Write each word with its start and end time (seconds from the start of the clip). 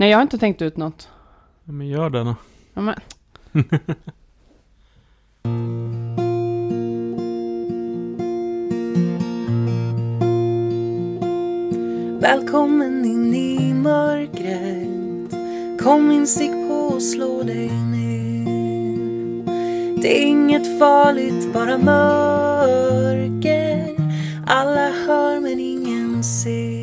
Nej, 0.00 0.10
jag 0.10 0.18
har 0.18 0.22
inte 0.22 0.38
tänkt 0.38 0.62
ut 0.62 0.76
något. 0.76 1.08
Ja, 1.64 1.72
men 1.72 1.88
gör 1.88 2.10
det 2.10 2.24
då. 2.24 2.34
Ja, 2.74 2.80
men... 2.80 2.94
Välkommen 12.20 13.04
in 13.04 13.34
i 13.34 13.74
mörkret 13.74 15.32
Kom 15.80 16.10
in, 16.10 16.26
stick 16.26 16.68
på 16.68 16.74
och 16.74 17.02
slå 17.02 17.42
dig 17.42 17.68
ner 17.68 18.44
Det 20.02 20.22
är 20.22 20.26
inget 20.26 20.78
farligt, 20.78 21.52
bara 21.52 21.78
mörker 21.78 23.96
Alla 24.46 24.90
hör 24.90 25.40
men 25.40 25.60
ingen 25.60 26.24
ser 26.24 26.77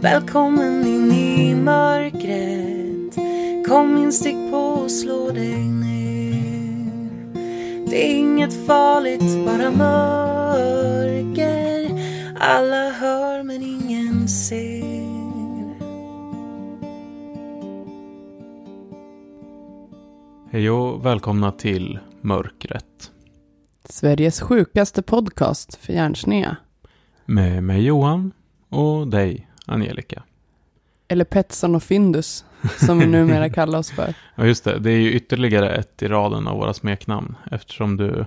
Välkommen 0.00 0.86
in 0.86 1.12
i 1.12 1.54
mörkret 1.54 3.14
Kom 3.66 3.96
in, 3.96 4.12
stick 4.12 4.50
på 4.50 4.56
och 4.56 4.90
slå 4.90 5.30
dig 5.30 5.64
ner 5.64 7.10
Det 7.90 8.10
är 8.10 8.18
inget 8.18 8.66
farligt, 8.66 9.46
bara 9.46 9.70
mörker 9.70 10.66
alla 12.40 12.90
hör 12.90 13.42
men 13.42 13.62
ingen 13.62 14.28
ser. 14.28 14.86
Hej 20.50 20.70
och 20.70 21.06
välkomna 21.06 21.52
till 21.52 21.98
Mörkret. 22.20 23.10
Sveriges 23.84 24.40
sjukaste 24.40 25.02
podcast 25.02 25.74
för 25.74 25.92
hjärnsnea. 25.92 26.56
Med 27.24 27.62
mig 27.62 27.82
Johan 27.84 28.32
och 28.68 29.08
dig 29.08 29.45
Angelica. 29.66 30.22
Eller 31.08 31.24
Petson 31.24 31.74
och 31.74 31.82
Findus, 31.82 32.44
som 32.86 32.98
vi 32.98 33.06
numera 33.06 33.50
kallar 33.50 33.78
oss 33.78 33.90
för. 33.90 34.14
Ja 34.34 34.44
just 34.44 34.64
det, 34.64 34.78
det 34.78 34.90
är 34.90 34.98
ju 34.98 35.12
ytterligare 35.12 35.74
ett 35.74 36.02
i 36.02 36.08
raden 36.08 36.48
av 36.48 36.58
våra 36.58 36.74
smeknamn. 36.74 37.36
Eftersom 37.50 37.96
du 37.96 38.24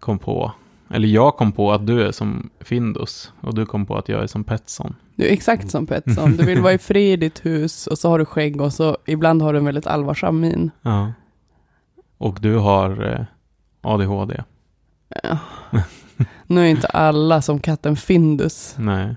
kom 0.00 0.18
på, 0.18 0.52
eller 0.90 1.08
jag 1.08 1.36
kom 1.36 1.52
på 1.52 1.72
att 1.72 1.86
du 1.86 2.02
är 2.02 2.12
som 2.12 2.50
Findus. 2.60 3.32
Och 3.40 3.54
du 3.54 3.66
kom 3.66 3.86
på 3.86 3.96
att 3.96 4.08
jag 4.08 4.22
är 4.22 4.26
som 4.26 4.44
Petson. 4.44 4.94
Du 5.14 5.24
är 5.26 5.32
exakt 5.32 5.70
som 5.70 5.86
Petson. 5.86 6.36
Du 6.36 6.44
vill 6.44 6.60
vara 6.60 6.72
i 6.72 6.78
fred 6.78 7.12
i 7.12 7.16
ditt 7.16 7.46
hus 7.46 7.86
och 7.86 7.98
så 7.98 8.08
har 8.08 8.18
du 8.18 8.24
skägg 8.24 8.60
och 8.60 8.72
så 8.72 8.96
ibland 9.06 9.42
har 9.42 9.52
du 9.52 9.58
en 9.58 9.64
väldigt 9.64 9.86
allvarsam 9.86 10.40
min. 10.40 10.70
Ja. 10.82 11.12
Och 12.18 12.38
du 12.40 12.56
har 12.56 13.12
eh, 13.12 13.24
ADHD. 13.80 14.42
Ja. 15.22 15.38
Nu 16.46 16.60
är 16.60 16.66
inte 16.66 16.86
alla 16.86 17.42
som 17.42 17.60
katten 17.60 17.96
Findus. 17.96 18.74
Nej. 18.78 19.16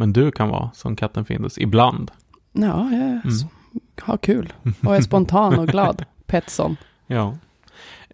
Men 0.00 0.12
du 0.12 0.30
kan 0.30 0.48
vara 0.48 0.70
som 0.74 0.96
katten 0.96 1.24
Findus 1.24 1.58
ibland. 1.58 2.10
Ja, 2.52 2.88
jag 2.90 3.00
Mm. 3.02 3.20
har 4.00 4.16
kul 4.16 4.52
och 4.86 4.96
är 4.96 5.00
spontan 5.00 5.58
och 5.58 5.68
glad. 5.68 6.04
Petson. 6.26 6.76
Ja. 7.06 7.36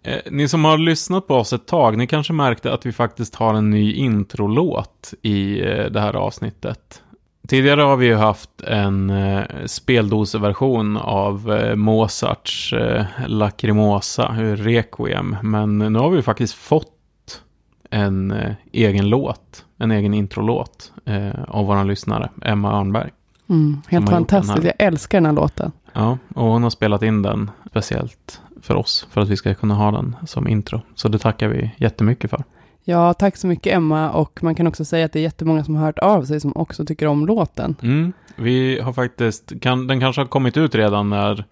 Eh, 0.03 0.19
ni 0.31 0.47
som 0.47 0.65
har 0.65 0.77
lyssnat 0.77 1.27
på 1.27 1.35
oss 1.35 1.53
ett 1.53 1.67
tag, 1.67 1.97
ni 1.97 2.07
kanske 2.07 2.33
märkte 2.33 2.73
att 2.73 2.85
vi 2.85 2.91
faktiskt 2.91 3.35
har 3.35 3.53
en 3.53 3.69
ny 3.69 3.93
introlåt 3.93 5.13
i 5.21 5.61
eh, 5.61 5.85
det 5.85 5.99
här 5.99 6.13
avsnittet. 6.13 7.03
Tidigare 7.47 7.81
har 7.81 7.97
vi 7.97 8.05
ju 8.05 8.15
haft 8.15 8.61
en 8.61 9.09
eh, 9.09 9.43
speldosversion 9.65 10.97
av 10.97 11.51
eh, 11.53 11.75
Mozarts 11.75 12.73
eh, 12.73 13.05
Lacrimosa, 13.27 14.35
Requiem. 14.39 15.35
Men 15.43 15.77
nu 15.77 15.99
har 15.99 16.09
vi 16.09 16.21
faktiskt 16.21 16.53
fått 16.53 17.41
en 17.89 18.35
egen 18.71 19.09
låt, 19.09 19.65
en 19.77 19.91
egen 19.91 20.13
introlåt 20.13 20.91
eh, 21.05 21.43
av 21.47 21.65
vår 21.65 21.83
lyssnare, 21.83 22.29
Emma 22.41 22.79
Örnberg. 22.79 23.11
Mm, 23.49 23.81
helt 23.87 24.09
fantastiskt. 24.09 24.63
Jag 24.63 24.73
älskar 24.79 25.17
den 25.17 25.25
här 25.25 25.33
låten. 25.33 25.71
Ja, 25.93 26.17
och 26.35 26.45
hon 26.45 26.63
har 26.63 26.69
spelat 26.69 27.03
in 27.03 27.21
den 27.21 27.51
speciellt 27.69 28.41
för 28.61 28.75
oss, 28.75 29.07
för 29.11 29.21
att 29.21 29.29
vi 29.29 29.37
ska 29.37 29.53
kunna 29.53 29.73
ha 29.73 29.91
den 29.91 30.15
som 30.25 30.47
intro. 30.47 30.81
Så 30.95 31.07
det 31.07 31.19
tackar 31.19 31.47
vi 31.47 31.71
jättemycket 31.77 32.29
för. 32.29 32.43
Ja, 32.83 33.13
tack 33.13 33.37
så 33.37 33.47
mycket 33.47 33.73
Emma. 33.73 34.11
Och 34.11 34.43
man 34.43 34.55
kan 34.55 34.67
också 34.67 34.85
säga 34.85 35.05
att 35.05 35.13
det 35.13 35.19
är 35.19 35.23
jättemånga 35.23 35.63
som 35.63 35.75
har 35.75 35.85
hört 35.85 35.99
av 35.99 36.23
sig 36.23 36.39
som 36.39 36.51
också 36.55 36.85
tycker 36.85 37.07
om 37.07 37.25
låten. 37.25 37.75
Mm, 37.81 38.13
vi 38.35 38.79
har 38.79 38.93
faktiskt, 38.93 39.61
kan, 39.61 39.87
den 39.87 39.99
kanske 39.99 40.21
har 40.21 40.27
kommit 40.27 40.57
ut 40.57 40.75
redan 40.75 41.09
när, 41.09 41.45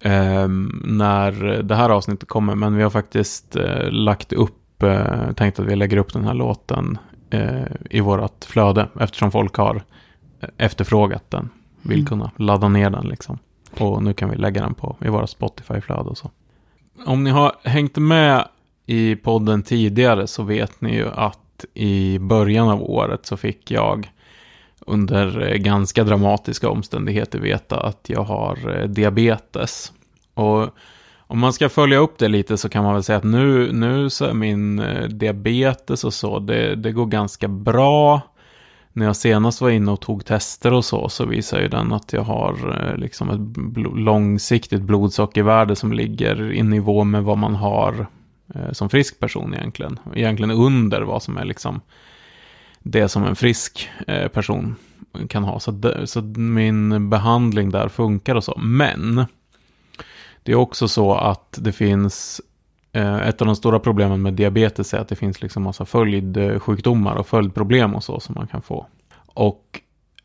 ehm, 0.00 0.82
när 0.84 1.62
det 1.62 1.74
här 1.74 1.90
avsnittet 1.90 2.28
kommer, 2.28 2.54
men 2.54 2.76
vi 2.76 2.82
har 2.82 2.90
faktiskt 2.90 3.56
eh, 3.56 3.90
lagt 3.90 4.32
upp, 4.32 4.82
eh, 4.82 5.32
tänkt 5.32 5.60
att 5.60 5.66
vi 5.66 5.76
lägger 5.76 5.96
upp 5.96 6.12
den 6.12 6.24
här 6.24 6.34
låten 6.34 6.98
eh, 6.98 7.05
i 7.90 8.00
vårt 8.00 8.44
flöde, 8.44 8.88
eftersom 9.00 9.30
folk 9.30 9.56
har 9.56 9.82
efterfrågat 10.56 11.30
den, 11.30 11.48
vill 11.82 11.98
Mm. 11.98 12.06
kunna 12.06 12.30
ladda 12.36 12.68
ner 12.68 12.90
den 12.90 13.06
liksom. 13.08 13.38
Och 13.78 14.02
nu 14.02 14.12
kan 14.12 14.30
vi 14.30 14.36
lägga 14.36 14.62
den 14.62 14.74
på 14.74 14.96
i 15.00 15.08
våra 15.08 15.26
Spotify-flöde 15.26 16.10
och 16.10 16.18
så. 16.18 16.30
Om 17.06 17.24
ni 17.24 17.30
har 17.30 17.52
hängt 17.62 17.96
med 17.96 18.48
i 18.86 19.16
podden 19.16 19.62
tidigare 19.62 20.26
så 20.26 20.42
vet 20.42 20.80
ni 20.80 20.94
ju 20.94 21.08
att 21.14 21.64
i 21.74 22.18
början 22.18 22.68
av 22.68 22.82
året 22.82 23.26
så 23.26 23.36
fick 23.36 23.70
jag 23.70 24.10
under 24.80 25.48
eh, 25.52 25.56
ganska 25.56 26.04
dramatiska 26.04 26.68
omständigheter 26.70 27.38
veta 27.38 27.80
att 27.80 28.00
jag 28.08 28.22
har 28.22 28.76
eh, 28.80 28.88
diabetes. 28.88 29.92
Och 30.34 30.68
om 31.26 31.38
man 31.38 31.52
ska 31.52 31.68
följa 31.68 31.98
upp 31.98 32.18
det 32.18 32.28
lite 32.28 32.56
så 32.56 32.68
kan 32.68 32.84
man 32.84 32.94
väl 32.94 33.02
säga 33.02 33.18
att 33.18 33.24
nu, 33.24 33.72
nu 33.72 34.10
så 34.10 34.24
är 34.24 34.34
min 34.34 34.78
eh, 34.78 35.08
diabetes 35.08 36.04
och 36.04 36.14
så, 36.14 36.38
det, 36.38 36.74
det 36.74 36.92
går 36.92 37.06
ganska 37.06 37.48
bra. 37.48 38.20
När 38.92 39.06
jag 39.06 39.16
senast 39.16 39.60
var 39.60 39.70
inne 39.70 39.90
och 39.90 40.00
tog 40.00 40.24
tester 40.24 40.72
och 40.72 40.84
så, 40.84 41.08
så 41.08 41.24
visar 41.24 41.60
ju 41.60 41.68
den 41.68 41.92
att 41.92 42.12
jag 42.12 42.22
har 42.22 42.80
eh, 42.80 42.96
liksom 42.96 43.30
ett 43.30 43.40
bl- 43.56 43.98
långsiktigt 43.98 44.82
blodsockervärde 44.82 45.76
som 45.76 45.92
ligger 45.92 46.52
i 46.52 46.62
nivå 46.62 47.04
med 47.04 47.24
vad 47.24 47.38
man 47.38 47.54
har 47.54 48.06
eh, 48.54 48.72
som 48.72 48.88
frisk 48.88 49.20
person 49.20 49.54
egentligen. 49.54 49.98
Egentligen 50.14 50.50
under 50.50 51.02
vad 51.02 51.22
som 51.22 51.36
är 51.36 51.44
liksom 51.44 51.80
det 52.82 53.08
som 53.08 53.24
en 53.24 53.36
frisk 53.36 53.88
eh, 54.06 54.28
person 54.28 54.76
kan 55.28 55.44
ha. 55.44 55.60
Så, 55.60 55.80
så 56.04 56.22
min 56.22 57.10
behandling 57.10 57.70
där 57.70 57.88
funkar 57.88 58.34
och 58.34 58.44
så. 58.44 58.58
Men 58.58 59.26
det 60.46 60.52
är 60.52 60.56
också 60.56 60.88
så 60.88 61.14
att 61.14 61.58
det 61.60 61.72
finns 61.72 62.40
eh, 62.92 63.16
ett 63.16 63.40
av 63.40 63.46
de 63.46 63.56
stora 63.56 63.78
problemen 63.78 64.22
med 64.22 64.34
diabetes 64.34 64.94
är 64.94 64.98
att 64.98 65.08
det 65.08 65.16
finns 65.16 65.42
liksom 65.42 65.62
massa 65.62 65.84
följdsjukdomar 65.84 67.16
och 67.16 67.26
följdproblem 67.26 67.94
och 67.94 68.04
så 68.04 68.20
som 68.20 68.34
man 68.34 68.46
kan 68.46 68.62
få. 68.62 68.86
Och 69.26 69.80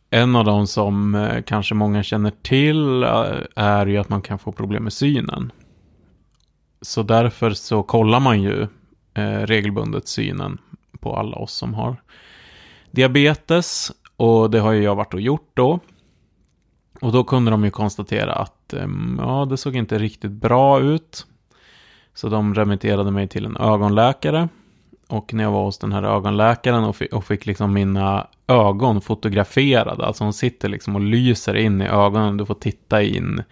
en 0.10 0.36
av 0.36 0.46
de 0.46 0.68
som 0.68 1.16
eh, 1.16 1.42
kanske 1.42 1.76
många 1.76 2.04
känner 2.04 2.32
till 2.42 3.04
eh, 3.04 3.34
är 3.56 3.86
ju 3.86 3.98
att 3.98 4.10
man 4.10 4.22
kan 4.22 4.40
få 4.40 4.52
problem 4.52 4.84
med 4.84 4.94
synen. 4.94 5.52
Så 6.82 7.04
därför 7.04 7.52
så 7.52 7.84
kollar 7.84 8.20
man 8.20 8.42
ju 8.42 8.68
eh, 9.14 9.40
regelbundet 9.40 10.08
synen 10.08 10.58
på 11.00 11.16
alla 11.16 11.36
oss 11.38 11.54
som 11.54 11.74
har 11.74 11.96
diabetes. 12.92 13.92
Och 14.18 14.52
det 14.52 14.60
har 14.60 14.72
ju 14.72 14.84
jag 14.84 14.96
varit 14.96 15.14
och 15.14 15.22
gjort 15.22 15.52
då. 15.54 15.80
Och 17.02 17.12
då 17.12 17.24
kunde 17.24 17.52
de 17.52 17.64
ju 17.64 17.72
konstatera 17.72 18.34
att 18.34 18.74
ja, 19.18 19.48
det 19.50 19.58
såg 19.58 19.76
inte 19.76 19.98
riktigt 19.98 20.32
bra 20.32 20.80
ut. 20.80 21.26
Så 22.14 22.30
de 22.30 22.56
remitterade 22.56 23.12
mig 23.12 23.28
till 23.28 23.46
en 23.46 23.58
ögonläkare. 23.58 24.50
Och 25.08 25.34
när 25.34 25.44
jag 25.44 25.52
var 25.52 25.64
hos 25.64 25.78
den 25.78 25.92
här 25.92 26.04
ögonläkaren 26.04 26.84
och, 26.84 26.96
fick, 26.96 27.14
och 27.14 27.26
fick 27.26 27.46
liksom 27.46 27.74
mina 27.74 28.28
ögon 28.48 29.02
fotograferade. 29.02 30.06
Alltså 30.06 30.24
hon 30.24 30.34
sitter 30.34 30.70
liksom 30.70 30.96
och 30.96 31.02
lyser 31.02 31.56
in 31.56 31.82
i 31.82 31.88
ögonen. 31.88 32.38
Du 32.38 32.46
får 32.46 32.54
titta 32.54 33.02
in 33.02 33.44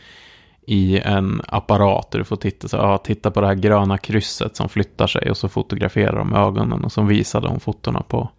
i 0.67 0.99
en 0.99 1.41
apparat. 1.47 2.11
där 2.11 2.19
Du 2.19 2.25
får 2.25 2.35
titta, 2.35 2.67
så, 2.67 2.77
ja, 2.77 2.97
titta 2.97 3.31
på 3.31 3.41
det 3.41 3.47
här 3.47 3.55
gröna 3.55 3.97
krysset 3.97 4.55
som 4.55 4.69
flyttar 4.69 5.07
sig. 5.07 5.31
Och 5.31 5.37
så 5.37 5.49
fotograferar 5.49 6.15
de 6.15 6.35
ögonen. 6.35 6.83
Och 6.83 6.91
så 6.91 7.01
visade 7.01 7.47
hon 7.47 7.59
fotona 7.59 8.01
på 8.01 8.29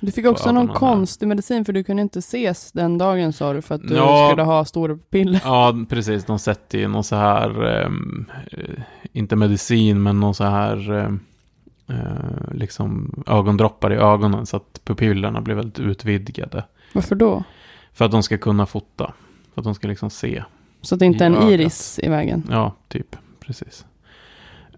du 0.00 0.12
fick 0.12 0.26
också 0.26 0.52
någon 0.52 0.68
konstig 0.68 1.28
medicin 1.28 1.64
för 1.64 1.72
du 1.72 1.84
kunde 1.84 2.02
inte 2.02 2.18
ses 2.18 2.72
den 2.72 2.98
dagen 2.98 3.32
sa 3.32 3.52
du 3.52 3.62
för 3.62 3.74
att 3.74 3.88
du 3.88 3.94
Ja. 3.94 4.28
skulle 4.30 4.42
ha 4.42 4.64
stora 4.64 4.94
pupiller. 4.94 5.40
Ja, 5.44 5.74
precis. 5.88 6.24
De 6.24 6.38
sätter 6.38 6.78
ju 6.78 6.88
någon 6.88 7.04
så 7.04 7.16
här, 7.16 7.64
ehm, 7.66 8.26
eh, 8.52 8.82
inte 9.12 9.36
medicin, 9.36 10.02
men 10.02 10.20
någon 10.20 10.34
så 10.34 10.44
här, 10.44 10.92
ehm, 10.92 11.20
eh, 11.88 12.54
liksom 12.54 13.14
ögondroppar 13.26 13.92
i 13.92 13.96
ögonen 13.96 14.46
så 14.46 14.56
att 14.56 14.80
pupillerna 14.84 15.40
blir 15.40 15.54
väldigt 15.54 15.78
utvidgade. 15.78 16.64
Varför 16.92 17.14
då? 17.14 17.44
För 17.92 18.04
att 18.04 18.10
de 18.10 18.22
ska 18.22 18.38
kunna 18.38 18.66
fota. 18.66 19.12
För 19.54 19.60
att 19.60 19.64
de 19.64 19.74
ska 19.74 19.88
liksom 19.88 20.10
se. 20.10 20.44
Så 20.82 20.94
att 20.94 20.98
det 20.98 21.06
inte 21.06 21.24
är 21.24 21.26
en 21.26 21.34
ögat. 21.36 21.50
iris 21.50 22.00
i 22.02 22.08
vägen. 22.08 22.42
Ja, 22.50 22.74
typ. 22.88 23.16
Precis. 23.40 23.84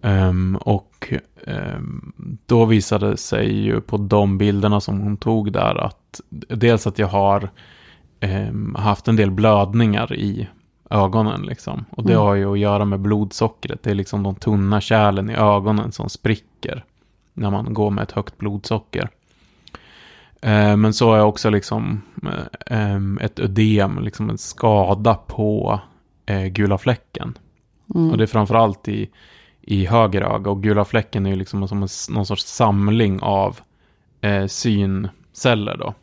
Ehm, 0.03 0.57
och 0.61 1.13
ehm, 1.47 2.13
då 2.47 2.65
visade 2.65 3.11
det 3.11 3.17
sig 3.17 3.63
ju 3.65 3.81
på 3.81 3.97
de 3.97 4.39
bilderna 4.39 4.81
som 4.81 5.01
hon 5.01 5.17
tog 5.17 5.53
där 5.53 5.75
att 5.85 6.21
dels 6.49 6.87
att 6.87 6.99
jag 6.99 7.09
har 7.09 7.51
ehm, 8.21 8.75
haft 8.79 9.09
en 9.09 9.17
del 9.17 9.31
blödningar 9.31 10.15
i 10.15 10.49
ögonen 10.91 11.43
liksom. 11.43 11.85
Och 11.91 12.05
det 12.05 12.13
Mm. 12.13 12.25
har 12.25 12.35
ju 12.35 12.53
att 12.53 12.59
göra 12.59 12.85
med 12.85 13.01
blodsockret. 13.01 13.83
Det 13.83 13.91
är 13.91 13.95
liksom 13.95 14.23
de 14.23 14.35
tunna 14.35 14.81
kärlen 14.81 15.31
i 15.31 15.35
ögonen 15.35 15.93
som 15.93 16.09
spricker 16.09 16.85
när 17.35 17.51
man 17.51 17.75
går 17.75 17.91
med 17.91 18.03
ett 18.03 18.13
högt 18.13 18.39
blodsocker. 18.39 19.09
Eh, 20.43 20.77
men 20.77 20.95
så 20.95 21.11
har 21.11 21.17
jag 21.17 21.29
också 21.29 21.51
liksom 21.51 22.03
em, 22.67 23.19
ett 23.23 23.39
ödem, 23.39 23.99
liksom 24.03 24.31
en 24.31 24.39
skada 24.39 25.15
på 25.15 25.81
eh, 26.27 26.45
gula 26.47 26.79
fläcken. 26.79 27.39
Mm. 27.95 28.11
Och 28.11 28.19
det 28.19 28.25
är 28.25 28.27
framförallt 28.27 28.89
i, 28.89 29.11
i 29.63 29.87
höger 29.87 30.23
öga. 30.23 30.51
Och 30.51 30.63
gula 30.63 30.85
fläcken 30.85 31.27
är 31.27 31.31
ju 31.31 31.37
liksom 31.37 31.69
som 31.69 31.83
en, 31.83 31.89
någon 32.11 32.27
sorts 32.27 32.45
samling 32.47 33.21
av 33.23 33.61
eh, 34.21 34.47
synceller 34.47 35.77
då. 35.77 35.95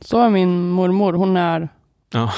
Så 0.00 0.20
är 0.20 0.30
min 0.30 0.70
mormor, 0.70 1.12
hon 1.12 1.36
är 1.36 1.68
Ja. 2.12 2.32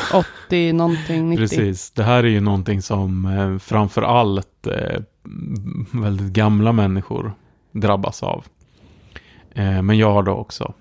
80 0.46 0.72
någonting, 0.72 1.28
90. 1.30 1.42
Precis, 1.42 1.90
det 1.90 2.02
här 2.02 2.24
är 2.24 2.28
ju 2.28 2.40
någonting 2.40 2.82
som 2.82 3.26
eh, 3.26 3.58
framförallt 3.58 4.66
eh, 4.66 5.00
väldigt 5.92 6.32
gamla 6.32 6.72
människor 6.72 7.32
drabbas 7.72 8.22
av. 8.22 8.44
Eh, 9.54 9.82
men 9.82 9.98
jag 9.98 10.12
har 10.12 10.22
då 10.22 10.32
också 10.32 10.74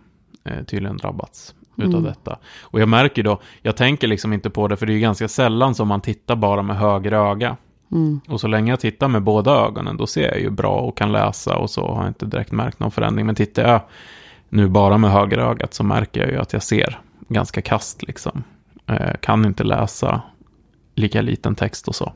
eh, 0.43 0.63
tydligen 0.63 0.97
drabbats 0.97 1.55
utav 1.77 1.89
Mm. 1.91 2.03
detta. 2.03 2.39
Och 2.61 2.79
jag 2.79 2.89
märker 2.89 3.23
då, 3.23 3.41
jag 3.61 3.75
tänker 3.75 4.07
liksom 4.07 4.33
inte 4.33 4.49
på 4.49 4.67
det 4.67 4.77
för 4.77 4.85
det 4.85 4.91
är 4.91 4.95
ju 4.95 4.99
ganska 4.99 5.27
sällan 5.27 5.75
som 5.75 5.87
man 5.87 6.01
tittar 6.01 6.35
bara 6.35 6.61
med 6.61 6.77
höger 6.77 7.11
öga. 7.11 7.57
Mm. 7.91 8.21
Och 8.27 8.41
så 8.41 8.47
länge 8.47 8.71
jag 8.71 8.79
tittar 8.79 9.07
med 9.07 9.23
båda 9.23 9.51
ögonen 9.51 9.97
då 9.97 10.07
ser 10.07 10.27
jag 10.27 10.39
ju 10.39 10.49
bra 10.49 10.75
och 10.79 10.97
kan 10.97 11.11
läsa 11.11 11.57
och 11.57 11.69
så 11.69 11.87
har 11.87 12.01
jag 12.01 12.09
inte 12.09 12.25
direkt 12.25 12.51
märkt 12.51 12.79
någon 12.79 12.91
förändring. 12.91 13.25
Men 13.25 13.35
tittar 13.35 13.63
jag 13.67 13.81
nu 14.49 14.67
bara 14.67 14.97
med 14.97 15.11
höger 15.11 15.37
ögat 15.37 15.73
så 15.73 15.83
märker 15.83 16.21
jag 16.21 16.29
ju 16.29 16.37
att 16.37 16.53
jag 16.53 16.63
ser 16.63 16.99
ganska 17.27 17.61
kast 17.61 18.03
liksom. 18.03 18.43
Eh, 18.87 19.13
kan 19.19 19.45
inte 19.45 19.63
läsa 19.63 20.21
lika 20.95 21.21
liten 21.21 21.55
text 21.55 21.87
och 21.87 21.95
så. 21.95 22.13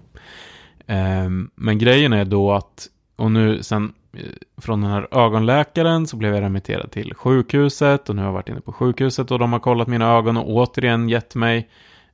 Eh, 0.88 1.30
men 1.56 1.78
grejen 1.78 2.14
är 2.14 2.26
då 2.26 2.52
att, 2.52 2.88
och 3.16 3.32
nu 3.32 3.64
sen 3.64 3.94
eh, 4.14 4.22
från 4.58 4.82
den 4.82 4.92
här 4.92 5.08
ögonläkaren 5.12 6.08
så 6.08 6.18
blev 6.18 6.34
jag 6.34 6.42
remitterad 6.42 6.92
till 6.92 7.14
sjukhuset 7.14 8.10
och 8.10 8.16
nu 8.16 8.22
har 8.22 8.28
jag 8.28 8.34
varit 8.34 8.50
inne 8.50 8.62
på 8.62 8.74
sjukhuset 8.74 9.32
och 9.32 9.40
de 9.40 9.54
har 9.54 9.60
kollat 9.60 9.88
mina 9.88 10.12
ögon 10.18 10.38
och 10.38 10.50
återigen 10.50 11.10
gett 11.10 11.36
mig 11.36 11.70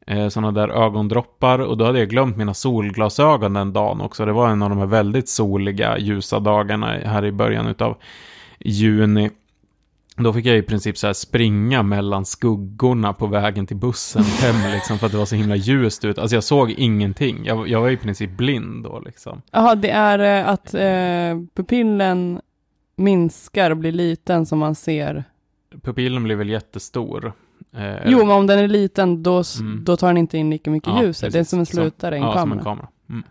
eh, 0.06 0.28
sådana 0.28 0.52
där 0.52 0.70
ögondroppar 0.70 1.60
och 1.60 1.78
då 1.78 1.86
hade 1.86 2.00
jag 2.00 2.10
glömt 2.10 2.38
mina 2.38 2.54
solglasögon 2.54 3.54
den 3.54 3.74
dagen 3.74 4.02
också. 4.02 4.26
Det 4.26 4.34
var 4.34 4.50
en 4.50 4.62
av 4.62 4.70
de 4.70 4.80
här 4.80 4.86
väldigt 4.86 5.30
soliga, 5.30 5.98
ljusa 5.98 6.40
dagarna 6.40 6.88
här 6.88 7.26
i 7.26 7.32
början 7.32 7.68
utav 7.68 7.98
juni. 8.60 9.30
Då 10.18 10.34
fick 10.34 10.46
jag 10.46 10.58
i 10.58 10.62
princip 10.62 10.98
så 10.98 11.08
här 11.08 11.14
springa 11.14 11.84
mellan 11.84 12.26
skuggorna 12.26 13.14
på 13.14 13.28
vägen 13.28 13.68
till 13.68 13.78
bussen 13.78 14.24
hem 14.42 14.72
liksom 14.74 14.98
för 14.98 15.06
att 15.06 15.12
det 15.12 15.18
var 15.18 15.26
så 15.26 15.36
himla 15.36 15.56
ljust 15.56 16.06
ut. 16.06 16.18
Alltså 16.18 16.36
jag 16.36 16.44
såg 16.44 16.72
ingenting. 16.72 17.46
Jag, 17.46 17.68
jag 17.68 17.82
var 17.82 17.90
i 17.90 17.98
princip 17.98 18.38
blind 18.38 18.84
då 18.84 19.00
liksom. 19.06 19.42
Jaha, 19.52 19.76
det 19.76 19.90
är 19.90 20.20
eh, 20.20 20.50
att 20.50 20.74
eh, 20.74 21.46
pupillen 21.56 22.42
minskar 22.96 23.72
och 23.72 23.78
blir 23.78 23.92
liten 23.92 24.46
som 24.46 24.60
man 24.60 24.76
ser. 24.76 25.24
Pupillen 25.82 26.24
blev 26.24 26.38
väl 26.38 26.50
jättestor. 26.50 27.34
Eh, 27.78 27.96
Jo, 28.06 28.18
men 28.20 28.32
om 28.32 28.48
den 28.48 28.60
är 28.60 28.68
liten 28.68 29.24
då, 29.24 29.44
Mm. 29.60 29.84
då 29.84 29.98
tar 29.98 30.08
den 30.08 30.18
inte 30.18 30.38
in 30.38 30.50
lika 30.50 30.72
mycket 30.72 30.90
ja, 30.90 31.04
ljus. 31.04 31.20
Det 31.20 31.36
är 31.36 31.44
som 31.44 31.60
en 31.60 31.66
slutare 31.66 32.16
i 32.16 32.20
en 32.20 32.24
ja, 32.26 32.32
som 32.34 32.40
kamera. 32.42 32.60
en 32.60 32.64
kamera. 32.64 32.88
Mm. 33.10 33.24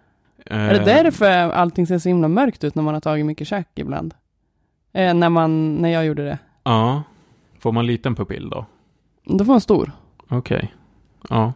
Är 0.47 0.75
det 0.75 0.79
Eh, 0.81 0.85
därför 0.85 1.27
allting 1.51 1.87
ser 1.87 1.99
så 1.99 2.09
himla 2.09 2.29
mörkt 2.29 2.65
ut 2.65 2.75
när 2.75 2.83
man 2.83 2.95
har 2.95 3.01
tagit 3.01 3.27
mycket 3.27 3.49
käk 3.49 3.69
ibland? 3.75 4.15
Eh, 4.93 5.15
när, 5.15 5.29
man, 5.29 5.75
när 5.77 5.89
jag 5.89 6.07
gjorde 6.07 6.25
det. 6.25 6.39
Ja. 6.65 7.03
Får 7.59 7.73
man 7.73 7.87
liten 7.87 8.15
pupill 8.15 8.51
då? 8.51 8.67
Då 9.25 9.45
får 9.45 9.53
man 9.53 9.61
stor. 9.61 9.93
Okej. 10.29 10.75
Ja. 11.31 11.53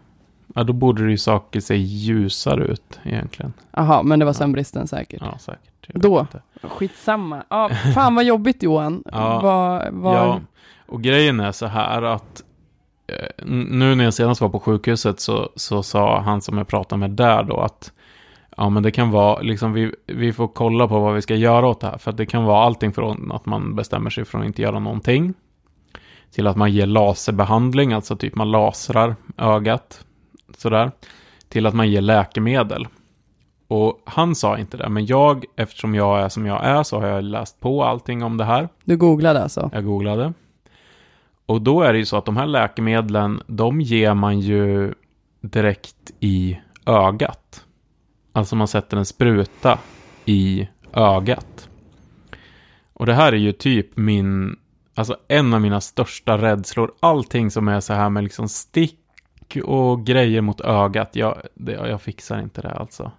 Ja, 0.55 0.64
då 0.64 0.73
borde 0.73 1.05
det 1.05 1.11
ju 1.11 1.19
saker 1.19 1.61
se 1.61 1.76
ljusare 1.76 2.64
ut 2.64 3.00
egentligen. 3.05 3.52
Jaha, 3.70 4.02
men 4.02 4.19
det 4.19 4.25
var 4.25 4.31
Ja. 4.31 4.35
sömnbristen 4.35 4.87
säkert. 4.87 5.23
Ja, 5.23 5.38
säkert. 5.38 5.62
Jag 5.87 5.94
vet 5.94 6.02
Då. 6.02 6.20
inte. 6.20 6.43
Skitsamma. 6.62 7.43
Ja, 7.49 7.69
fan 7.94 8.14
vad 8.14 8.25
jobbigt 8.25 8.62
Johan. 8.62 9.02
Ja. 9.12 9.40
Vad, 9.43 9.93
vad... 9.93 10.17
Ja, 10.17 10.40
och 10.87 11.02
grejen 11.02 11.40
är 11.40 11.52
så 11.52 11.67
här 11.67 12.02
att 12.02 12.40
eh, 12.40 12.46
nu 13.45 13.95
när 13.95 14.05
jag 14.05 14.15
senast 14.15 14.41
var 14.41 14.49
på 14.49 14.61
sjukhuset 14.61 15.21
så, 15.21 15.53
så 15.57 15.83
sa 15.83 16.21
han 16.21 16.41
som 16.41 16.59
jag 16.59 16.69
pratade 16.69 17.01
med 17.01 17.11
där 17.11 17.43
då 17.43 17.57
att 17.61 17.93
ja, 18.57 18.69
men 18.69 18.83
det 18.83 18.91
kan 18.91 19.11
vara 19.11 19.41
liksom 19.41 19.73
vi, 19.73 19.93
vi 20.07 20.33
får 20.33 20.49
kolla 20.49 20.89
på 20.89 21.01
vad 21.01 21.15
vi 21.15 21.23
ska 21.23 21.35
göra 21.35 21.69
åt 21.69 21.81
det 21.81 21.87
här. 21.87 21.99
För 21.99 22.11
att 22.11 22.17
det 22.17 22.27
kan 22.27 22.45
vara 22.45 22.65
allting 22.65 22.93
från 22.93 23.33
att 23.33 23.47
man 23.47 23.77
bestämmer 23.77 24.11
sig 24.11 24.25
för 24.25 24.39
att 24.39 24.45
inte 24.45 24.63
göra 24.63 24.79
någonting 24.79 25.35
till 26.31 26.47
att 26.47 26.57
man 26.57 26.73
ger 26.73 26.87
laserbehandling, 26.87 27.93
alltså 27.93 28.17
typ 28.17 28.35
man 28.35 28.51
lasrar 28.51 29.17
ögat 29.37 30.05
sådär, 30.57 30.91
till 31.49 31.67
att 31.67 31.75
man 31.75 31.91
ger 31.91 32.01
läkemedel. 32.01 32.89
Och 33.69 34.03
han 34.05 34.35
sa 34.35 34.59
inte 34.59 34.77
det, 34.77 34.89
men 34.89 35.07
jag, 35.07 35.45
eftersom 35.57 35.95
jag 35.95 36.21
är 36.21 36.29
som 36.29 36.47
jag 36.47 36.65
är, 36.65 36.83
så 36.83 37.01
har 37.01 37.07
jag 37.07 37.25
läst 37.25 37.61
på 37.61 37.85
allting 37.85 38.23
om 38.23 38.37
det 38.37 38.45
här. 38.45 38.69
Du 38.85 38.97
googlade 38.97 39.43
alltså? 39.43 39.71
Jag 39.73 39.85
googlade. 39.85 40.33
Och 41.49 41.62
då 41.62 41.83
är 41.83 41.93
det 41.93 41.99
ju 41.99 42.05
så 42.05 42.17
att 42.17 42.25
de 42.25 42.37
här 42.37 42.47
läkemedlen, 42.47 43.43
de 43.47 43.81
ger 43.81 44.15
man 44.15 44.41
ju 44.41 44.95
direkt 45.41 46.12
i 46.21 46.59
ögat. 46.87 47.65
Alltså 48.33 48.56
man 48.56 48.69
sätter 48.69 48.97
en 48.97 49.06
spruta 49.06 49.79
i 50.25 50.69
ögat. 50.93 51.69
Och 52.93 53.06
det 53.06 53.15
här 53.15 53.33
är 53.33 53.37
ju 53.37 53.53
typ 53.53 53.97
min, 53.97 54.56
alltså 54.95 55.17
en 55.29 55.55
av 55.55 55.61
mina 55.61 55.81
största 55.81 56.39
rädslor. 56.39 56.93
Allting 57.00 57.50
som 57.50 57.69
är 57.69 57.81
så 57.81 57.93
här 57.93 58.11
med 58.11 58.25
liksom 58.25 58.49
stick 58.49 59.56
och 59.65 60.06
grejer 60.06 60.41
mot 60.41 60.61
ögat, 60.61 61.17
jag, 61.17 61.41
det, 61.55 61.73
jag 61.73 62.03
fixar 62.03 62.41
inte 62.41 62.62
det 62.62 62.71
alltså. 62.71 63.12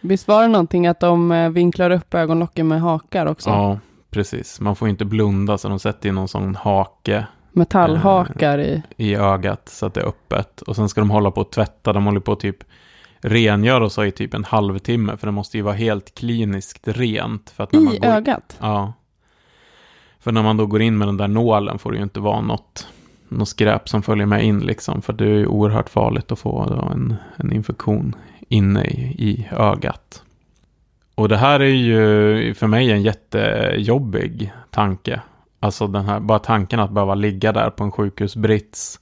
Visst 0.00 0.28
var 0.28 0.42
det 0.42 0.48
någonting 0.48 0.86
att 0.86 1.00
de 1.00 1.32
eh, 1.32 1.50
vinklar 1.50 1.90
upp 1.90 2.14
ögonlocken 2.14 2.68
med 2.68 2.80
hakar 2.80 3.26
också? 3.26 3.50
Ja, 3.50 3.78
precis. 4.10 4.60
Man 4.60 4.76
får 4.76 4.88
inte 4.88 5.04
blunda 5.04 5.58
så 5.58 5.68
de 5.68 5.78
sätter 5.78 6.08
in 6.08 6.14
någon 6.14 6.28
sån 6.28 6.54
hake 6.54 7.26
Metallhakar 7.52 8.58
i. 8.58 8.82
i 8.96 9.14
ögat 9.14 9.68
så 9.68 9.86
att 9.86 9.94
det 9.94 10.00
är 10.00 10.06
öppet. 10.06 10.62
Och 10.62 10.76
sen 10.76 10.88
ska 10.88 11.00
de 11.00 11.10
hålla 11.10 11.30
på 11.30 11.40
och 11.40 11.50
tvätta. 11.50 11.92
De 11.92 12.04
håller 12.04 12.20
på 12.20 12.32
att 12.32 12.40
typ 12.40 12.64
rengöra 13.20 13.84
och 13.84 13.92
så 13.92 14.04
i 14.04 14.10
typ 14.10 14.34
en 14.34 14.44
halvtimme. 14.44 15.16
För 15.16 15.26
det 15.26 15.32
måste 15.32 15.56
ju 15.56 15.62
vara 15.62 15.74
helt 15.74 16.14
kliniskt 16.14 16.88
rent. 16.88 17.50
För 17.50 17.64
att 17.64 17.72
när 17.72 17.80
man 17.80 17.94
I 17.94 17.98
går... 17.98 18.08
ögat? 18.08 18.56
Ja. 18.60 18.92
För 20.20 20.32
när 20.32 20.42
man 20.42 20.56
då 20.56 20.66
går 20.66 20.82
in 20.82 20.98
med 20.98 21.08
den 21.08 21.16
där 21.16 21.28
nålen 21.28 21.78
får 21.78 21.90
det 21.90 21.96
ju 21.96 22.02
inte 22.02 22.20
vara 22.20 22.40
något, 22.40 22.88
något 23.28 23.48
skräp 23.48 23.88
som 23.88 24.02
följer 24.02 24.26
med 24.26 24.44
in 24.44 24.60
liksom. 24.60 25.02
För 25.02 25.12
det 25.12 25.24
är 25.24 25.28
ju 25.28 25.46
oerhört 25.46 25.88
farligt 25.88 26.32
att 26.32 26.38
få 26.38 26.60
en, 26.92 27.14
en 27.36 27.52
infektion 27.52 28.14
inne 28.48 28.84
i, 28.84 29.14
i 29.18 29.48
ögat. 29.50 30.22
Och 31.14 31.28
det 31.28 31.36
här 31.36 31.60
är 31.60 31.64
ju 31.64 32.54
för 32.54 32.66
mig 32.66 32.90
en 32.90 33.02
jättejobbig 33.02 34.52
tanke. 34.70 35.20
Alltså 35.60 35.86
den 35.86 36.04
här, 36.04 36.20
bara 36.20 36.38
tanken 36.38 36.80
att 36.80 36.90
behöva 36.90 37.14
ligga 37.14 37.52
där 37.52 37.70
på 37.70 37.84
en 37.84 37.92
sjukhusbrits 37.92 39.00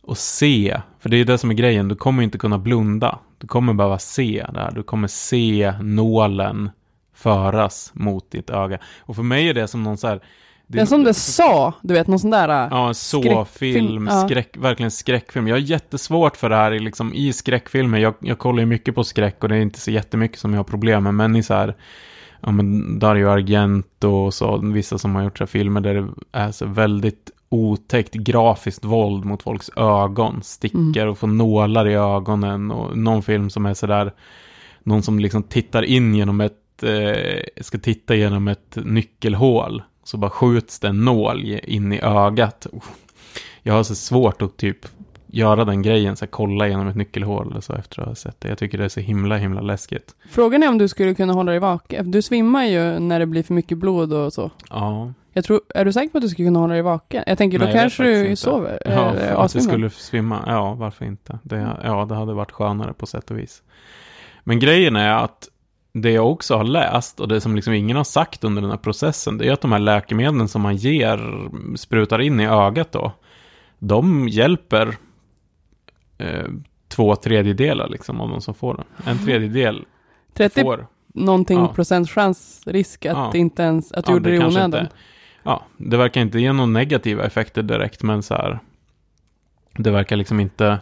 och 0.00 0.18
se. 0.18 0.80
För 1.00 1.08
det 1.08 1.16
är 1.16 1.24
det 1.24 1.38
som 1.38 1.50
är 1.50 1.54
grejen, 1.54 1.88
du 1.88 1.96
kommer 1.96 2.22
inte 2.22 2.38
kunna 2.38 2.58
blunda. 2.58 3.18
Du 3.38 3.46
kommer 3.46 3.72
behöva 3.72 3.98
se 3.98 4.46
det 4.52 4.60
här. 4.60 4.70
Du 4.70 4.82
kommer 4.82 5.08
se 5.08 5.74
nålen 5.80 6.70
föras 7.14 7.90
mot 7.94 8.30
ditt 8.30 8.50
öga. 8.50 8.78
Och 9.00 9.16
för 9.16 9.22
mig 9.22 9.48
är 9.48 9.54
det 9.54 9.68
som 9.68 9.82
någon 9.82 9.96
så 9.96 10.08
här... 10.08 10.20
Det 10.66 10.80
är 10.80 10.86
som 10.86 11.04
det 11.04 11.14
sa, 11.14 11.72
du 11.82 11.94
vet, 11.94 12.06
någon 12.06 12.18
sån 12.18 12.30
där... 12.30 12.48
äh, 12.48 12.68
Ja, 12.70 12.88
en 12.88 12.94
så-film, 12.94 13.44
Skräckfilm, 13.46 14.06
ja. 14.06 14.28
skräck, 14.28 14.56
verkligen 14.56 14.90
skräckfilm. 14.90 15.48
Jag 15.48 15.54
har 15.54 15.60
jättesvårt 15.60 16.36
för 16.36 16.50
det 16.50 16.56
här 16.56 16.72
i, 16.72 16.78
liksom, 16.80 17.14
i 17.14 17.32
skräckfilmer. 17.32 17.98
Jag, 17.98 18.14
jag 18.20 18.38
kollar 18.38 18.60
ju 18.60 18.66
mycket 18.66 18.94
på 18.94 19.04
skräck 19.04 19.42
och 19.42 19.48
det 19.48 19.56
är 19.56 19.60
inte 19.60 19.80
så 19.80 19.90
jättemycket 19.90 20.38
som 20.38 20.52
jag 20.52 20.58
har 20.58 20.64
problem 20.64 21.02
med. 21.02 21.14
Men 21.14 21.36
i 21.36 21.42
så 21.42 21.54
här, 21.54 21.74
ja 22.44 22.52
men 22.52 22.98
Dario 22.98 23.28
Argento 23.28 24.08
och 24.08 24.34
så, 24.34 24.56
vissa 24.56 24.98
som 24.98 25.14
har 25.14 25.22
gjort 25.22 25.38
så 25.38 25.46
filmer 25.46 25.80
där 25.80 25.94
det 25.94 26.08
är 26.32 26.52
så 26.52 26.66
väldigt 26.66 27.30
otäckt 27.48 28.14
grafiskt 28.14 28.84
våld 28.84 29.24
mot 29.24 29.42
folks 29.42 29.70
ögon. 29.76 30.42
Stickar 30.42 31.06
och 31.06 31.18
får 31.18 31.26
nålar 31.26 31.88
i 31.88 31.94
ögonen 31.94 32.70
och 32.70 32.98
någon 32.98 33.22
film 33.22 33.50
som 33.50 33.66
är 33.66 33.74
så 33.74 33.86
där, 33.86 34.12
någon 34.82 35.02
som 35.02 35.18
liksom 35.18 35.42
tittar 35.42 35.82
in 35.82 36.14
genom 36.14 36.40
ett, 36.40 36.82
eh, 36.82 37.40
ska 37.60 37.78
titta 37.78 38.14
genom 38.14 38.48
ett 38.48 38.76
nyckelhål. 38.76 39.82
Så 40.04 40.16
bara 40.16 40.30
skjuts 40.30 40.80
det 40.80 40.88
en 40.88 41.04
nål 41.04 41.44
in 41.44 41.92
i 41.92 42.00
ögat. 42.00 42.66
Jag 43.62 43.74
har 43.74 43.82
så 43.82 43.94
svårt 43.94 44.42
att 44.42 44.56
typ 44.56 44.86
göra 45.36 45.64
den 45.64 45.82
grejen, 45.82 46.16
så 46.16 46.24
här, 46.24 46.30
kolla 46.30 46.68
genom 46.68 46.88
ett 46.88 46.96
nyckelhål 46.96 47.50
eller 47.50 47.60
så 47.60 47.72
efter 47.72 48.02
att 48.02 48.08
ha 48.08 48.14
sett 48.14 48.40
det. 48.40 48.48
Jag 48.48 48.58
tycker 48.58 48.78
det 48.78 48.84
är 48.84 48.88
så 48.88 49.00
himla, 49.00 49.36
himla 49.36 49.60
läskigt. 49.60 50.14
Frågan 50.30 50.62
är 50.62 50.68
om 50.68 50.78
du 50.78 50.88
skulle 50.88 51.14
kunna 51.14 51.32
hålla 51.32 51.50
dig 51.50 51.60
vaken. 51.60 52.10
Du 52.10 52.22
svimmar 52.22 52.64
ju 52.64 52.98
när 52.98 53.18
det 53.18 53.26
blir 53.26 53.42
för 53.42 53.54
mycket 53.54 53.78
blod 53.78 54.12
och 54.12 54.32
så. 54.32 54.50
Ja, 54.70 55.12
Jag 55.32 55.44
tror, 55.44 55.60
är 55.74 55.84
du 55.84 55.92
säker 55.92 56.08
på 56.08 56.18
att 56.18 56.22
du 56.22 56.28
skulle 56.28 56.48
kunna 56.48 56.58
hålla 56.58 56.72
dig 56.74 56.82
vaken? 56.82 57.24
Jag 57.26 57.38
tänker, 57.38 57.58
då 57.58 57.64
Nej, 57.64 57.74
jag 57.74 57.82
vet 57.82 57.96
kanske 57.96 58.02
du 58.04 58.20
inte. 58.24 58.36
sover? 58.36 58.78
ja 58.84 58.90
eller 58.90 59.22
att 59.22 59.28
jag 59.30 59.36
avsvimmar. 59.38 59.68
skulle 59.68 59.90
svimma. 59.90 60.44
Ja, 60.46 60.74
varför 60.74 61.04
inte? 61.04 61.38
Det, 61.42 61.76
ja, 61.84 62.04
det 62.04 62.14
hade 62.14 62.34
varit 62.34 62.52
skönare 62.52 62.92
på 62.92 63.06
sätt 63.06 63.30
och 63.30 63.38
vis. 63.38 63.62
Men 64.44 64.58
grejen 64.58 64.96
är 64.96 65.12
att 65.24 65.48
det 65.92 66.10
jag 66.10 66.30
också 66.32 66.56
har 66.56 66.64
läst 66.64 67.20
och 67.20 67.28
det 67.28 67.40
som 67.40 67.56
liksom 67.56 67.72
ingen 67.72 67.96
har 67.96 68.04
sagt 68.04 68.44
under 68.44 68.62
den 68.62 68.70
här 68.70 68.78
processen, 68.78 69.38
det 69.38 69.48
är 69.48 69.52
att 69.52 69.60
de 69.60 69.72
här 69.72 69.78
läkemedlen 69.78 70.48
som 70.48 70.62
man 70.62 70.76
ger, 70.76 71.48
sprutar 71.76 72.20
in 72.20 72.40
i 72.40 72.46
ögat 72.46 72.92
då, 72.92 73.12
de 73.78 74.28
hjälper 74.28 74.96
eh, 76.18 76.44
två 76.88 77.16
tredjedelar 77.16 77.88
liksom 77.88 78.20
av 78.20 78.28
de 78.28 78.40
som 78.40 78.54
får 78.54 78.74
den. 78.74 78.84
En 79.06 79.24
tredjedel 79.24 79.84
30 80.34 80.60
får. 80.62 80.86
någonting 81.14 81.58
Ja. 81.58 81.68
procents 81.68 82.10
chans 82.10 82.62
risk 82.66 83.06
att 83.06 83.16
Ja. 83.16 83.32
inte 83.34 83.62
ens, 83.62 83.92
att 83.92 84.04
du 84.06 84.12
Ja, 84.12 84.16
gjorde 84.16 84.30
det 84.30 84.36
i 84.36 84.44
onödan. 84.44 84.86
ja, 85.42 85.62
det 85.76 85.96
verkar 85.96 86.20
inte 86.20 86.38
ge 86.40 86.52
några 86.52 86.66
negativa 86.70 87.24
effekter 87.24 87.62
direkt, 87.62 88.02
men 88.02 88.22
så 88.22 88.34
här, 88.34 88.58
det 89.78 89.90
verkar 89.90 90.16
liksom 90.16 90.40
inte, 90.40 90.78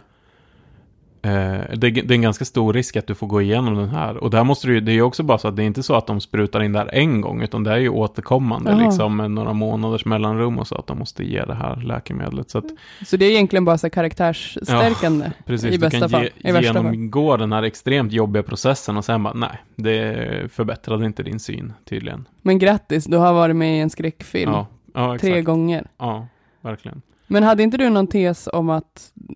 det, 1.23 1.89
det 1.89 1.99
är 1.99 2.11
en 2.11 2.21
ganska 2.21 2.45
stor 2.45 2.73
risk 2.73 2.95
att 2.95 3.07
du 3.07 3.15
får 3.15 3.27
gå 3.27 3.41
igenom 3.41 3.75
den 3.75 3.89
här. 3.89 4.17
Och 4.17 4.29
där 4.29 4.43
måste 4.43 4.67
du 4.67 4.79
det 4.79 4.91
är 4.91 4.93
ju 4.93 5.01
också 5.01 5.23
bara 5.23 5.37
så 5.37 5.47
att 5.47 5.55
det 5.55 5.63
är 5.63 5.67
inte 5.67 5.83
så 5.83 5.95
att 5.95 6.07
de 6.07 6.21
sprutar 6.21 6.63
in 6.63 6.73
där 6.73 6.89
en 6.93 7.21
gång, 7.21 7.41
utan 7.41 7.63
det 7.63 7.71
är 7.71 7.77
ju 7.77 7.89
återkommande, 7.89 8.71
Jaha. 8.71 8.85
liksom 8.85 9.17
med 9.17 9.31
några 9.31 9.53
månaders 9.53 10.05
mellanrum 10.05 10.59
och 10.59 10.67
så, 10.67 10.75
att 10.75 10.87
de 10.87 10.99
måste 10.99 11.23
ge 11.23 11.45
det 11.45 11.53
här 11.55 11.75
läkemedlet. 11.75 12.49
Så 12.49 12.57
att, 12.57 12.65
Så 13.05 13.17
det 13.17 13.25
är 13.25 13.29
egentligen 13.31 13.65
bara 13.65 13.77
så 13.77 13.89
karaktärsstärkande 13.89 15.31
precis, 15.45 15.67
i 15.67 15.71
du 15.71 15.77
bästa 15.77 15.99
kan 15.99 16.09
fall. 16.09 16.23
ge, 16.23 16.49
I 16.49 16.51
värsta 16.51 16.73
fall. 16.73 16.83
genomgå 16.85 17.37
den 17.37 17.51
här 17.53 17.63
extremt 17.63 18.11
jobbiga 18.11 18.43
processen 18.43 18.97
och 18.97 19.05
sen 19.05 19.23
bara, 19.23 19.33
nej, 19.33 19.57
det 19.75 20.51
förbättrade 20.53 21.05
inte 21.05 21.23
din 21.23 21.39
syn 21.39 21.73
tydligen. 21.85 22.25
Men 22.41 22.59
grattis, 22.59 23.05
du 23.05 23.17
har 23.17 23.33
varit 23.33 23.55
med 23.55 23.77
i 23.77 23.79
en 23.79 23.89
skräckfilm 23.89 24.51
Ja, 24.51 24.67
ja 24.93 25.17
tre 25.19 25.41
gånger. 25.41 25.87
Ja, 25.97 26.27
verkligen. 26.61 27.01
Men 27.27 27.43
hade 27.43 27.63
inte 27.63 27.77
du 27.77 27.89
någon 27.89 28.07
tes 28.07 28.49
om 28.53 28.69
att, 28.69 29.11
eh, 29.29 29.35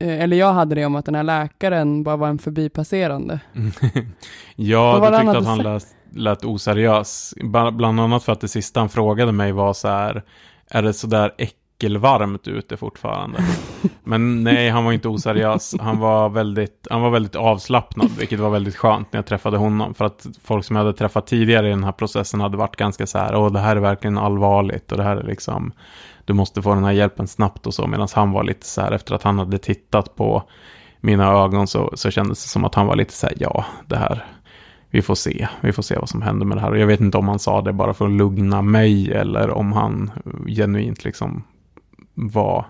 eller 0.00 0.36
jag 0.36 0.52
hade 0.52 0.74
det 0.74 0.86
om 0.86 0.96
att 0.96 1.04
den 1.04 1.14
här 1.14 1.22
läkaren 1.22 2.02
bara 2.02 2.16
var 2.16 2.28
en 2.28 2.38
förbipasserande? 2.38 3.40
ja, 4.56 5.10
du 5.10 5.16
tyckte 5.16 5.38
att 5.38 5.46
han 5.46 5.58
lät, 5.58 5.86
lät 6.14 6.44
oseriös. 6.44 7.34
Bland 7.72 8.00
annat 8.00 8.24
för 8.24 8.32
att 8.32 8.40
det 8.40 8.48
sista 8.48 8.80
han 8.80 8.88
frågade 8.88 9.32
mig 9.32 9.52
var 9.52 9.72
så 9.72 9.88
här, 9.88 10.22
är 10.70 10.82
det 10.82 10.92
så 10.92 11.06
där 11.06 11.34
äckelvarmt 11.38 12.48
ute 12.48 12.76
fortfarande? 12.76 13.38
Men 14.04 14.44
nej, 14.44 14.70
han 14.70 14.84
var 14.84 14.92
inte 14.92 15.08
oseriös. 15.08 15.74
Han 15.80 15.98
var 15.98 16.28
väldigt, 16.28 16.86
han 16.90 17.02
var 17.02 17.10
väldigt 17.10 17.36
avslappnad, 17.36 18.10
vilket 18.18 18.40
var 18.40 18.50
väldigt 18.50 18.76
skönt 18.76 19.12
när 19.12 19.18
jag 19.18 19.26
träffade 19.26 19.56
honom. 19.56 19.94
För 19.94 20.04
att 20.04 20.26
folk 20.44 20.64
som 20.64 20.76
jag 20.76 20.84
hade 20.84 20.98
träffat 20.98 21.26
tidigare 21.26 21.66
i 21.66 21.70
den 21.70 21.84
här 21.84 21.92
processen 21.92 22.40
hade 22.40 22.56
varit 22.56 22.76
ganska 22.76 23.06
så 23.06 23.18
här, 23.18 23.36
åh, 23.36 23.52
det 23.52 23.60
här 23.60 23.76
är 23.76 23.80
verkligen 23.80 24.18
allvarligt 24.18 24.92
och 24.92 24.98
det 24.98 25.04
här 25.04 25.16
är 25.16 25.26
liksom, 25.26 25.72
du 26.24 26.32
måste 26.32 26.62
få 26.62 26.74
den 26.74 26.84
här 26.84 26.92
hjälpen 26.92 27.26
snabbt 27.26 27.66
och 27.66 27.74
så. 27.74 27.86
Medan 27.86 28.08
han 28.14 28.32
var 28.32 28.44
lite 28.44 28.66
så 28.66 28.80
här, 28.80 28.92
efter 28.92 29.14
att 29.14 29.22
han 29.22 29.38
hade 29.38 29.58
tittat 29.58 30.16
på 30.16 30.42
mina 31.00 31.32
ögon 31.32 31.66
så, 31.66 31.92
så 31.94 32.10
kändes 32.10 32.44
det 32.44 32.48
som 32.48 32.64
att 32.64 32.74
han 32.74 32.86
var 32.86 32.96
lite 32.96 33.12
så 33.12 33.26
här, 33.26 33.36
ja, 33.38 33.64
det 33.86 33.96
här, 33.96 34.24
vi 34.90 35.02
får 35.02 35.14
se, 35.14 35.48
vi 35.60 35.72
får 35.72 35.82
se 35.82 35.96
vad 35.98 36.08
som 36.08 36.22
händer 36.22 36.46
med 36.46 36.56
det 36.56 36.60
här. 36.60 36.70
Och 36.70 36.78
jag 36.78 36.86
vet 36.86 37.00
inte 37.00 37.18
om 37.18 37.28
han 37.28 37.38
sa 37.38 37.62
det 37.62 37.72
bara 37.72 37.94
för 37.94 38.04
att 38.04 38.12
lugna 38.12 38.62
mig 38.62 39.12
eller 39.12 39.50
om 39.50 39.72
han 39.72 40.10
genuint 40.46 41.04
liksom 41.04 41.42
var... 42.14 42.64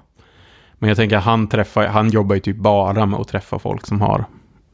Men 0.78 0.88
jag 0.88 0.96
tänker, 0.96 1.18
han, 1.18 1.48
träffar, 1.48 1.86
han 1.86 2.10
jobbar 2.10 2.34
ju 2.34 2.40
typ 2.40 2.56
bara 2.56 3.06
med 3.06 3.20
att 3.20 3.28
träffa 3.28 3.58
folk 3.58 3.86
som 3.86 4.00
har 4.00 4.24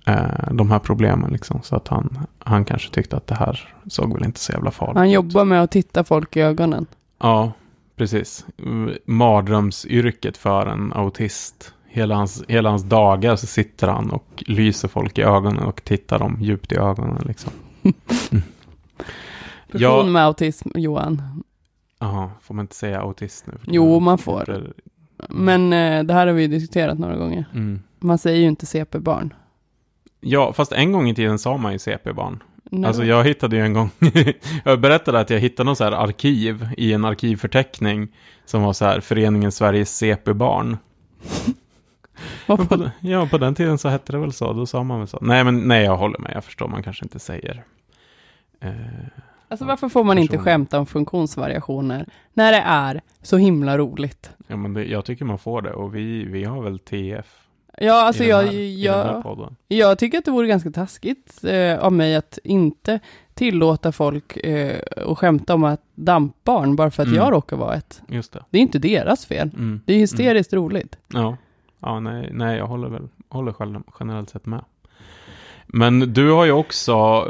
eh, 0.07 0.53
de 0.53 0.71
här 0.71 0.79
problemen. 0.79 1.31
Liksom. 1.31 1.61
Så 1.63 1.77
att 1.77 1.89
han, 1.89 2.19
han 2.39 2.65
kanske 2.65 2.91
tyckte 2.91 3.17
att 3.17 3.27
det 3.27 3.35
här 3.35 3.75
såg 3.87 4.15
väl 4.15 4.25
inte 4.25 4.41
så 4.41 4.53
jävla 4.53 4.71
farligt 4.71 4.97
Han 4.97 5.11
jobbar 5.11 5.45
med 5.45 5.63
att 5.63 5.71
titta 5.71 6.05
folk 6.05 6.37
i 6.37 6.41
ögonen. 6.41 6.87
Ja, 7.19 7.53
precis. 7.97 8.47
Mm, 8.59 8.95
Mardrömsyrket 9.05 10.37
för 10.37 10.67
en 10.67 10.93
autist. 10.93 11.73
Hela 11.89 12.15
hans, 12.15 12.45
hela 12.49 12.71
hans 12.71 12.83
dagar 12.85 13.37
så 13.37 13.47
sitter 13.47 13.89
han 13.89 14.11
och 14.11 14.45
lyser 14.47 14.89
folk 14.89 15.19
i 15.19 15.23
ögonen 15.23 15.63
och 15.65 15.85
tittar 15.85 16.19
dem 16.19 16.37
djupt 16.41 16.73
i 16.73 16.77
ögonen. 16.77 17.23
Liksom. 17.27 17.53
Person 17.83 19.81
Ja. 19.81 20.05
med 20.05 20.25
autism, 20.25 20.69
Johan. 20.75 21.23
Jaha, 22.01 22.31
får 22.43 22.55
man 22.55 22.63
inte 22.63 22.75
säga 22.77 23.01
autist 23.01 23.47
nu? 23.47 23.53
Jo, 23.67 24.01
man 24.01 24.19
får. 24.19 24.73
Men 25.29 25.73
eh, 25.73 26.03
det 26.05 26.15
här 26.15 26.27
har 26.27 26.35
vi 26.35 26.43
ju 26.43 26.49
diskuterat 26.49 26.99
några 26.99 27.17
gånger. 27.17 27.45
Mm. 27.55 27.83
Man 27.99 28.19
säger 28.19 28.41
ju 28.41 28.47
inte 28.49 28.67
CP-barn. 28.67 29.35
Ja, 30.21 30.53
fast 30.53 30.73
en 30.73 30.93
gång 30.93 31.09
i 31.09 31.15
tiden 31.15 31.39
sa 31.39 31.57
man 31.57 31.73
ju 31.73 31.79
CP-barn. 31.79 32.43
Nej. 32.71 32.89
Alltså 32.89 33.05
jag 33.05 33.25
hittade 33.25 33.57
ju 33.57 33.63
en 33.63 33.73
gång, 33.73 33.91
jag 34.65 34.81
berättade 34.81 35.21
att 35.21 35.31
jag 35.31 35.39
hittade 35.41 35.65
någon 35.67 35.77
så 35.77 35.85
här 35.85 35.93
arkiv 35.93 36.69
i 36.77 36.93
en 36.93 37.05
arkivförteckning 37.05 38.09
som 38.45 38.63
var 38.63 38.73
så 38.73 38.85
här 38.85 39.01
Föreningen 39.01 39.53
Sveriges 39.53 39.97
CP-barn. 39.97 40.77
På, 42.47 42.91
ja, 43.01 43.27
på 43.27 43.39
den 43.39 43.55
tiden 43.55 43.79
så 43.79 43.89
hette 43.89 44.13
det 44.13 44.19
väl 44.19 44.33
så, 44.33 44.53
då 44.53 44.67
sa 44.67 44.83
man 44.83 44.99
väl 44.99 45.09
så. 45.09 45.19
Nej, 45.21 45.45
men 45.45 45.69
nej, 45.69 45.85
jag 45.85 45.97
håller 45.97 46.19
med, 46.19 46.33
jag 46.35 46.45
förstår, 46.45 46.69
man 46.69 46.83
kanske 46.83 47.05
inte 47.05 47.19
säger. 47.19 47.65
Eh, 48.61 48.71
Alltså 49.49 49.65
varför 49.65 49.89
får 49.89 50.05
man 50.05 50.19
inte 50.19 50.31
Person. 50.33 50.45
skämta 50.45 50.79
om 50.79 50.87
funktionsvariationer 50.87 52.09
när 52.35 52.53
det 52.53 52.59
är 52.59 53.01
så 53.23 53.37
himla 53.37 53.79
roligt? 53.79 54.31
ja, 54.47 54.57
men 54.57 54.75
det, 54.75 54.85
jag 54.85 55.05
tycker 55.05 55.25
man 55.25 55.39
får 55.39 55.63
det 55.63 55.73
och 55.73 55.95
vi, 55.95 56.25
vi 56.25 56.45
har 56.45 56.63
väl 56.63 56.79
TF 56.79 57.27
Ja, 57.77 58.03
alltså 58.03 58.25
i, 58.25 58.29
jag, 58.29 58.43
här, 58.43 58.53
jag, 58.53 59.55
jag 59.69 59.99
tycker 59.99 60.19
att 60.19 60.25
det 60.25 60.31
vore 60.31 60.47
ganska 60.47 60.71
taskigt 60.71 61.45
eh, 61.45 61.79
av 61.79 61.93
mig 61.93 62.17
att 62.17 62.39
inte 62.45 63.01
tillåta 63.35 63.93
folk 63.93 64.37
eh, 64.37 64.81
att 65.07 65.19
skämta 65.19 65.55
om 65.55 65.65
att 65.65 65.81
dampbarn 65.95 66.77
bara 66.77 66.91
för 66.91 67.03
att 67.03 67.07
Mm. 67.09 67.19
jag 67.19 67.33
råkar 67.33 67.57
vara 67.57 67.75
ett. 67.75 68.03
Just 68.09 68.33
det. 68.33 68.45
Det 68.51 68.59
är 68.59 68.63
inte 68.63 68.79
deras 68.79 69.27
fel. 69.27 69.51
Mm. 69.55 69.81
Det 69.85 69.95
är 69.95 69.99
hysteriskt 69.99 70.53
roligt. 70.53 70.99
Ja, 71.09 71.37
ja 71.81 72.01
nej, 72.01 72.31
nej, 72.33 72.59
jag 72.59 72.67
håller 72.67 72.89
väl 72.89 73.09
håller 73.29 73.53
själv, 73.53 73.81
generellt 74.01 74.31
sett 74.31 74.47
med. 74.47 74.65
Men 75.67 76.13
du 76.13 76.31
har 76.31 76.45
ju 76.45 76.53
också 76.53 77.27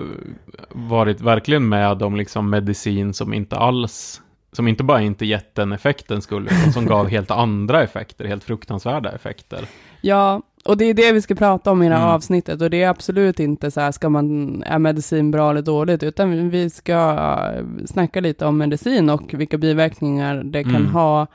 varit 0.68 1.20
verkligen 1.20 1.68
med 1.68 2.02
om 2.02 2.16
liksom 2.16 2.50
medicin 2.50 3.14
som 3.14 3.34
inte 3.34 3.56
alls, 3.56 4.22
som 4.52 4.68
inte 4.68 4.84
bara 4.84 5.02
inte 5.02 5.26
gett 5.26 5.54
den 5.54 5.72
effekten 5.72 6.22
skulle, 6.22 6.50
utan 6.50 6.72
som 6.72 6.86
gav 6.86 7.08
helt 7.10 7.30
andra 7.30 7.82
effekter, 7.82 8.24
helt 8.24 8.44
fruktansvärda 8.44 9.12
effekter. 9.12 9.64
Ja, 10.06 10.42
och 10.64 10.76
det 10.76 10.84
är 10.84 10.94
det 10.94 11.12
vi 11.12 11.22
ska 11.22 11.34
prata 11.34 11.70
om 11.70 11.82
i 11.82 11.88
det 11.88 11.94
här 11.94 12.02
Mm. 12.02 12.14
avsnittet. 12.14 12.62
Och 12.62 12.70
det 12.70 12.82
är 12.82 12.88
absolut 12.88 13.40
inte 13.40 13.70
så 13.70 13.80
här, 13.80 13.92
ska 13.92 14.08
man, 14.08 14.62
är 14.62 14.78
medicin 14.78 15.30
bra 15.30 15.50
eller 15.50 15.62
dåligt? 15.62 16.02
Utan 16.02 16.50
vi 16.50 16.70
ska 16.70 17.18
snacka 17.86 18.20
lite 18.20 18.46
om 18.46 18.58
medicin 18.58 19.10
och 19.10 19.34
vilka 19.34 19.58
biverkningar 19.58 20.42
det 20.44 20.62
kan 20.64 20.76
Mm. 20.76 20.90
ha. 20.90 21.26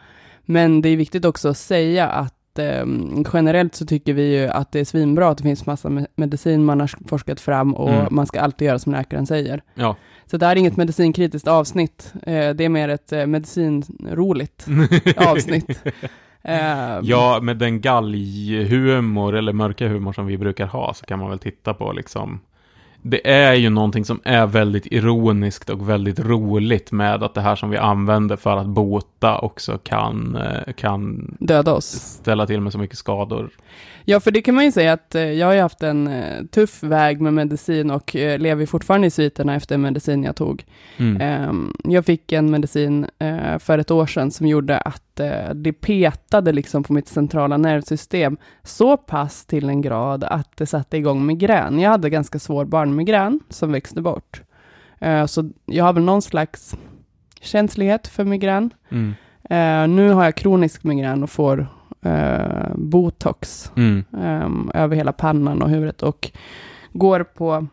Men 0.45 0.81
det 0.81 0.89
är 0.89 0.97
viktigt 0.97 1.25
också 1.25 1.49
att 1.49 1.57
säga 1.57 2.07
att 2.07 2.59
eh, 2.59 2.85
generellt 3.33 3.75
så 3.75 3.85
tycker 3.85 4.13
vi 4.13 4.37
ju 4.39 4.47
att 4.47 4.71
det 4.71 4.79
är 4.79 4.85
svinbra 4.85 5.29
att 5.29 5.37
det 5.37 5.43
finns 5.43 5.65
massa 5.65 5.89
me- 5.89 6.07
medicin 6.15 6.65
man 6.65 6.79
har 6.79 6.91
forskat 7.07 7.39
fram 7.39 7.73
och 7.75 7.89
Mm. 7.89 8.07
man 8.11 8.25
ska 8.27 8.39
alltid 8.41 8.65
göra 8.67 8.79
som 8.79 8.91
läkaren 8.91 9.25
säger. 9.25 9.61
Ja. 9.73 9.95
Så 10.25 10.37
det 10.37 10.45
här 10.45 10.55
är 10.55 10.59
inget 10.59 10.77
medicinkritiskt 10.77 11.47
avsnitt. 11.47 12.13
Eh, 12.23 12.49
det 12.49 12.65
är 12.65 12.69
mer 12.69 12.89
ett 12.89 13.11
eh, 13.13 13.25
medicinroligt 13.25 14.65
avsnitt. 15.17 15.83
Eh, 16.43 16.99
Ja, 17.03 17.39
med 17.41 17.57
den 17.57 17.81
galghumor 17.81 19.35
eller 19.35 19.53
mörka 19.53 19.87
humor 19.87 20.13
som 20.13 20.25
vi 20.25 20.37
brukar 20.37 20.65
ha 20.65 20.93
så 20.93 21.05
kan 21.05 21.19
man 21.19 21.29
väl 21.29 21.39
titta 21.39 21.73
på 21.73 21.91
liksom 21.91 22.39
det 23.03 23.31
är 23.31 23.53
ju 23.53 23.69
någonting 23.69 24.05
som 24.05 24.19
är 24.23 24.45
väldigt 24.47 24.85
ironiskt 24.85 25.69
och 25.69 25.89
väldigt 25.89 26.19
roligt 26.19 26.91
med 26.91 27.23
att 27.23 27.33
det 27.33 27.41
här 27.41 27.55
som 27.55 27.69
vi 27.69 27.77
använder 27.77 28.35
för 28.35 28.57
att 28.57 28.67
bota 28.67 29.37
också 29.37 29.77
kan, 29.77 30.35
eh, 30.35 30.73
kan 30.73 31.35
Döda 31.39 31.73
oss. 31.73 31.85
ställa 31.85 32.47
till 32.47 32.61
med 32.61 32.71
så 32.71 32.77
mycket 32.77 32.97
skador. 32.97 33.49
Ja, 34.05 34.19
för 34.19 34.31
det 34.31 34.41
kan 34.41 34.55
man 34.55 34.65
ju 34.65 34.71
säga 34.71 34.93
att 34.93 35.15
eh, 35.15 35.21
jag 35.23 35.47
har 35.47 35.53
ju 35.53 35.61
haft 35.61 35.83
en 35.83 36.07
eh, 36.07 36.45
tuff 36.51 36.83
väg 36.83 37.21
med 37.21 37.33
medicin 37.33 37.91
och 37.91 38.15
lever 38.15 38.65
fortfarande 38.65 39.07
i 39.07 39.11
sviterna 39.11 39.55
efter 39.55 39.77
medicin 39.77 40.23
jag 40.23 40.35
tog. 40.35 40.65
Mm. 40.97 41.21
Ehm, 41.21 41.73
jag 41.83 42.05
fick 42.05 42.31
en 42.31 42.51
medicin 42.51 43.05
för 43.59 43.77
ett 43.77 43.91
år 43.91 44.05
sedan 44.05 44.31
som 44.31 44.47
gjorde 44.47 44.77
att 44.77 45.10
det 45.53 45.73
petade 45.73 46.51
liksom 46.51 46.83
på 46.83 46.93
mitt 46.93 47.07
centrala 47.07 47.57
nervsystem 47.57 48.37
så 48.63 48.97
pass 48.97 49.45
till 49.45 49.69
en 49.69 49.81
grad 49.81 50.23
att 50.23 50.57
det 50.57 50.65
satte 50.65 50.97
igång 50.97 51.25
migrän. 51.25 51.79
Jag 51.79 51.89
hade 51.89 52.09
ganska 52.09 52.39
svår 52.39 52.65
barnmigrän 52.65 53.39
som 53.49 53.71
växte 53.71 54.01
bort. 54.01 54.41
Eh, 54.99 55.25
så 55.25 55.49
jag 55.65 55.85
har 55.85 55.93
väl 55.93 56.03
någon 56.03 56.21
slags 56.21 56.75
känslighet 57.41 58.07
för 58.07 58.23
migrän. 58.23 58.69
Mm. 58.89 59.13
Eh, 59.43 59.95
nu 59.95 60.09
har 60.09 60.23
jag 60.23 60.35
kronisk 60.35 60.83
migrän 60.83 61.23
och 61.23 61.29
får 61.29 61.67
eh, 62.01 62.75
botox 62.75 63.71
Mm. 63.75 64.03
ehm, 64.17 64.71
över 64.73 64.95
hela 64.95 65.13
pannan 65.13 65.61
och 65.61 65.69
huvudet 65.69 66.03
och 66.03 66.31
går 66.93 67.23
på 67.23 67.67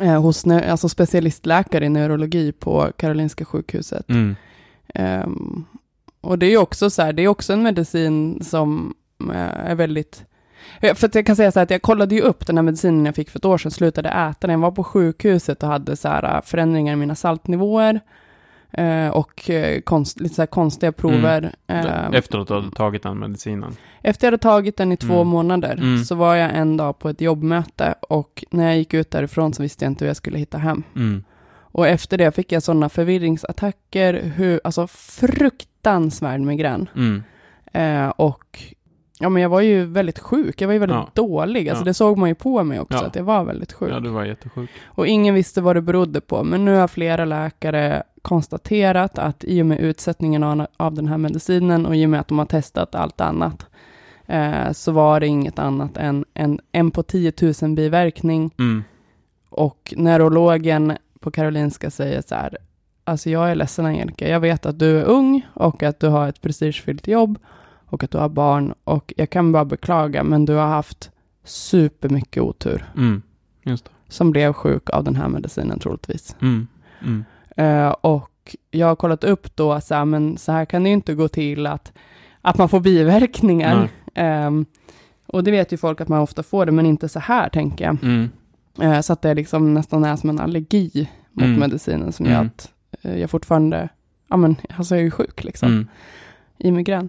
eh, 0.00 0.22
hos 0.22 0.46
alltså 0.46 0.88
specialistläkare 0.88 1.84
i 1.84 1.88
neurologi 1.88 2.52
på 2.52 2.90
Karolinska 2.96 3.44
sjukhuset. 3.44 4.10
Mm. 4.10 4.36
Ehm, 4.94 5.64
och 6.24 6.38
det 6.38 6.46
är 6.46 6.56
också 6.58 6.90
så 6.90 7.02
här, 7.02 7.12
det 7.12 7.22
är 7.22 7.28
också 7.28 7.52
en 7.52 7.62
medicin 7.62 8.44
som 8.44 8.94
eh, 9.32 9.70
är 9.70 9.74
väldigt 9.74 10.24
Ja, 10.80 10.94
för 10.94 11.06
att 11.06 11.14
jag 11.14 11.26
kan 11.26 11.36
säga 11.36 11.52
så 11.52 11.58
här 11.58 11.64
att 11.64 11.70
jag 11.70 11.82
kollade 11.82 12.14
ju 12.14 12.20
upp 12.20 12.46
den 12.46 12.56
här 12.58 12.62
medicinen 12.62 13.06
jag 13.06 13.14
fick 13.14 13.30
för 13.30 13.38
ett 13.38 13.44
år 13.44 13.58
sedan, 13.58 13.70
slutade 13.70 14.08
äta 14.08 14.46
den. 14.46 14.50
Jag 14.50 14.58
var 14.58 14.70
på 14.70 14.84
sjukhuset 14.84 15.62
och 15.62 15.68
hade 15.68 15.96
så 15.96 16.08
här 16.08 16.34
äh, 16.36 16.42
förändringar 16.42 16.92
i 16.92 16.96
mina 16.96 17.14
saltnivåer 17.14 18.00
eh, 18.72 19.08
och 19.08 19.50
eh, 19.50 19.80
konst, 19.80 20.20
lite 20.20 20.34
så 20.34 20.42
här 20.42 20.46
konstiga 20.46 20.92
prover. 20.92 21.52
Ehm, 21.66 22.14
Efter 22.14 22.38
att 22.38 22.48
du 22.48 22.54
hade 22.54 22.70
tagit 22.70 23.02
den 23.02 23.18
medicinen. 23.18 23.76
efter 24.02 24.26
jag 24.26 24.32
hade 24.32 24.42
tagit 24.42 24.76
den 24.76 24.92
i 24.92 24.96
två 24.96 25.14
Mm. 25.14 25.26
månader 25.28 25.72
Mm. 25.72 26.04
så 26.04 26.14
var 26.14 26.34
jag 26.34 26.54
en 26.54 26.76
dag 26.76 26.98
på 26.98 27.08
ett 27.08 27.20
jobbmöte 27.20 27.94
och 28.08 28.44
när 28.50 28.64
jag 28.64 28.76
gick 28.78 28.94
ut 28.94 29.10
därifrån 29.10 29.54
så 29.54 29.62
visste 29.62 29.84
jag 29.84 29.90
inte 29.92 30.04
hur 30.04 30.08
jag 30.10 30.16
skulle 30.16 30.38
hitta 30.38 30.58
hem. 30.58 30.82
Mm. 30.96 31.24
Och 31.74 31.88
efter 31.88 32.18
det 32.18 32.32
fick 32.32 32.52
jag 32.52 32.62
sådana 32.62 32.88
förvirringsattacker, 32.88 34.32
hur, 34.36 34.60
alltså 34.64 34.86
fruktansvärd 34.86 36.40
migrän. 36.40 36.88
Mm. 36.96 37.22
Eh, 37.72 38.08
och 38.08 38.62
ja, 39.18 39.28
men 39.28 39.42
jag 39.42 39.48
var 39.48 39.60
ju 39.60 39.84
väldigt 39.84 40.18
sjuk, 40.18 40.60
jag 40.60 40.68
var 40.68 40.72
ju 40.72 40.78
väldigt 40.78 40.96
Ja. 40.96 41.10
dålig. 41.14 41.68
Alltså 41.68 41.82
Ja. 41.82 41.86
det 41.86 41.94
såg 41.94 42.18
man 42.18 42.28
ju 42.28 42.34
på 42.34 42.64
mig 42.64 42.80
också, 42.80 42.98
Ja. 42.98 43.06
att 43.06 43.16
jag 43.16 43.24
var 43.24 43.44
väldigt 43.44 43.72
sjuk. 43.72 43.90
Ja, 43.92 44.00
du 44.00 44.08
var 44.10 44.24
jättesjuk. 44.24 44.70
Och 44.84 45.06
ingen 45.06 45.34
visste 45.34 45.60
vad 45.60 45.76
det 45.76 45.82
berodde 45.82 46.20
på. 46.20 46.44
Men 46.44 46.64
nu 46.64 46.74
har 46.74 46.88
flera 46.88 47.24
läkare 47.24 48.02
konstaterat 48.22 49.18
att 49.18 49.44
i 49.44 49.62
och 49.62 49.66
med 49.66 49.78
utsättningen 49.80 50.66
av, 50.76 50.94
den 50.94 51.08
här 51.08 51.18
medicinen 51.18 51.86
och 51.86 51.96
i 51.96 52.06
och 52.06 52.10
med 52.10 52.20
att 52.20 52.28
de 52.28 52.38
har 52.38 52.46
testat 52.46 52.94
allt 52.94 53.20
annat, 53.20 53.66
eh, 54.26 54.72
så 54.72 54.92
var 54.92 55.20
det 55.20 55.26
inget 55.26 55.58
annat 55.58 55.96
än 55.96 56.24
en, 56.34 56.60
en 56.72 56.90
på 56.90 57.02
10 57.02 57.32
000 57.62 57.74
biverkning. 57.74 58.50
Mm. 58.58 58.84
Och 59.48 59.94
neurologen 59.96 60.92
på 61.24 61.30
Karolinska 61.30 61.90
säger 61.90 62.22
så 62.22 62.34
här, 62.34 62.56
alltså 63.04 63.30
jag 63.30 63.50
är 63.50 63.54
ledsen 63.54 63.86
Angelica, 63.86 64.28
jag 64.28 64.40
vet 64.40 64.66
att 64.66 64.78
du 64.78 64.98
är 64.98 65.04
ung 65.04 65.46
och 65.54 65.82
att 65.82 66.00
du 66.00 66.08
har 66.08 66.28
ett 66.28 66.40
prestigefyllt 66.40 67.08
jobb 67.08 67.38
och 67.86 68.02
att 68.04 68.10
du 68.10 68.18
har 68.18 68.28
barn 68.28 68.74
och 68.84 69.12
jag 69.16 69.30
kan 69.30 69.52
bara 69.52 69.64
beklaga, 69.64 70.24
men 70.24 70.44
du 70.44 70.52
har 70.52 70.66
haft 70.66 71.10
supermycket 71.44 72.42
otur 72.42 72.84
Mm. 72.96 73.22
Som 74.08 74.30
blev 74.30 74.52
sjuk 74.52 74.90
av 74.90 75.04
den 75.04 75.16
här 75.16 75.28
medicinen 75.28 75.78
troligtvis. 75.78 76.36
Mm. 76.40 76.66
Mm. 77.02 77.24
Eh, 77.56 77.90
och 77.90 78.56
jag 78.70 78.86
har 78.86 78.96
kollat 78.96 79.24
upp 79.24 79.56
då, 79.56 79.80
så 79.80 79.94
här, 79.94 80.04
men 80.04 80.36
så 80.36 80.52
här 80.52 80.64
kan 80.64 80.82
det 80.82 80.88
ju 80.88 80.94
inte 80.94 81.14
gå 81.14 81.28
till 81.28 81.66
att, 81.66 81.92
att 82.40 82.58
man 82.58 82.68
får 82.68 82.80
biverkningar. 82.80 83.88
Ehm, 84.14 84.66
och 85.26 85.44
det 85.44 85.50
vet 85.50 85.72
ju 85.72 85.76
folk 85.76 86.00
att 86.00 86.08
man 86.08 86.20
ofta 86.20 86.42
får 86.42 86.66
det, 86.66 86.72
men 86.72 86.86
inte 86.86 87.08
så 87.08 87.18
här 87.18 87.48
tänker 87.48 87.84
jag. 87.84 87.96
Mm. 88.78 88.92
Eh, 88.92 89.00
så 89.00 89.12
att 89.12 89.22
det 89.22 89.34
liksom 89.34 89.74
nästan 89.74 90.04
är 90.04 90.16
som 90.16 90.30
en 90.30 90.40
allergi 90.40 91.08
mot 91.32 91.44
Mm. 91.44 91.60
medicinen 91.60 92.12
som 92.12 92.26
gör 92.26 92.32
Mm. 92.34 92.46
att 92.46 92.72
eh, 93.02 93.16
jag 93.18 93.30
fortfarande, 93.30 93.88
ja 94.28 94.36
men 94.36 94.56
alltså 94.76 94.94
jag 94.94 95.00
är 95.00 95.04
ju 95.04 95.10
sjuk 95.10 95.44
liksom, 95.44 95.68
Mm. 95.68 95.88
i 96.58 96.70
migrän. 96.70 97.08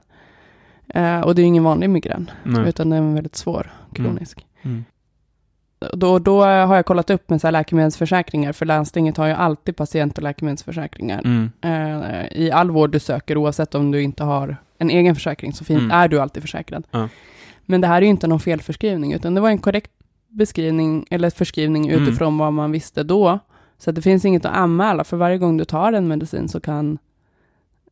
Eh, 0.88 1.20
och 1.22 1.36
det 1.36 1.40
är 1.42 1.44
ju 1.44 1.48
ingen 1.48 1.64
vanlig 1.64 1.90
migrän, 1.90 2.32
Nej. 2.44 2.70
utan 2.70 2.90
det 2.90 2.96
är 2.96 3.00
en 3.02 3.14
väldigt 3.14 3.36
svår 3.36 3.72
kronisk. 3.94 4.46
Mm. 4.62 4.86
Då, 5.94 6.20
då 6.20 6.42
har 6.44 6.76
jag 6.76 6.86
kollat 6.86 7.10
upp 7.10 7.30
med 7.30 7.42
så 7.42 7.48
här 7.48 7.52
läkemedelsförsäkringar, 7.52 8.52
för 8.54 8.66
landstinget 8.66 9.18
har 9.18 9.28
ju 9.28 9.34
alltid 9.34 9.76
patient 9.76 10.18
och 10.18 10.24
läkemedelsförsäkringar. 10.24 11.22
Mm. 11.26 11.52
I 12.32 12.52
all 12.52 12.72
vård 12.72 12.92
du 12.92 13.00
söker, 13.00 13.38
oavsett 13.38 13.76
om 13.76 13.92
du 13.92 14.02
inte 14.02 14.24
har 14.24 14.58
en 14.78 14.90
egen 14.90 15.16
försäkring, 15.16 15.54
så 15.54 15.64
fin- 15.66 15.78
Mm. 15.80 15.92
är 15.92 16.08
du 16.08 16.20
alltid 16.20 16.44
försäkrad. 16.44 16.88
Men 17.66 17.82
det 17.82 17.88
här 17.88 17.98
är 17.98 18.02
ju 18.02 18.08
inte 18.08 18.28
någon 18.28 18.40
felförskrivning, 18.40 19.14
utan 19.14 19.34
det 19.36 19.42
var 19.42 19.50
en 19.50 19.58
korrekt 19.58 19.92
beskrivning, 20.36 21.06
eller 21.10 21.30
förskrivning 21.30 21.90
Mm. 21.90 22.04
utifrån 22.04 22.38
vad 22.38 22.54
man 22.54 22.72
visste 22.72 23.04
då. 23.04 23.40
Så 23.78 23.92
det 23.92 24.02
finns 24.02 24.26
inget 24.26 24.46
att 24.46 24.56
anmäla, 24.56 25.04
för 25.04 25.18
varje 25.18 25.38
gång 25.38 25.58
du 25.58 25.66
tar 25.66 25.94
en 25.94 26.08
medicin 26.08 26.50
så 26.50 26.60
kan 26.60 26.98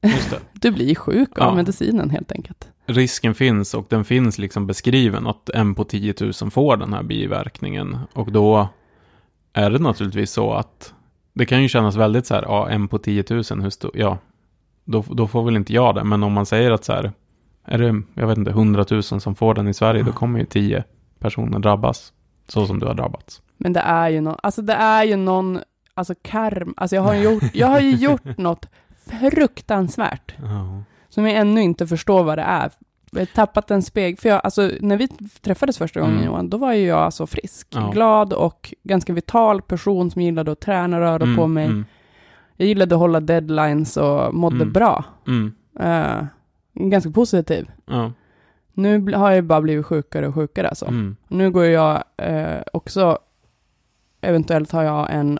du 0.53 0.71
bli 0.71 0.95
sjuk 0.95 1.39
av 1.39 1.47
Ja. 1.47 1.55
medicinen 1.55 2.09
helt 2.09 2.31
enkelt. 2.31 2.69
Risken 2.85 3.33
finns 3.35 3.73
och 3.73 3.85
den 3.89 4.05
finns 4.05 4.37
liksom 4.37 4.67
beskriven 4.67 5.27
att 5.27 5.49
en 5.49 5.75
på 5.75 5.83
10 5.83 6.13
000 6.41 6.51
får 6.51 6.77
den 6.77 6.93
här 6.93 7.03
biverkningen. 7.03 7.97
Och 8.13 8.31
då 8.31 8.67
är 9.53 9.69
det 9.69 9.79
naturligtvis 9.79 10.31
så 10.31 10.53
att 10.53 10.93
det 11.33 11.45
kan 11.45 11.61
ju 11.61 11.67
kännas 11.69 11.95
väldigt 11.95 12.25
så 12.25 12.35
här, 12.35 12.43
ja, 12.43 12.69
en 12.69 12.87
på 12.87 12.97
10 12.97 13.23
000, 13.29 13.43
hur 13.61 13.69
stor, 13.69 13.91
ja, 13.93 14.17
då, 14.85 15.03
då 15.11 15.27
får 15.27 15.43
väl 15.43 15.55
inte 15.55 15.73
jag 15.73 15.95
det. 15.95 16.03
Men 16.03 16.23
om 16.23 16.33
man 16.33 16.45
säger 16.45 16.71
att 16.71 16.83
så 16.85 16.93
här, 16.93 17.11
är 17.65 17.77
det, 17.77 18.01
jag 18.13 18.27
vet 18.27 18.37
inte, 18.37 18.51
100 18.51 18.85
000 18.91 19.03
som 19.03 19.35
får 19.35 19.53
den 19.53 19.67
i 19.67 19.73
Sverige, 19.73 20.03
då 20.03 20.11
kommer 20.11 20.39
ju 20.39 20.45
10 20.45 20.83
personer 21.19 21.59
drabbas. 21.59 22.13
Så 22.53 22.65
som 22.67 22.79
du 22.79 22.85
har 22.85 22.93
drabbats. 22.93 23.41
Men 23.57 23.73
det 23.73 23.79
är 23.79 24.09
ju 24.09 24.21
någon, 24.21 24.35
alltså 24.43 24.61
det 24.61 24.73
är 24.73 25.03
ju 25.03 25.15
någon, 25.15 25.59
alltså 25.93 26.13
karm, 26.21 26.73
alltså 26.77 26.95
jag 26.95 27.03
har 27.03 27.13
ju 27.13 27.21
gjort, 27.31 27.43
jag 27.53 27.67
har 27.67 27.79
ju 27.79 27.91
gjort 27.95 28.37
något 28.37 28.65
fruktansvärt. 29.33 30.33
Ja. 30.41 30.83
som 31.09 31.25
jag 31.27 31.37
ännu 31.37 31.61
inte 31.61 31.87
förstår 31.87 32.23
vad 32.23 32.37
det 32.37 32.41
är. 32.43 32.71
Jag 33.11 33.19
har 33.21 33.25
tappat 33.25 33.71
en 33.71 33.81
spegel, 33.81 34.17
för 34.17 34.29
jag, 34.29 34.41
alltså, 34.43 34.71
när 34.81 34.97
vi 34.97 35.07
träffades 35.41 35.77
första 35.77 35.99
gången 35.99 36.15
Mm. 36.15 36.25
Johan, 36.27 36.49
då 36.49 36.57
var 36.57 36.73
ju 36.73 36.85
jag 36.85 36.99
alltså 36.99 37.27
frisk, 37.27 37.67
Ja. 37.69 37.89
glad 37.93 38.33
och 38.33 38.73
ganska 38.83 39.13
vital 39.13 39.61
person 39.61 40.11
som 40.11 40.21
gillade 40.21 40.51
att 40.51 40.59
träna, 40.59 40.99
röra 40.99 41.23
Mm, 41.23 41.35
på 41.37 41.47
mig. 41.47 41.65
Mm, 41.65 41.85
Jag 42.57 42.67
gillade 42.67 42.95
att 42.95 42.99
hålla 42.99 43.19
deadlines 43.19 43.97
och 43.97 44.33
mådde 44.33 44.55
Mm. 44.55 44.71
bra. 44.73 45.03
Eh, 45.79 46.25
ganska 46.73 47.11
positiv. 47.11 47.71
ja, 47.85 48.11
Nu 48.73 49.11
har 49.13 49.31
jag 49.31 49.43
bara 49.43 49.61
blivit 49.61 49.85
sjukare 49.85 50.27
och 50.27 50.35
sjukare 50.35 50.69
alltså. 50.69 50.85
mm, 50.85 51.15
Nu 51.27 51.51
går 51.51 51.65
jag 51.65 52.03
eh, 52.17 52.61
också, 52.73 53.17
eventuellt 54.21 54.71
har 54.71 54.83
jag 54.83 55.07
en, 55.13 55.39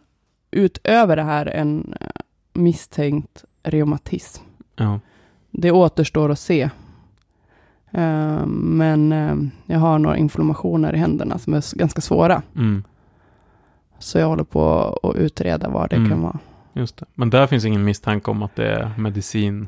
utöver 0.52 1.16
det 1.16 1.24
här, 1.24 1.46
en 1.46 1.94
eh, 2.02 2.08
misstänkt 2.54 3.44
reumatism. 3.64 4.44
ja, 4.76 5.00
Det 5.52 5.72
återstår 5.72 6.32
att 6.32 6.40
se. 6.40 6.70
Eh, 7.92 8.46
men 8.46 9.12
eh, 9.12 9.36
jag 9.66 9.80
har 9.80 10.00
några 10.00 10.18
inflammationer 10.18 10.96
i 10.96 10.98
händerna 10.98 11.38
som 11.38 11.54
är 11.54 11.78
ganska 11.78 12.02
svåra. 12.02 12.42
mm, 12.56 12.84
Så 14.00 14.18
jag 14.20 14.28
håller 14.28 14.44
på 14.44 15.00
att 15.04 15.16
utreda 15.16 15.70
vad 15.70 15.90
det 15.90 15.96
Mm. 15.96 16.10
kan 16.10 16.22
vara. 16.22 16.40
just 16.74 16.98
det. 16.98 17.06
Men 17.14 17.30
där 17.30 17.48
finns 17.48 17.66
ingen 17.66 17.84
misstanke 17.84 18.32
om 18.32 18.44
att 18.44 18.56
det 18.56 18.68
är 18.72 18.92
medicin 18.98 19.68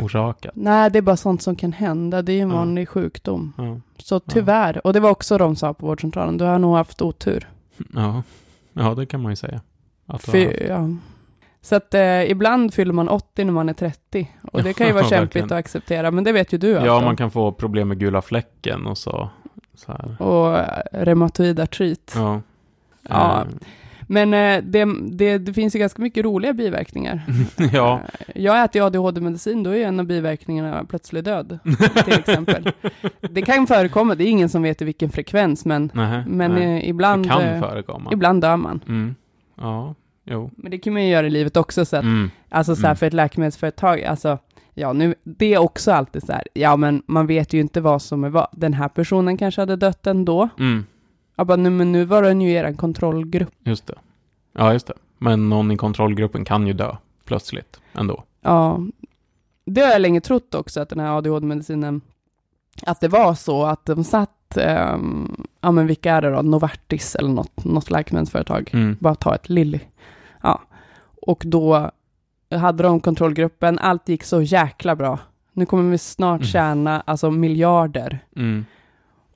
orsakat. 0.00 0.52
Nej, 0.54 0.90
det 0.90 0.98
är 0.98 1.02
bara 1.02 1.16
sånt 1.16 1.42
som 1.42 1.56
kan 1.56 1.72
hända. 1.72 2.22
Det 2.22 2.32
är 2.32 2.36
ju 2.36 2.40
en 2.42 2.50
Ja. 2.50 2.56
vanlig 2.56 2.88
sjukdom. 2.88 3.52
Ja, 3.58 3.80
Så 3.98 4.20
tyvärr, 4.20 4.86
och 4.86 4.92
det 4.92 5.00
var 5.00 5.10
också 5.10 5.38
de 5.38 5.56
sa 5.56 5.74
på 5.74 5.86
vårdcentralen, 5.86 6.38
du 6.38 6.44
har 6.44 6.58
nog 6.58 6.76
haft 6.76 7.02
otur. 7.02 7.48
ja, 7.94 8.22
ja 8.72 8.94
det 8.94 9.06
kan 9.06 9.22
man 9.22 9.32
ju 9.32 9.36
säga. 9.36 9.60
För, 10.18 10.68
ja. 10.68 10.88
Så 11.60 11.74
att 11.76 11.94
eh, 11.94 12.30
ibland 12.30 12.74
fyller 12.74 12.92
man 12.92 13.08
80 13.08 13.44
när 13.44 13.52
man 13.52 13.68
är 13.68 13.72
30. 13.72 14.30
Och 14.52 14.62
det 14.62 14.72
kan 14.72 14.86
ju 14.86 14.92
vara 14.92 15.04
Ja, 15.04 15.08
kämpigt 15.10 15.44
att 15.44 15.52
acceptera, 15.52 16.10
men 16.10 16.24
det 16.24 16.32
vet 16.32 16.52
ju 16.52 16.58
du 16.58 16.68
Ja, 16.70 16.96
om. 16.98 17.04
man 17.04 17.16
kan 17.16 17.30
få 17.30 17.52
problem 17.52 17.88
med 17.88 17.98
gula 17.98 18.22
fläcken 18.22 18.86
och 18.86 18.98
så. 18.98 19.28
så. 19.74 19.92
Och 20.18 20.58
eh, 20.58 20.82
reumatoid 20.92 21.60
artrit. 21.60 22.12
Ja. 22.16 22.40
Ja. 23.08 23.40
Eh, 23.40 23.46
Men 24.10 24.34
eh, 24.34 24.62
det, 24.64 24.86
det, 25.10 25.38
det 25.38 25.52
finns 25.52 25.74
ju 25.74 25.78
ganska 25.78 26.02
mycket 26.02 26.24
roliga 26.24 26.52
biverkningar. 26.52 27.22
ja. 27.72 28.00
Eh, 28.18 28.42
Jag 28.42 28.64
äter 28.64 28.80
ju 28.80 28.86
ADHD-medicin, 28.86 29.62
då 29.62 29.70
är 29.70 29.86
en 29.86 30.00
av 30.00 30.06
biverkningarna 30.06 30.84
plötslig 30.84 31.24
död, 31.24 31.58
till 32.04 32.18
exempel. 32.18 32.72
Det 33.30 33.42
kan 33.42 33.66
förekomma, 33.66 34.14
det 34.14 34.24
är 34.24 34.30
ingen 34.30 34.48
som 34.48 34.62
vet 34.62 34.82
i 34.82 34.84
vilken 34.84 35.10
frekvens, 35.10 35.64
men, 35.64 35.90
Nej, 35.94 36.24
men 36.26 36.52
nej. 36.54 36.78
eh, 36.82 36.88
ibland, 36.88 37.24
det 37.24 37.28
kan 37.28 37.60
förekomma. 37.60 38.10
ibland 38.12 38.40
dör 38.42 38.56
man. 38.56 38.80
Mm. 38.88 39.14
Ja, 39.60 39.94
jo. 40.24 40.50
Men 40.56 40.70
det 40.70 40.78
kan 40.78 40.92
man 40.92 41.02
ju 41.04 41.10
göra 41.10 41.26
i 41.26 41.30
livet 41.30 41.56
också, 41.56 41.84
så 41.84 41.96
att, 41.96 42.02
Mm. 42.04 42.30
alltså 42.48 42.74
så 42.76 42.82
här, 42.82 42.88
Mm. 42.88 42.96
för 42.96 43.06
ett 43.06 43.12
läkemedelsföretag, 43.12 44.02
alltså, 44.04 44.38
ja, 44.74 44.92
nu, 44.92 45.14
det 45.24 45.54
är 45.54 45.58
också 45.58 45.92
alltid 45.92 46.22
så 46.22 46.32
här, 46.32 46.42
ja, 46.54 46.76
men 46.76 47.02
man 47.06 47.26
vet 47.26 47.52
ju 47.52 47.60
inte 47.60 47.80
vad 47.80 48.02
som 48.02 48.24
är 48.24 48.28
vad. 48.28 48.46
Den 48.52 48.72
här 48.74 48.88
personen 48.88 49.36
kanske 49.36 49.60
hade 49.60 49.76
dött 49.76 50.06
ändå. 50.06 50.48
Mm. 50.58 50.86
Ja, 51.38 51.44
bara, 51.44 51.56
nu, 51.56 51.70
men 51.70 51.92
nu 51.92 52.04
var 52.04 52.22
den 52.22 52.40
ju 52.40 52.52
er 52.52 52.72
kontrollgrupp. 52.72 53.54
Just 53.64 53.86
det. 53.86 53.94
Ja, 54.52 54.72
just 54.72 54.86
det. 54.86 54.94
Men 55.18 55.48
någon 55.48 55.70
i 55.70 55.76
kontrollgruppen 55.76 56.44
kan 56.44 56.66
ju 56.66 56.72
dö 56.72 56.96
plötsligt 57.24 57.80
ändå. 57.94 58.24
Ja, 58.42 58.80
det 59.64 59.80
har 59.80 59.88
jag 59.88 60.00
länge 60.00 60.20
trott 60.20 60.54
också, 60.54 60.80
att 60.80 60.88
den 60.88 61.00
här 61.00 61.18
ADHD-medicinen, 61.18 62.00
att 62.82 63.00
det 63.00 63.08
var 63.08 63.34
så 63.34 63.64
att 63.64 63.84
de 63.86 64.04
satt, 64.04 64.56
ehm, 64.56 65.44
ja 65.60 65.70
men 65.70 65.86
vilka 65.86 66.12
är 66.12 66.22
det 66.22 66.30
då, 66.30 66.42
Novartis 66.42 67.14
eller 67.14 67.28
något, 67.28 67.64
något 67.64 67.90
läkemedelsföretag, 67.90 68.70
Mm. 68.72 68.96
bara 69.00 69.14
ta 69.14 69.34
ett 69.34 69.48
Lilly. 69.48 69.80
Ja, 70.42 70.60
och 71.22 71.42
då 71.46 71.90
hade 72.50 72.82
de 72.82 73.00
kontrollgruppen, 73.00 73.78
allt 73.78 74.08
gick 74.08 74.24
så 74.24 74.42
jäkla 74.42 74.96
bra. 74.96 75.18
Nu 75.52 75.66
kommer 75.66 75.90
vi 75.90 75.98
snart 75.98 76.40
Mm. 76.40 76.46
tjäna, 76.46 77.00
alltså 77.06 77.30
miljarder. 77.30 78.18
Mm. 78.36 78.64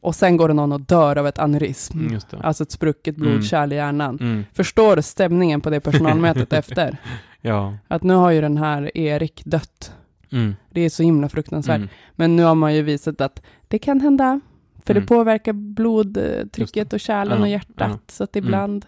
Och 0.03 0.15
sen 0.15 0.37
går 0.37 0.49
det 0.49 0.55
någon 0.55 0.73
och 0.73 0.81
dör 0.81 1.19
av 1.19 1.27
ett 1.27 1.39
aneurysm. 1.39 1.99
Mm. 2.07 2.21
Alltså 2.43 2.63
ett 2.63 2.71
sprucket 2.71 3.17
Mm. 3.17 3.29
blodkärl 3.31 3.73
i 3.73 3.77
hjärnan. 3.77 4.19
Mm. 4.21 4.45
Förstår 4.53 4.97
du 4.97 5.03
stämningen 5.03 5.61
på 5.61 5.71
det 5.71 5.81
personalmötet 5.91 6.53
efter? 6.53 6.97
Ja. 7.45 7.75
Att 7.89 8.03
nu 8.03 8.15
har 8.15 8.31
ju 8.31 8.41
den 8.41 8.57
här 8.57 8.97
Erik 8.99 9.43
dött. 9.45 9.93
Mm. 10.33 10.55
Det 10.71 10.81
är 10.81 10.89
så 10.91 11.03
himla 11.03 11.29
fruktansvärt. 11.29 11.77
Mm. 11.77 11.89
Men 12.13 12.37
nu 12.37 12.43
har 12.43 12.55
man 12.55 12.75
ju 12.75 12.83
visat 12.83 13.21
att 13.21 13.43
det 13.69 13.79
kan 13.79 14.01
hända. 14.01 14.41
För 14.85 14.95
Mm. 14.95 15.03
det 15.03 15.09
påverkar 15.09 15.53
Just 15.53 15.65
blodtrycket 15.77 16.93
och 16.93 17.01
kärlen 17.01 17.37
Ja, 17.39 17.43
och 17.43 17.49
hjärtat. 17.49 17.75
ja. 17.91 17.99
Så 18.09 18.25
att 18.25 18.37
ibland, 18.37 18.87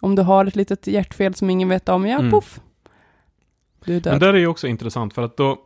om 0.00 0.14
du 0.14 0.22
har 0.22 0.46
ett 0.46 0.56
litet 0.56 0.86
hjärtfel 0.86 1.34
som 1.34 1.50
ingen 1.50 1.68
vet 1.68 1.88
om, 1.88 2.06
ja, 2.06 2.18
Mm. 2.18 2.30
poff. 2.30 2.60
Du 3.84 3.92
är 3.92 3.94
Men 3.94 4.02
död. 4.02 4.20
där 4.20 4.34
är 4.34 4.38
ju 4.38 4.46
också 4.46 4.66
intressant 4.66 5.14
för 5.14 5.22
att 5.22 5.36
då, 5.36 5.58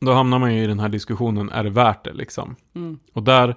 då 0.00 0.12
hamnar 0.12 0.38
man 0.38 0.54
ju 0.54 0.62
i 0.62 0.66
den 0.66 0.80
här 0.80 0.88
diskussionen, 0.88 1.50
är 1.50 1.64
det 1.64 1.70
värt 1.70 2.04
det 2.04 2.12
liksom? 2.12 2.56
Mm. 2.74 2.98
Och 3.12 3.22
där, 3.22 3.54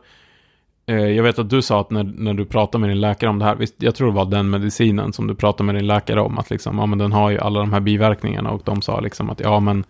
eh, 0.85 0.95
jag 0.95 1.23
vet 1.23 1.39
att 1.39 1.49
du 1.49 1.61
sa 1.61 1.81
att 1.81 1.91
när, 1.91 2.03
när 2.03 2.33
du 2.33 2.45
pratar 2.45 2.79
med 2.79 2.89
din 2.89 3.01
läkare 3.01 3.29
om 3.29 3.39
det 3.39 3.45
här, 3.45 3.55
visst, 3.55 3.75
jag 3.77 3.95
tror 3.95 4.07
det 4.07 4.13
var 4.13 4.25
den 4.25 4.49
medicinen 4.49 5.13
som 5.13 5.27
du 5.27 5.35
pratade 5.35 5.63
med 5.63 5.75
din 5.75 5.87
läkare 5.87 6.21
om, 6.21 6.37
att 6.37 6.49
liksom, 6.49 6.77
ja 6.77 6.85
men 6.85 6.97
den 6.97 7.11
har 7.11 7.29
ju 7.29 7.39
alla 7.39 7.59
de 7.59 7.73
här 7.73 7.79
biverkningarna 7.79 8.51
och 8.51 8.61
de 8.65 8.81
sa 8.81 8.99
liksom 8.99 9.29
att 9.29 9.39
ja 9.39 9.59
men, 9.59 9.83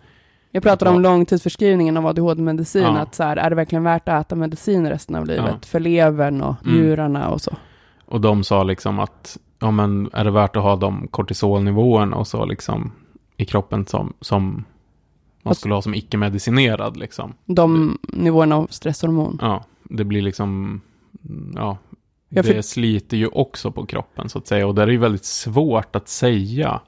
Jag 0.50 0.62
pratar 0.62 0.86
om 0.86 1.00
långtidsförskrivningen 1.00 1.96
av 1.96 2.06
ADHD-medicin, 2.06 2.82
Ja. 2.82 2.98
att 2.98 3.14
så 3.14 3.22
här, 3.22 3.36
är 3.36 3.50
det 3.50 3.56
verkligen 3.56 3.84
värt 3.84 4.08
att 4.08 4.26
äta 4.26 4.34
medicin 4.36 4.88
resten 4.90 5.16
av 5.16 5.26
livet? 5.26 5.44
Ja. 5.62 5.66
För 5.66 5.80
levern 5.80 6.40
och 6.42 6.54
Mm. 6.66 6.76
njurarna 6.80 7.28
och 7.28 7.40
så. 7.40 7.50
och 8.06 8.20
de 8.20 8.44
sa 8.44 8.62
liksom 8.62 8.98
att, 8.98 9.36
ja 9.58 9.70
men 9.70 10.10
är 10.12 10.24
det 10.24 10.30
värt 10.30 10.56
att 10.56 10.62
ha 10.62 10.76
de 10.76 11.08
kortisolnivåerna 11.10 12.16
och 12.16 12.26
så 12.26 12.44
liksom 12.44 12.92
i 13.36 13.44
kroppen 13.44 13.86
som, 13.86 14.12
som 14.20 14.64
man 15.42 15.54
skulle 15.54 15.74
ha 15.74 15.82
som 15.82 15.94
icke-medicinerad 15.94 16.96
liksom. 16.96 17.34
De 17.46 17.98
nivåerna 18.02 18.56
av 18.56 18.66
stresshormon. 18.70 19.38
Ja, 19.40 19.64
det 19.82 20.04
blir 20.04 20.22
liksom, 20.22 20.80
ja, 21.54 21.78
Ja, 22.34 22.42
det 22.42 22.48
för- 22.54 22.62
sliter 22.62 23.16
ju 23.16 23.26
också 23.26 23.70
på 23.70 23.86
kroppen 23.86 24.28
så 24.28 24.38
att 24.38 24.46
säga. 24.46 24.66
Och 24.66 24.74
där 24.74 24.82
är 24.82 24.86
det 24.86 24.92
ju 24.92 24.98
väldigt 24.98 25.24
svårt 25.24 25.96
att 25.96 26.08
säga 26.08 26.80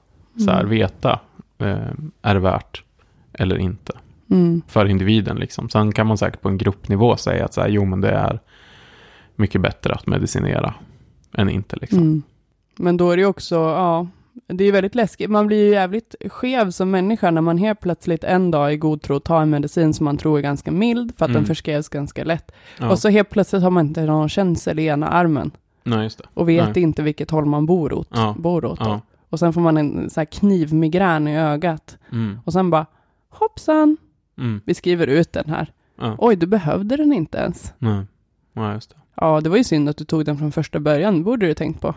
så 0.45 0.51
här, 0.51 0.59
Mm. 0.61 0.71
veta, 0.71 1.21
eh, 1.59 1.89
är 2.23 2.35
det 2.35 2.41
värt 2.41 2.85
eller 3.33 3.57
inte? 3.59 3.93
Mm. 4.31 4.63
För 4.69 4.87
individen 4.87 5.37
liksom. 5.37 5.69
Sen 5.69 5.93
kan 5.93 6.07
man 6.07 6.19
säkert 6.19 6.41
på 6.41 6.49
en 6.49 6.59
gruppnivå 6.59 7.17
säga 7.17 7.45
att 7.45 7.55
så 7.55 7.61
här, 7.61 7.69
jo 7.69 7.85
men 7.85 8.01
det 8.01 8.11
är 8.11 8.41
mycket 9.37 9.61
bättre 9.61 9.93
att 9.95 10.07
medicinera 10.07 10.75
än 11.35 11.49
inte 11.49 11.77
liksom. 11.77 11.99
Mm. 11.99 12.23
Men 12.77 12.97
då 12.97 13.11
är 13.11 13.17
det 13.17 13.23
ju 13.23 13.29
också, 13.29 13.55
ja, 13.55 14.07
det 14.47 14.65
är 14.65 14.73
väldigt 14.73 14.95
läskigt. 14.95 15.31
Man 15.31 15.47
blir 15.47 15.65
ju 15.67 15.71
jävligt 15.71 16.15
skev 16.31 16.71
som 16.71 16.91
människa 16.91 17.31
när 17.31 17.41
man 17.41 17.59
helt 17.59 17.81
plötsligt 17.81 18.25
en 18.25 18.51
dag 18.51 18.73
i 18.73 18.77
god 18.77 19.03
tro 19.03 19.21
tar 19.21 19.43
en 19.43 19.51
medicin 19.51 19.95
som 19.95 20.05
man 20.05 20.17
tror 20.17 20.39
är 20.39 20.43
ganska 20.43 20.71
mild 20.71 21.13
för 21.19 21.25
att 21.25 21.29
Mm. 21.31 21.41
den 21.43 21.47
förskrevs 21.47 21.89
ganska 21.89 22.25
lätt. 22.25 22.53
Ja. 22.81 22.91
Och 22.91 22.99
så 22.99 23.09
helt 23.09 23.31
plötsligt 23.31 23.63
har 23.63 23.71
man 23.71 23.87
inte 23.87 24.05
någon 24.05 24.29
känsel 24.29 24.79
i 24.79 24.87
ena 24.87 25.09
armen 25.09 25.51
Nej, 25.85 26.11
och 26.35 26.49
vet 26.49 26.75
Nej. 26.75 26.83
inte 26.83 27.03
vilket 27.03 27.31
håll 27.31 27.45
man 27.45 27.67
bor 27.67 27.93
åt. 27.93 28.09
Ja. 28.11 28.35
Bor 28.39 28.65
åt 28.65 28.79
Ja. 28.81 29.01
Och 29.31 29.39
sen 29.39 29.53
får 29.53 29.61
man 29.61 29.77
en 29.77 30.11
så 30.11 30.21
här 30.21 30.25
knivmigrän 30.25 31.29
i 31.29 31.39
ögat. 31.39 31.99
Mm. 32.13 32.39
Och 32.45 32.53
sen 32.53 32.71
bara, 32.71 32.87
hoppsan, 33.31 33.97
Mm. 34.39 34.61
vi 34.65 34.75
skriver 34.75 35.07
ut 35.07 35.33
den 35.33 35.49
här. 35.51 35.73
Oj, 36.19 36.37
du 36.37 36.47
behövde 36.47 36.97
den 36.97 37.13
inte 37.13 37.39
ens. 37.39 37.73
Nej. 37.79 38.05
Ja, 38.53 38.73
just 38.73 38.91
det. 38.91 38.97
Ja, 39.15 39.41
det 39.41 39.49
var 39.51 39.57
ju 39.57 39.65
synd 39.65 39.89
att 39.89 39.97
du 39.97 40.05
tog 40.05 40.25
den 40.25 40.39
från 40.39 40.53
första 40.53 40.81
början, 40.81 41.25
borde 41.25 41.47
du 41.47 41.55
tänkt 41.55 41.81
på. 41.81 41.95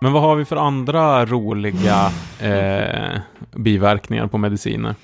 Men 0.00 0.12
vad 0.12 0.22
har 0.22 0.36
vi 0.36 0.44
för 0.44 0.56
andra 0.56 1.26
roliga 1.26 2.10
eh, 2.40 3.18
biverkningar 3.54 4.26
på 4.26 4.38
mediciner? 4.38 4.94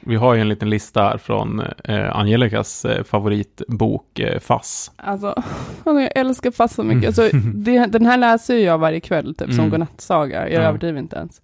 Vi 0.00 0.16
har 0.16 0.34
ju 0.34 0.40
en 0.40 0.48
liten 0.48 0.70
lista 0.70 1.02
här 1.02 1.18
från 1.18 1.62
eh, 1.84 2.16
Angelicas 2.16 2.84
eh, 2.84 3.04
favoritbok 3.04 4.18
eh, 4.18 4.38
FASS. 4.40 4.90
Alltså, 4.96 5.42
jag 5.84 6.10
älskar 6.14 6.50
fast 6.50 6.74
så 6.74 6.82
mycket. 6.82 7.06
Alltså, 7.18 7.36
det, 7.54 7.86
den 7.86 8.06
här 8.06 8.16
läser 8.16 8.56
jag 8.58 8.78
varje 8.78 9.00
kväll, 9.00 9.34
typ 9.34 9.48
som 9.50 9.58
Mm. 9.58 9.70
godnattsaga. 9.70 10.48
Jag 10.50 10.62
Ja. 10.62 10.68
överdriver 10.68 10.98
inte 10.98 11.16
ens. 11.16 11.40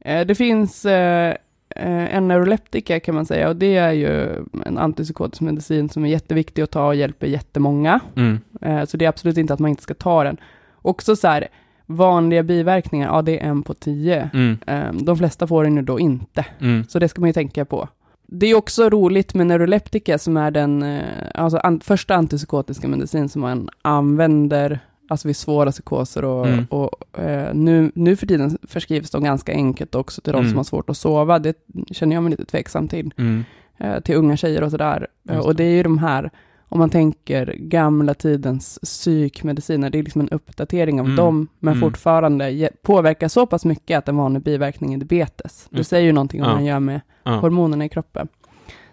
Eh, 0.00 0.26
det 0.26 0.34
finns 0.34 0.84
eh, 0.84 1.34
eh, 1.76 2.14
en 2.16 2.28
neuroleptika 2.28 3.00
kan 3.00 3.14
man 3.14 3.26
säga, 3.26 3.48
och 3.48 3.56
det 3.56 3.76
är 3.76 3.92
ju 3.92 4.44
en 4.66 4.78
antipsykotisk 4.78 5.40
medicin 5.40 5.88
som 5.88 6.04
är 6.04 6.08
jätteviktig 6.08 6.62
att 6.62 6.70
ta 6.70 6.86
och 6.86 6.94
hjälper 6.94 7.26
jättemånga. 7.26 8.00
Mm. 8.16 8.40
Eh, 8.62 8.84
så 8.84 8.96
det 8.96 9.04
är 9.04 9.08
absolut 9.08 9.36
inte 9.36 9.54
att 9.54 9.60
man 9.60 9.70
inte 9.70 9.82
ska 9.82 9.94
ta 9.94 10.24
den. 10.24 10.36
Också 10.82 11.16
så 11.16 11.28
här, 11.28 11.48
vanliga 11.90 12.42
biverkningar, 12.42 13.06
ja 13.14 13.22
det 13.22 13.38
är 13.44 13.48
en 13.48 13.62
på 13.62 13.74
tio. 13.74 14.30
Mm. 14.34 14.58
Eh, 14.66 14.92
de 14.92 15.16
flesta 15.18 15.46
får 15.46 15.64
den 15.64 15.76
ju 15.76 15.82
då 15.82 16.00
inte. 16.00 16.46
Mm. 16.60 16.84
Så 16.84 16.98
det 16.98 17.08
ska 17.08 17.20
man 17.20 17.28
ju 17.28 17.32
tänka 17.32 17.64
på. 17.64 17.88
Det 18.26 18.46
är 18.46 18.54
också 18.54 18.88
roligt 18.90 19.34
med 19.34 19.46
neuroleptika 19.46 20.18
som 20.18 20.36
är 20.36 20.50
den 20.50 20.82
eh, 20.82 21.02
alltså 21.34 21.58
an, 21.58 21.80
första 21.80 22.14
antipsykotiska 22.14 22.88
medicin 22.88 23.28
som 23.28 23.40
man 23.42 23.68
använder 23.82 24.78
alltså 25.08 25.28
vid 25.28 25.36
svåra 25.36 25.70
psykoser 25.70 26.24
och, 26.24 26.46
Mm. 26.48 26.64
och 26.70 27.18
eh, 27.18 27.54
nu, 27.54 27.92
nu 27.94 28.16
för 28.16 28.26
tiden 28.26 28.58
förskrivs 28.68 29.10
de 29.10 29.24
ganska 29.24 29.52
enkelt 29.52 29.94
också 29.94 30.20
till 30.20 30.32
de 30.32 30.38
Mm. 30.38 30.50
som 30.50 30.56
har 30.56 30.64
svårt 30.64 30.90
att 30.90 30.96
sova. 30.96 31.38
Det 31.38 31.54
känner 31.90 32.16
jag 32.16 32.22
mig 32.22 32.30
lite 32.30 32.44
tveksam 32.44 32.88
till. 32.88 33.10
Mm. 33.18 33.44
Eh, 33.78 34.00
till 34.00 34.14
unga 34.14 34.36
tjejer 34.36 34.62
och 34.62 34.70
sådär. 34.70 35.06
Och 35.42 35.54
det 35.56 35.64
är 35.64 35.70
ju 35.74 35.82
de 35.82 35.98
här, 35.98 36.30
om 36.68 36.78
man 36.78 36.90
tänker 36.90 37.54
gamla 37.58 38.14
tidens 38.14 38.78
psykmediciner, 38.82 39.90
det 39.90 39.98
är 39.98 40.02
liksom 40.02 40.20
en 40.20 40.28
uppdatering 40.28 41.00
av 41.00 41.06
Mm. 41.06 41.16
dem, 41.16 41.48
men 41.58 41.72
Mm. 41.74 41.80
fortfarande 41.90 42.70
påverkar 42.82 43.28
så 43.28 43.46
pass 43.46 43.64
mycket 43.64 43.98
att 43.98 44.08
en 44.08 44.16
vanlig 44.16 44.42
biverkning 44.42 44.94
är 44.94 44.98
diabetes. 44.98 45.66
Det 45.70 45.84
säger 45.84 46.06
ju 46.06 46.12
någonting 46.12 46.42
om 46.42 46.48
Ja. 46.48 46.54
man 46.54 46.64
gör 46.64 46.80
med 46.80 47.00
Ja, 47.22 47.30
hormonerna 47.40 47.84
i 47.84 47.88
kroppen. 47.88 48.28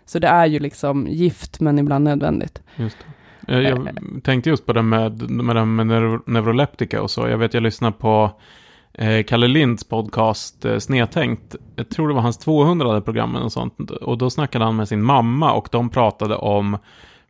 Så 0.06 0.20
det 0.20 0.28
är 0.28 0.46
ju 0.46 0.60
liksom 0.60 1.08
gift, 1.08 1.60
men 1.60 1.80
ibland 1.80 2.04
nödvändigt. 2.04 2.62
just 2.76 2.98
det. 3.00 3.06
Jag, 3.54 3.64
jag 3.64 3.88
tänkte 4.24 4.50
just 4.50 4.66
på 4.66 4.74
det 4.74 4.82
med, 4.82 5.30
med, 5.32 5.56
det 5.56 5.66
med 5.66 5.88
neuro, 5.88 6.22
neuroleptika 6.26 7.02
och 7.02 7.12
så. 7.12 7.28
Jag 7.28 7.38
vet, 7.38 7.54
jag 7.54 7.64
lyssnar 7.64 7.92
på 7.92 8.32
eh, 8.94 9.24
Kalle 9.24 9.48
Linds 9.48 9.84
podcast 9.84 10.66
eh, 10.66 10.78
Snedtänkt. 10.78 11.56
Jag 11.76 11.90
tror 11.90 12.08
det 12.08 12.14
var 12.14 12.22
hans 12.22 12.38
200 12.38 13.02
program 13.02 13.36
och 13.36 13.52
sånt. 13.52 13.92
Och 13.92 14.18
då 14.18 14.30
snackade 14.30 14.66
han 14.66 14.76
med 14.76 14.88
sin 14.88 15.04
mamma 15.04 15.54
och 15.54 15.68
de 15.72 15.90
pratade 15.90 16.36
om 16.36 16.78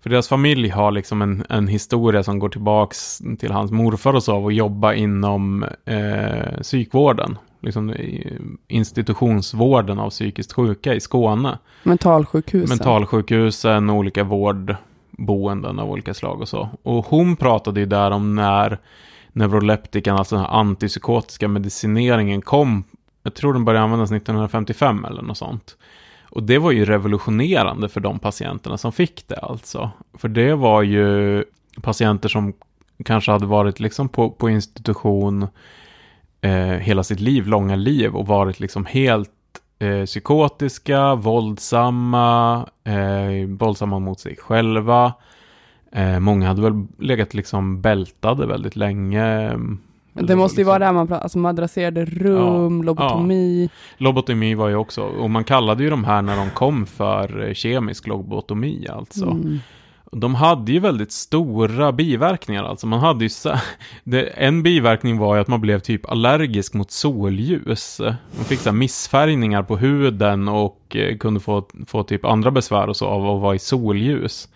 för 0.05 0.09
deras 0.09 0.27
familj 0.27 0.69
har 0.69 0.91
liksom 0.91 1.21
en, 1.21 1.43
en 1.49 1.67
historia 1.67 2.23
som 2.23 2.39
går 2.39 2.49
tillbaks 2.49 3.21
till 3.39 3.51
hans 3.51 3.71
morfar 3.71 4.13
och 4.13 4.23
så, 4.23 4.33
av 4.33 4.47
att 4.47 4.55
jobba 4.55 4.93
inom 4.93 5.65
eh, 5.85 6.61
psykvården. 6.61 7.37
Liksom 7.61 7.93
institutionsvården 8.67 9.99
av 9.99 10.09
psykiskt 10.09 10.53
sjuka 10.53 10.93
i 10.93 10.99
Skåne. 10.99 11.57
Mentalsjukhusen. 11.83 12.77
Mentalsjukhusen, 12.77 13.89
olika 13.89 14.23
vårdboenden 14.23 15.79
av 15.79 15.91
olika 15.91 16.13
slag 16.13 16.41
och 16.41 16.49
så. 16.49 16.69
Och 16.83 17.05
hon 17.05 17.35
pratade 17.35 17.79
ju 17.79 17.85
där 17.85 18.11
om 18.11 18.35
när 18.35 18.79
neuroleptikan, 19.31 20.17
alltså 20.17 20.35
den 20.35 20.45
här 20.45 20.59
antipsykotiska 20.59 21.47
medicineringen 21.47 22.41
kom. 22.41 22.83
Jag 23.23 23.33
tror 23.33 23.53
den 23.53 23.65
började 23.65 23.83
användas 23.83 24.11
1955 24.11 25.05
eller 25.05 25.21
något 25.21 25.37
sånt. 25.37 25.77
Och 26.35 26.43
det 26.43 26.57
var 26.57 26.71
ju 26.71 26.85
revolutionerande 26.85 27.89
för 27.89 27.99
de 27.99 28.19
patienterna 28.19 28.77
som 28.77 28.91
fick 28.91 29.27
det 29.27 29.35
alltså. 29.35 29.91
För 30.13 30.27
det 30.27 30.55
var 30.55 30.81
ju 30.81 31.43
patienter 31.81 32.29
som 32.29 32.53
kanske 33.05 33.31
hade 33.31 33.45
varit 33.45 33.79
liksom 33.79 34.09
på, 34.09 34.29
på 34.31 34.49
institution 34.49 35.47
eh, 36.41 36.51
hela 36.61 37.03
sitt 37.03 37.19
liv, 37.19 37.47
långa 37.47 37.75
liv 37.75 38.15
och 38.15 38.27
varit 38.27 38.59
liksom 38.59 38.85
helt 38.85 39.31
eh, 39.79 40.05
psykotiska, 40.05 41.15
våldsamma, 41.15 42.55
eh, 42.83 43.47
våldsamma 43.47 43.99
mot 43.99 44.19
sig 44.19 44.35
själva. 44.35 45.13
Eh, 45.91 46.19
många 46.19 46.47
hade 46.47 46.61
väl 46.61 46.87
legat 46.99 47.33
liksom 47.33 47.81
bältade 47.81 48.47
väldigt 48.47 48.75
länge. 48.75 49.57
Det 50.21 50.35
måste 50.35 50.55
ju 50.55 50.61
liksom- 50.61 50.69
vara 50.69 50.79
där 50.79 50.91
man 50.93 51.07
pratar, 51.07 51.23
alltså 51.23 51.37
madrasserade 51.37 52.05
rum, 52.05 52.83
lobotomi. 52.83 53.69
Lobotomi 53.97 54.55
var 54.55 54.69
ju 54.69 54.75
också, 54.75 55.01
och 55.01 55.29
man 55.29 55.43
kallade 55.43 55.83
ju 55.83 55.89
de 55.89 56.03
här 56.03 56.21
när 56.21 56.37
de 56.37 56.49
kom 56.49 56.85
för 56.85 57.47
eh, 57.47 57.53
kemisk 57.53 58.07
lobotomi 58.07 58.87
alltså. 58.89 59.25
Mm. 59.25 59.59
De 60.11 60.35
hade 60.35 60.71
ju 60.71 60.79
väldigt 60.79 61.11
stora 61.11 61.91
biverkningar 61.91 62.63
alltså. 62.63 62.87
Man 62.87 62.99
hade 62.99 63.25
ju 63.25 63.29
så, 63.29 63.53
det, 64.03 64.21
en 64.21 64.63
biverkning 64.63 65.17
var 65.17 65.35
ju 65.35 65.41
att 65.41 65.47
man 65.47 65.61
blev 65.61 65.79
typ 65.79 66.11
allergisk 66.11 66.73
mot 66.73 66.91
solljus. 66.91 68.01
Man 68.35 68.45
fick 68.45 68.59
så 68.59 68.71
missfärgningar 68.71 69.63
på 69.63 69.77
huden 69.77 70.47
och 70.47 70.95
eh, 70.95 71.17
kunde 71.17 71.39
få, 71.39 71.67
få 71.87 72.03
typ 72.03 72.25
andra 72.25 72.51
besvär 72.51 72.87
och 72.87 72.95
så 72.95 73.05
av 73.05 73.35
att 73.35 73.41
vara 73.41 73.55
i 73.55 73.59
solljus. 73.59 74.49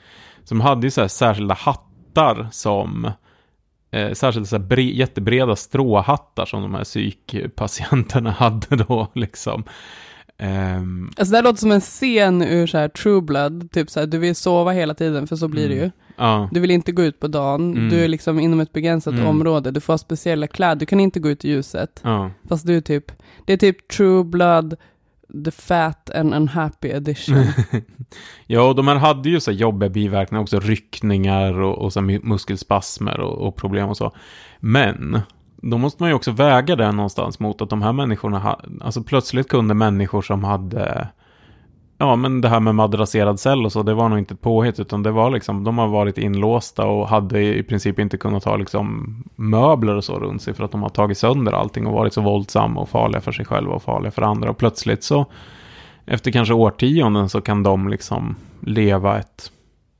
Så 0.44 0.56
de 0.56 0.62
hade 0.62 0.88
ju 0.88 0.92
så 0.92 1.02
här 1.02 1.08
särskilda 1.08 1.54
hattar 1.54 2.48
som 2.52 3.12
eh, 3.92 4.12
särskilt 4.14 4.48
så 4.48 4.56
här 4.58 4.64
bre, 4.64 4.82
jättebreda 4.84 5.56
stråhattar 5.56 6.46
som 6.46 6.62
de 6.62 6.74
här 6.74 6.84
psykpatienterna 6.84 8.32
hade 8.38 8.76
då 8.76 9.08
liksom. 9.16 9.64
Ehm, 10.38 11.12
Alltså 11.18 11.32
det 11.32 11.38
här 11.38 11.44
låter 11.44 11.60
som 11.60 11.72
en 11.72 11.82
scen 11.82 12.42
ur 12.42 12.68
så 12.68 12.78
här 12.78 12.88
True 12.88 13.22
Blood, 13.22 13.72
typ 13.72 13.90
så 13.90 14.00
här, 14.00 14.08
du 14.08 14.18
vill 14.18 14.36
sova 14.36 14.72
hela 14.72 14.94
tiden, 14.94 15.28
för 15.28 15.36
så 15.36 15.48
blir 15.48 15.70
det 15.70 15.76
ju. 15.76 15.80
Mm. 15.82 15.92
ja, 16.18 16.50
Du 16.52 16.60
vill 16.60 16.72
inte 16.72 16.92
gå 16.92 17.04
ut 17.04 17.20
på 17.20 17.28
dagen, 17.28 17.72
Mm. 17.78 17.90
du 17.90 18.04
är 18.04 18.08
liksom 18.08 18.40
inom 18.40 18.60
ett 18.60 18.74
begränsat 18.74 19.14
Mm. 19.14 19.26
område, 19.28 19.72
du 19.72 19.80
får 19.80 19.94
ha 19.94 19.98
speciella 19.98 20.48
kläder, 20.48 20.76
du 20.76 20.86
kan 20.86 21.00
inte 21.00 21.20
gå 21.20 21.30
ut 21.30 21.46
i 21.46 21.50
ljuset. 21.50 22.02
ja. 22.04 22.32
Fast 22.50 22.68
du 22.68 22.78
är 22.78 22.82
typ, 22.82 23.12
det 23.46 23.54
är 23.54 23.58
typ 23.58 23.88
True 23.88 24.24
Blood, 24.24 24.76
The 25.46 25.52
Fat 25.52 26.10
and 26.10 26.34
Unhappy 26.34 26.90
Edition. 26.90 27.38
Ja, 28.48 28.62
och 28.62 28.76
de 28.76 28.88
här 28.88 28.96
hade 28.96 29.30
ju 29.30 29.40
så 29.40 29.52
jobbiga 29.52 29.90
biverkningar 29.90 30.42
också, 30.42 30.60
ryckningar 30.60 31.62
och, 31.62 31.78
och 31.78 31.94
så 31.94 32.02
muskelspasmer 32.02 33.20
och, 33.20 33.48
och 33.48 33.56
problem 33.56 33.90
och 33.90 33.98
så. 33.98 34.16
Men 34.60 35.22
då 35.62 35.78
måste 35.78 36.04
man 36.04 36.10
ju 36.10 36.16
också 36.16 36.32
väga 36.32 36.76
det 36.76 36.92
någonstans 36.92 37.40
mot 37.40 37.62
att 37.62 37.70
de 37.70 37.82
här 37.82 37.94
människorna, 37.94 38.40
ha, 38.40 38.62
alltså 38.82 39.04
plötsligt 39.04 39.50
kunde 39.50 39.74
människor 39.74 40.22
som 40.22 40.44
hade, 40.44 41.08
ja 42.00 42.16
men 42.16 42.42
det 42.42 42.50
här 42.50 42.60
med 42.60 42.76
madrasserad 42.76 43.40
cell 43.40 43.66
och 43.66 43.72
så, 43.72 43.84
det 43.84 43.94
var 43.94 44.10
nog 44.10 44.20
inte 44.20 44.34
ett 44.34 44.42
påhitt, 44.42 44.80
utan 44.80 45.04
det 45.04 45.12
var 45.12 45.32
liksom, 45.32 45.64
de 45.64 45.78
har 45.78 45.88
varit 45.88 46.18
inlåsta 46.18 46.86
och 46.86 47.08
hade 47.08 47.42
i 47.42 47.64
princip 47.64 48.00
inte 48.00 48.18
kunnat 48.18 48.44
ha 48.44 48.56
liksom 48.56 49.16
möbler 49.36 49.96
och 49.96 50.04
så 50.04 50.20
runt 50.20 50.42
sig 50.42 50.54
för 50.54 50.64
att 50.64 50.72
de 50.72 50.84
har 50.84 50.90
tagit 50.90 51.18
sönder 51.18 51.52
allting 51.52 51.88
och 51.88 51.94
varit 51.94 52.14
så 52.14 52.22
våldsamma 52.22 52.82
och 52.82 52.90
farliga 52.90 53.22
för 53.22 53.32
sig 53.32 53.46
själva 53.46 53.74
och 53.74 53.84
farliga 53.84 54.12
för 54.12 54.22
andra. 54.22 54.50
Och 54.50 54.58
plötsligt 54.58 55.04
så 55.04 55.26
efter 56.06 56.32
kanske 56.32 56.54
årtionden 56.54 57.30
så 57.30 57.42
kan 57.42 57.64
de 57.64 57.88
liksom 57.88 58.36
leva 58.62 59.20
ett, 59.20 59.52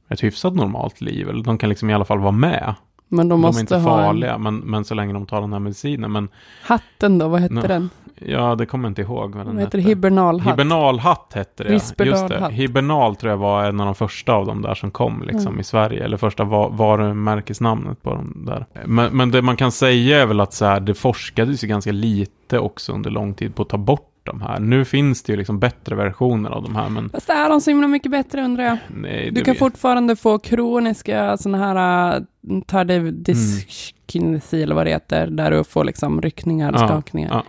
ett 0.10 0.24
hyfsat 0.24 0.56
normalt 0.56 1.02
liv. 1.02 1.30
Eller 1.30 1.44
de 1.44 1.58
kan 1.58 1.70
liksom 1.70 1.90
i 1.90 1.94
alla 1.94 2.06
fall 2.06 2.20
vara 2.20 2.32
med. 2.32 2.76
Men 3.12 3.30
de 3.30 3.42
De, 3.42 3.56
är 3.56 3.60
inte 3.60 3.82
farliga, 3.82 4.38
men, 4.38 4.58
men 4.58 4.86
så 4.86 4.96
länge 4.96 5.14
de 5.14 5.26
tar 5.26 5.42
den 5.42 5.54
här 5.54 5.60
medicinen. 5.60 6.12
Men 6.12 6.24
en 6.24 6.30
hatten 6.64 7.18
då, 7.18 7.28
vad 7.28 7.42
hette 7.42 7.54
Nå, 7.54 7.62
den? 7.62 7.90
ja, 8.26 8.56
det 8.56 8.66
kommer 8.66 8.84
jag 8.86 8.92
inte 8.92 9.02
ihåg 9.02 9.36
vad 9.36 9.46
den 9.46 9.58
heter. 9.58 9.78
Hibernalhatt? 9.78 10.54
Hibernalhatt 10.54 11.32
hette 11.36 11.64
det. 11.64 11.74
Just 11.74 11.98
det. 11.98 12.50
Hibernal 12.52 13.16
tror 13.16 13.30
jag 13.32 13.38
var 13.38 13.64
en 13.66 13.80
av 13.80 13.86
de 13.86 13.96
första 13.96 14.34
av 14.34 14.46
dem 14.46 14.62
där 14.62 14.76
som 14.76 14.92
kom 14.92 15.24
liksom 15.28 15.48
Mm. 15.48 15.60
i 15.60 15.64
Sverige. 15.64 16.04
Eller 16.04 16.18
första 16.18 16.44
va- 16.44 16.70
varumärkesnamnet 16.70 18.04
på 18.04 18.10
dem 18.10 18.34
där. 18.48 18.66
Men, 18.86 19.18
men 19.18 19.32
det 19.32 19.42
man 19.42 19.56
kan 19.58 19.72
säga 19.72 20.22
är 20.22 20.26
väl 20.26 20.40
att 20.40 20.54
så 20.54 20.66
här, 20.66 20.80
det 20.80 20.94
forskades 20.94 21.64
ju 21.64 21.68
ganska 21.68 21.92
lite 21.92 22.60
också 22.60 22.92
under 22.94 23.10
lång 23.10 23.34
tid 23.34 23.56
på 23.56 23.62
att 23.62 23.70
ta 23.70 23.78
bort 23.78 24.09
de 24.24 24.42
här. 24.42 24.60
Nu 24.60 24.86
finns 24.86 25.24
det 25.24 25.34
ju 25.34 25.38
liksom 25.38 25.60
bättre 25.60 25.96
versioner 25.96 26.50
av 26.50 26.64
de 26.64 26.76
här, 26.76 26.90
men 26.90 27.10
Fast 27.10 27.30
är 27.30 27.50
de 27.50 27.62
så 27.62 27.70
himla 27.70 27.88
mycket 27.88 28.12
bättre 28.12 28.42
undrar 28.44 28.64
jag? 28.64 28.78
nej, 28.96 29.32
Du 29.32 29.42
kan 29.44 29.52
vet- 29.52 29.60
fortfarande 29.60 30.16
få 30.16 30.40
kroniska 30.40 31.38
sådana 31.38 31.58
här 31.74 32.16
uh, 32.20 32.62
tardiv-dyskinesi 32.68 34.64
eller 34.64 34.76
vad 34.76 34.86
det 34.86 34.90
heter, 34.92 35.28
där 35.28 35.52
du 35.52 35.64
får 35.64 35.84
liksom 35.84 36.22
ryckningar 36.22 36.74
och 36.74 36.80
Ja, 36.82 36.88
skakningar. 36.88 37.30
ja. 37.34 37.44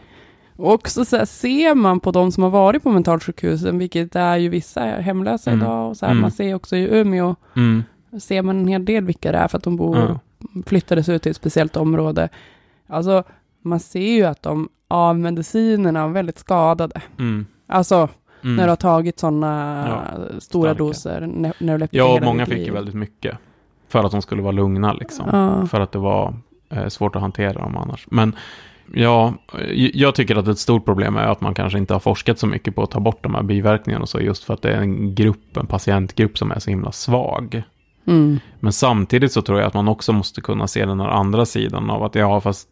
Och 0.65 0.89
så 0.89 1.17
här, 1.17 1.25
ser 1.25 1.75
man 1.75 2.01
på 2.01 2.11
de 2.11 2.33
som 2.33 2.43
har 2.43 2.51
varit 2.51 2.83
på 2.83 2.91
mentalsjukhusen, 2.91 3.79
vilket 3.79 4.17
är 4.17 4.37
ju 4.37 4.49
vissa 4.49 4.81
hemlösa 4.81 5.51
Mm. 5.51 5.63
idag, 5.63 5.89
och 5.91 5.97
så 5.97 6.07
här, 6.07 6.13
Mm. 6.13 6.23
man 6.23 6.31
ser 6.31 6.55
också 6.55 6.77
i 6.77 6.99
Umeå, 7.01 7.37
Mm, 7.57 7.83
ser 8.21 8.43
man 8.43 8.59
en 8.59 8.69
hel 8.69 8.85
del 8.85 9.05
vilka 9.05 9.33
det 9.33 9.39
är 9.39 9.49
för 9.49 9.59
att 9.59 9.65
de 9.65 9.77
bor, 9.77 9.99
ja, 9.99 10.19
flyttades 10.67 11.09
ut 11.09 11.23
till 11.23 11.31
ett 11.31 11.37
speciellt 11.37 11.77
område. 11.77 12.29
Alltså, 12.89 13.25
man 13.63 13.81
ser 13.81 14.13
ju 14.13 14.25
att 14.25 14.43
de 14.43 14.69
av 14.89 15.19
medicinerna 15.19 16.01
är 16.03 16.09
väldigt 16.09 16.39
skadade. 16.39 17.01
mm, 17.19 17.47
Alltså, 17.69 18.09
mm. 18.43 18.57
när 18.57 18.63
du 18.65 18.69
har 18.69 18.77
tagit 18.77 19.19
sådana 19.19 20.05
stora 20.39 20.71
starka. 20.71 20.79
doser, 20.85 21.21
ne- 21.21 21.89
Ja, 21.91 22.15
och 22.15 22.23
många 22.23 22.47
fick 22.47 22.67
ju 22.67 22.73
väldigt 22.73 22.95
mycket. 22.95 23.39
För 23.89 24.05
att 24.05 24.13
de 24.13 24.23
skulle 24.23 24.43
vara 24.43 24.53
lugna 24.53 24.93
liksom. 24.93 25.27
Ja. 25.33 25.67
För 25.67 25.81
att 25.81 25.93
det 25.93 25.99
var 25.99 26.35
eh, 26.71 26.89
svårt 26.89 27.17
att 27.17 27.23
hantera 27.23 27.53
dem 27.53 27.77
annars. 27.77 28.07
Men 28.11 28.37
ja, 28.95 29.35
jag 29.95 30.15
tycker 30.15 30.37
att 30.37 30.49
ett 30.49 30.59
stort 30.59 30.85
problem 30.85 31.17
är 31.17 31.23
att 31.27 31.41
man 31.41 31.55
kanske 31.55 31.79
inte 31.79 31.93
har 31.93 32.01
forskat 32.01 32.39
så 32.39 32.47
mycket 32.47 32.75
på 32.75 32.83
att 32.83 32.91
ta 32.91 33.01
bort 33.01 33.23
de 33.23 33.35
här 33.35 33.43
biverkningarna 33.43 34.03
och 34.03 34.09
så. 34.09 34.21
Just 34.21 34.45
för 34.45 34.55
att 34.55 34.63
det 34.63 34.73
är 34.73 34.81
en 34.81 35.15
grupp, 35.15 35.57
en 35.57 35.67
patientgrupp 35.67 36.39
som 36.39 36.51
är 36.51 36.59
så 36.59 36.71
himla 36.71 36.93
svag. 36.93 37.63
Mm. 38.07 38.39
Men 38.61 38.73
samtidigt 38.73 39.33
så 39.33 39.43
tror 39.43 39.59
jag 39.59 39.67
att 39.67 39.75
man 39.75 39.89
också 39.89 40.13
måste 40.13 40.41
kunna 40.41 40.67
se 40.67 40.87
den 40.87 41.01
här 41.01 41.09
andra 41.09 41.47
sidan 41.47 41.91
av 41.91 42.03
att 42.03 42.15
ja, 42.15 42.41
fast 42.41 42.69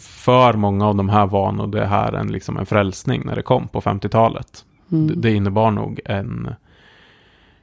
för 0.00 0.52
många 0.52 0.86
av 0.86 0.94
de 0.94 1.08
här 1.08 1.26
var 1.26 1.52
nog 1.52 1.72
det 1.72 1.86
här 1.86 2.12
en, 2.12 2.32
liksom 2.32 2.56
en 2.56 2.66
frälsning 2.66 3.22
när 3.24 3.36
det 3.36 3.42
kom 3.42 3.68
på 3.68 3.80
50-talet. 3.80 4.64
Mm. 4.92 5.06
Det, 5.06 5.14
det 5.14 5.34
innebar 5.34 5.70
nog 5.70 6.00
en 6.04 6.54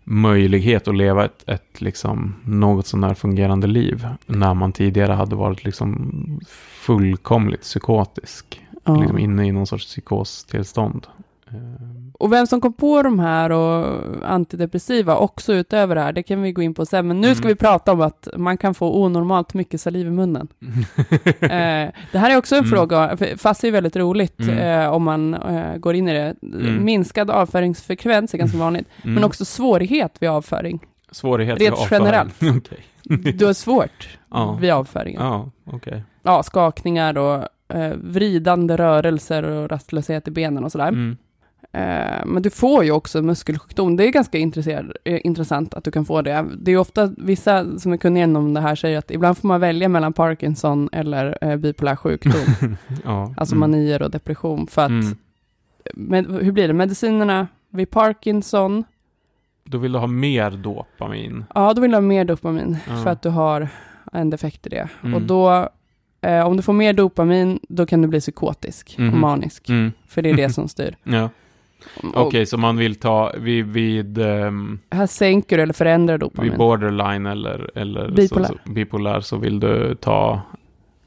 möjlighet 0.04 0.88
att 0.88 0.96
leva 0.96 1.26
ett, 1.26 1.50
ett 1.50 1.82
liksom 1.82 2.36
något 2.44 2.88
sånär 2.88 3.13
fungerande 3.13 3.68
liv. 3.68 4.08
När 4.26 4.54
man 4.54 4.72
tidigare 4.72 5.13
hade 5.13 5.36
varit 5.36 5.63
liksom 5.63 6.39
fullkomligt 6.86 7.62
psykotisk. 7.62 8.62
Ja. 8.84 8.96
Liksom 8.96 9.20
inne 9.20 9.48
i 9.48 9.52
någon 9.52 9.68
sorts 9.68 9.86
psykostillstånd. 9.86 11.08
Eh, 11.48 11.58
Och 12.20 12.32
vem 12.34 12.48
som 12.48 12.62
kom 12.62 12.74
på 12.74 13.02
de 13.04 13.20
här 13.20 13.52
och 13.52 14.02
antidepressiva 14.24 15.16
också 15.18 15.54
utöver 15.54 15.96
det 15.96 16.02
här, 16.02 16.14
det 16.14 16.24
kan 16.24 16.42
vi 16.42 16.52
gå 16.52 16.62
in 16.62 16.74
på 16.74 16.86
sen. 16.86 17.08
Men 17.08 17.22
nu 17.22 17.36
ska 17.36 17.44
Mm. 17.44 17.48
vi 17.48 17.56
prata 17.56 17.92
om 17.92 18.02
att 18.02 18.28
man 18.38 18.58
kan 18.58 18.74
få 18.74 19.04
onormalt 19.04 19.54
mycket 19.54 19.82
saliv 19.82 20.08
i 20.08 20.10
munnen. 20.12 20.48
eh, 21.42 21.90
det 22.12 22.18
här 22.18 22.32
är 22.32 22.38
också 22.38 22.56
en 22.56 22.60
Mm. 22.64 22.72
fråga, 22.72 23.18
fast 23.38 23.62
det 23.62 23.68
är 23.68 23.72
väldigt 23.72 23.96
roligt 23.96 24.40
Mm. 24.40 24.58
eh, 24.82 24.90
om 24.94 25.04
man 25.04 25.34
eh, 25.34 25.78
går 25.78 25.96
in 25.96 26.08
i 26.08 26.14
det. 26.14 26.36
Mm. 26.44 26.86
Minskad 26.86 27.30
avföringsfrekvens 27.32 28.34
är 28.34 28.38
ganska 28.38 28.58
vanligt, 28.58 28.88
Mm. 29.04 29.14
men 29.16 29.24
också 29.24 29.46
svårighet 29.46 30.16
vid 30.20 30.30
avföring. 30.30 30.80
Svårighet 31.12 31.60
rent 31.62 31.76
avföring. 31.80 32.04
generellt. 32.06 32.36
Okej. 32.58 33.34
Du 33.34 33.46
har 33.46 33.54
svårt 33.54 34.18
Ja. 34.32 34.58
vid 34.62 34.72
avföringen. 34.72 35.22
Ja, 35.22 35.52
Ja, 35.66 35.72
okej. 35.76 36.44
skakningar 36.44 37.18
och 37.18 37.44
eh, 37.76 37.94
vridande 38.04 38.76
rörelser 38.78 39.44
och 39.44 39.70
rastlöshet 39.70 40.28
i 40.28 40.32
benen 40.32 40.64
och 40.64 40.72
sådär. 40.72 41.16
Mm. 41.76 42.20
Eh, 42.20 42.26
men 42.26 42.44
du 42.44 42.50
får 42.50 42.84
ju 42.84 42.92
också 42.92 43.22
muskelsjukdom. 43.22 43.98
Det 43.98 44.08
är 44.08 44.12
ganska 44.12 44.38
eh, 44.38 45.20
intressant 45.24 45.74
att 45.74 45.84
du 45.84 45.92
kan 45.92 46.06
få 46.06 46.22
det. 46.22 46.46
Det 46.58 46.72
är 46.72 46.78
ofta 46.78 47.12
vissa 47.18 47.80
som 47.80 47.94
är 47.94 47.98
kunniga 47.98 48.24
inom 48.24 48.54
det 48.54 48.62
här 48.62 48.76
säger 48.76 48.98
att 48.98 49.12
ibland 49.12 49.38
får 49.38 49.48
man 49.48 49.60
välja 49.62 49.90
mellan 49.90 50.14
Parkinson 50.14 50.90
eller 50.92 51.38
eh, 51.42 51.56
bipolär 51.58 51.96
sjukdom. 51.96 52.34
Ja. 53.06 53.34
alltså 53.38 53.56
mm. 53.56 53.72
manier 53.72 54.02
och 54.02 54.12
depression. 54.12 54.68
För 54.68 54.82
att, 54.86 54.92
Mm. 54.92 55.16
med, 55.94 56.26
hur 56.44 56.52
blir 56.52 56.68
det? 56.68 56.74
Medicinerna 56.74 57.48
vid 57.70 57.90
Parkinson, 57.90 58.84
Då 59.64 59.78
vill 59.78 59.92
du 59.92 60.00
ha 60.00 60.08
mer 60.08 60.52
dopamin. 60.52 61.46
ja 61.56 61.74
då 61.74 61.82
vill 61.82 61.92
du 61.92 61.98
ha 61.98 62.02
mer 62.02 62.26
dopamin 62.26 62.78
Ja. 62.88 63.04
för 63.04 63.10
att 63.10 63.22
du 63.22 63.30
har 63.30 63.68
en 64.14 64.30
defekt 64.30 64.68
i 64.68 64.70
det. 64.70 64.88
Mm. 65.02 65.14
Och 65.16 65.22
då, 65.22 65.70
eh, 66.22 66.48
om 66.48 66.58
du 66.58 66.64
får 66.64 66.74
mer 66.74 66.94
dopamin, 66.94 67.60
då 67.70 67.86
kan 67.86 68.02
du 68.02 68.08
bli 68.08 68.20
psykotisk 68.20 68.96
och 68.98 69.04
Mhm. 69.04 69.20
manisk. 69.22 69.70
Mm. 69.70 69.92
För 70.08 70.22
det 70.22 70.30
är 70.30 70.34
det 70.34 70.50
som 70.54 70.68
styr. 70.68 70.96
Ja. 71.04 71.30
Okej, 72.13 72.45
så 72.45 72.58
man 72.58 72.78
vill 72.78 72.95
ta 72.95 73.32
vid, 73.38 73.65
vid, 73.65 74.17
ehm, 74.17 74.80
Här 74.91 75.08
sänker 75.08 75.58
du 75.58 75.63
eller 75.63 75.74
förändrar 75.74 76.17
dopamin. 76.17 76.50
vid 76.52 76.58
borderline 76.60 77.26
eller, 77.26 77.71
eller 77.78 78.12
Bipolär. 78.12 78.48
Så, 78.48 78.54
så, 78.65 78.71
bipolär 78.71 79.19
så 79.21 79.38
vill 79.38 79.60
du 79.60 79.95
ta 79.95 80.41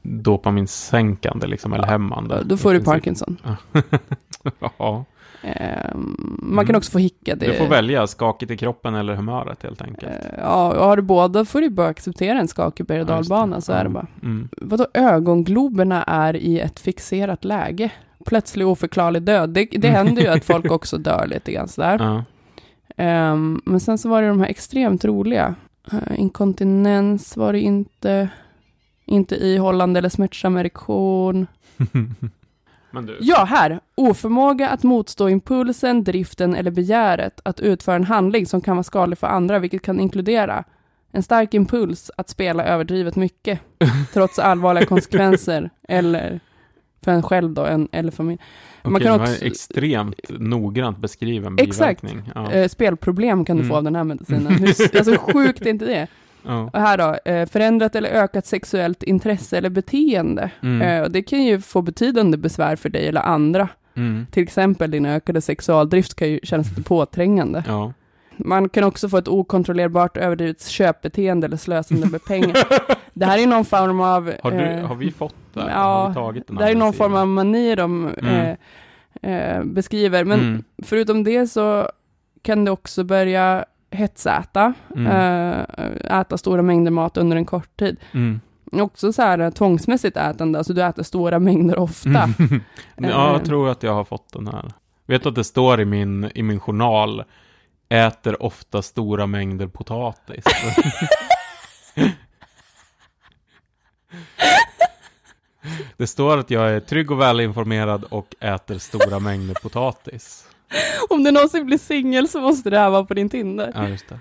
dopaminsänkande 0.01 1.47
liksom, 1.47 1.73
eller 1.73 1.87
hämmande. 1.87 2.43
Då 2.45 2.57
får 2.57 2.73
du. 2.73 2.83
Parkinson. 2.83 3.37
ja, 4.77 5.05
Ehm, 5.41 6.15
man 6.41 6.65
kan 6.65 6.69
Mm. 6.71 6.77
också 6.77 6.91
få 6.91 6.99
hicka. 6.99 7.35
Det, 7.35 7.45
du 7.45 7.53
får 7.53 7.67
välja 7.67 8.07
skakigt 8.07 8.51
i 8.51 8.57
kroppen 8.57 8.95
eller 8.95 9.15
humöret 9.15 9.63
helt 9.63 9.81
enkelt. 9.81 10.03
Eh, 10.11 10.31
ja, 10.37 10.73
och 10.79 10.85
har 10.85 10.95
du 10.95 11.01
båda 11.01 11.45
får 11.45 11.61
du 11.61 11.69
bara 11.69 11.87
acceptera 11.87 12.39
en 12.39 12.47
skakig 12.47 12.85
berg 12.85 13.01
och 13.01 13.05
dalbana, 13.07 13.61
så 13.61 13.71
är 13.71 13.83
det 13.83 13.89
Ja. 13.89 13.93
bara. 13.93 14.07
Mm. 14.23 14.49
Vadå, 14.57 14.85
ögongloberna 14.93 16.03
är 16.03 16.35
i 16.35 16.59
ett 16.59 16.79
fixerat 16.79 17.45
läge? 17.45 17.91
Plötslig 18.25 18.67
oförklarlig 18.67 19.21
död. 19.21 19.49
Det, 19.49 19.65
det 19.65 19.89
händer 19.89 20.21
ju 20.21 20.27
att 20.27 20.45
folk 20.45 20.65
också 20.71 20.97
dör 20.97 21.27
lite 21.27 21.51
grann 21.51 21.67
sådär. 21.67 21.97
Ja. 21.99 22.23
Ehm, 23.03 23.61
men 23.65 23.79
sen 23.79 23.97
så 23.97 24.09
var 24.09 24.21
det 24.21 24.27
de 24.27 24.39
här 24.39 24.47
extremt 24.47 25.05
roliga. 25.05 25.55
Eh, 25.91 26.19
inkontinens 26.19 27.37
var 27.37 27.53
det 27.53 27.59
inte. 27.59 28.29
Inte 29.05 29.35
ihållande 29.35 29.97
eller 29.97 30.09
smärtsam 30.09 30.57
erektion. 30.57 31.47
Ja, 33.19 33.43
här. 33.43 33.79
Oförmåga 33.95 34.69
att 34.69 34.83
motstå 34.83 35.29
impulsen, 35.29 36.03
driften 36.03 36.55
eller 36.55 36.71
begäret 36.71 37.41
att 37.43 37.59
utföra 37.59 37.95
en 37.95 38.03
handling 38.03 38.45
som 38.45 38.61
kan 38.61 38.75
vara 38.75 38.83
skadlig 38.83 39.17
för 39.17 39.27
andra, 39.27 39.59
vilket 39.59 39.81
kan 39.81 39.99
inkludera 39.99 40.63
en 41.11 41.23
stark 41.23 41.53
impuls 41.53 42.11
att 42.17 42.29
spela 42.29 42.65
överdrivet 42.65 43.15
mycket, 43.15 43.59
trots 44.13 44.39
allvarliga 44.39 44.85
konsekvenser, 44.85 45.69
eller 45.87 46.39
för 47.03 47.11
en 47.11 47.23
själv 47.23 47.53
då, 47.53 47.65
en, 47.65 47.87
eller 47.91 48.11
familj. 48.11 48.39
man 48.83 48.95
Okej, 48.95 49.07
kan 49.07 49.21
också- 49.21 49.45
extremt 49.45 50.19
noggrant 50.29 50.97
beskriven 50.97 51.55
Exakt. 51.59 52.01
biverkning. 52.01 52.31
Ja. 52.35 52.51
Eh, 52.51 52.67
spelproblem 52.67 53.45
kan 53.45 53.57
du 53.57 53.61
Mm. 53.63 53.69
få 53.71 53.77
av 53.77 53.83
den 53.83 53.95
här 53.95 54.03
medicinen. 54.03 54.47
Hur, 54.53 54.97
alltså 54.97 55.15
sjukt 55.17 55.61
är 55.61 55.69
inte 55.69 55.85
det? 55.85 56.07
Ja. 56.45 56.69
Och 56.73 56.79
här 56.79 56.97
då, 56.97 57.31
eh, 57.31 57.45
förändrat 57.49 57.95
eller 57.95 58.09
ökat 58.09 58.45
sexuellt 58.45 59.03
intresse 59.03 59.57
eller 59.57 59.69
beteende. 59.69 60.51
Mm. 60.63 60.81
Eh, 60.81 61.03
och 61.03 61.11
det 61.11 61.21
kan 61.21 61.43
ju 61.43 61.61
få 61.61 61.81
betydande 61.81 62.37
besvär 62.37 62.75
för 62.75 62.89
dig 62.89 63.07
eller 63.07 63.21
andra. 63.21 63.69
Mm. 63.95 64.25
Till 64.31 64.43
exempel 64.43 64.91
din 64.91 65.05
ökade 65.05 65.41
sexualdrift 65.41 66.15
kan 66.15 66.29
ju 66.29 66.39
kännas 66.43 66.69
lite 66.69 66.81
påträngande. 66.83 67.63
Ja. 67.67 67.93
Man 68.37 68.69
kan 68.69 68.83
också 68.83 69.09
få 69.09 69.17
ett 69.17 69.27
okontrollerbart 69.27 70.17
överdrivet 70.17 70.67
köpbeteende 70.67 71.47
eller 71.47 71.57
slösande 71.57 72.07
med 72.07 72.25
pengar. 72.25 72.57
Det 73.19 73.25
här 73.25 73.37
är 73.43 73.47
någon 73.47 73.65
form 73.65 73.99
av... 74.01 74.33
Har, 74.43 74.51
du, 74.51 74.57
eh, 74.57 74.85
har 74.87 74.95
vi 74.95 75.11
fått 75.11 75.35
det? 75.53 75.65
ja, 75.69 76.13
det 76.47 76.63
här 76.63 76.71
är 76.71 76.75
någon 76.75 76.93
form 76.93 77.15
av 77.15 77.27
mani 77.27 77.75
de 77.75 78.07
Mm. 78.21 78.55
eh, 79.21 79.31
eh, 79.57 79.63
beskriver. 79.63 80.23
Men 80.23 80.39
Mm. 80.39 80.63
förutom 80.83 81.23
det 81.23 81.47
så 81.47 81.89
kan 82.41 82.65
du 82.65 82.71
också 82.71 83.03
börja 83.03 83.65
hetsäta, 83.91 84.73
Mm. 84.95 85.07
eh, 85.07 86.19
äta 86.19 86.37
stora 86.37 86.61
mängder 86.61 86.91
mat 86.91 87.17
under 87.17 87.37
en 87.37 87.45
kort 87.45 87.77
tid. 87.79 87.97
Mm. 88.13 88.39
Också 88.71 89.13
så 89.13 89.21
här 89.21 89.51
tvångsmässigt 89.51 90.17
ätande, 90.17 90.57
alltså 90.57 90.73
du 90.73 90.83
äter 90.83 91.03
stora 91.03 91.39
mängder 91.39 91.79
ofta. 91.79 92.09
Mm. 92.09 92.61
ja, 92.97 93.31
jag 93.33 93.45
tror 93.45 93.69
att 93.69 93.83
jag 93.83 93.93
har 93.93 94.03
fått 94.03 94.33
den 94.33 94.47
här. 94.47 94.71
Vet 95.05 95.23
du 95.23 95.29
att 95.29 95.35
det 95.35 95.43
står 95.43 95.79
i 95.81 95.85
min, 95.85 96.31
i 96.35 96.43
min 96.43 96.59
journal, 96.59 97.23
äter 97.89 98.43
ofta 98.43 98.81
stora 98.81 99.27
mängder 99.27 99.67
potatis. 99.67 100.43
det 105.97 106.07
står 106.07 106.37
att 106.37 106.49
jag 106.51 106.69
är 106.69 106.79
trygg 106.79 107.11
och 107.11 107.21
välinformerad 107.21 108.05
och 108.09 108.35
äter 108.39 108.77
stora 108.77 109.19
mängder 109.19 109.53
potatis. 109.53 110.45
Om 111.09 111.23
du 111.23 111.31
någonsin 111.31 111.65
blir 111.65 111.77
singel 111.77 112.27
så 112.27 112.41
måste 112.41 112.69
det 112.69 112.79
här 112.79 112.89
vara 112.89 113.05
på 113.05 113.13
din 113.13 113.29
Tinder. 113.29 113.71
Ja, 113.75 113.87
just 113.87 114.05
det. 114.09 114.19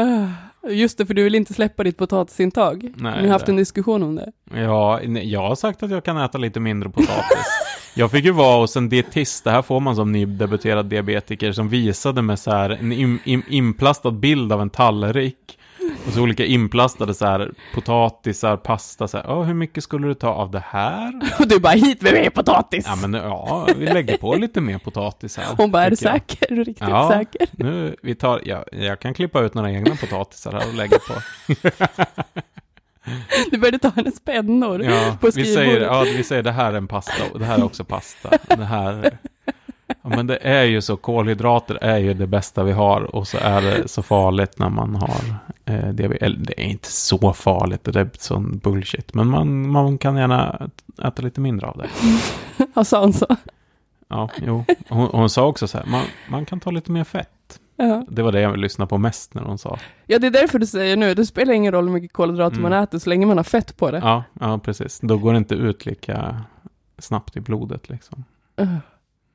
Uh, 0.00 0.30
just 0.68 0.98
det, 0.98 1.06
för 1.06 1.14
du 1.14 1.24
vill 1.24 1.34
inte 1.34 1.54
släppa 1.54 1.84
ditt 1.84 1.96
potatisintag. 1.98 2.92
Nej, 2.96 3.22
Ni 3.22 3.28
har 3.28 3.32
haft 3.32 3.48
en 3.48 3.56
diskussion 3.56 4.02
om 4.02 4.14
det. 4.14 4.32
Ja, 4.54 5.02
jag 5.02 5.40
har 5.40 5.54
sagt 5.54 5.82
att 5.82 5.90
jag 5.90 6.04
kan 6.04 6.16
äta 6.16 6.38
lite 6.38 6.60
mindre 6.60 6.90
potatis. 6.90 7.46
Jag 7.94 8.10
fick 8.10 8.24
ju 8.24 8.30
vara 8.30 8.60
hos 8.60 8.76
en 8.76 8.88
dietist, 8.88 9.44
det 9.44 9.50
här 9.50 9.62
får 9.62 9.80
man 9.80 9.96
som 9.96 10.12
nydebuterad 10.12 10.86
diabetiker, 10.86 11.52
som 11.52 11.68
visade 11.68 12.22
mig 12.22 12.36
så 12.36 12.50
här 12.50 12.70
en 12.70 12.92
in, 12.92 13.18
in, 13.24 13.42
inplastad 13.48 14.10
bild 14.10 14.52
av 14.52 14.60
en 14.60 14.70
tallrik. 14.70 15.58
Och 16.06 16.12
så 16.12 16.22
olika 16.22 16.44
inplastade 16.44 17.14
så 17.14 17.26
här 17.26 17.50
potatisar, 17.74 18.56
pasta, 18.56 19.08
så 19.08 19.16
här, 19.16 19.30
"Åh, 19.30 19.42
hur 19.42 19.54
mycket 19.54 19.84
skulle 19.84 20.06
du 20.06 20.14
ta 20.14 20.28
av 20.28 20.50
det 20.50 20.62
här? 20.66 21.12
Och 21.38 21.48
du 21.48 21.58
bara, 21.60 21.72
hit 21.72 22.02
med 22.02 22.12
mer 22.12 22.30
potatis! 22.30 22.84
Ja, 22.88 22.96
men 22.96 23.14
ja, 23.14 23.68
vi 23.76 23.86
lägger 23.86 24.16
på 24.16 24.34
lite 24.34 24.60
mer 24.60 24.78
potatis 24.78 25.36
här. 25.36 25.54
Hon 25.56 25.70
bara, 25.70 25.82
är 25.84 25.90
du 25.90 25.96
jag. 26.00 26.12
säker? 26.12 26.52
Är 26.52 26.56
du 26.56 26.64
riktigt 26.64 26.88
Ja. 26.88 27.08
säker? 27.12 27.46
Nu, 27.52 27.96
vi 28.02 28.14
tar, 28.14 28.40
ja, 28.44 28.64
jag 28.72 29.00
kan 29.00 29.14
klippa 29.14 29.40
ut 29.40 29.54
några 29.54 29.70
egna 29.72 29.96
potatisar 29.96 30.52
här 30.52 30.68
och 30.68 30.74
lägga 30.74 30.98
på. 30.98 31.14
Du 33.50 33.58
började 33.58 33.78
ta 33.78 33.92
hennes 33.96 34.20
pennor 34.24 34.82
Ja, 34.82 35.16
på 35.20 35.26
vi 35.26 35.32
säger, 35.32 35.46
skrivbordet. 35.56 35.82
ja, 35.86 36.00
vi 36.16 36.22
säger 36.24 36.42
det 36.42 36.52
här 36.52 36.72
är 36.72 36.76
en 36.76 36.88
pasta 36.88 37.12
och 37.32 37.38
det 37.38 37.44
här 37.44 37.58
är 37.58 37.64
också 37.64 37.84
pasta. 37.84 38.30
Det 38.56 38.64
här, 38.64 39.18
Ja, 39.86 40.08
men 40.08 40.26
det 40.26 40.36
är 40.36 40.64
ju 40.64 40.80
så, 40.80 40.96
kolhydrater 40.96 41.78
är 41.80 41.98
ju 41.98 42.14
det 42.14 42.26
bästa 42.26 42.62
vi 42.62 42.72
har 42.72 43.16
och 43.16 43.28
så 43.28 43.38
är 43.38 43.62
det 43.62 43.88
så 43.88 44.02
farligt 44.02 44.58
när 44.58 44.68
man 44.68 44.94
har 44.94 45.20
eh, 45.64 45.88
det. 45.88 46.04
Eller 46.04 46.36
det 46.38 46.60
är 46.60 46.64
inte 46.66 46.92
så 46.92 47.32
farligt, 47.32 47.84
det 47.84 48.00
är 48.00 48.10
sån 48.18 48.58
bullshit. 48.58 49.14
Men 49.14 49.26
man, 49.26 49.70
man 49.70 49.98
kan 49.98 50.16
gärna 50.16 50.68
äta 51.04 51.22
lite 51.22 51.40
mindre 51.40 51.66
av 51.66 51.76
det. 51.76 51.88
Vad 52.74 52.86
sa 52.86 53.00
hon 53.00 53.12
så? 53.12 53.26
Ja, 54.08 54.28
jo. 54.42 54.64
Hon, 54.88 55.08
hon 55.12 55.30
sa 55.30 55.46
också 55.46 55.68
så 55.68 55.78
här, 55.78 55.86
man, 55.86 56.02
man 56.30 56.44
kan 56.46 56.60
ta 56.60 56.70
lite 56.70 56.90
mer 56.92 57.04
fett. 57.04 57.60
Ja. 57.76 58.04
Det 58.08 58.22
var 58.22 58.32
det 58.32 58.40
jag 58.40 58.56
lyssnade 58.56 58.88
på 58.88 58.98
mest 58.98 59.34
när 59.34 59.42
hon 59.42 59.58
sa. 59.58 59.78
ja, 60.06 60.18
det 60.18 60.26
är 60.26 60.30
därför 60.30 60.58
du 60.58 60.66
säger 60.66 60.96
nu, 60.96 61.14
det 61.14 61.26
spelar 61.26 61.52
ingen 61.54 61.72
roll 61.72 61.84
hur 61.84 61.92
mycket 61.94 62.12
kolhydrater 62.12 62.56
Mm. 62.58 62.70
man 62.70 62.82
äter 62.82 62.98
så 62.98 63.08
länge 63.10 63.26
man 63.26 63.36
har 63.36 63.44
fett 63.44 63.76
på 63.76 63.90
det. 63.90 63.98
Ja, 63.98 64.24
ja, 64.40 64.58
precis. 64.58 65.00
Då 65.02 65.18
går 65.18 65.32
det 65.32 65.38
inte 65.38 65.54
ut 65.54 65.86
lika 65.86 66.42
snabbt 66.98 67.36
i 67.36 67.40
blodet 67.40 67.88
liksom. 67.88 68.24
Uh. 68.60 68.76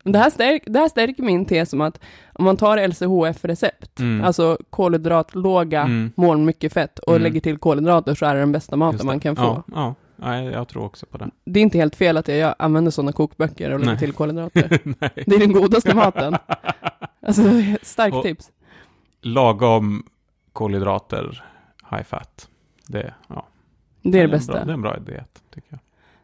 Det, 0.04 0.18
här 0.20 0.30
stärk, 0.30 0.64
det 0.66 0.80
här 0.80 0.88
stärker 0.90 1.24
min 1.24 1.46
tes 1.46 1.74
om 1.74 1.82
att 1.82 2.00
om 2.34 2.46
man 2.46 2.58
tar 2.58 2.78
LCHF-recept, 2.88 4.00
Mm. 4.00 4.26
alltså 4.26 4.58
kolhydratlåga, 4.70 5.82
Mm. 5.82 6.12
mål 6.16 6.38
mycket 6.38 6.74
fett 6.74 7.00
och 7.00 7.14
Mm. 7.14 7.24
lägger 7.24 7.42
till 7.42 7.58
kolhydrater 7.58 8.16
så 8.16 8.26
är 8.26 8.34
det 8.34 8.40
den 8.40 8.52
bästa 8.52 8.76
maten 8.76 9.06
man 9.06 9.16
det. 9.18 9.22
kan 9.24 9.36
få. 9.36 9.42
Ja, 9.42 9.64
ja. 9.76 9.96
Nej, 10.16 10.46
jag 10.46 10.68
tror 10.68 10.84
också 10.86 11.06
på 11.06 11.18
det. 11.18 11.30
Det 11.46 11.60
är 11.60 11.62
inte 11.64 11.78
helt 11.78 11.96
fel 11.96 12.18
att 12.18 12.28
jag, 12.28 12.56
använder 12.60 12.92
sådana 12.92 13.12
kokböcker 13.12 13.72
och 13.72 13.80
lägger 13.80 13.92
Nej. 13.92 14.00
till 14.00 14.14
kolhydrater. 14.14 14.70
Det 15.26 15.36
är 15.36 15.40
den 15.40 15.54
godaste 15.54 15.96
maten. 15.96 16.38
Alltså, 17.28 17.42
starkt 17.82 18.16
Och- 18.16 18.24
tips. 18.24 18.52
Lagom 19.22 20.04
kolhydrater, 20.54 21.44
high 21.92 22.04
fat. 22.04 22.48
Det, 22.88 23.14
ja, 23.28 23.48
Det 24.02 24.08
är 24.10 24.12
det 24.12 24.20
en 24.22 24.30
bästa. 24.32 24.54
Bra, 24.54 24.64
det 24.66 24.72
är 24.72 24.74
en 24.74 24.82
bra 24.82 24.98
idé, 24.98 25.24
tycker 25.54 25.68
jag. 25.70 25.80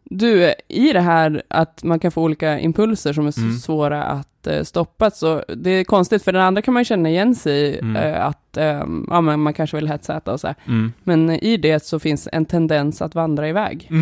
Du, 0.10 0.54
i 0.68 0.94
det 0.94 1.00
här 1.02 1.44
att 1.48 1.84
man 1.84 2.00
kan 2.00 2.12
få 2.12 2.24
olika 2.24 2.60
impulser 2.60 3.14
som 3.14 3.28
är 3.28 3.32
så 3.32 3.42
Mm. 3.42 3.54
svåra 3.58 4.04
att 4.04 4.48
eh, 4.48 4.64
stoppa, 4.64 5.12
så 5.12 5.44
det 5.58 5.70
är 5.70 5.84
konstigt, 5.84 6.24
för 6.24 6.32
den 6.32 6.42
andra 6.42 6.62
kan 6.62 6.74
man 6.74 6.82
ju 6.82 6.86
känna 6.86 7.10
igen 7.10 7.36
sig 7.36 7.60
i, 7.62 7.80
Mm. 7.80 7.96
eh, 7.96 8.26
att 8.26 8.58
eh, 8.58 8.84
ja, 9.10 9.22
men 9.22 9.40
man 9.40 9.54
kanske 9.54 9.78
vill 9.78 9.88
hetsäta 9.88 10.34
och 10.34 10.40
så 10.40 10.48
här. 10.48 10.56
Mm. 10.68 10.94
Men 11.04 11.30
i 11.30 11.58
det 11.58 11.86
så 11.86 12.00
finns 12.00 12.30
en 12.32 12.46
tendens 12.46 13.02
att 13.02 13.16
vandra 13.16 13.50
iväg. 13.50 13.90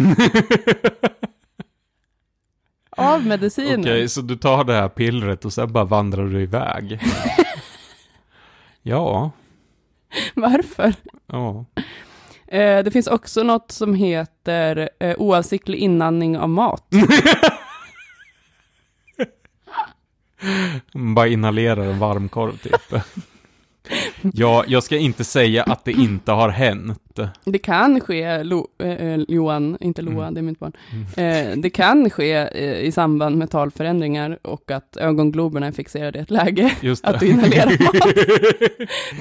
Av 2.98 3.26
medicinen. 3.26 3.80
Okej, 3.80 4.10
så 4.10 4.22
du 4.22 4.36
tar 4.36 4.64
det 4.64 4.74
här 4.74 4.90
pillret 4.90 5.46
och 5.46 5.54
sen 5.54 5.72
bara 5.74 5.84
vandrar 5.84 6.26
du 6.26 6.42
iväg? 6.42 7.00
ja, 8.82 9.32
Varför? 10.36 10.94
ja. 11.28 11.66
Eh, 12.48 12.84
det 12.84 12.92
finns 12.92 13.08
också 13.08 13.44
något 13.44 13.72
som 13.72 13.96
heter 13.96 14.90
eh, 15.00 15.16
oavsiktlig 15.18 15.78
inandning 15.78 16.38
av 16.38 16.50
mat. 16.50 16.88
Bara 20.94 21.28
inhalerar 21.28 21.86
en 21.86 22.00
varmkorv 22.00 22.58
typ. 22.58 22.82
ja, 24.34 24.64
jag 24.68 24.84
ska 24.84 24.98
inte 24.98 25.24
säga 25.24 25.64
att 25.64 25.86
det 25.86 25.92
inte 25.92 26.32
har 26.32 26.50
hänt. 26.50 27.20
Det 27.44 27.58
kan 27.60 28.00
ske, 28.00 28.44
Lo, 28.44 28.68
eh, 28.80 28.90
eh, 28.92 29.20
Johan, 29.28 29.78
inte 29.82 30.02
Loa, 30.02 30.22
Mm. 30.24 30.34
det 30.34 30.40
är 30.40 30.42
mitt 30.42 30.60
barn. 30.60 30.74
Eh, 31.18 31.58
det 31.58 31.70
kan 31.70 32.10
ske 32.10 32.34
eh, 32.34 32.80
i 32.80 32.92
samband 32.92 33.38
med 33.38 33.50
talförändringar 33.52 34.40
och 34.42 34.72
att 34.72 34.98
ögongloberna 34.98 35.68
är 35.68 35.72
fixerade 35.72 36.20
i 36.20 36.22
ett 36.22 36.32
läge. 36.32 36.76
Just. 36.82 37.06
Att 37.06 37.20
du 37.20 37.28
inhalerar 37.30 37.66
mat. 37.84 38.16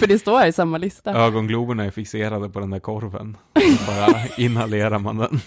För 0.01 0.07
det 0.07 0.19
står 0.19 0.39
här 0.39 0.47
i 0.47 0.53
samma 0.53 0.79
lista. 0.79 1.15
Ögongloberna 1.15 1.85
är 1.85 1.91
fixerade 1.91 2.49
på 2.49 2.61
den 2.61 2.71
där 2.71 2.79
korven. 2.81 3.37
Bara 3.87 4.15
inhalerar 4.39 4.99
man 4.99 5.17
den. 5.17 5.41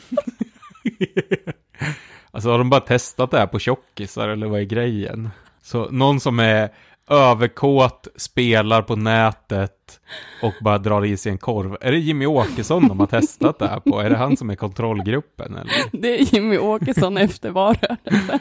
alltså 2.32 2.50
har 2.50 2.58
de 2.58 2.70
bara 2.70 2.82
testat 2.82 3.32
det 3.32 3.38
här 3.40 3.48
på 3.48 3.60
tjockisar 3.60 4.28
eller 4.30 4.48
vad 4.48 4.60
är 4.60 4.64
grejen? 4.64 5.30
Så 5.64 5.90
någon 5.92 6.20
som 6.20 6.40
är 6.40 6.70
överkåt, 7.08 8.08
spelar 8.16 8.82
på 8.82 8.96
nätet 8.96 10.00
och 10.42 10.54
bara 10.62 10.78
drar 10.78 11.06
i 11.06 11.18
sig 11.18 11.32
en 11.32 11.38
korv. 11.38 11.78
Är 11.82 11.92
det 11.92 11.98
Jimmy 11.98 12.26
Åkesson 12.26 12.88
de 12.88 13.00
har 13.00 13.08
testat 13.08 13.60
det 13.60 13.68
här 13.68 13.80
på? 13.80 14.00
Är 14.00 14.10
det 14.10 14.18
han 14.18 14.38
som 14.38 14.50
är 14.50 14.56
kontrollgruppen 14.56 15.56
eller? 15.56 15.74
Det 15.92 16.20
är 16.20 16.36
Jimmy 16.36 16.58
Åkesson 16.58 17.18
efter 17.18 17.50
valrörelsen. 17.50 18.40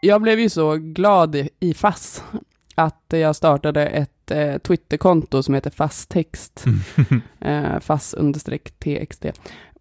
Jag 0.00 0.22
blev 0.22 0.40
ju 0.40 0.48
så 0.48 0.76
glad 0.76 1.36
i, 1.60 1.74
FASS 1.74 2.24
att 2.74 3.04
jag 3.08 3.36
startade 3.36 3.86
ett 3.86 4.30
eh, 4.30 4.58
Twitterkonto 4.58 5.42
som 5.42 5.54
heter 5.54 5.70
FASStext. 5.70 6.64
eh, 7.40 7.80
FASS 7.80 8.14
understreck 8.14 8.78
TXT. 8.78 9.26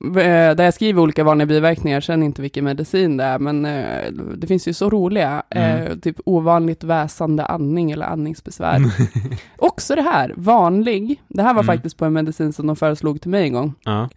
Eh, 0.03 0.55
där 0.55 0.63
jag 0.63 0.73
skriver 0.73 1.01
olika 1.01 1.23
vanliga 1.23 1.45
biverkningar, 1.45 2.01
sen 2.01 2.23
inte 2.23 2.41
vilken 2.41 2.63
medicin 2.65 3.17
det 3.17 3.23
är, 3.23 3.39
men 3.39 3.65
eh, 3.65 4.11
det 4.37 4.47
finns 4.47 4.67
ju 4.67 4.73
så 4.73 4.89
roliga, 4.89 5.43
eh, 5.49 5.81
Mm. 5.81 6.01
typ 6.01 6.15
ovanligt 6.25 6.83
väsande 6.83 7.45
andning 7.45 7.91
eller 7.91 8.05
andningsbesvär. 8.05 8.79
Också 9.57 9.95
det 9.95 10.01
här, 10.01 10.33
vanlig, 10.37 11.21
det 11.27 11.41
här 11.41 11.53
var 11.53 11.61
Mm. 11.63 11.75
faktiskt 11.75 11.97
på 11.97 12.05
en 12.05 12.13
medicin 12.13 12.53
som 12.53 12.67
de 12.67 12.75
föreslog 12.75 13.21
till 13.21 13.29
mig 13.31 13.43
en 13.43 13.53
gång. 13.53 13.73
Ja. 13.83 14.09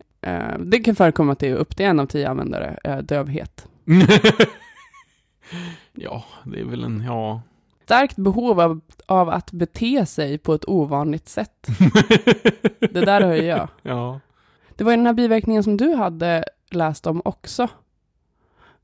Det 0.59 0.79
kan 0.79 0.95
förekomma 0.95 1.35
till 1.35 1.55
upp 1.55 1.77
till 1.77 1.87
en 1.87 2.01
av 2.01 2.07
tio 2.07 2.29
användare, 2.31 3.01
dövhet. 3.03 3.67
ja, 5.95 6.25
det 6.45 6.61
är 6.61 6.65
väl 6.65 6.85
en, 6.85 7.03
ja. 7.07 7.43
Starkt 7.85 8.17
behov 8.17 8.61
av, 8.61 8.81
av 9.07 9.29
att 9.29 9.53
bete 9.53 10.07
sig 10.07 10.39
på 10.39 10.55
ett 10.55 10.69
ovanligt 10.69 11.29
sätt. 11.29 11.67
Det 12.81 13.01
där 13.05 13.35
ju 13.35 13.43
jag. 13.43 13.69
ja. 13.83 14.21
Det 14.79 14.85
var 14.85 14.91
ju 14.93 14.97
den 14.97 15.07
här 15.07 15.13
biverkningen 15.13 15.63
som 15.63 15.77
du 15.77 15.95
hade 15.95 16.45
läst 16.71 17.07
om 17.07 17.23
också. 17.25 17.69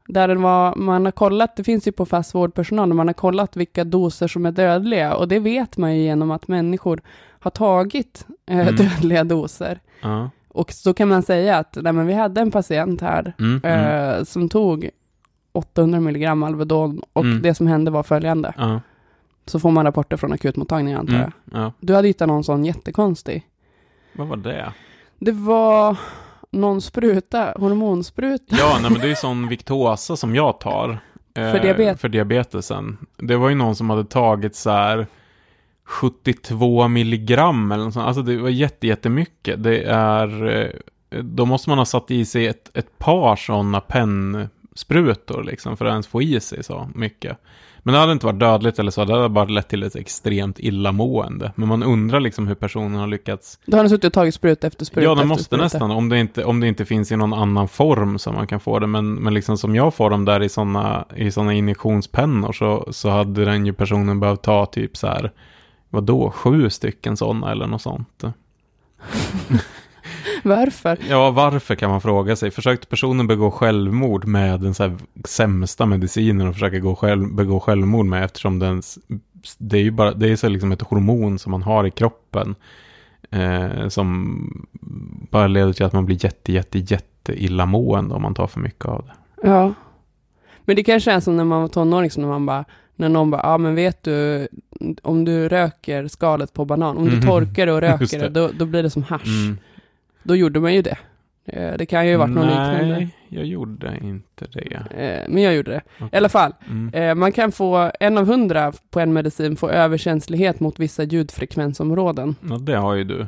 Där 0.09 0.29
det 0.29 0.35
var, 0.35 0.75
man 0.77 1.05
har 1.05 1.13
kollat, 1.13 1.57
det 1.57 1.65
finns 1.65 1.89
ju 1.89 1.93
på 1.93 2.07
fast 2.07 2.35
vårdpersonal, 2.35 2.93
man 2.95 3.07
har 3.09 3.15
kollat 3.15 3.57
vilka 3.57 3.85
doser 3.85 4.29
som 4.29 4.47
är 4.47 4.53
dödliga 4.53 5.15
och 5.15 5.29
det 5.29 5.39
vet 5.39 5.77
man 5.77 5.97
ju 5.97 6.03
genom 6.03 6.31
att 6.31 6.49
människor 6.49 7.01
har 7.29 7.51
tagit 7.51 8.27
eh, 8.47 8.59
Mm. 8.59 8.77
dödliga 8.77 9.25
doser. 9.25 9.81
Ja. 10.03 10.31
Och 10.49 10.73
så 10.73 10.95
kan 10.95 11.09
man 11.09 11.23
säga 11.23 11.57
att 11.59 11.77
nej, 11.81 11.93
men 11.93 12.07
vi 12.07 12.13
hade 12.15 12.41
en 12.41 12.51
patient 12.51 13.01
här 13.01 13.33
Mm, 13.39 13.61
mm. 13.65 14.15
eh, 14.19 14.25
som 14.25 14.49
tog 14.49 14.91
800 15.53 16.01
milligram 16.01 16.43
Alvedon 16.43 17.03
och 17.13 17.25
Mm. 17.25 17.43
det 17.43 17.55
som 17.55 17.67
hände 17.67 17.91
var 17.91 18.03
följande. 18.03 18.55
Ja. 18.59 18.81
Så 19.47 19.59
får 19.61 19.71
man 19.71 19.85
rapporter 19.85 20.17
från 20.17 20.33
akutmottagningen 20.33 20.99
antar 21.01 21.15
Mm. 21.15 21.31
jag. 21.53 21.61
ja. 21.63 21.73
Du 21.81 21.95
hade 21.95 22.09
hittat 22.09 22.29
någon 22.29 22.45
sån 22.45 22.65
jättekonstig. 22.65 23.47
Vad 24.17 24.27
var 24.29 24.37
det? 24.37 24.73
Det 25.19 25.33
var 25.33 25.97
någon 26.51 26.81
spruta, 26.81 27.53
hormonspruta. 27.59 28.57
Ja, 28.59 28.79
nej 28.83 28.91
men 28.91 29.01
det 29.01 29.11
är 29.11 29.15
sån 29.15 29.49
Victosa 29.49 30.17
som 30.17 30.35
jag 30.35 30.61
tar. 30.61 30.91
eh, 31.35 31.51
För 31.53 31.59
diabet- 31.61 32.01
För 32.01 32.09
diabetesen. 32.09 32.99
Det 33.17 33.37
var 33.37 33.49
ju 33.49 33.55
någon 33.55 33.77
som 33.77 33.91
hade 33.91 34.05
tagit 34.05 34.57
så 34.57 34.71
här 34.71 35.07
72 35.85 36.89
milligram 36.89 37.73
eller 37.73 37.85
något 37.85 37.95
sånt. 37.95 38.07
Alltså 38.07 38.23
det 38.23 38.37
var 38.37 38.49
jätte, 38.49 38.87
jättemycket. 38.87 39.63
Det 39.63 39.83
är, 39.83 40.47
eh, 40.49 40.71
då 41.23 41.47
måste 41.47 41.69
man 41.71 41.79
ha 41.79 41.85
satt 41.85 42.11
i 42.11 42.25
sig 42.25 42.47
ett, 42.47 42.71
ett 42.77 42.99
par 42.99 43.37
sådana 43.37 43.81
pennsprutor 43.81 45.43
liksom 45.45 45.77
för 45.77 45.85
att 45.85 45.91
ens 45.93 46.07
få 46.07 46.23
i 46.23 46.41
sig 46.41 46.65
så 46.65 46.89
mycket. 46.95 47.39
Men 47.87 47.95
det 47.95 48.01
hade 48.01 48.13
inte 48.13 48.27
varit 48.27 48.41
dödligt 48.41 48.79
eller 48.79 48.91
så, 48.91 49.05
det 49.05 49.13
hade 49.13 49.29
bara 49.29 49.45
lett 49.45 49.69
till 49.69 49.83
ett 49.83 49.97
extremt 49.97 50.61
illamående. 50.61 51.53
Men 51.55 51.69
man 51.69 51.83
undrar 51.83 52.21
liksom 52.21 52.47
hur 52.47 52.55
personen 52.55 52.95
har 53.01 53.07
lyckats 53.07 53.59
Då 53.67 53.77
har 53.77 53.85
du 53.85 53.89
suttit 53.89 54.05
och 54.05 54.13
tagit 54.13 54.35
spruta 54.35 54.67
efter 54.67 54.85
spruta 54.85 55.05
Ja, 55.05 55.13
efter 55.13 55.25
måste 55.25 55.45
spruta. 55.45 55.65
nästan, 55.65 55.91
om 55.91 56.09
det, 56.09 56.21
inte, 56.21 56.45
om 56.45 56.61
det 56.61 56.69
inte 56.69 56.85
finns 56.85 57.13
i 57.13 57.17
någon 57.17 57.33
annan 57.33 57.69
form 57.69 58.19
som 58.19 58.35
man 58.35 58.47
kan 58.47 58.61
få 58.61 58.79
det. 58.79 58.87
Men, 58.87 59.15
men 59.15 59.35
liksom 59.35 59.59
som 59.59 59.75
jag 59.75 59.95
får 59.95 60.11
dem 60.11 60.25
där 60.25 60.43
i 60.43 60.49
sådana 60.49 61.05
i 61.17 61.31
såna 61.31 61.53
injektionspennor 61.53 62.53
så, 62.53 62.89
så 62.91 63.09
hade 63.09 63.45
den 63.45 63.67
ju 63.67 63.73
personen 63.73 64.21
behövt 64.21 64.43
ta 64.43 64.67
typ 64.67 64.97
så 64.97 65.07
här, 65.07 65.33
vadå, 65.91 66.31
sju 66.31 66.71
stycken 66.71 67.17
sådana 67.17 67.53
eller 67.53 67.67
något 67.67 67.83
sånt. 67.83 68.25
Varför? 70.43 70.99
Ja, 71.09 71.31
varför 71.31 71.75
kan 71.75 71.91
man 71.91 72.01
fråga 72.01 72.37
sig. 72.37 72.51
Försökte 72.51 72.87
personen 72.87 73.27
begå 73.27 73.51
självmord 73.51 74.25
med 74.25 74.61
den 74.61 74.75
så 74.75 74.83
här 74.83 74.97
sämsta 75.25 75.87
medicinen 75.87 76.47
och 76.49 76.55
försöka 76.55 76.79
gå 76.79 76.95
själv, 76.97 77.35
begå 77.35 77.61
självmord 77.61 78.07
med 78.07 78.25
eftersom 78.25 78.59
den, 78.59 78.83
det 79.59 79.77
är 79.79 79.83
ju 79.83 79.91
bara, 79.91 80.13
det 80.13 80.29
är 80.33 80.37
så 80.37 80.49
liksom 80.49 80.73
ett 80.73 80.83
hormon 80.83 81.39
som 81.39 81.51
man 81.51 81.63
har 81.63 81.87
i 81.87 81.91
kroppen 81.91 82.55
eh, 83.31 83.89
som 83.89 84.67
bara 85.31 85.47
leder 85.47 85.73
till 85.73 85.85
att 85.87 85.93
man 85.93 86.07
blir 86.07 86.25
jätte, 86.25 86.53
jätte, 86.53 86.79
jätte 86.79 87.45
illamående 87.45 88.15
om 88.15 88.23
man 88.23 88.35
tar 88.35 88.47
för 88.47 88.61
mycket 88.61 88.85
av 88.85 89.05
det. 89.07 89.49
Ja. 89.49 89.75
Men 90.65 90.77
det 90.77 90.85
kanske 90.85 91.13
är 91.13 91.21
som 91.21 91.37
när 91.37 91.45
man 91.45 91.61
var 91.61 91.69
tonåring, 91.69 92.11
som 92.11 92.23
när 92.23 92.31
man 92.31 92.47
bara, 92.47 92.65
när 92.97 93.09
någon 93.09 93.31
bara, 93.31 93.41
ja 93.43 93.59
men 93.59 93.75
vet 93.75 94.03
du, 94.03 94.49
om 95.03 95.25
du 95.25 95.49
röker 95.49 96.09
skalet 96.09 96.53
på 96.53 96.65
banan, 96.65 96.97
om 96.97 97.05
du 97.05 97.17
Mhm. 97.17 97.27
torkar 97.27 97.67
det 97.67 97.73
och 97.73 97.81
röker 97.91 98.19
det, 98.19 98.29
det. 98.29 98.41
då, 98.41 98.51
då 98.59 98.65
blir 98.67 98.83
det 98.83 98.91
som 98.91 99.03
hasch. 99.03 99.27
Mm. 99.45 99.59
Då 100.25 100.37
gjorde 100.37 100.61
man 100.61 100.75
ju 100.75 100.83
det. 100.83 100.97
Eh, 101.47 101.77
Det 101.79 101.87
kan 101.87 102.07
ju 102.07 102.13
ha 102.13 102.19
varit 102.19 102.35
någon 102.35 102.47
liknande. 102.47 102.85
Nej, 102.99 103.09
jag 103.29 103.45
gjorde 103.45 103.99
inte 104.03 104.47
det. 104.53 104.75
Eh, 104.97 105.29
Men 105.29 105.43
jag 105.43 105.55
gjorde 105.55 105.71
det. 105.71 105.81
Okej. 105.99 106.09
I 106.13 106.17
alla 106.17 106.29
fall, 106.29 106.53
Mm. 106.71 106.95
eh, 106.95 107.15
man 107.15 107.33
kan 107.33 107.53
få, 107.53 107.91
en 108.01 108.19
av 108.19 108.27
hundra 108.27 108.73
på 108.91 109.01
en 109.01 109.13
medicin 109.13 109.57
få 109.57 109.69
överkänslighet 109.71 110.61
mot 110.61 110.79
vissa 110.81 111.03
ljudfrekvensområden. 111.03 112.37
Ja, 112.49 112.57
det 112.57 112.77
har 112.77 112.95
ju 112.95 113.05
du. 113.05 113.27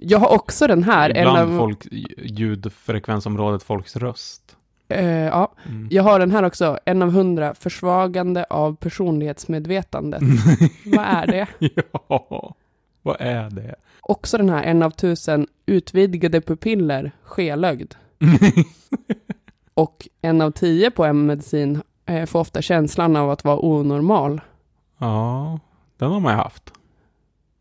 Jag 0.00 0.18
har 0.18 0.34
också 0.34 0.66
den 0.66 0.82
här. 0.82 1.10
Ibland 1.18 1.52
av, 1.52 1.58
folk, 1.58 1.86
ljudfrekvensområdet 2.18 3.62
folks 3.62 3.96
röst. 3.96 4.42
Eh, 4.88 5.06
ja, 5.10 5.52
Mm. 5.68 5.88
jag 5.90 6.02
har 6.02 6.18
den 6.18 6.30
här 6.30 6.42
också. 6.42 6.78
En 6.84 7.02
av 7.02 7.10
hundra, 7.10 7.54
försvagande 7.54 8.44
av 8.44 8.76
personlighetsmedvetandet. 8.76 10.22
Vad 10.86 11.04
är 11.04 11.26
det? 11.26 11.46
ja, 12.08 12.54
vad 13.06 13.16
är 13.20 13.50
det? 13.50 13.74
Också 14.00 14.38
den 14.38 14.48
här, 14.48 14.62
en 14.62 14.82
av 14.82 14.90
tusen, 14.90 15.46
utvidgade 15.66 16.40
pupiller, 16.40 17.12
skelögd. 17.22 17.94
Och 19.74 20.08
en 20.22 20.40
av 20.40 20.50
tio 20.50 20.90
på 20.90 21.04
M-medicin 21.04 21.82
eh, 22.06 22.26
får 22.26 22.40
ofta 22.40 22.62
känslan 22.62 23.16
av 23.16 23.30
att 23.30 23.44
vara 23.44 23.64
onormal. 23.66 24.40
ja, 24.98 25.60
den 25.98 26.10
har 26.10 26.20
man 26.20 26.32
ju 26.32 26.36
haft. 26.36 26.72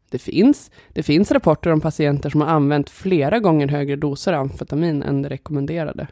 Det 0.09 0.19
finns, 0.19 0.71
det 0.93 1.03
finns 1.03 1.31
rapporter 1.31 1.71
om 1.71 1.81
patienter 1.81 2.29
som 2.29 2.41
har 2.41 2.47
använt 2.47 2.89
flera 2.89 3.39
gånger 3.39 3.67
högre 3.67 3.95
doser 3.95 4.33
amfetamin 4.33 5.03
än 5.03 5.21
det 5.21 5.29
rekommenderade. 5.29 6.07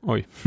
Oj. 0.00 0.26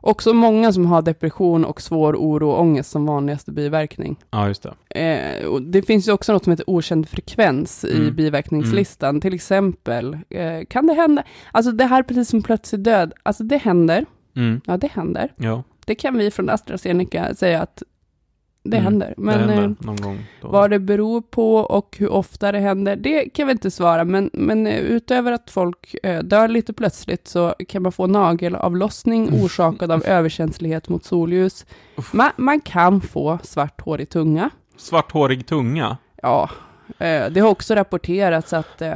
Också 0.00 0.32
många 0.32 0.72
som 0.72 0.86
har 0.86 1.02
depression 1.02 1.64
och 1.64 1.80
svår 1.80 2.16
oro 2.16 2.50
och 2.50 2.60
ångest 2.60 2.90
som 2.90 3.06
vanligaste 3.06 3.52
biverkning. 3.52 4.16
ja, 4.30 4.48
just 4.48 4.62
det. 4.88 5.00
Eh, 5.00 5.46
och 5.46 5.62
det 5.62 5.82
finns 5.82 6.08
ju 6.08 6.12
också 6.12 6.32
något 6.32 6.44
som 6.44 6.50
heter 6.50 6.70
okänd 6.70 7.08
frekvens 7.08 7.84
i 7.84 7.96
Mm. 8.00 8.16
biverkningslistan. 8.16 9.20
Till 9.20 9.34
exempel, 9.34 10.18
eh, 10.30 10.64
kan 10.68 10.86
det 10.86 10.94
hända, 10.94 11.22
alltså 11.52 11.72
det 11.72 11.84
här 11.84 12.02
precis 12.02 12.28
som 12.28 12.42
plötslig 12.42 12.80
död, 12.80 13.12
alltså 13.22 13.44
det 13.44 13.56
händer, 13.56 14.06
Mm. 14.36 14.60
ja 14.66 14.76
det 14.76 14.88
händer. 14.92 15.32
Ja, 15.36 15.62
Det 15.86 15.94
kan 15.94 16.18
vi 16.18 16.30
från 16.30 16.50
AstraZeneca 16.50 17.34
säga 17.34 17.62
att 17.62 17.82
det 18.62 18.76
Mm. 18.76 18.84
händer. 18.84 19.14
Men 19.16 19.38
det 19.48 19.54
händer 19.54 19.62
eh, 19.80 19.86
någon 19.86 19.96
gång. 19.96 20.26
Då. 20.42 20.48
vad 20.48 20.70
det 20.70 20.78
beror 20.78 21.20
på 21.20 21.54
och 21.56 21.96
hur 21.98 22.08
ofta 22.12 22.52
det 22.52 22.58
händer, 22.58 22.96
det 22.96 23.28
kan 23.28 23.46
vi 23.46 23.52
inte 23.52 23.70
svara. 23.70 24.04
Men, 24.04 24.30
men 24.32 24.66
eh, 24.66 24.78
utöver 24.78 25.32
att 25.32 25.50
folk 25.50 25.94
eh, 26.02 26.18
dör 26.22 26.48
lite 26.48 26.72
plötsligt 26.72 27.28
så 27.28 27.54
kan 27.68 27.82
man 27.82 27.92
få 27.92 28.06
nagelavlossning 28.06 29.42
orsakad 29.42 29.90
av 29.92 30.04
överkänslighet 30.04 30.88
mot 30.88 31.04
solljus. 31.04 31.66
Man, 32.12 32.30
man 32.36 32.60
kan 32.60 33.00
få 33.00 33.38
svarthårig 33.42 34.08
tunga. 34.08 34.50
Svarthårig 34.76 35.46
tunga. 35.46 35.96
Ja, 36.22 36.50
det 37.30 37.40
har 37.40 37.48
också 37.48 37.74
rapporterats 37.74 38.52
att, 38.52 38.82
eh, 38.82 38.92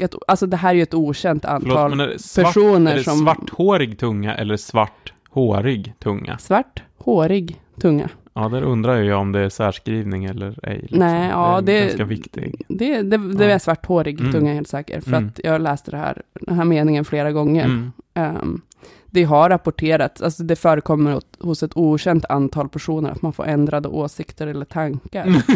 ett, 0.00 0.14
alltså 0.28 0.46
det 0.46 0.56
här 0.56 0.70
är 0.70 0.74
ju 0.74 0.82
ett 0.82 0.94
okänt 0.94 1.44
Förlåt, 1.44 1.78
antal 1.78 1.98
det, 1.98 2.18
svart, 2.18 2.46
personer 2.46 2.92
är 2.92 2.96
det 2.96 3.04
som... 3.04 3.18
svarthårig 3.18 3.98
tunga 3.98 4.34
eller 4.34 4.56
svarthårig 4.56 5.94
tunga? 5.98 6.38
Svart, 6.38 6.82
hårig 6.98 7.60
tunga. 7.80 8.08
Ja, 8.34 8.48
där 8.48 8.62
undrar 8.62 8.96
jag 8.96 9.20
om 9.20 9.32
det 9.32 9.40
är 9.40 9.48
särskrivning 9.48 10.24
eller 10.24 10.58
ej. 10.68 10.78
Liksom. 10.80 10.98
Nej, 10.98 11.28
ja, 11.30 11.60
det 11.62 11.72
är 11.72 11.80
det- 11.80 11.86
ganska 11.86 12.04
viktig. 12.04 12.64
Det, 12.68 13.02
det, 13.02 13.16
det 13.34 13.44
Ja. 13.44 13.50
är 13.50 13.58
svarthårig 13.58 14.20
Mm. 14.20 14.32
tunga, 14.32 14.48
jag 14.48 14.54
helt 14.54 14.68
säker. 14.68 15.00
För 15.00 15.08
Mm. 15.12 15.26
att 15.28 15.40
jag 15.44 15.60
läste 15.60 15.90
det 15.90 15.96
här, 15.96 16.22
den 16.40 16.56
här 16.56 16.64
meningen 16.64 17.04
flera 17.04 17.32
gånger. 17.32 17.64
Mm. 17.64 17.92
Ehm, 18.14 18.60
det 19.06 19.24
har 19.24 19.48
rapporterats, 19.50 20.22
alltså 20.22 20.42
det 20.42 20.56
förekommer 20.56 21.16
åt, 21.16 21.36
hos 21.40 21.62
ett 21.62 21.76
okänt 21.76 22.24
antal 22.28 22.68
personer 22.68 23.10
att 23.10 23.22
man 23.22 23.32
får 23.32 23.44
ändrade 23.46 23.88
åsikter 23.88 24.46
eller 24.46 24.64
tankar. 24.64 25.22
Mm. 25.26 25.40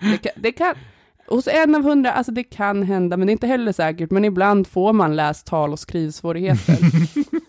Det 0.00 0.18
kan, 0.18 0.32
det 0.36 0.52
kan, 0.52 0.74
hos 1.28 1.48
en 1.48 1.74
av 1.74 1.82
hundra, 1.82 2.12
alltså 2.12 2.32
det 2.32 2.42
kan 2.44 2.82
hända, 2.82 3.16
men 3.16 3.26
det 3.26 3.30
är 3.30 3.32
inte 3.32 3.46
heller 3.46 3.72
säkert. 3.72 4.10
Men 4.10 4.24
ibland 4.24 4.66
får 4.66 4.92
man 4.92 5.16
läs-, 5.16 5.42
tal 5.44 5.72
och 5.72 5.78
skrivsvårigheter. 5.78 6.78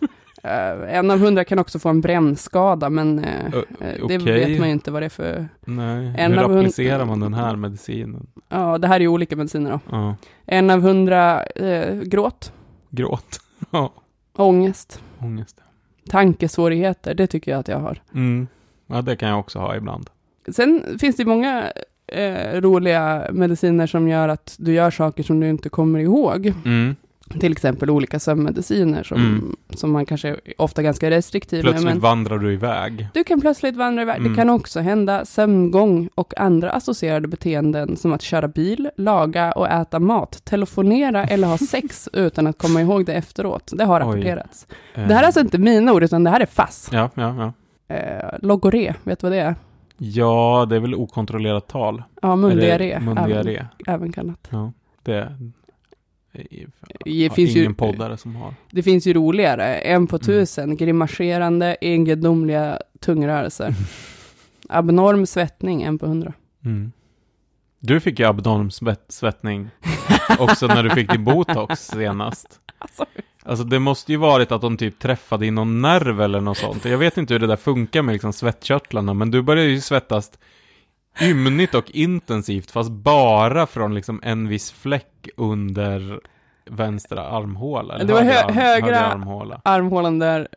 Eh, 0.44 0.96
en 0.96 1.10
av 1.10 1.18
hundra 1.18 1.44
kan 1.44 1.58
också 1.58 1.78
få 1.78 1.88
en 1.88 2.00
brännskada, 2.00 2.90
men 2.90 3.18
eh, 3.18 3.54
Ö, 3.54 3.62
eh, 3.80 4.06
det 4.08 4.18
vet 4.18 4.58
man 4.58 4.68
ju 4.68 4.72
inte 4.74 4.90
vad 4.90 5.02
det 5.02 5.06
är 5.06 5.10
för... 5.10 5.48
Nej, 5.64 6.14
En 6.18 6.32
hur 6.32 6.38
av 6.42 6.56
applicerar 6.56 7.04
man 7.04 7.20
den 7.20 7.34
här 7.34 7.56
medicinen? 7.56 8.26
Ja, 8.48 8.78
det 8.78 8.88
här 8.88 8.96
är 8.96 9.00
ju 9.00 9.08
olika 9.08 9.36
mediciner 9.36 9.78
då. 9.90 10.14
En 10.46 10.70
av 10.70 10.80
hundra, 10.80 11.44
gråt, 12.02 12.52
gråt. 12.90 13.40
Ja, 13.70 13.92
ångest, 14.36 15.02
ångest. 15.18 15.60
tankesvårigheter, 16.10 17.14
det 17.14 17.26
tycker 17.26 17.50
jag 17.50 17.60
att 17.60 17.68
jag 17.68 17.78
har. 17.78 18.02
Mm. 18.14 18.46
Ja, 18.86 19.02
det 19.02 19.16
kan 19.16 19.28
jag 19.28 19.38
också 19.38 19.58
ha 19.58 19.76
ibland. 19.76 20.10
Sen 20.48 20.98
finns 21.00 21.16
det 21.16 21.24
många 21.24 21.72
roliga 22.52 23.26
mediciner 23.32 23.86
som 23.86 24.08
gör 24.08 24.28
att 24.28 24.56
du 24.58 24.72
gör 24.74 24.90
saker 24.90 25.22
som 25.22 25.40
du 25.40 25.48
inte 25.48 25.68
kommer 25.68 25.98
ihåg. 25.98 26.52
Mm. 26.64 26.96
Till 27.40 27.52
exempel 27.52 27.90
olika 27.90 28.18
sömnmediciner 28.20 29.02
som, 29.02 29.16
Mm. 29.16 29.56
som 29.70 29.92
man 29.92 30.06
kanske 30.06 30.28
är 30.28 30.36
ofta 30.58 30.82
ganska 30.82 31.10
restriktiv 31.10 31.64
med. 31.64 31.72
Plötsligt 31.72 32.02
vandrar 32.02 32.38
du 32.38 32.52
iväg. 32.52 33.08
du 33.14 33.24
kan 33.24 33.40
plötsligt 33.40 33.76
vandra 33.76 34.02
iväg. 34.02 34.16
Mm. 34.18 34.32
Det 34.32 34.36
kan 34.36 34.50
också 34.50 34.80
hända 34.80 35.24
sömngång 35.24 36.08
och 36.14 36.40
andra 36.40 36.70
associerade 36.70 37.28
beteenden 37.28 37.96
som 37.96 38.12
att 38.12 38.22
köra 38.22 38.48
bil, 38.48 38.90
laga 38.96 39.52
och 39.52 39.68
äta 39.68 39.98
mat, 39.98 40.44
telefonera 40.44 41.24
eller 41.24 41.48
ha 41.48 41.58
sex 41.58 42.08
utan 42.12 42.46
att 42.46 42.58
komma 42.58 42.80
ihåg 42.80 43.06
det 43.06 43.14
efteråt. 43.14 43.72
Det 43.76 43.84
har 43.84 44.00
Oj. 44.00 44.06
rapporterats. 44.06 44.66
Eh, 44.94 45.08
Det 45.08 45.14
här 45.14 45.22
är 45.22 45.26
alltså 45.26 45.40
inte 45.40 45.58
mina 45.58 45.92
ord, 45.92 46.02
utan 46.02 46.24
det 46.24 46.30
här 46.30 46.40
är 46.40 46.46
FASS. 46.46 46.88
Ja, 46.92 47.10
ja, 47.14 47.34
ja. 47.88 47.94
Eh, 47.96 48.38
logoré, 48.42 48.94
vet 49.04 49.18
du 49.20 49.24
vad 49.26 49.32
det 49.32 49.40
är? 49.40 49.54
Ja, 49.98 50.66
det 50.70 50.76
är 50.76 50.80
väl 50.80 50.94
okontrollerat 50.94 51.68
tal. 51.68 52.02
Ja, 52.22 52.36
mundiaré. 52.36 52.92
Eller 52.92 52.96
Även, 52.96 53.04
Mundiaré. 53.04 53.66
även 53.86 54.12
kallat. 54.12 54.48
Ja, 54.50 54.72
det 55.02 55.36
Det 57.04 57.30
finns, 57.34 57.56
ingen 57.56 57.70
ju, 57.70 57.74
poddare 57.74 58.16
som 58.16 58.36
har. 58.36 58.54
det 58.70 58.82
finns 58.82 59.06
ju 59.06 59.12
roligare. 59.12 59.74
En 59.78 60.06
på 60.06 60.16
Mm. 60.16 60.24
tusen, 60.26 60.76
grimaserande, 60.76 61.76
egendomliga 61.80 62.78
tungrörelser. 63.00 63.74
Abnorm 64.68 65.26
svettning, 65.26 65.82
en 65.82 65.98
på 65.98 66.06
hundra. 66.06 66.32
Mm. 66.64 66.92
Du 67.80 68.00
fick 68.00 68.18
ju 68.18 68.24
abnorm 68.26 68.70
svett, 68.70 69.04
svettning 69.08 69.70
också 70.38 70.66
när 70.66 70.82
du 70.82 70.90
fick 70.90 71.10
din 71.10 71.24
botox 71.24 71.80
senast. 71.92 72.60
Alltså. 72.78 73.04
Alltså 73.42 73.64
det 73.64 73.78
måste 73.78 74.12
ju 74.12 74.18
varit 74.18 74.52
att 74.52 74.60
de 74.60 74.76
typ 74.76 74.98
träffade 74.98 75.46
i 75.46 75.50
någon 75.50 75.82
nerv 75.82 76.20
eller 76.20 76.40
något 76.40 76.58
sånt. 76.58 76.84
Jag 76.84 76.98
vet 76.98 77.16
inte 77.18 77.34
hur 77.34 77.38
det 77.40 77.46
där 77.46 77.56
funkar 77.56 78.02
med 78.02 78.12
liksom 78.12 78.32
svettkörtlarna, 78.32 79.14
men 79.14 79.30
du 79.30 79.42
började 79.42 79.68
ju 79.68 79.80
svettas 79.80 80.30
ymnigt 81.22 81.74
och 81.74 81.90
intensivt, 81.90 82.70
fast 82.70 82.90
bara 82.90 83.66
från 83.66 83.94
liksom 83.94 84.20
en 84.22 84.48
viss 84.48 84.70
fläck 84.72 85.28
under 85.36 86.20
vänstra 86.70 87.22
armhåla. 87.28 87.94
eller 87.94 88.04
Det 88.04 88.12
var 88.12 88.22
högra 88.22 88.52
hö- 88.52 88.60
högra- 88.62 88.74
högra 88.86 88.98
armhåla. 89.00 89.60
Armhålan 89.64 90.18
där. 90.18 90.48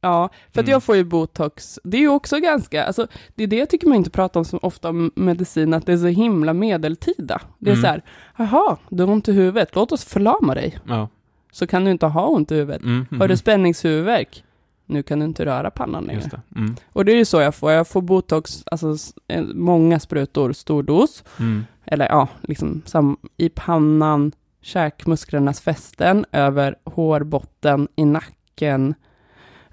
Ja, 0.00 0.28
för 0.52 0.60
att 0.60 0.66
Mm. 0.66 0.72
jag 0.72 0.82
får 0.82 0.96
ju 0.96 1.04
botox. 1.04 1.78
Det 1.84 1.96
är 1.96 2.00
ju 2.00 2.08
också 2.08 2.38
ganska, 2.38 2.84
alltså 2.84 3.06
det 3.34 3.42
är 3.42 3.46
det 3.46 3.56
jag 3.56 3.70
tycker 3.70 3.86
man 3.86 3.96
inte 3.96 4.10
pratar 4.10 4.40
om 4.40 4.44
så 4.44 4.58
ofta 4.58 4.88
om 4.88 5.10
medicin, 5.16 5.74
att 5.74 5.86
det 5.86 5.92
är 5.92 5.96
så 5.96 6.06
himla 6.06 6.52
medeltida. 6.52 7.40
Det 7.58 7.70
är 7.70 7.74
Mm. 7.74 7.82
så 7.82 7.88
här, 7.88 8.02
jaha, 8.36 8.76
du 8.88 9.02
har 9.02 9.10
ont 9.12 9.28
i 9.28 9.32
huvudet, 9.32 9.68
låt 9.74 9.92
oss 9.92 10.04
förlama 10.04 10.54
dig. 10.54 10.78
Ja. 10.86 11.08
Så 11.52 11.66
kan 11.66 11.84
du 11.84 11.90
inte 11.90 12.06
ha 12.06 12.26
ont 12.26 12.52
i 12.52 12.54
huvudet. 12.54 12.82
Mm, 12.82 13.06
mm, 13.10 13.20
Har 13.20 13.28
du 13.28 13.36
spänningshuvudvärk? 13.36 14.44
Nu 14.86 15.02
kan 15.02 15.18
du 15.18 15.24
inte 15.24 15.44
röra 15.44 15.70
pannan 15.70 16.04
längre. 16.04 16.20
Det. 16.30 16.58
Mm, 16.60 16.76
Och 16.92 17.04
det 17.04 17.12
är 17.12 17.16
ju 17.16 17.24
så 17.24 17.40
jag 17.40 17.54
får. 17.54 17.72
Jag 17.72 17.88
får 17.88 18.02
botox, 18.02 18.64
alltså 18.66 18.96
eh, 19.28 19.42
många 19.54 20.00
sprutor, 20.00 20.52
stor 20.52 20.82
dos. 20.82 21.24
mm, 21.40 21.64
Eller 21.84 22.08
ja, 22.08 22.28
liksom 22.42 22.82
sam, 22.84 23.16
i 23.36 23.48
pannan, 23.48 24.32
käkmusklernas 24.62 25.60
fästen, 25.60 26.24
över 26.32 26.74
hårbotten, 26.84 27.88
i 27.96 28.04
nacken 28.04 28.94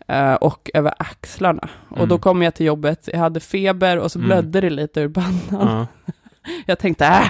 eh, 0.07 0.33
och 0.33 0.71
över 0.73 0.93
axlarna. 0.99 1.69
Och 1.89 1.97
Mm. 1.97 2.09
då 2.09 2.17
kom 2.17 2.41
jag 2.41 2.55
till 2.55 2.65
jobbet, 2.65 3.09
jag 3.11 3.19
hade 3.19 3.39
feber 3.39 3.97
och 3.99 4.11
så 4.11 4.19
Mm. 4.19 4.27
blödde 4.27 4.61
det 4.61 4.69
lite 4.69 5.01
ur 5.01 5.09
pannan. 5.09 5.41
ja. 5.49 5.87
Jag 6.65 6.79
tänkte, 6.79 7.05
äh, 7.05 7.29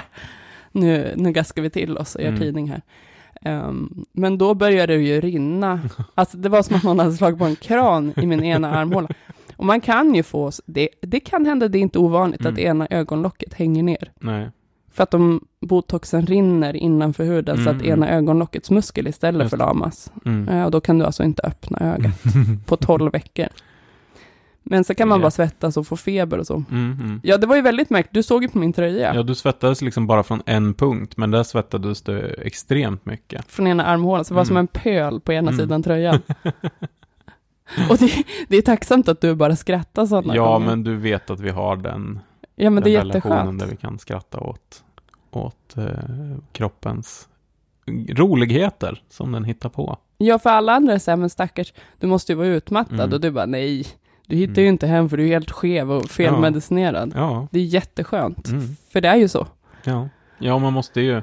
nu, 0.72 1.12
nu 1.16 1.32
gaskar 1.32 1.62
vi 1.62 1.70
till 1.70 1.98
oss 1.98 2.14
och 2.14 2.20
gör 2.22 2.28
Mm. 2.28 2.40
tidning 2.40 2.70
här. 2.70 2.82
Ehm, 3.44 4.04
men 4.12 4.38
då 4.38 4.54
började 4.54 4.96
det 4.96 5.02
ju 5.02 5.20
rinna. 5.20 5.80
Alltså 6.14 6.36
det 6.36 6.48
var 6.48 6.62
som 6.62 6.76
att 6.76 6.82
någon 6.82 6.98
hade 6.98 7.12
slagit 7.12 7.38
på 7.38 7.44
en 7.44 7.56
kran 7.56 8.12
i 8.16 8.26
min 8.26 8.44
ena 8.44 8.70
armhåla. 8.70 9.08
Och 9.56 9.66
man 9.66 9.80
kan 9.80 10.14
ju 10.14 10.22
få, 10.22 10.50
det, 10.66 10.88
det 11.02 11.20
kan 11.20 11.46
hända, 11.46 11.68
det 11.68 11.78
är 11.78 11.82
inte 11.82 11.98
ovanligt, 11.98 12.40
Mm. 12.40 12.52
att 12.52 12.58
ena 12.58 12.86
ögonlocket 12.90 13.54
hänger 13.54 13.82
ner. 13.82 14.12
Nej. 14.20 14.50
För 14.92 15.02
att 15.02 15.10
de, 15.10 15.44
botoxen 15.60 16.26
rinner 16.26 16.76
innanför 16.76 17.24
huden 17.24 17.56
så 17.56 17.62
Mm, 17.62 17.76
att 17.76 17.82
ena 17.82 18.10
ögonlockets 18.10 18.70
muskel 18.70 19.06
istället 19.08 19.50
förlamas. 19.50 20.12
Mm. 20.24 20.48
Eh, 20.48 20.64
och 20.64 20.70
då 20.70 20.80
kan 20.80 20.98
du 20.98 21.04
alltså 21.04 21.22
inte 21.24 21.42
öppna 21.42 21.78
ögat 21.80 22.22
på 22.66 22.76
12 22.76 23.12
veckor. 23.12 23.46
Men 24.62 24.84
så 24.84 24.94
kan 24.94 25.08
man 25.08 25.20
bara 25.20 25.30
svettas 25.30 25.76
och 25.76 25.86
få 25.86 25.96
feber 25.96 26.38
och 26.38 26.46
så. 26.46 26.54
Mm, 26.70 26.92
mm. 27.00 27.20
Ja, 27.24 27.36
det 27.38 27.46
var 27.46 27.56
ju 27.56 27.62
väldigt 27.62 27.90
märkligt. 27.90 28.14
Du 28.14 28.22
såg 28.22 28.42
ju 28.42 28.48
på 28.48 28.58
min 28.58 28.72
tröja. 28.72 29.14
Ja, 29.14 29.22
du 29.22 29.34
svettades 29.34 29.82
liksom 29.82 30.06
bara 30.06 30.22
från 30.22 30.42
en 30.46 30.74
punkt, 30.74 31.16
men 31.16 31.30
där 31.30 31.42
svettades 31.42 32.02
du 32.02 32.34
extremt 32.38 33.06
mycket. 33.06 33.44
Från 33.48 33.66
ena 33.66 33.84
armhålan, 33.84 34.24
så 34.24 34.34
det 34.34 34.36
var 34.36 34.42
Mm. 34.42 34.46
som 34.48 34.56
en 34.56 34.66
pöl 34.66 35.20
på 35.20 35.32
ena 35.32 35.50
Mm. 35.50 35.58
sidan 35.60 35.82
tröjan. 35.82 36.20
och 37.90 37.96
det, 37.98 38.12
det 38.48 38.56
är 38.56 38.62
tacksamt 38.62 39.08
att 39.08 39.20
du 39.20 39.34
bara 39.34 39.56
skrattar 39.56 40.06
sådana 40.06 40.36
Ja, 40.36 40.52
gånger. 40.52 40.66
men 40.66 40.84
du 40.84 40.96
vet 40.96 41.30
att 41.30 41.40
vi 41.40 41.50
har 41.50 41.76
den, 41.76 42.20
Ja, 42.56 42.70
men 42.70 42.82
den 42.82 42.92
det 42.92 42.96
är 42.96 43.04
relationen 43.04 43.36
jätteskönt. 43.36 43.58
där 43.60 43.66
vi 43.66 43.76
kan 43.76 43.98
skratta 43.98 44.40
åt, 44.40 44.82
åt 45.30 45.76
eh, 45.76 45.84
kroppens 46.52 47.28
roligheter 48.08 49.02
som 49.08 49.32
den 49.32 49.44
hittar 49.44 49.68
på. 49.68 49.96
Ja, 50.18 50.38
för 50.38 50.50
alla 50.50 50.72
andra 50.72 50.92
är 50.94 50.98
så 50.98 51.10
här, 51.10 51.16
men 51.18 51.30
stackars, 51.30 51.72
du 52.00 52.06
måste 52.06 52.32
ju 52.32 52.36
vara 52.36 52.46
utmattad. 52.48 53.00
Mm. 53.00 53.12
Och 53.12 53.20
du 53.20 53.30
bara, 53.30 53.46
nej, 53.46 53.86
du 54.32 54.38
hittar 54.38 54.52
Mm. 54.52 54.62
ju 54.64 54.68
inte 54.68 54.86
hem 54.86 55.08
för 55.08 55.16
du 55.16 55.24
är 55.24 55.28
helt 55.28 55.50
skev 55.50 55.92
och 55.92 56.04
felmedicinerad. 56.10 57.12
Ja, 57.16 57.48
Det 57.50 57.58
är 57.60 57.64
jätteskönt, 57.64 58.48
mm. 58.48 58.62
för 58.92 59.00
det 59.00 59.08
är 59.08 59.16
ju 59.16 59.28
så. 59.28 59.46
ja. 59.84 60.08
ja, 60.38 60.58
man 60.58 60.72
måste 60.72 61.00
ju 61.00 61.22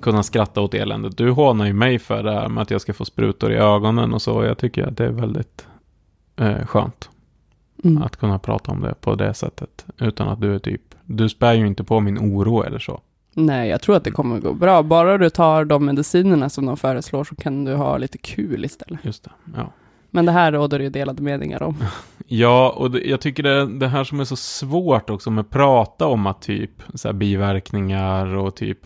kunna 0.00 0.22
skratta 0.22 0.60
åt 0.60 0.74
eländet. 0.74 1.16
Du 1.16 1.30
hånar 1.30 1.66
ju 1.66 1.72
mig 1.72 1.98
för 1.98 2.22
det 2.22 2.32
här 2.32 2.48
med 2.48 2.62
att 2.62 2.70
jag 2.70 2.80
ska 2.80 2.92
få 2.94 3.04
sprutor 3.04 3.52
i 3.52 3.56
ögonen 3.56 4.14
och 4.14 4.22
så. 4.22 4.44
Jag 4.44 4.58
tycker 4.58 4.86
att 4.86 4.96
det 4.96 5.04
är 5.04 5.10
väldigt 5.10 5.66
eh, 6.36 6.66
skönt 6.66 7.10
Mm. 7.84 8.02
att 8.02 8.16
kunna 8.16 8.38
prata 8.38 8.72
om 8.72 8.80
det 8.80 8.94
på 9.00 9.14
det 9.14 9.34
sättet. 9.34 9.86
Utan 10.00 10.28
att 10.28 10.40
du 10.40 10.54
är 10.54 10.58
typ, 10.58 10.82
du 11.04 11.28
spär 11.28 11.52
ju 11.54 11.66
inte 11.66 11.84
på 11.84 12.00
min 12.00 12.18
oro 12.18 12.62
eller 12.62 12.78
så. 12.78 13.00
Nej, 13.34 13.68
jag 13.68 13.80
tror 13.80 13.96
att 13.96 14.04
det 14.04 14.10
kommer 14.10 14.38
gå 14.40 14.52
bra. 14.52 14.82
Bara 14.82 15.18
du 15.18 15.30
tar 15.30 15.64
de 15.64 15.84
medicinerna 15.86 16.48
som 16.48 16.66
de 16.66 16.76
föreslår 16.76 17.24
så 17.24 17.34
kan 17.36 17.64
du 17.64 17.74
ha 17.74 17.98
lite 17.98 18.18
kul 18.18 18.64
istället. 18.64 19.00
Just 19.04 19.24
det, 19.24 19.30
ja. 19.56 19.72
Men 20.10 20.26
det 20.26 20.32
här 20.32 20.52
råder 20.52 20.80
ju 20.80 20.90
delade 20.90 21.22
meningar 21.22 21.62
om. 21.62 21.76
Ja, 22.30 22.70
och 22.76 22.90
det, 22.90 23.00
jag 23.00 23.20
tycker 23.20 23.42
det, 23.42 23.66
det 23.66 23.88
här 23.88 24.04
som 24.04 24.20
är 24.20 24.24
så 24.24 24.36
svårt 24.36 25.10
också 25.10 25.30
med 25.30 25.42
att 25.42 25.50
prata 25.50 26.06
om 26.06 26.26
att 26.26 26.42
typ 26.42 26.70
så 26.94 27.08
här 27.08 27.12
biverkningar 27.12 28.26
och 28.26 28.56
typ 28.56 28.78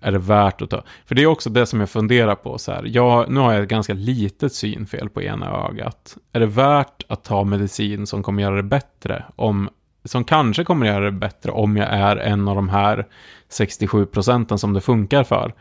är 0.00 0.12
det 0.12 0.18
värt 0.18 0.62
att 0.62 0.70
ta? 0.70 0.82
För 1.06 1.14
det 1.14 1.22
är 1.22 1.26
också 1.26 1.50
det 1.50 1.66
som 1.66 1.80
jag 1.80 1.90
funderar 1.90 2.34
på 2.34 2.58
så 2.58 2.72
här. 2.72 2.84
Jag, 2.86 3.30
nu 3.30 3.40
har 3.40 3.52
jag 3.52 3.62
ett 3.62 3.68
ganska 3.68 3.94
litet 3.94 4.52
synfel 4.52 5.08
på 5.08 5.22
ena 5.22 5.66
ögat. 5.68 6.16
Är 6.32 6.40
det 6.40 6.46
värt 6.46 7.02
att 7.08 7.24
ta 7.24 7.44
medicin 7.44 8.06
som 8.06 8.22
kommer 8.22 8.42
göra 8.42 8.56
det 8.56 8.62
bättre 8.62 9.24
om 9.36 9.68
som 10.04 10.24
kanske 10.24 10.64
kommer 10.64 10.86
göra 10.86 11.04
det 11.04 11.12
bättre 11.12 11.52
om 11.52 11.76
jag 11.76 11.88
är 11.88 12.16
en 12.16 12.48
av 12.48 12.56
de 12.56 12.68
här 12.68 13.06
67 13.48 14.06
procenten 14.06 14.58
som 14.58 14.72
det 14.72 14.80
funkar 14.80 15.24
för. 15.24 15.54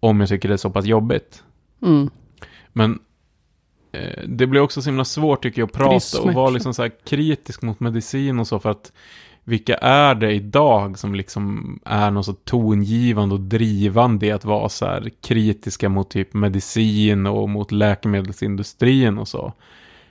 Om 0.00 0.20
jag 0.20 0.28
tycker 0.28 0.48
det 0.48 0.54
är 0.54 0.56
så 0.56 0.70
pass 0.70 0.84
jobbigt. 0.84 1.42
Mm. 1.82 2.10
Men 2.72 2.98
det 4.26 4.46
blir 4.46 4.60
också 4.60 4.82
så 4.82 4.88
himla 4.88 5.04
svårt 5.04 5.42
tycker 5.42 5.62
jag 5.62 5.66
att 5.66 5.72
prata 5.72 6.22
och 6.22 6.34
vara 6.34 6.50
liksom 6.50 6.74
så 6.74 6.82
här 6.82 6.92
kritisk 7.04 7.62
mot 7.62 7.80
medicin 7.80 8.38
och 8.38 8.46
så 8.46 8.58
för 8.58 8.70
att 8.70 8.92
vilka 9.44 9.76
är 9.76 10.14
det 10.14 10.32
idag 10.32 10.98
som 10.98 11.14
liksom 11.14 11.78
är 11.84 12.10
något 12.10 12.26
så 12.26 12.32
tongivande 12.32 13.34
och 13.34 13.40
drivande 13.40 14.26
i 14.26 14.32
att 14.32 14.44
vara 14.44 14.68
så 14.68 14.86
här 14.86 15.10
kritiska 15.20 15.88
mot 15.88 16.10
typ 16.10 16.34
medicin 16.34 17.26
och 17.26 17.48
mot 17.48 17.72
läkemedelsindustrin 17.72 19.18
och 19.18 19.28
så. 19.28 19.52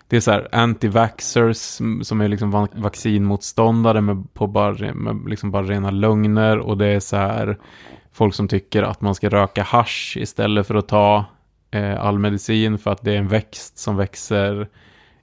Det 0.08 0.16
är 0.18 0.22
så 0.22 0.32
här 0.32 0.48
anti-vaxxers 0.52 2.04
som 2.04 2.22
är 2.22 2.28
liksom 2.28 2.52
va- 2.52 2.68
vaccinmotståndare 2.76 4.02
med, 4.02 4.34
på 4.34 4.48
bara, 4.48 4.94
med 4.94 5.30
liksom 5.30 5.52
bara 5.52 5.64
rena 5.64 5.92
lögner 5.92 6.58
och 6.58 6.78
det 6.78 6.88
är 6.88 7.00
så 7.00 7.16
här 7.16 7.58
folk 8.12 8.36
som 8.36 8.48
tycker 8.48 8.84
att 8.84 9.02
man 9.02 9.16
ska 9.16 9.30
röka 9.30 9.64
hasch 9.64 10.18
istället 10.20 10.68
för 10.68 10.76
att 10.76 10.88
ta 10.88 11.26
eh, 11.74 12.06
all 12.06 12.20
medicin 12.20 12.78
för 12.78 12.92
att 12.92 13.02
det 13.04 13.14
är 13.14 13.18
en 13.18 13.28
växt 13.28 13.78
som 13.78 13.98
växer 13.98 14.68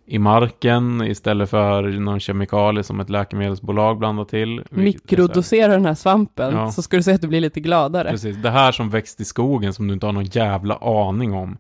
i 0.07 0.19
marken 0.19 1.03
istället 1.03 1.51
för 1.51 1.83
någon 1.83 2.21
kemikalie 2.21 2.83
som 2.83 3.01
ett 3.01 3.11
läkemedelsbolag 3.11 3.99
blandar 3.99 4.25
till. 4.25 4.63
Mikrodosera 4.71 5.73
den 5.73 5.87
här 5.87 5.95
svampen 5.95 6.55
Ja. 6.55 6.71
så 6.71 6.83
ska 6.83 6.97
du 6.97 7.03
se 7.03 7.13
att 7.13 7.21
du 7.21 7.29
blir 7.29 7.41
lite 7.41 7.61
gladare. 7.61 8.11
Precis, 8.11 8.37
det 8.37 8.51
här 8.51 8.73
som 8.73 8.91
växt 8.91 9.21
i 9.21 9.25
skogen 9.25 9.73
som 9.73 9.89
du 9.89 9.95
inte 9.95 10.07
har 10.07 10.13
någon 10.13 10.25
jävla 10.25 10.77
aning 10.77 11.33
om 11.35 11.57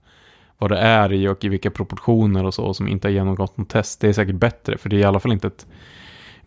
vad 0.59 0.71
det 0.71 0.79
är 0.79 1.13
i 1.13 1.29
och 1.29 1.45
i 1.45 1.49
vilka 1.49 1.71
proportioner 1.71 2.45
och 2.45 2.55
så 2.55 2.75
som 2.75 2.89
inte 2.89 3.09
har 3.09 3.13
genomgått 3.13 3.57
något 3.57 3.69
test. 3.69 4.01
Det 4.01 4.09
är 4.09 4.13
säkert 4.13 4.35
bättre 4.35 4.79
för 4.79 4.89
det 4.89 4.97
är 4.97 5.01
i 5.01 5.05
alla 5.05 5.21
fall 5.21 5.33
inte 5.33 5.47
ett 5.47 5.67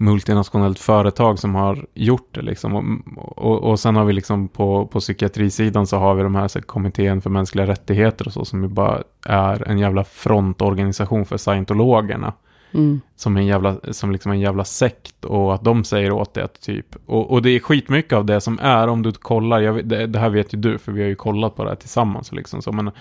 multinationellt 0.03 0.79
företag 0.79 1.39
som 1.39 1.55
har 1.55 1.85
gjort 1.93 2.27
det 2.31 2.41
liksom. 2.41 2.75
Och, 3.17 3.37
och, 3.37 3.63
och 3.63 3.79
sen 3.79 3.95
har 3.95 4.05
vi 4.05 4.13
liksom 4.13 4.47
på, 4.47 4.87
på 4.87 4.99
psykiatrisidan 4.99 5.87
så 5.87 5.97
har 5.97 6.15
vi 6.15 6.23
de 6.23 6.35
här 6.35 6.47
så 6.47 6.59
här, 6.59 6.63
kommittén 6.63 7.21
för 7.21 7.29
mänskliga 7.29 7.67
rättigheter 7.67 8.27
och 8.27 8.33
så 8.33 8.45
som 8.45 8.63
ju 8.63 8.69
bara 8.69 9.03
är 9.25 9.69
en 9.69 9.79
jävla 9.79 10.03
frontorganisation 10.03 11.25
för 11.25 11.37
scientologerna 11.37 12.33
Mm. 12.75 13.01
som 13.15 13.37
en 13.37 13.45
jävla, 13.45 13.75
som 13.91 14.11
liksom 14.11 14.31
en 14.31 14.39
jävla 14.39 14.63
sekt 14.63 15.25
och 15.25 15.53
att 15.55 15.63
de 15.63 15.83
säger 15.83 16.11
åt 16.11 16.33
det 16.33 16.43
att 16.43 16.61
typ, 16.61 16.85
och, 17.05 17.31
och 17.31 17.41
det 17.41 17.49
är 17.49 17.59
skitmycket 17.59 18.13
av 18.13 18.25
det 18.25 18.41
som 18.41 18.59
är 18.61 18.87
om 18.87 19.01
du 19.01 19.11
kollar, 19.11 19.59
jag, 19.59 19.85
det, 19.85 20.07
det 20.07 20.19
här 20.19 20.29
vet 20.29 20.53
ju 20.53 20.57
du 20.57 20.77
för 20.77 20.91
vi 20.91 21.01
har 21.01 21.09
ju 21.09 21.15
kollat 21.15 21.55
på 21.55 21.63
det 21.63 21.69
här 21.69 21.75
tillsammans 21.75 22.31
liksom, 22.31 22.61
så 22.61 22.71
men 22.71 22.91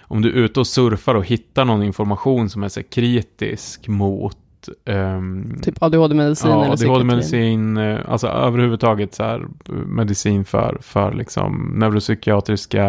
om 0.00 0.22
du 0.22 0.28
är 0.28 0.34
ute 0.34 0.60
och 0.60 0.66
surfar 0.66 1.14
och 1.14 1.24
hittar 1.24 1.64
någon 1.64 1.82
information 1.82 2.50
som 2.50 2.62
är 2.62 2.68
så 2.68 2.82
kritisk 2.82 3.88
mot 3.88 4.38
ehm, 4.84 5.60
Typ 5.62 5.82
ADHD-medicin 5.82 6.50
ja. 6.50 6.72
ADHD-medicin, 6.72 7.76
eh, 7.76 7.98
alltså 8.08 8.26
överhuvudtaget 8.26 9.14
så 9.14 9.22
här 9.22 9.46
eh, 9.68 9.74
medicin 9.74 10.44
för, 10.44 10.78
för 10.80 11.12
liksom 11.12 11.72
neuropsykiatriska 11.74 12.84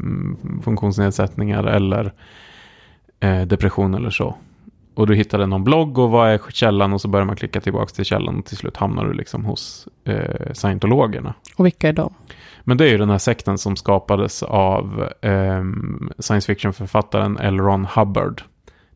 mm, 0.00 0.36
funktionsnedsättningar 0.64 1.64
eller 1.64 2.12
eh, 3.20 3.42
depression 3.42 3.94
eller 3.94 4.10
så. 4.10 4.36
Och 4.94 5.06
du 5.06 5.14
hittade 5.14 5.46
någon 5.46 5.64
blogg 5.64 5.98
och 5.98 6.10
vad 6.10 6.30
är 6.30 6.40
källan 6.48 6.92
och 6.92 7.00
så 7.00 7.08
börjar 7.08 7.26
man 7.26 7.36
klicka 7.36 7.60
tillbaka 7.60 7.94
till 7.94 8.04
källan 8.04 8.38
och 8.38 8.44
till 8.44 8.56
slut 8.56 8.76
hamnar 8.76 9.04
du 9.04 9.12
liksom 9.12 9.44
hos 9.44 9.88
eh, 10.04 10.52
scientologerna. 10.52 11.34
Och 11.56 11.66
vilka 11.66 11.88
är 11.88 11.92
de? 11.92 12.14
Men 12.64 12.76
det 12.76 12.84
är 12.84 12.88
ju 12.88 12.98
den 12.98 13.10
här 13.10 13.18
sekten 13.18 13.58
som 13.58 13.76
skapades 13.76 14.42
av 14.42 15.08
ehm, 15.22 16.10
science 16.18 16.46
fiction-författaren 16.46 17.38
L. 17.38 17.58
Ron 17.58 17.84
Hubbard. 17.84 18.42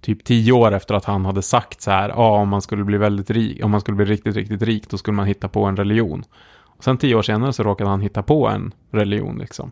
Typ 0.01 0.25
tio 0.25 0.53
år 0.53 0.73
efter 0.73 0.95
att 0.95 1.05
han 1.05 1.25
hade 1.25 1.43
sagt 1.43 1.81
så 1.81 1.91
här, 1.91 2.09
ja 2.09 2.37
om 2.37 2.49
man 2.49 2.63
skulle 2.63 2.85
bli 2.85 2.99
väldigt 2.99 3.31
rik, 3.31 3.65
om 3.65 3.71
man 3.71 3.81
skulle 3.81 3.97
bli 3.97 4.05
riktigt, 4.05 4.37
riktigt 4.37 4.63
rik, 4.63 4.91
då 4.91 4.99
skulle 4.99 5.17
man 5.17 5.27
hitta 5.27 5.49
på 5.49 5.65
en 5.65 5.77
religion. 5.77 6.25
Och 6.61 6.85
sen 6.85 6.99
tio 6.99 7.15
år 7.15 7.23
senare 7.23 7.53
så 7.53 7.63
råkade 7.63 7.91
han 7.91 8.01
hitta 8.01 8.23
på 8.23 8.49
en 8.49 8.75
religion 8.91 9.39
liksom. 9.39 9.71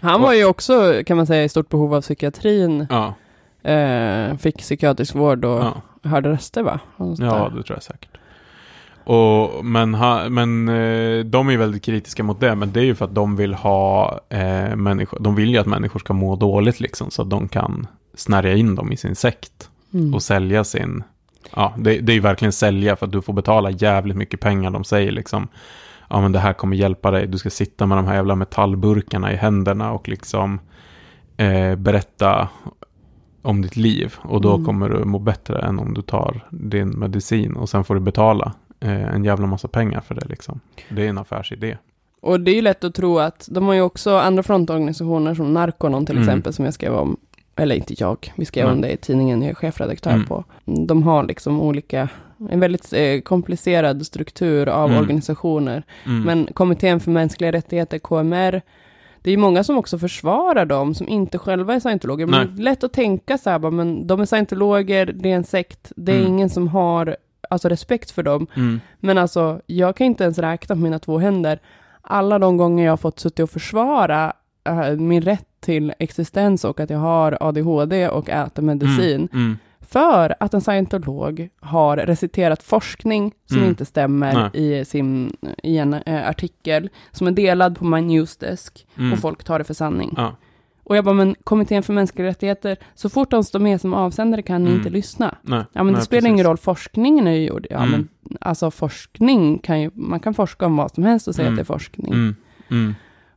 Han 0.00 0.20
var 0.20 0.32
ju 0.32 0.44
också, 0.44 1.02
kan 1.06 1.16
man 1.16 1.26
säga, 1.26 1.44
i 1.44 1.48
stort 1.48 1.68
behov 1.68 1.94
av 1.94 2.00
psykiatrin. 2.00 2.86
Ja, 2.90 3.14
Eh, 3.62 4.36
fick 4.36 4.58
psykiatrisk 4.58 5.14
vård 5.14 5.44
och 5.44 5.60
ja, 5.60 5.82
hörde 6.02 6.28
röster 6.30 6.62
va? 6.62 6.80
Ja 6.96 7.52
det 7.56 7.62
tror 7.62 7.76
jag 7.76 7.82
säkert. 7.82 8.10
Och, 9.04 9.64
men 9.64 9.94
ha, 9.94 10.28
men 10.28 10.68
eh, 10.68 11.24
de 11.24 11.48
är 11.48 11.52
ju 11.52 11.56
väldigt 11.56 11.82
kritiska 11.82 12.22
mot 12.22 12.40
det, 12.40 12.54
men 12.54 12.72
det 12.72 12.80
är 12.80 12.84
ju 12.84 12.94
för 12.94 13.04
att 13.04 13.14
de 13.14 13.36
vill 13.36 13.54
ha 13.54 14.20
eh, 14.28 14.76
människor, 14.76 15.18
de 15.20 15.34
vill 15.34 15.50
ju 15.50 15.58
att 15.58 15.66
människor 15.66 16.00
ska 16.00 16.12
må 16.12 16.36
dåligt 16.36 16.80
liksom, 16.80 17.10
så 17.10 17.22
att 17.22 17.30
de 17.30 17.48
kan 17.48 17.86
snärja 18.14 18.54
in 18.56 18.74
dem 18.74 18.92
i 18.92 18.96
sin 18.96 19.14
sekt. 19.16 19.70
Mm. 19.94 20.14
och 20.14 20.22
sälja 20.22 20.64
sin... 20.64 21.02
Ja, 21.56 21.74
det, 21.78 21.98
det 21.98 22.12
är 22.12 22.14
ju 22.14 22.20
verkligen 22.20 22.52
sälja 22.52 22.96
för 22.96 23.06
att 23.06 23.12
du 23.12 23.22
får 23.22 23.32
betala 23.32 23.70
jävligt 23.70 24.16
mycket 24.16 24.40
pengar. 24.40 24.70
De 24.70 24.84
säger 24.84 25.12
liksom, 25.12 25.48
ja 26.10 26.20
men 26.20 26.32
det 26.32 26.38
här 26.38 26.52
kommer 26.52 26.76
hjälpa 26.76 27.10
dig. 27.10 27.26
Du 27.26 27.38
ska 27.38 27.50
sitta 27.50 27.86
med 27.86 27.98
de 27.98 28.06
här 28.06 28.14
jävla 28.14 28.34
metallburkarna 28.34 29.32
i 29.32 29.36
händerna 29.36 29.92
och 29.92 30.08
liksom 30.08 30.60
eh, 31.36 31.76
berätta 31.76 32.48
om 33.42 33.62
ditt 33.62 33.76
liv. 33.76 34.14
Och 34.18 34.40
då 34.40 34.54
Mm. 34.54 34.66
kommer 34.66 34.88
du 34.88 35.04
må 35.04 35.18
bättre 35.18 35.58
än 35.62 35.78
om 35.78 35.94
du 35.94 36.02
tar 36.02 36.46
din 36.50 36.88
medicin 36.98 37.56
och 37.56 37.68
sen 37.68 37.84
får 37.84 37.94
du 37.94 38.00
betala 38.00 38.52
eh, 38.80 39.14
en 39.14 39.24
jävla 39.24 39.46
massa 39.46 39.68
pengar 39.68 40.00
för 40.00 40.14
det 40.14 40.26
liksom. 40.28 40.60
Det 40.88 41.04
är 41.04 41.08
en 41.08 41.18
affärsidé. 41.18 41.76
Och 42.22 42.40
det 42.40 42.50
är 42.50 42.54
ju 42.54 42.62
lätt 42.62 42.84
att 42.84 42.94
tro 42.94 43.18
att 43.18 43.48
de 43.50 43.66
har 43.66 43.74
ju 43.74 43.80
också 43.80 44.16
andra 44.16 44.42
frontorganisationer 44.42 45.34
som 45.34 45.54
Narconon 45.54 46.06
till 46.06 46.16
Mm. 46.16 46.28
exempel 46.28 46.52
som 46.52 46.64
jag 46.64 46.74
skrev 46.74 46.94
om. 46.94 47.16
Eller 47.60 47.76
inte 47.76 47.94
jag, 47.98 48.32
vi 48.36 48.44
skrev 48.44 48.64
Nej. 48.64 48.74
om 48.74 48.80
det 48.80 48.90
i 48.92 48.96
tidningen 48.96 49.42
jag 49.42 49.50
är 49.50 49.54
chefredaktör 49.54 50.10
Mm. 50.10 50.26
på. 50.26 50.44
De 50.64 51.02
har 51.02 51.22
liksom 51.24 51.60
olika, 51.60 52.08
en 52.50 52.60
väldigt 52.60 52.92
eh, 52.92 53.20
komplicerad 53.20 54.06
struktur 54.06 54.68
av 54.68 54.88
Mm. 54.90 55.00
organisationer. 55.02 55.82
Mm. 56.06 56.22
Men 56.22 56.46
Kommittén 56.54 57.00
för 57.00 57.10
mänskliga 57.10 57.52
rättigheter, 57.52 57.98
KMR, 57.98 58.62
det 59.22 59.30
är 59.30 59.32
ju 59.32 59.36
många 59.36 59.64
som 59.64 59.78
också 59.78 59.98
försvarar 59.98 60.64
dem, 60.64 60.94
som 60.94 61.08
inte 61.08 61.38
själva 61.38 61.74
är 61.74 61.80
scientologer. 61.80 62.26
Men 62.26 62.56
det 62.56 62.60
är 62.62 62.64
lätt 62.64 62.84
att 62.84 62.92
tänka 62.92 63.38
så 63.38 63.50
här, 63.50 63.58
bara, 63.58 63.70
men 63.70 64.06
de 64.06 64.20
är 64.20 64.24
scientologer, 64.26 65.06
det 65.06 65.30
är 65.32 65.36
en 65.36 65.44
sekt, 65.44 65.92
det 65.96 66.12
är 66.12 66.16
Mm. 66.20 66.28
ingen 66.28 66.50
som 66.50 66.68
har 66.68 67.16
alltså, 67.50 67.68
respekt 67.68 68.10
för 68.10 68.22
dem. 68.22 68.46
Mm. 68.56 68.80
Men 69.00 69.18
alltså, 69.18 69.60
jag 69.66 69.96
kan 69.96 70.06
inte 70.06 70.24
ens 70.24 70.38
räkna 70.38 70.74
på 70.74 70.80
mina 70.80 70.98
två 70.98 71.18
händer 71.18 71.58
alla 72.02 72.38
de 72.38 72.56
gånger 72.56 72.84
jag 72.84 72.92
har 72.92 72.96
fått 72.96 73.20
suttit 73.20 73.40
och 73.42 73.50
försvara 73.50 74.32
eh, 74.64 74.90
min 74.90 75.22
rätt 75.22 75.49
till 75.60 75.92
existens 75.98 76.64
och 76.64 76.80
att 76.80 76.90
jag 76.90 76.98
har 76.98 77.38
ADHD 77.40 78.08
och 78.08 78.28
äter 78.28 78.62
medicin. 78.62 79.28
Mm. 79.32 79.44
Mm. 79.44 79.58
För 79.80 80.34
att 80.40 80.54
en 80.54 80.60
scientolog 80.60 81.48
har 81.60 81.96
reciterat 81.96 82.62
forskning 82.62 83.32
som 83.46 83.56
Mm. 83.58 83.68
inte 83.70 83.84
stämmer 83.84 84.56
i, 84.56 84.84
sin, 84.84 85.36
i 85.62 85.78
en 85.78 85.94
eh, 85.94 86.28
artikel 86.28 86.88
som 87.12 87.26
är 87.26 87.30
delad 87.30 87.78
på 87.78 87.84
min 87.84 88.06
newsdesk 88.06 88.86
Mm. 88.98 89.12
och 89.12 89.18
folk 89.18 89.44
tar 89.44 89.58
det 89.58 89.64
för 89.64 89.74
sanning. 89.74 90.14
Ja. 90.16 90.36
Och 90.84 90.96
jag 90.96 91.04
bara, 91.04 91.14
men 91.14 91.34
Kommittén 91.44 91.82
för 91.82 91.92
mänskliga 91.92 92.26
rättigheter, 92.26 92.76
så 92.94 93.08
fort 93.08 93.30
de 93.30 93.44
står 93.44 93.58
med 93.58 93.80
som 93.80 93.94
avsändare 93.94 94.42
kan 94.42 94.62
ni 94.64 94.68
Mm. 94.70 94.78
inte 94.80 94.90
lyssna. 94.90 95.34
Nej. 95.42 95.64
Ja, 95.72 95.82
men 95.82 95.86
det 95.86 95.92
Nej, 95.98 96.02
spelar 96.06 96.20
precis. 96.20 96.32
ingen 96.32 96.46
roll, 96.46 96.56
forskningen 96.58 97.26
är 97.26 97.30
ju 97.32 97.46
gjord. 97.46 97.66
Ja, 97.70 97.76
Mm. 97.76 97.90
men 97.90 98.08
alltså 98.40 98.70
forskning 98.70 99.58
kan 99.58 99.80
ju, 99.80 99.90
man 99.94 100.20
kan 100.20 100.34
forska 100.34 100.66
om 100.66 100.76
vad 100.76 100.90
som 100.94 101.04
helst 101.04 101.28
och 101.28 101.34
säga 101.34 101.48
Mm. 101.48 101.54
att 101.54 101.66
det 101.66 101.72
är 101.72 101.74
forskning. 101.74 102.34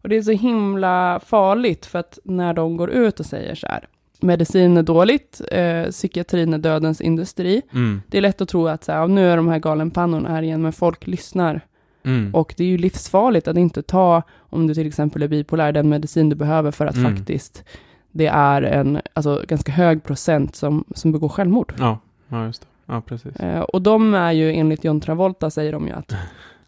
Och 0.03 0.09
det 0.09 0.15
är 0.17 0.21
så 0.21 0.31
himla 0.31 1.19
farligt 1.25 1.85
för 1.85 1.99
att 1.99 2.19
när 2.23 2.53
de 2.53 2.77
går 2.77 2.89
ut 2.89 3.19
och 3.19 3.25
säger 3.25 3.55
så 3.55 3.67
här, 3.67 3.87
medicin 4.21 4.77
är 4.77 4.83
dåligt, 4.83 5.41
eh, 5.51 5.83
psykiatrin 5.83 6.53
är 6.53 6.57
dödens 6.57 7.01
industri. 7.01 7.61
Mm. 7.73 8.01
Det 8.07 8.17
är 8.17 8.21
lätt 8.21 8.41
att 8.41 8.49
tro 8.49 8.67
att 8.67 8.83
så 8.83 8.91
här, 8.91 9.07
nu 9.07 9.29
är 9.29 9.37
de 9.37 9.47
här 9.47 9.59
galenpannorna 9.59 10.29
här 10.29 10.41
igen, 10.41 10.61
men 10.61 10.73
folk 10.73 11.07
lyssnar. 11.07 11.61
Mm. 12.05 12.35
Och 12.35 12.53
det 12.57 12.63
är 12.63 12.67
ju 12.67 12.77
livsfarligt 12.77 13.47
att 13.47 13.57
inte 13.57 13.81
ta, 13.81 14.21
om 14.37 14.67
du 14.67 14.73
till 14.73 14.87
exempel 14.87 15.23
är 15.23 15.27
bipolär, 15.27 15.71
den 15.71 15.89
medicin 15.89 16.29
du 16.29 16.35
behöver 16.35 16.71
för 16.71 16.85
att 16.85 16.95
Mm. 16.95 17.15
faktiskt 17.15 17.63
det 18.11 18.27
är 18.27 18.61
en 18.61 19.01
alltså, 19.13 19.43
ganska 19.47 19.71
hög 19.71 20.03
procent 20.03 20.55
som, 20.55 20.83
som 20.95 21.11
begår 21.11 21.29
självmord. 21.29 21.73
Ja. 21.79 21.99
ja, 22.27 22.45
just 22.45 22.61
det. 22.61 22.67
Ja, 22.85 23.01
precis. 23.01 23.35
Eh, 23.35 23.61
och 23.61 23.81
de 23.81 24.13
är 24.13 24.31
ju 24.31 24.51
enligt 24.53 24.83
John 24.83 25.01
Travolta 25.01 25.49
säger 25.49 25.71
de 25.71 25.87
ju 25.87 25.93
att 25.93 26.15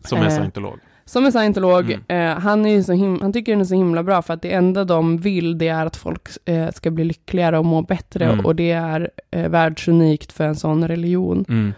Som 0.03 0.19
är 0.19 0.25
Eh, 0.25 0.29
scientolog. 0.29 0.79
Som 1.07 1.25
är 1.25 1.31
scientolog, 1.31 1.91
Mm. 1.91 2.03
eh, 2.35 2.39
han, 2.41 2.65
är 2.65 2.81
så 2.81 2.93
him- 2.93 3.21
han 3.21 3.33
tycker 3.33 3.51
den 3.51 3.61
är 3.61 3.65
så 3.65 3.75
himla 3.75 4.03
bra 4.03 4.21
för 4.21 4.33
att 4.33 4.41
det 4.41 4.53
enda 4.53 4.83
de 4.85 5.17
vill 5.17 5.57
det 5.57 5.67
är 5.67 5.85
att 5.85 5.95
folk 5.95 6.27
eh, 6.45 6.71
ska 6.71 6.91
bli 6.91 7.03
lyckligare 7.03 7.57
och 7.59 7.65
må 7.65 7.81
bättre 7.81 8.25
Mm. 8.25 8.45
och 8.45 8.55
det 8.55 8.71
är 8.71 9.09
eh, 9.31 9.49
världsunikt 9.49 10.31
för 10.31 10.43
en 10.47 10.55
sån 10.55 10.87
religion. 10.87 11.45
Mm. 11.49 11.73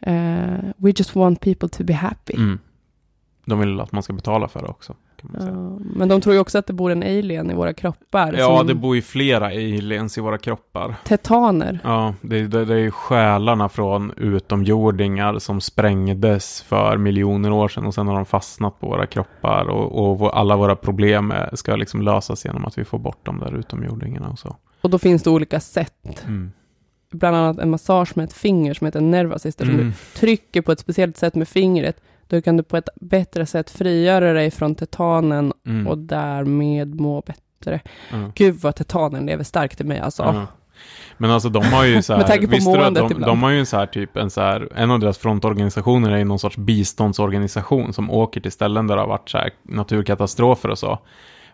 Eh, 0.00 0.64
we 0.76 0.90
just 0.96 1.14
want 1.16 1.40
people 1.40 1.68
to 1.68 1.84
be 1.84 1.92
happy. 1.94 2.34
Mm. 2.36 2.58
De 3.46 3.58
vill 3.60 3.80
att 3.80 3.92
man 3.92 4.02
ska 4.02 4.12
betala 4.12 4.48
för 4.48 4.60
det 4.60 4.68
också. 4.68 4.94
Kan 5.32 5.32
man 5.32 5.40
säga. 5.42 5.54
Ja, 5.54 5.98
men 5.98 6.08
de 6.08 6.20
tror 6.20 6.34
ju 6.34 6.40
också 6.40 6.58
att 6.58 6.66
det 6.66 6.72
bor 6.72 6.90
en 6.90 7.02
alien 7.02 7.50
i 7.50 7.54
våra 7.54 7.72
kroppar. 7.74 8.34
Ja, 8.38 8.58
som 8.58 8.66
det 8.66 8.74
bor 8.74 8.96
ju 8.96 9.02
flera 9.02 9.46
aliens 9.46 10.18
i 10.18 10.20
våra 10.20 10.38
kroppar. 10.38 10.94
Tetaner. 11.04 11.78
Ja, 11.84 12.14
det, 12.20 12.46
det, 12.46 12.64
det 12.64 12.74
är 12.74 12.78
ju 12.78 12.90
själarna 12.90 13.68
från 13.68 14.12
utomjordingar 14.16 15.38
som 15.38 15.60
sprängdes 15.60 16.62
för 16.62 16.96
miljoner 16.96 17.52
år 17.52 17.68
sedan 17.68 17.86
och 17.86 17.94
sen 17.94 18.06
har 18.08 18.14
de 18.14 18.24
fastnat 18.26 18.80
på 18.80 18.86
våra 18.86 19.06
kroppar 19.06 19.64
och, 19.68 20.20
och 20.22 20.38
alla 20.38 20.56
våra 20.56 20.76
problem 20.76 21.32
ska 21.52 21.76
liksom 21.76 22.02
lösas 22.02 22.44
genom 22.44 22.64
att 22.64 22.78
vi 22.78 22.84
får 22.84 22.98
bort 22.98 23.18
de 23.22 23.38
där 23.40 23.54
utomjordingarna 23.58 24.28
och 24.28 24.38
så. 24.38 24.56
Och 24.80 24.90
då 24.90 24.98
finns 24.98 25.22
det 25.22 25.30
olika 25.30 25.60
sätt. 25.60 26.22
Mm. 26.26 26.52
Bland 27.12 27.36
annat 27.36 27.58
en 27.58 27.70
massage 27.70 28.12
med 28.16 28.24
ett 28.24 28.32
finger 28.32 28.74
som 28.74 28.84
heter 28.84 29.00
nervasyster. 29.00 29.64
Som 29.64 29.74
Mm. 29.74 29.86
du 29.86 29.92
trycker 30.20 30.62
på 30.62 30.72
ett 30.72 30.80
speciellt 30.80 31.16
sätt 31.16 31.34
med 31.34 31.48
fingret. 31.48 32.00
Då 32.28 32.40
kan 32.42 32.56
du 32.56 32.62
på 32.62 32.76
ett 32.76 32.88
bättre 33.00 33.46
sätt 33.46 33.70
frigöra 33.70 34.32
dig 34.32 34.50
från 34.50 34.74
tetanen 34.74 35.52
Mm. 35.66 35.86
och 35.86 35.98
därmed 35.98 37.00
må 37.00 37.20
bättre. 37.20 37.80
Ja. 38.12 38.30
Gud 38.34 38.54
vad 38.60 38.76
tetanen 38.76 39.26
lever 39.26 39.44
starkt 39.44 39.80
i 39.80 39.84
mig 39.84 39.98
alltså. 40.00 40.22
Ja. 40.22 40.46
Men 41.18 41.30
alltså 41.30 41.48
de 41.48 41.64
har 41.64 41.84
ju 41.84 42.02
så 42.02 42.14
här, 42.14 42.38
visste 42.46 42.70
du 42.70 42.84
att 42.84 42.94
de, 42.94 43.04
ibland. 43.12 43.24
de 43.32 43.42
har 43.42 43.50
ju 43.50 43.58
en 43.58 43.66
så 43.66 43.76
här 43.76 43.86
typ, 43.86 44.16
en 44.16 44.30
så 44.30 44.40
här, 44.40 44.68
en 44.74 44.90
av 44.90 45.00
deras 45.00 45.18
frontorganisationer 45.18 46.10
är 46.10 46.16
ju 46.18 46.24
någon 46.24 46.38
sorts 46.38 46.56
biståndsorganisation 46.56 47.92
som 47.92 48.10
åker 48.10 48.40
till 48.40 48.52
ställen 48.52 48.86
där 48.86 48.96
det 48.96 49.02
har 49.02 49.08
varit 49.08 49.28
så 49.28 49.38
här 49.38 49.50
naturkatastrofer 49.62 50.68
och 50.70 50.78
så. 50.78 50.98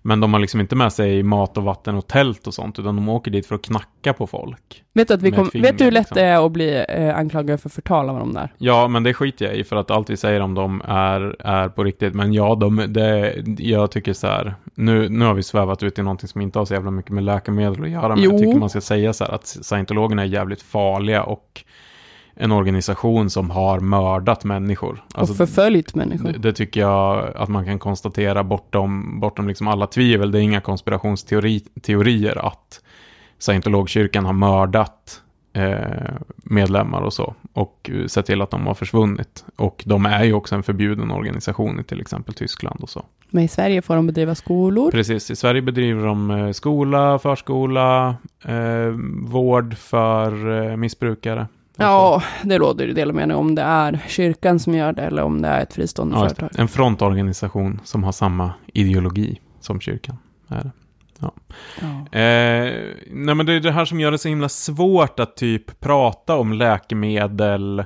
Men 0.03 0.21
de 0.21 0.33
har 0.33 0.41
liksom 0.41 0.61
inte 0.61 0.77
med 0.77 0.93
sig 0.93 1.23
mat 1.23 1.57
och 1.57 1.65
vatten 1.65 1.95
och 1.95 2.07
tält 2.07 2.47
och 2.47 2.55
sånt, 2.55 2.79
utan 2.79 2.97
de 2.97 3.09
åker 3.09 3.31
dit 3.31 3.47
för 3.47 3.55
att 3.55 3.63
knacka 3.63 4.13
på 4.13 4.27
folk. 4.27 4.85
Vet 4.93 5.09
du, 5.09 5.15
att 5.15 5.23
vi 5.23 5.31
kom, 5.31 5.51
finger, 5.51 5.67
vet 5.67 5.79
du 5.79 5.85
hur 5.85 5.91
lätt 5.91 6.01
liksom. 6.01 6.15
det 6.15 6.23
är 6.23 6.47
att 6.47 6.53
bli 6.53 6.85
eh, 6.89 7.17
anklagad 7.17 7.61
för 7.61 7.69
förtal 7.69 8.09
av 8.09 8.19
de 8.19 8.35
där? 8.35 8.53
Ja, 8.59 8.89
men 8.89 9.03
det 9.03 9.15
skiter 9.15 9.45
jag 9.45 9.55
i 9.55 9.65
för 9.65 9.77
att 9.77 9.91
allt 9.91 10.11
vi 10.11 10.17
säger 10.17 10.41
om 10.41 10.55
dem 10.55 10.83
är, 10.89 11.37
är 11.39 11.69
på 11.69 11.85
riktigt. 11.85 12.15
Men 12.15 12.33
ja, 12.33 12.55
de, 12.55 12.85
det, 12.89 13.35
jag 13.59 13.91
tycker 13.91 14.13
så 14.13 14.27
här, 14.27 14.55
nu, 14.75 15.09
nu 15.09 15.25
har 15.25 15.35
vi 15.35 15.43
svävat 15.43 15.83
ut 15.83 15.99
i 15.99 16.03
någonting 16.03 16.29
som 16.29 16.41
inte 16.41 16.59
har 16.59 16.67
så 16.67 16.75
jävla 16.75 16.91
mycket 16.91 17.11
med 17.11 17.25
läkemedel 17.25 17.85
att 17.85 17.91
göra. 17.91 18.09
Men 18.09 18.25
Jo. 18.25 18.31
jag 18.31 18.41
tycker 18.41 18.59
man 18.59 18.71
ska 18.71 18.81
säga 18.81 19.13
så 19.13 19.25
här 19.25 19.33
att 19.33 19.47
scientologerna 19.47 20.23
är 20.23 20.27
jävligt 20.27 20.63
farliga 20.63 21.23
och 21.23 21.65
en 22.41 22.53
organisation 22.53 23.31
som 23.31 23.51
har 23.51 23.81
mördat 23.81 24.45
människor. 24.45 25.05
Alltså, 25.15 25.33
och 25.33 25.37
förföljt 25.37 25.95
människor. 25.95 26.33
det, 26.33 26.39
det 26.39 26.53
tycker 26.53 26.81
jag 26.81 27.37
att 27.37 27.49
man 27.49 27.65
kan 27.65 27.79
konstatera 27.79 28.45
bortom, 28.45 29.21
bortom 29.21 29.49
liksom 29.49 29.69
alla 29.69 29.87
tvivel. 29.87 30.31
Det 30.31 30.39
är 30.39 30.43
inga 30.43 30.61
konspirationsteorier 30.61 32.47
att 32.47 32.81
scientologkyrkan 33.39 34.25
har 34.25 34.33
mördat 34.33 35.23
eh, 35.53 35.79
medlemmar 36.37 37.01
och 37.01 37.13
så. 37.13 37.35
Och 37.53 37.91
sett 38.07 38.27
till 38.27 38.43
att 38.43 38.51
de 38.51 38.67
har 38.67 38.75
försvunnit. 38.75 39.45
Och 39.57 39.83
de 39.87 40.07
är 40.07 40.25
ju 40.25 40.33
också 40.33 40.55
en 40.55 40.63
förbjuden 40.63 41.11
organisation 41.11 41.81
i 41.81 41.85
till 41.85 42.01
exempel 42.01 42.35
Tyskland 42.35 42.81
och 42.83 42.91
så. 42.91 43.05
Men 43.31 43.45
i 43.45 43.49
Sverige 43.49 43.83
får 43.83 43.97
de 43.97 44.07
bedriva 44.07 44.35
skolor. 44.35 44.91
Precis, 44.91 45.31
i 45.31 45.37
Sverige 45.37 45.63
bedriver 45.63 46.07
de 46.07 46.31
eh, 46.31 46.51
skola, 46.53 47.19
förskola, 47.19 48.17
eh, 48.45 48.95
vård 49.23 49.77
för 49.77 50.63
eh, 50.71 50.77
missbrukare. 50.77 51.47
Ja, 51.81 52.23
det 52.43 52.59
råder 52.59 52.87
ju 52.87 52.93
delade 52.93 53.17
meningar 53.17 53.41
om 53.41 53.55
det 53.55 53.63
är 53.63 54.01
kyrkan 54.09 54.59
som 54.59 54.75
gör 54.75 54.93
det 54.93 55.03
eller 55.03 55.23
om 55.23 55.43
det 55.43 55.49
är 55.49 55.63
ett 55.63 55.75
fristående 55.75 56.17
Ja, 56.17 56.21
företag. 56.23 56.51
En 56.59 56.69
frontorganisation 56.69 57.81
som 57.85 58.05
har 58.05 58.13
samma 58.13 58.53
ideologi 58.73 59.41
som 59.61 59.81
kyrkan. 59.81 60.17
Är 60.49 60.63
det. 60.65 60.71
Ja. 61.19 61.33
Eh, 62.19 62.95
nej 63.11 63.35
men 63.35 63.47
det 63.47 63.53
är 63.53 63.61
det 63.61 63.73
här 63.73 63.85
som 63.85 64.01
gör 64.01 64.11
det 64.11 64.19
så 64.19 64.29
himla 64.29 64.49
svårt 64.49 65.21
att 65.21 65.37
typ 65.37 65.81
prata 65.81 66.37
om 66.37 66.53
läkemedel 66.53 67.85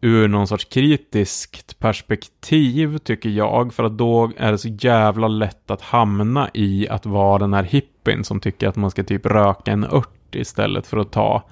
ur 0.00 0.28
någon 0.28 0.46
sorts 0.46 0.64
kritiskt 0.64 1.78
perspektiv 1.78 2.98
tycker 2.98 3.28
jag. 3.28 3.74
För 3.74 3.84
att 3.84 3.98
då 3.98 4.30
är 4.36 4.52
det 4.52 4.58
så 4.58 4.68
jävla 4.68 5.28
lätt 5.28 5.70
att 5.70 5.82
hamna 5.82 6.50
i 6.54 6.88
att 6.88 7.06
vara 7.06 7.38
den 7.38 7.54
här 7.54 7.62
hippien 7.62 8.24
som 8.24 8.40
tycker 8.40 8.68
att 8.68 8.76
man 8.76 8.90
ska 8.90 9.04
typ 9.04 9.26
röka 9.26 9.72
en 9.72 9.84
ört 9.84 10.34
istället 10.34 10.86
för 10.86 10.96
att 10.96 11.12
ta 11.12 11.42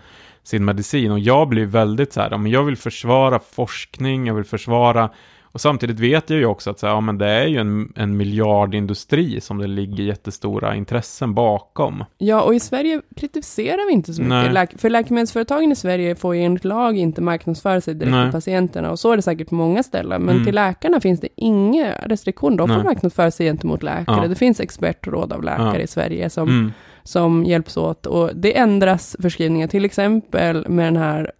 sin 0.49 0.65
medicin. 0.65 1.11
Och 1.13 1.19
jag 1.19 1.49
blir 1.49 1.67
väldigt 1.67 2.13
så 2.13 2.21
här, 2.21 2.29
ja, 2.31 2.39
men 2.39 2.53
jag 2.53 2.63
vill 2.63 2.77
försvara 2.77 3.39
forskning, 3.39 4.27
jag 4.27 4.35
vill 4.35 4.45
försvara 4.45 5.11
och 5.53 5.61
samtidigt 5.61 6.01
vet 6.01 6.31
jag 6.31 6.39
ju 6.39 6.47
också 6.47 6.71
att 6.71 6.79
så 6.79 6.87
här, 6.87 6.95
ja, 6.95 7.01
men 7.01 7.19
det 7.19 7.27
är 7.27 7.47
ju 7.47 7.59
en, 7.59 7.93
en 7.97 8.17
miljardindustri 8.17 9.41
som 9.41 9.59
det 9.59 9.67
ligger 9.67 10.05
jättestora 10.05 10.75
intressen 10.77 11.35
bakom. 11.35 12.05
ja, 12.19 12.43
och 12.43 12.55
i 12.55 12.61
Sverige 12.61 13.01
kritiserar 13.17 13.87
vi 13.87 13.93
inte 13.93 14.13
så 14.15 14.23
mycket. 14.23 14.29
Nej. 14.31 14.49
Läk- 14.67 14.79
för 14.79 14.91
läkemedelsföretagen 14.91 15.73
i 15.73 15.77
Sverige 15.77 16.15
får 16.15 16.37
ju 16.37 16.43
enligt 16.43 16.65
lag 16.65 16.97
inte 16.99 17.21
marknadsföra 17.23 17.81
sig 17.81 17.95
direkt 17.95 18.11
Nej. 18.13 18.25
till 18.27 18.33
patienterna. 18.33 18.91
Och 18.91 18.99
så 18.99 19.13
är 19.13 19.17
det 19.17 19.23
säkert 19.23 19.49
på 19.49 19.55
många 19.55 19.83
ställen. 19.83 20.23
Men 20.23 20.35
Mm. 20.35 20.45
till 20.45 20.55
läkarna 20.55 21.01
finns 21.01 21.21
det 21.21 21.29
inga 21.37 21.93
restriktioner. 21.93 22.57
De 22.57 22.69
får 22.69 22.75
Nej. 22.75 22.85
marknadsföra 22.85 23.31
sig 23.31 23.47
gentemot 23.47 23.83
läkare. 23.83 24.21
Ja. 24.23 24.29
Det 24.29 24.35
finns 24.35 24.61
expertråd 24.61 25.33
av 25.33 25.43
läkare 25.43 25.77
Ja. 25.77 25.81
i 25.81 25.87
Sverige 25.87 26.31
som 26.31 26.49
Mm. 26.49 26.73
Som 27.09 27.45
hjälps 27.45 27.77
åt. 27.77 28.07
Och 28.07 28.31
det 28.35 28.57
ändras 28.59 29.17
förskrivningar, 29.21 29.67
till 29.69 29.85
exempel 29.85 30.69
med 30.69 30.87
den 30.87 30.97
här 30.97 31.33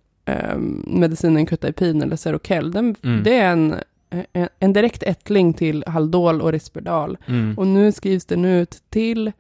um, 0.55 0.85
medicinen 0.87 1.47
Kutaipin 1.47 2.03
eller 2.03 2.17
Seroquel. 2.17 2.71
Den, 2.73 2.95
Mm. 3.03 3.23
Det 3.23 3.35
är 3.39 3.53
en, 3.53 3.75
en, 4.33 4.49
en 4.59 4.73
direkt 4.73 5.03
ättling 5.03 5.53
till 5.55 5.85
Haldol 5.87 6.41
och 6.43 6.53
Risperdal. 6.53 7.19
Mm. 7.27 7.59
Och 7.59 7.67
nu 7.67 7.93
skrivs 7.93 8.25
den 8.25 8.45
ut 8.45 8.83
till 8.91 9.33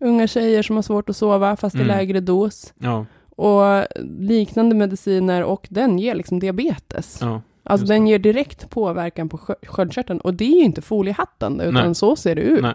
unga 0.00 0.26
tjejer 0.26 0.62
som 0.62 0.76
har 0.76 0.82
svårt 0.82 1.08
att 1.10 1.16
sova, 1.16 1.56
fast 1.56 1.76
i 1.76 1.78
Mm. 1.78 1.88
lägre 1.88 2.20
dos. 2.20 2.72
Ja, 2.78 3.06
Och 3.36 3.86
liknande 4.18 4.74
mediciner, 4.74 5.42
och 5.44 5.66
den 5.70 5.98
ger 5.98 6.14
liksom 6.14 6.38
diabetes. 6.40 7.18
ja. 7.20 7.40
Alltså 7.64 7.86
den 7.86 8.06
ger 8.06 8.18
direkt 8.18 8.70
påverkan 8.70 9.28
på 9.28 9.36
skö- 9.36 9.66
sköldkörteln. 9.66 10.20
Och 10.20 10.34
det 10.34 10.44
är 10.44 10.58
ju 10.58 10.64
inte 10.64 10.82
foliehattande, 10.82 11.64
utan 11.64 11.84
Nej. 11.84 11.94
så 11.94 12.16
ser 12.16 12.34
det 12.34 12.42
ut. 12.42 12.62
Nej. 12.62 12.74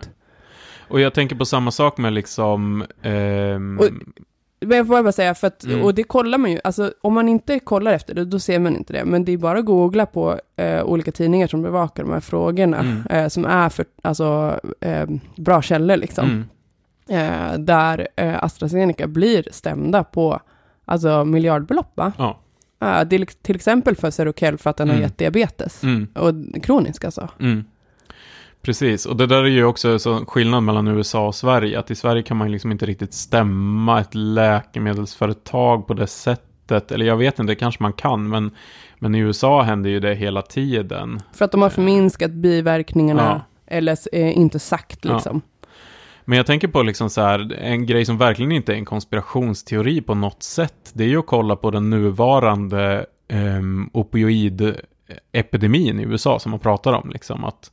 Och 0.89 0.99
jag 0.99 1.13
tänker 1.13 1.35
på 1.35 1.45
samma 1.45 1.71
sak 1.71 1.97
med 1.97 2.13
liksom... 2.13 2.85
ehm, 3.01 3.79
Och- 3.79 3.89
Men 4.59 4.77
jag 4.77 4.87
får 4.87 5.03
bara 5.03 5.11
säga, 5.11 5.35
för 5.35 5.47
att, 5.47 5.63
Mm. 5.63 5.81
och 5.83 5.93
det 5.95 6.03
kollar 6.03 6.37
man 6.37 6.51
ju, 6.51 6.59
alltså 6.63 6.91
om 7.01 7.13
man 7.13 7.29
inte 7.29 7.59
kollar 7.59 7.93
efter 7.93 8.13
det, 8.13 8.25
då 8.25 8.39
ser 8.39 8.59
man 8.59 8.75
inte 8.75 8.93
det. 8.93 9.05
Men 9.05 9.25
det 9.25 9.31
är 9.31 9.37
bara 9.37 9.59
att 9.59 9.65
googla 9.65 10.05
på 10.05 10.39
eh, 10.55 10.83
olika 10.83 11.11
tidningar 11.11 11.47
som 11.47 11.61
bevakar 11.61 12.03
de 12.03 12.11
här 12.13 12.19
frågorna, 12.19 12.79
Mm. 12.79 13.03
eh, 13.09 13.27
som 13.27 13.45
är 13.45 13.69
för, 13.69 13.85
alltså, 14.01 14.59
eh, 14.81 15.05
bra 15.35 15.61
källor 15.61 15.97
liksom. 15.97 16.25
mm, 16.29 16.43
Eh, 17.09 17.59
där 17.59 18.07
eh, 18.15 18.43
AstraZeneca 18.43 19.07
blir 19.07 19.47
stämda 19.51 20.03
på, 20.03 20.39
alltså 20.85 21.25
miljardbelopp 21.25 21.91
va? 21.95 22.11
ja. 22.17 22.39
Eh, 22.81 23.07
till, 23.07 23.27
till 23.27 23.55
exempel 23.55 23.95
för 23.95 24.11
Seroquel 24.11 24.57
för 24.57 24.69
att 24.69 24.77
den 24.77 24.87
har 24.87 24.95
Mm. 24.95 25.03
gett 25.07 25.17
diabetes. 25.17 25.83
Mm, 25.83 26.07
Och 26.15 26.63
kronisk 26.63 27.05
alltså. 27.05 27.29
Precis, 28.61 29.05
och 29.05 29.15
det 29.15 29.25
där 29.25 29.43
är 29.43 29.47
ju 29.47 29.65
också 29.65 29.99
så 29.99 30.25
skillnad 30.25 30.63
mellan 30.63 30.87
USA 30.87 31.27
och 31.27 31.35
Sverige. 31.35 31.79
Att 31.79 31.91
i 31.91 31.95
Sverige 31.95 32.23
kan 32.23 32.37
man 32.37 32.51
liksom 32.51 32.71
inte 32.71 32.85
riktigt 32.85 33.13
stämma 33.13 33.99
ett 34.01 34.15
läkemedelsföretag 34.15 35.87
på 35.87 35.93
det 35.93 36.07
sättet. 36.07 36.91
Eller 36.91 37.05
jag 37.05 37.17
vet 37.17 37.39
inte, 37.39 37.55
kanske 37.55 37.83
man 37.83 37.93
kan, 37.93 38.29
men, 38.29 38.51
men 38.99 39.15
i 39.15 39.19
USA 39.19 39.61
händer 39.61 39.89
ju 39.89 39.99
det 39.99 40.15
hela 40.15 40.41
tiden. 40.41 41.21
För 41.33 41.45
att 41.45 41.51
de 41.51 41.61
har 41.61 41.69
förminskat 41.69 42.31
biverkningarna, 42.31 43.23
Ja. 43.23 43.41
eller 43.75 43.97
eh, 44.11 44.37
inte 44.37 44.59
sagt 44.59 44.99
Ja. 45.05 45.13
liksom. 45.13 45.41
Men 46.25 46.37
jag 46.37 46.45
tänker 46.45 46.67
på 46.67 46.81
liksom 46.83 47.09
så 47.09 47.21
här, 47.21 47.53
en 47.53 47.85
grej 47.85 48.05
som 48.05 48.17
verkligen 48.17 48.51
inte 48.51 48.73
är 48.73 48.77
en 48.77 48.85
konspirationsteori 48.85 50.01
på 50.01 50.15
något 50.15 50.43
sätt. 50.43 50.91
Det 50.93 51.03
är 51.03 51.07
ju 51.07 51.19
att 51.19 51.27
kolla 51.27 51.55
på 51.55 51.71
den 51.71 51.89
nuvarande 51.89 53.05
um, 53.33 53.89
opioidepidemin 53.93 55.99
i 55.99 56.03
USA 56.03 56.39
som 56.39 56.49
man 56.51 56.59
pratar 56.59 56.93
om. 56.93 57.09
Liksom, 57.09 57.43
att 57.43 57.71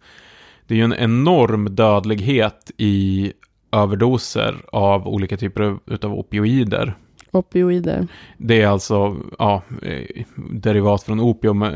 det 0.67 0.75
är 0.75 0.79
ju 0.79 0.85
en 0.85 0.95
enorm 0.95 1.75
dödlighet 1.75 2.71
i 2.77 3.33
överdoser 3.73 4.55
av 4.73 5.09
olika 5.09 5.37
typer 5.37 5.63
av 6.03 6.15
opioider. 6.15 6.95
Opioider. 7.31 8.07
Det 8.39 8.63
är 8.63 8.67
alltså 8.67 9.17
ja, 9.39 9.63
eh, 9.83 10.25
derivat 10.51 11.03
från 11.03 11.21
opium 11.21 11.63
eh, 11.63 11.71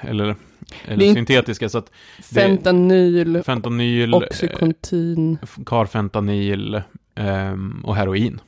eller, 0.00 0.36
eller 0.84 1.14
syntetiska. 1.14 1.68
Så 1.68 1.78
att 1.78 1.90
Fentanyl, 2.22 3.42
fentanyl, 3.42 4.14
eh, 4.14 4.16
Oxycontin 4.18 5.38
carfentanil 5.66 6.82
ehm, 7.14 7.82
och 7.84 7.96
heroin. 7.96 8.40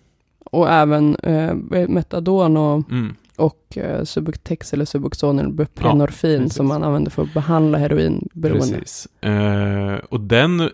och 0.45 0.71
även 0.71 1.17
eh, 1.17 1.55
metadon 1.89 2.57
och, 2.57 2.91
Mm. 2.91 3.15
Och 3.39 3.79
eh, 3.79 4.05
Subutex 4.05 4.73
eller 4.73 4.85
Suboxon 4.85 5.39
eller 5.39 5.51
buprenorfin 5.51 6.39
precis. 6.39 6.57
som 6.57 6.69
man 6.69 6.85
använder 6.85 7.11
för 7.11 7.23
att 7.23 7.35
behandla 7.35 7.79
heroinberoende. 7.79 8.79
Precis. 8.79 9.09
Eh, 9.21 9.95
och 10.09 10.21
den 10.21 10.71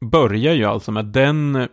börjar 0.00 0.54
ju 0.54 0.64
alltså 0.64 0.92
med 0.92 1.04
den, 1.04 1.68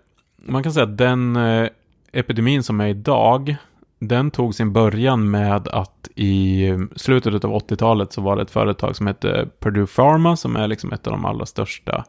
man 0.45 0.63
kan 0.63 0.73
säga 0.73 0.83
att 0.83 0.97
den 0.97 1.35
eh, 1.35 1.69
epidemin 2.11 2.63
som 2.63 2.81
är 2.81 2.87
idag, 2.87 3.55
den 3.99 4.31
tog 4.31 4.55
sin 4.55 4.73
början 4.73 5.31
med 5.31 5.67
att 5.67 6.09
i 6.15 6.69
slutet 6.95 7.45
av 7.45 7.51
80-talet 7.51 8.13
så 8.13 8.21
var 8.21 8.35
det 8.35 8.41
ett 8.41 8.51
företag 8.51 8.95
som 8.95 9.07
hette 9.07 9.47
Purdue 9.59 9.87
Pharma 9.87 10.37
som 10.37 10.55
är 10.55 10.67
liksom 10.67 10.93
ett 10.93 11.07
av 11.07 11.13
de 11.13 11.25
allra 11.25 11.45
största 11.45 12.05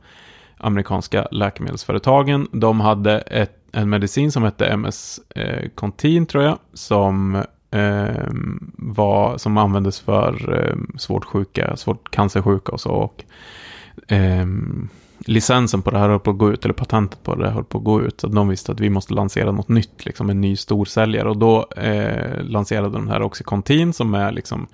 amerikanska 0.56 1.28
läkemedelsföretagen. 1.30 2.48
De 2.52 2.80
hade 2.80 3.18
ett, 3.18 3.56
en 3.72 3.90
medicin 3.90 4.32
som 4.32 4.42
hette 4.42 4.66
MS 4.66 5.20
eh, 5.36 6.24
tror 6.26 6.44
jag, 6.44 6.58
som, 6.72 7.34
eh, 7.34 7.42
Ehm, 7.74 8.72
var, 8.78 9.38
som 9.38 9.58
användes 9.58 10.00
för 10.00 10.58
eh, 10.58 10.98
svårt 10.98 11.24
sjuka, 11.24 11.76
svårt 11.76 12.10
cancersjuka 12.10 12.72
och 12.72 12.80
så. 12.80 12.90
Och, 12.90 13.24
eh, 14.12 14.46
licensen 15.18 15.82
på 15.82 15.90
det 15.90 15.98
här 15.98 16.08
höll 16.08 16.20
på 16.20 16.30
att 16.30 16.38
gå 16.38 16.52
ut, 16.52 16.64
eller 16.64 16.74
patentet 16.74 17.22
på 17.22 17.34
det 17.34 17.50
höll 17.50 17.64
på 17.64 17.78
att 17.78 17.84
gå 17.84 18.02
ut. 18.02 18.20
Så 18.20 18.26
att 18.26 18.34
de 18.34 18.48
visste 18.48 18.72
att 18.72 18.80
vi 18.80 18.90
måste 18.90 19.14
lansera 19.14 19.52
något 19.52 19.68
nytt, 19.68 20.06
liksom 20.06 20.30
en 20.30 20.40
ny 20.40 20.56
storsäljare. 20.56 21.28
Och 21.28 21.36
då 21.36 21.66
eh, 21.76 22.42
lanserade 22.42 22.92
de 22.92 23.08
här 23.08 23.22
Oxycontin 23.22 23.92
som 23.92 24.14
är 24.14 24.32
liksom 24.32 24.66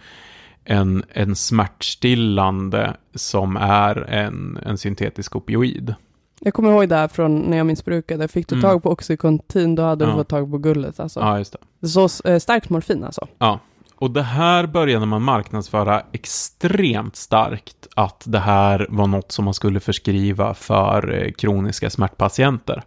en, 0.65 1.05
en 1.09 1.37
smärtstillande 1.37 2.97
som 3.15 3.57
är 3.57 4.11
en, 4.11 4.59
en 4.63 4.79
syntetisk 4.79 5.37
opioid. 5.37 5.95
Jag 6.43 6.55
kommer 6.55 6.71
ihåg 6.71 6.89
det 6.89 6.97
här 6.97 7.09
från 7.09 7.39
när 7.39 7.57
jag 7.57 7.67
missbrukade. 7.67 8.29
Fick 8.29 8.49
du 8.49 8.55
Mm. 8.55 8.63
tag 8.63 8.83
på 8.83 8.91
Oxycontin, 8.91 9.75
då 9.75 9.83
hade 9.83 10.05
Ja. 10.05 10.11
du 10.11 10.17
fått 10.17 10.29
tag 10.29 10.51
på 10.51 10.59
gullet 10.59 11.01
alltså. 11.01 11.21
Ja, 11.21 11.39
just 11.39 11.57
det. 11.81 11.89
Så 11.89 12.09
eh, 12.29 12.39
starkt 12.39 12.71
morfin 12.71 13.05
alltså. 13.05 13.27
Ja, 13.39 13.61
och 13.95 14.11
det 14.11 14.23
här 14.23 14.67
började 14.67 15.07
man 15.07 15.23
marknadsföra 15.23 16.03
extremt 16.13 17.17
starkt 17.17 17.89
att 17.97 18.23
det 18.27 18.39
här 18.39 18.87
var 18.91 19.07
något 19.07 19.33
som 19.33 19.45
man 19.45 19.55
skulle 19.55 19.81
förskriva 19.81 20.55
för 20.55 21.13
eh, 21.25 21.33
kroniska 21.33 21.91
smärtpatienter. 21.91 22.83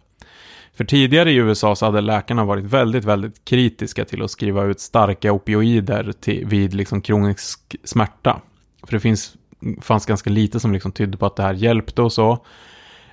För 0.76 0.84
tidigare 0.84 1.30
i 1.30 1.34
USA 1.36 1.76
så 1.76 1.86
hade 1.86 2.00
läkarna 2.00 2.44
varit 2.44 2.64
väldigt, 2.64 3.04
väldigt 3.04 3.44
kritiska 3.44 4.04
till 4.04 4.22
att 4.22 4.30
skriva 4.30 4.64
ut 4.64 4.80
starka 4.80 5.32
opioider 5.32 6.12
till, 6.20 6.46
vid 6.46 6.74
liksom 6.74 7.00
kronisk 7.00 7.76
smärta. 7.84 8.40
För 8.82 8.92
det 8.92 9.00
finns, 9.00 9.34
fanns 9.82 10.06
ganska 10.06 10.30
lite 10.30 10.60
som 10.60 10.72
liksom 10.72 10.92
tydde 10.92 11.16
på 11.18 11.26
att 11.26 11.36
det 11.36 11.42
här 11.42 11.54
hjälpte 11.54 12.02
och 12.02 12.12
så. 12.12 12.38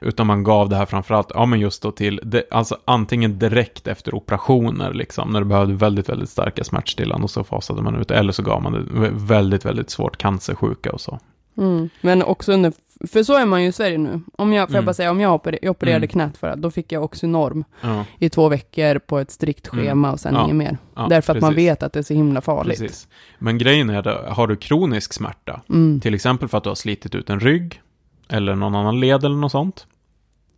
Utan 0.01 0.27
man 0.27 0.43
gav 0.43 0.69
det 0.69 0.75
här 0.75 0.85
framförallt, 0.85 1.31
ja 1.33 1.45
men 1.45 1.59
just 1.59 1.81
då 1.83 1.91
till, 1.91 2.19
det, 2.23 2.43
alltså 2.51 2.77
antingen 2.85 3.39
direkt 3.39 3.87
efter 3.87 4.15
operationer 4.15 4.93
liksom, 4.93 5.29
när 5.29 5.39
du 5.39 5.45
behövde 5.45 5.73
väldigt, 5.73 6.09
väldigt 6.09 6.29
starka 6.29 6.63
smärtstillande 6.63 7.23
och 7.23 7.29
så 7.29 7.43
fasade 7.43 7.81
man 7.81 7.95
ut 7.95 8.11
eller 8.11 8.31
så 8.31 8.43
gav 8.43 8.61
man 8.61 8.73
det 8.73 9.09
väldigt, 9.13 9.65
väldigt 9.65 9.89
svårt 9.89 10.17
cancersjuka 10.17 10.91
och 10.91 11.01
så. 11.01 11.19
Mm. 11.57 11.89
Men 12.01 12.23
också 12.23 12.53
under, 12.53 12.73
för 13.11 13.23
så 13.23 13.33
är 13.37 13.45
man 13.45 13.61
ju 13.61 13.67
i 13.67 13.71
Sverige 13.71 13.97
nu. 13.97 14.21
Om 14.37 14.53
jag, 14.53 14.67
får 14.67 14.75
jag 14.75 14.79
Mm. 14.79 14.85
bara 14.85 14.93
säga, 14.93 15.11
om 15.11 15.19
jag 15.19 15.33
oper, 15.35 15.59
jag 15.61 15.71
opererade 15.71 15.97
Mm. 16.05 16.07
knät 16.09 16.37
för 16.37 16.47
att 16.47 16.61
då 16.61 16.71
fick 16.71 16.91
jag 16.91 17.03
Oxynorm 17.03 17.63
Ja, 17.81 18.05
i 18.19 18.29
två 18.29 18.49
veckor 18.49 18.99
på 18.99 19.19
ett 19.19 19.31
strikt 19.31 19.73
Mm. 19.73 19.85
schema 19.85 20.11
och 20.11 20.19
sen 20.19 20.33
Ja. 20.33 20.43
inget 20.43 20.55
mer. 20.55 20.77
ja, 20.95 21.07
Därför 21.09 21.33
att 21.35 21.41
man 21.41 21.53
precis, 21.53 21.67
vet 21.69 21.83
att 21.83 21.93
det 21.93 21.99
är 21.99 22.03
så 22.03 22.13
himla 22.13 22.41
farligt. 22.41 22.79
Precis. 22.79 23.07
Men 23.39 23.57
grejen 23.57 23.89
är, 23.89 24.07
att 24.07 24.35
har 24.37 24.47
du 24.47 24.55
kronisk 24.55 25.13
smärta, 25.13 25.61
Mm. 25.69 25.99
till 26.01 26.13
exempel 26.13 26.47
för 26.49 26.57
att 26.57 26.63
du 26.63 26.69
har 26.69 26.75
slitit 26.75 27.15
ut 27.15 27.29
en 27.29 27.39
rygg, 27.39 27.81
eller 28.31 28.55
någon 28.55 28.75
annan 28.75 28.99
led 28.99 29.25
eller 29.25 29.35
något 29.35 29.51
sånt, 29.51 29.87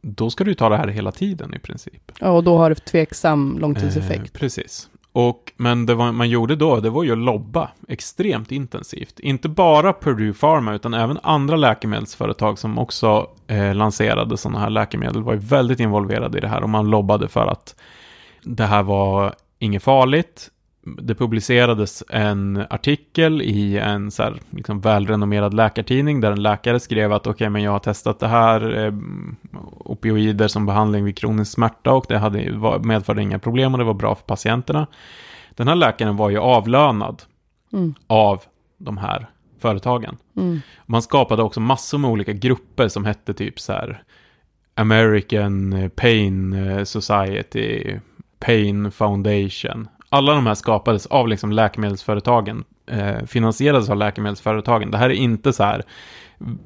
då 0.02 0.30
ska 0.30 0.44
du 0.44 0.54
ta 0.54 0.70
det 0.70 0.78
här 0.78 0.88
hela 0.88 1.12
tiden 1.12 1.54
i 1.54 1.60
princip. 1.60 2.12
Ja, 2.20 2.30
och 2.30 2.44
då 2.44 2.58
har 2.58 2.70
det 2.70 2.76
tveksam 2.76 3.58
långtidseffekt. 3.60 4.36
Eh, 4.36 4.40
precis. 4.40 4.90
Och, 5.12 5.54
men 5.58 5.86
det 5.86 5.96
var, 5.96 6.12
man 6.12 6.30
gjorde 6.30 6.56
då, 6.56 6.80
det 6.80 6.90
var 6.90 7.04
ju 7.04 7.12
att 7.12 7.18
lobba 7.18 7.70
extremt 7.88 8.52
intensivt. 8.52 9.20
Inte 9.20 9.50
bara 9.50 9.94
Purdue 9.94 10.34
Pharma, 10.34 10.74
utan 10.74 10.94
även 10.94 11.20
andra 11.24 11.56
läkemedelsföretag 11.56 12.60
som 12.60 12.80
också 12.80 13.28
eh, 13.48 13.76
lanserade 13.76 14.38
sådana 14.38 14.60
här 14.60 14.70
läkemedel 14.70 15.24
var 15.24 15.34
ju 15.34 15.40
väldigt 15.40 15.80
involverade 15.80 16.38
i 16.38 16.42
det 16.42 16.48
här 16.48 16.64
och 16.64 16.70
man 16.70 16.90
lobbade 16.90 17.28
för 17.28 17.48
att 17.48 17.76
det 18.44 18.66
här 18.66 18.84
var 18.84 19.34
inget 19.60 19.84
farligt. 19.84 20.50
Det 20.86 21.16
publicerades 21.16 22.04
en 22.10 22.64
artikel 22.70 23.42
i 23.42 23.78
en 23.78 24.12
så 24.12 24.24
här, 24.24 24.40
liksom 24.50 24.82
välrenommerad 24.82 25.54
läkartidning 25.54 26.22
där 26.22 26.32
en 26.32 26.44
läkare 26.44 26.80
skrev 26.80 27.14
att 27.14 27.28
okej, 27.28 27.50
men 27.50 27.62
jag 27.64 27.72
har 27.72 27.80
testat 27.80 28.20
det 28.20 28.28
här, 28.28 28.86
eh, 28.86 28.94
opioider 29.80 30.48
som 30.48 30.66
behandling 30.66 31.06
vid 31.06 31.18
kronisk 31.18 31.52
smärta 31.52 31.92
och 31.94 32.06
det 32.10 32.18
hade, 32.18 32.52
var- 32.52 32.80
medförde 32.80 33.22
inga 33.22 33.40
problem 33.40 33.74
och 33.74 33.78
det 33.78 33.84
var 33.86 33.94
bra 33.94 34.16
för 34.16 34.24
patienterna. 34.24 34.88
Den 35.56 35.68
här 35.68 35.76
läkaren 35.76 36.18
var 36.18 36.30
ju 36.30 36.38
avlönad 36.38 37.22
Mm. 37.74 37.94
av 38.08 38.42
de 38.78 38.98
här 38.98 39.28
företagen. 39.60 40.18
Mm. 40.38 40.62
Man 40.86 41.02
skapade 41.02 41.44
också 41.44 41.60
massor 41.60 41.98
med 41.98 42.10
olika 42.12 42.34
grupper 42.34 42.88
som 42.88 43.06
hette 43.06 43.34
typ 43.34 43.60
så 43.60 43.74
här 43.74 44.04
American 44.76 45.90
Pain 45.96 46.56
Society, 46.86 47.96
Pain 48.40 48.92
Foundation. 48.92 49.88
Alla 50.14 50.34
de 50.36 50.46
här 50.48 50.56
skapades 50.56 51.06
av 51.06 51.28
liksom 51.28 51.52
läkemedelsföretagen, 51.52 52.64
eh, 52.88 53.26
finansierades 53.26 53.90
av 53.90 53.98
läkemedelsföretagen. 53.98 54.92
Det 54.92 54.98
här 54.98 55.10
är 55.10 55.14
inte 55.14 55.54
så 55.54 55.64
här 55.64 55.84
mm, 56.42 56.60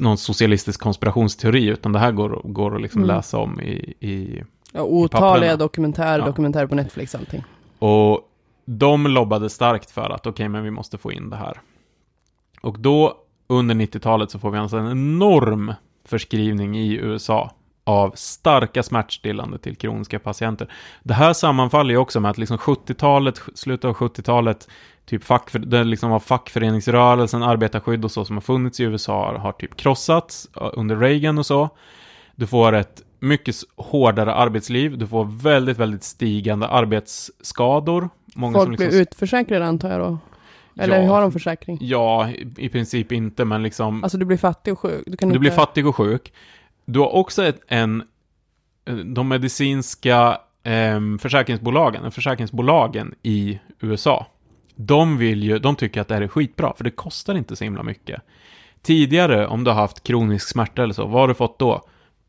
någon 0.00 0.18
socialistisk 0.18 0.80
konspirationsteori, 0.80 1.64
utan 1.66 1.92
det 1.92 1.98
här 1.98 2.12
går, 2.12 2.40
går 2.44 2.74
att 2.76 2.82
liksom 2.82 3.02
Mm. 3.02 3.16
läsa 3.16 3.38
om 3.38 3.60
i, 3.60 3.94
i 4.00 4.42
Ja, 4.72 4.82
otaliga 4.82 5.56
dokumentärer, 5.56 6.18
Ja. 6.18 6.26
dokumentärer 6.26 6.66
på 6.66 6.74
Netflix, 6.74 7.14
allting. 7.14 7.44
Och 7.78 8.20
de 8.64 9.06
lobbade 9.06 9.50
starkt 9.50 9.90
för 9.90 10.10
att 10.10 10.26
okej, 10.26 10.48
men 10.48 10.64
vi 10.64 10.70
måste 10.70 10.98
få 10.98 11.12
in 11.12 11.30
det 11.30 11.36
här. 11.36 11.60
Och 12.62 12.78
då 12.78 13.14
under 13.46 13.74
90-talet 13.74 14.30
så 14.30 14.38
får 14.38 14.50
vi 14.50 14.58
alltså 14.58 14.76
en 14.76 14.90
enorm 14.90 15.74
förskrivning 16.04 16.78
i 16.78 16.92
USA 16.94 17.50
av 17.88 18.12
starka 18.14 18.82
smärtstillande 18.82 19.58
till 19.58 19.76
kroniska 19.76 20.18
patienter. 20.18 20.68
Det 21.02 21.14
här 21.14 21.32
sammanfaller 21.32 21.90
ju 21.90 21.96
också 21.96 22.20
med 22.20 22.30
att 22.30 22.38
liksom 22.38 22.56
70-talet, 22.56 23.40
slutet 23.54 23.84
av 23.84 23.94
70-talet, 23.94 24.68
typ 25.06 25.24
fackför, 25.24 25.58
det 25.58 25.84
liksom 25.84 26.10
var 26.10 26.18
fackföreningsrörelsen, 26.18 27.42
arbetarskydd 27.42 28.04
och 28.04 28.10
så 28.10 28.24
som 28.24 28.36
har 28.36 28.40
funnits 28.40 28.80
i 28.80 28.84
USA 28.84 29.38
har, 29.38 29.52
typ 29.52 29.76
krossats 29.76 30.48
under 30.54 30.96
Reagan 30.96 31.38
och 31.38 31.46
så. 31.46 31.68
Du 32.34 32.46
får 32.46 32.72
ett 32.72 33.02
mycket 33.20 33.56
hårdare 33.76 34.34
arbetsliv, 34.34 34.98
du 34.98 35.06
får 35.06 35.24
väldigt, 35.42 35.78
väldigt 35.78 36.04
stigande 36.04 36.68
arbetsskador. 36.68 38.08
Många 38.34 38.54
Folk 38.54 38.64
som 38.64 38.72
liksom, 38.72 38.88
blir 38.88 39.00
utförsäkrade 39.00 39.66
antar 39.66 39.90
jag 39.90 40.00
då? 40.00 40.18
Eller 40.80 41.02
Ja. 41.02 41.08
har 41.12 41.20
de 41.20 41.32
försäkring? 41.32 41.78
Ja, 41.80 42.28
i, 42.30 42.54
i 42.56 42.68
princip 42.68 43.12
inte, 43.12 43.44
men 43.44 43.62
liksom 43.62 44.04
Alltså 44.04 44.18
du 44.18 44.24
blir 44.24 44.36
fattig 44.36 44.72
och 44.72 44.78
sjuk. 44.78 45.02
Du, 45.06 45.16
du 45.16 45.26
inte... 45.26 45.38
blir 45.38 45.50
fattig 45.50 45.86
och 45.86 45.96
sjuk. 45.96 46.32
Du 46.90 46.98
har 46.98 47.14
också 47.14 47.44
ett, 47.44 47.60
en, 47.68 48.02
eh, 48.84 48.94
de 48.94 49.28
medicinska 49.28 50.38
eh, 50.62 51.00
försäkringsbolagen, 51.20 52.10
försäkringsbolagen 52.10 53.14
i 53.22 53.58
USA. 53.80 54.26
De 54.76 55.18
vill 55.18 55.42
ju, 55.42 55.58
de 55.58 55.76
tycker 55.76 56.00
att 56.00 56.08
det 56.08 56.14
här 56.14 56.22
är 56.22 56.28
skitbra, 56.28 56.72
för 56.76 56.84
det 56.84 56.90
kostar 56.90 57.34
inte 57.34 57.56
så 57.56 57.64
himla 57.64 57.82
mycket. 57.82 58.22
Tidigare, 58.82 59.46
om 59.46 59.64
du 59.64 59.70
har 59.70 59.76
haft 59.80 60.02
kronisk 60.02 60.48
smärta 60.48 60.82
eller 60.82 60.94
så, 60.94 61.06
vad 61.06 61.20
har 61.20 61.28
du 61.28 61.34
fått 61.34 61.58
då? 61.58 61.82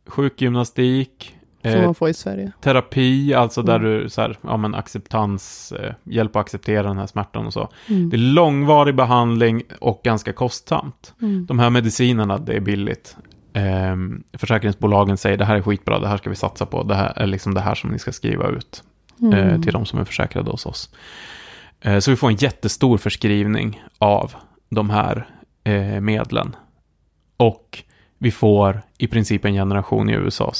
Sjukgymnastik, 0.07 1.35
Som 1.61 1.71
eh, 1.71 1.85
man 1.85 1.95
får 1.95 2.09
i 2.09 2.13
Sverige. 2.13 2.51
terapi, 2.61 3.33
alltså 3.33 3.61
där 3.61 3.79
Mm. 3.79 3.91
du 3.91 4.09
så 4.09 4.21
här, 4.21 4.37
ja 4.41 4.57
men 4.57 4.75
acceptans, 4.75 5.71
eh, 5.71 5.93
hjälp 6.03 6.35
att 6.35 6.41
acceptera 6.41 6.83
den 6.87 6.97
här 6.97 7.07
smärtan 7.07 7.45
och 7.45 7.53
så. 7.53 7.69
Mm. 7.89 8.09
Det 8.09 8.15
är 8.15 8.17
långvarig 8.17 8.95
behandling 8.95 9.63
och 9.81 10.01
ganska 10.03 10.33
kostsamt. 10.33 11.13
Mm. 11.21 11.45
De 11.45 11.59
här 11.59 11.69
medicinerna, 11.69 12.37
det 12.37 12.53
är 12.53 12.59
billigt. 12.59 13.17
Ehm, 13.59 14.23
försäkringsbolagen 14.33 15.17
säger 15.17 15.37
det 15.37 15.45
här 15.45 15.55
är 15.55 15.61
skitbra, 15.61 15.99
det 15.99 16.07
här 16.07 16.17
ska 16.17 16.29
vi 16.29 16.35
satsa 16.35 16.65
på, 16.65 16.83
det 16.83 16.95
här 16.95 17.13
är 17.15 17.27
liksom 17.27 17.53
det 17.53 17.61
här 17.61 17.75
som 17.75 17.89
ni 17.89 17.99
ska 17.99 18.11
skriva 18.11 18.47
ut 18.47 18.83
eh, 19.21 19.39
Mm. 19.39 19.61
till 19.61 19.73
de 19.73 19.85
som 19.85 19.99
är 19.99 20.03
försäkrade 20.03 20.51
hos 20.51 20.65
oss. 20.65 20.89
Eh, 21.81 21.99
så 21.99 22.11
vi 22.11 22.17
får 22.17 22.29
en 22.29 22.35
jättestor 22.35 22.97
förskrivning 22.97 23.83
av 23.97 24.33
de 24.69 24.89
här 24.89 25.27
eh, 25.63 25.99
medlen. 26.01 26.55
Och 27.37 27.83
vi 28.17 28.31
får 28.31 28.81
i 28.97 29.07
princip 29.07 29.45
en 29.45 29.53
generation 29.53 30.09
i 30.09 30.13
USA 30.13 30.53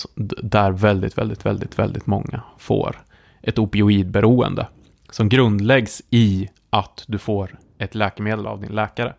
där 0.43 0.71
väldigt, 0.71 1.17
väldigt, 1.17 1.45
väldigt, 1.45 1.79
väldigt 1.79 2.07
många 2.07 2.41
får 2.57 2.95
ett 3.41 3.59
opioidberoende 3.59 4.67
som 5.11 5.29
grundläggs 5.29 6.01
i 6.09 6.49
att 6.69 7.03
du 7.07 7.17
får 7.17 7.57
ett 7.77 7.95
läkemedel 7.95 8.47
av 8.47 8.61
din 8.61 8.71
läkare. 8.71 9.13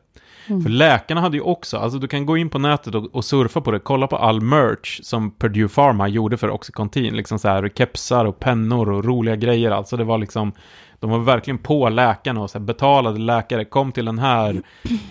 Mm. 0.46 0.62
För 0.62 0.70
läkarna 0.70 1.20
hade 1.20 1.36
ju 1.36 1.42
också, 1.42 1.76
alltså 1.76 1.98
du 1.98 2.08
kan 2.08 2.26
gå 2.26 2.36
in 2.36 2.50
på 2.50 2.58
nätet 2.58 2.94
och, 2.94 3.14
och 3.14 3.24
surfa 3.24 3.60
på 3.60 3.70
det, 3.70 3.78
kolla 3.78 4.06
på 4.06 4.16
all 4.16 4.40
merch 4.40 5.00
som 5.02 5.30
Purdue 5.30 5.68
Pharma 5.68 6.08
gjorde 6.08 6.36
för 6.36 6.50
Oxycontin, 6.50 7.16
liksom 7.16 7.38
så 7.38 7.48
här 7.48 7.68
kepsar 7.68 8.24
och 8.24 8.38
pennor 8.38 8.90
och 8.90 9.04
roliga 9.04 9.36
grejer, 9.36 9.70
alltså 9.70 9.96
det 9.96 10.04
var 10.04 10.18
liksom, 10.18 10.52
de 11.00 11.10
var 11.10 11.18
verkligen 11.18 11.58
på 11.58 11.88
läkarna 11.88 12.40
och 12.40 12.50
så 12.50 12.58
här, 12.58 12.64
betalade 12.64 13.18
läkare, 13.18 13.64
kom 13.64 13.92
till 13.92 14.04
den 14.04 14.18
här 14.18 14.62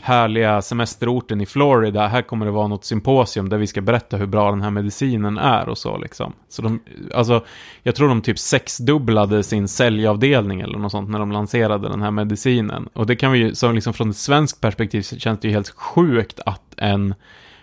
härliga 0.02 0.62
semesterorten 0.62 1.42
i 1.42 1.46
Florida, 1.46 2.08
här 2.08 2.22
kommer 2.22 2.46
det 2.46 2.52
vara 2.52 2.68
något 2.68 2.86
symposium 2.86 3.50
där 3.50 3.58
vi 3.58 3.68
ska 3.68 3.82
berätta 3.82 4.18
hur 4.18 4.26
bra 4.26 4.50
den 4.50 4.62
här 4.62 4.70
medicinen 4.70 5.38
är 5.38 5.70
och 5.70 5.78
så 5.78 5.98
liksom. 5.98 6.34
Så 6.50 6.62
de, 6.62 6.80
alltså, 7.14 7.46
jag 7.84 7.96
tror 7.96 8.08
de 8.10 8.22
typ 8.22 8.40
sexdubblade 8.40 9.44
sin 9.44 9.68
säljavdelning 9.68 10.62
eller 10.62 10.78
något 10.78 10.92
sånt 10.92 11.10
när 11.10 11.20
de 11.20 11.32
lanserade 11.32 11.90
den 11.90 12.02
här 12.02 12.12
medicinen. 12.12 12.90
Och 12.94 13.08
det 13.08 13.16
kan 13.16 13.32
vi 13.32 13.40
ju, 13.40 13.56
som 13.56 13.76
liksom 13.76 13.94
från 13.94 14.10
ett 14.10 14.18
svenskt 14.18 14.62
perspektiv 14.62 15.02
så 15.02 15.18
känns 15.18 15.40
det 15.40 15.48
ju 15.48 15.54
helt 15.54 15.70
sjukt 15.70 16.40
att 16.46 16.74
en, 16.78 17.16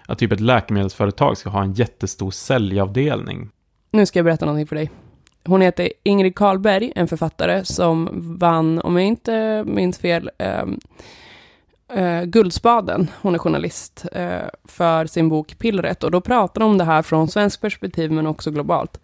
att 0.06 0.18
typ 0.18 0.32
ett 0.32 0.40
läkemedelsföretag 0.40 1.38
ska 1.38 1.50
ha 1.50 1.62
en 1.62 1.72
jättestor 1.72 2.30
säljavdelning. 2.30 3.50
Nu 3.90 4.06
ska 4.06 4.18
jag 4.18 4.24
berätta 4.24 4.46
någonting 4.46 4.66
för 4.66 4.76
dig 4.76 4.90
hon 5.46 5.60
heter 5.60 5.92
Ingrid 6.02 6.34
Karlberg, 6.34 6.92
en 6.96 7.08
författare 7.08 7.64
som 7.64 8.08
vann, 8.38 8.80
om 8.80 8.96
jag 8.96 9.06
inte 9.06 9.64
minns 9.66 9.98
fel, 9.98 10.30
um, 10.62 10.80
uh, 11.96 12.22
Guldspaden. 12.22 13.10
Hon 13.22 13.34
är 13.34 13.38
journalist 13.38 14.06
uh, 14.16 14.48
för 14.64 15.06
sin 15.06 15.28
bok 15.28 15.58
Pillret. 15.58 16.04
Och 16.04 16.10
då 16.10 16.20
pratar 16.20 16.60
de 16.60 16.70
om 16.70 16.78
det 16.78 16.84
här 16.84 17.02
från 17.02 17.28
svensk 17.28 17.60
perspektiv, 17.60 18.12
men 18.12 18.26
också 18.26 18.50
globalt. 18.50 19.00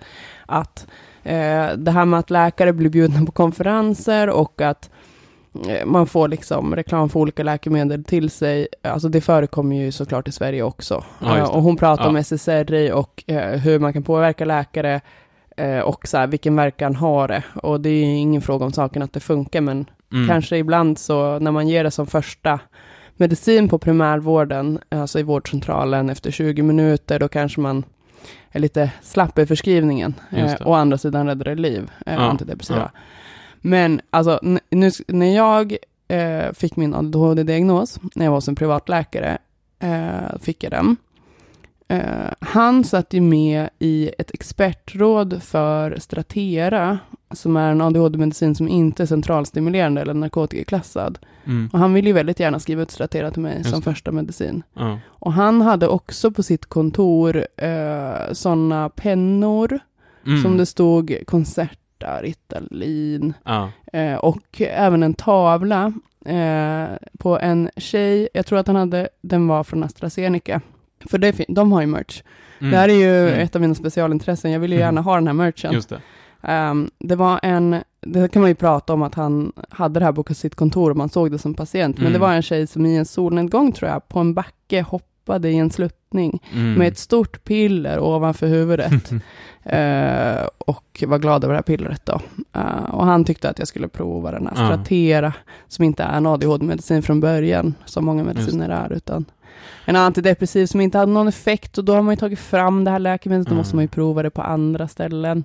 Att 0.47 0.87
uh, 1.27 1.77
det 1.77 1.91
här 1.91 2.05
med 2.05 2.19
att 2.21 2.31
läkare 2.31 2.73
blir 2.73 2.91
bjudna 2.91 3.27
på 3.27 3.33
konferenser 3.33 4.31
och 4.31 4.61
att 4.61 4.91
man 5.85 6.07
får 6.07 6.29
liksom 6.29 6.77
reklam 6.77 7.09
för 7.09 7.21
olika 7.21 7.43
läkemedel 7.43 8.05
till 8.05 8.31
sig. 8.31 8.69
Alltså 8.83 9.09
det 9.09 9.21
förekommer 9.21 9.77
ju 9.77 9.93
såklart 9.93 10.29
i 10.29 10.33
Sverige 10.33 10.63
också. 10.63 11.05
Ja, 11.19 11.49
och 11.49 11.63
hon 11.63 11.77
pratar 11.77 12.05
Ja. 12.05 12.09
om 12.09 12.17
SSRI 12.17 12.93
och 12.93 13.25
eh, 13.27 13.61
hur 13.61 13.79
man 13.79 13.93
kan 13.93 14.03
påverka 14.03 14.45
läkare 14.45 14.95
eh, 14.95 15.01
och 15.85 16.09
så 16.09 16.17
här, 16.19 16.27
vilken 16.27 16.57
verkan 16.57 16.97
har 16.97 17.29
det. 17.29 17.43
Och 17.63 17.81
det 17.81 17.91
är 17.91 18.05
ingen 18.05 18.43
fråga 18.43 18.65
om 18.65 18.73
saken 18.73 19.03
att 19.03 19.13
det 19.13 19.21
funkar, 19.21 19.61
men 19.61 19.87
Mm. 20.13 20.29
kanske 20.29 20.57
ibland 20.59 20.99
så 20.99 21.39
när 21.39 21.51
man 21.51 21.69
ger 21.69 21.85
det 21.85 21.91
som 21.91 22.07
första 22.07 22.61
medicin 23.17 23.69
på 23.69 23.79
primärvården, 23.79 24.79
alltså 24.89 25.19
i 25.19 25.23
vårdcentralen 25.23 26.11
efter 26.11 26.31
20 26.31 26.63
minuter, 26.63 27.19
då 27.19 27.29
kanske 27.29 27.61
man 27.61 27.85
är 28.51 28.61
lite 28.61 28.91
slapp 29.03 29.39
i 29.39 29.47
förskrivningen. 29.47 30.15
Eh, 30.31 30.55
å 30.65 30.73
andra 30.75 30.99
sidan 30.99 31.27
räddar 31.27 31.45
det 31.45 31.55
liv, 31.55 31.91
eh, 32.07 32.15
Ja, 32.15 32.21
antidepressiva. 32.21 32.91
ja. 32.95 33.01
Men 33.61 34.01
alltså, 34.11 34.41
nu, 34.71 34.91
när 35.09 35.37
jag 35.37 35.77
eh, 36.09 36.53
fick 36.53 36.77
min 36.77 36.95
ADHD-diagnos, 36.95 38.01
när 38.15 38.25
jag 38.25 38.31
var 38.33 38.37
hos 38.37 38.49
en 38.49 38.55
privatläkare, 38.55 39.39
eh, 39.79 40.39
fick 40.41 40.65
jag 40.65 40.71
den. 40.73 40.97
Eh, 41.93 42.31
han 42.41 42.85
satt 42.85 43.13
ju 43.15 43.21
med 43.21 43.69
i 43.79 44.11
ett 44.19 44.31
expertråd 44.35 45.43
för 45.43 45.97
Stratera, 45.99 46.99
som 47.31 47.57
är 47.57 47.71
en 47.71 47.81
ADHD-medicin 47.81 48.55
som 48.55 48.69
inte 48.69 49.03
är 49.03 49.07
centralstimulerande 49.07 50.01
eller 50.01 50.15
narkotikaklassad. 50.15 51.19
Mm. 51.45 51.71
Och 51.73 51.79
han 51.79 51.95
ville 51.95 52.09
ju 52.09 52.13
väldigt 52.13 52.41
gärna 52.41 52.59
skriva 52.59 52.83
ut 52.83 52.91
Stratera 52.91 53.31
till 53.31 53.43
mig 53.43 53.59
Just 53.59 53.71
som 53.71 53.81
det. 53.81 53.85
första 53.85 54.13
medicin. 54.13 54.63
Ja. 54.75 54.99
Och 55.07 55.33
han 55.33 55.61
hade 55.61 55.89
också 55.89 56.31
på 56.31 56.43
sitt 56.43 56.67
kontor 56.67 57.47
eh, 57.57 58.33
sådana 58.33 58.89
pennor 58.89 59.79
Mm. 60.27 60.43
som 60.43 60.57
det 60.57 60.67
stod 60.67 61.17
konsertar, 61.27 62.23
Ritalin, 62.23 63.35
Ja. 63.45 63.71
Eh, 63.93 64.15
och 64.15 64.61
även 64.61 65.03
en 65.03 65.15
tavla 65.15 65.93
eh, 66.27 66.87
på 67.19 67.39
en 67.39 67.71
tjej, 67.77 68.29
jag 68.35 68.47
tror 68.47 68.59
att 68.59 68.67
han 68.67 68.77
hade, 68.77 69.09
den 69.21 69.47
var 69.49 69.65
från 69.65 69.83
AstraZeneca. 69.85 70.61
För 71.11 71.19
det, 71.19 71.33
fin- 71.33 71.55
de 71.55 71.73
har 71.73 71.81
ju 71.81 71.87
merch. 71.87 72.23
Mm. 72.59 72.71
Det 72.71 72.77
här 72.77 72.89
är 72.89 72.95
ju 72.95 73.29
Mm. 73.29 73.41
ett 73.41 73.55
av 73.57 73.61
mina 73.63 73.75
specialintressen, 73.75 74.51
jag 74.51 74.61
vill 74.61 74.73
ju 74.73 74.77
Mm. 74.79 74.87
gärna 74.87 75.01
ha 75.01 75.15
den 75.15 75.27
här 75.27 75.35
merchen. 75.35 75.73
Just 75.73 75.89
det. 75.89 76.01
Ehm, 76.43 76.91
det 76.99 77.17
var 77.17 77.41
en, 77.43 77.77
det 78.01 78.33
kan 78.33 78.43
man 78.43 78.51
ju 78.51 78.55
prata 78.55 78.93
om 78.93 79.03
att 79.03 79.15
han 79.15 79.53
hade 79.69 80.01
det 80.01 80.07
här 80.07 80.13
på 80.13 80.35
sitt 80.35 80.55
kontor 80.55 80.91
och 80.91 80.97
man 80.97 81.09
såg 81.09 81.31
det 81.31 81.39
som 81.39 81.55
patient, 81.55 81.97
men 81.97 82.03
Mm. 82.07 82.13
det 82.13 82.19
var 82.19 82.33
en 82.33 82.43
tjej 82.43 82.67
som 82.67 82.87
i 82.87 82.97
en 82.97 83.05
solnedgång 83.07 83.73
tror 83.73 83.91
jag, 83.91 84.09
på 84.09 84.19
en 84.19 84.35
backe 84.35 84.83
hoppade 84.83 85.51
i 85.51 85.57
en 85.59 85.71
sluttning 85.71 86.43
Mm. 86.53 86.75
med 86.75 86.89
ett 86.89 86.99
stort 86.99 87.45
piller 87.45 87.99
ovanför 88.01 88.47
huvudet. 88.47 89.11
Eh, 89.65 90.47
och 90.59 91.05
var 91.07 91.19
glad 91.19 91.45
över 91.45 91.55
det 91.55 91.59
här 91.59 91.63
pillret 91.63 92.07
då. 92.07 92.21
Eh, 92.53 92.85
och 92.95 93.07
han 93.07 93.25
tyckte 93.25 93.51
att 93.51 93.59
jag 93.59 93.69
skulle 93.69 93.89
prova 93.89 94.31
den 94.31 94.47
här. 94.47 94.55
Stratera, 94.55 95.33
som 95.69 95.85
inte 95.85 96.03
är 96.03 96.17
en 96.17 96.27
ADHD-medicin 96.27 97.03
från 97.03 97.21
början, 97.21 97.75
som 97.85 98.05
många 98.05 98.25
mediciner 98.25 98.69
är, 98.69 98.93
utan 98.93 99.25
en 99.85 99.97
antidepressiv 99.97 100.67
som 100.67 100.81
inte 100.81 100.99
hade 100.99 101.13
någon 101.13 101.29
effekt. 101.29 101.79
Och 101.79 101.85
då 101.85 101.95
har 101.95 102.03
man 102.03 102.13
ju 102.13 102.17
tagit 102.17 102.39
fram 102.39 102.85
det 102.85 102.91
här 102.91 102.99
läkemedlet, 102.99 103.47
då 103.47 103.51
Mm. 103.53 103.59
måste 103.59 103.77
man 103.77 103.85
ju 103.85 103.89
prova 103.89 104.23
det 104.23 104.31
på 104.31 104.43
andra 104.43 104.89
ställen. 104.89 105.45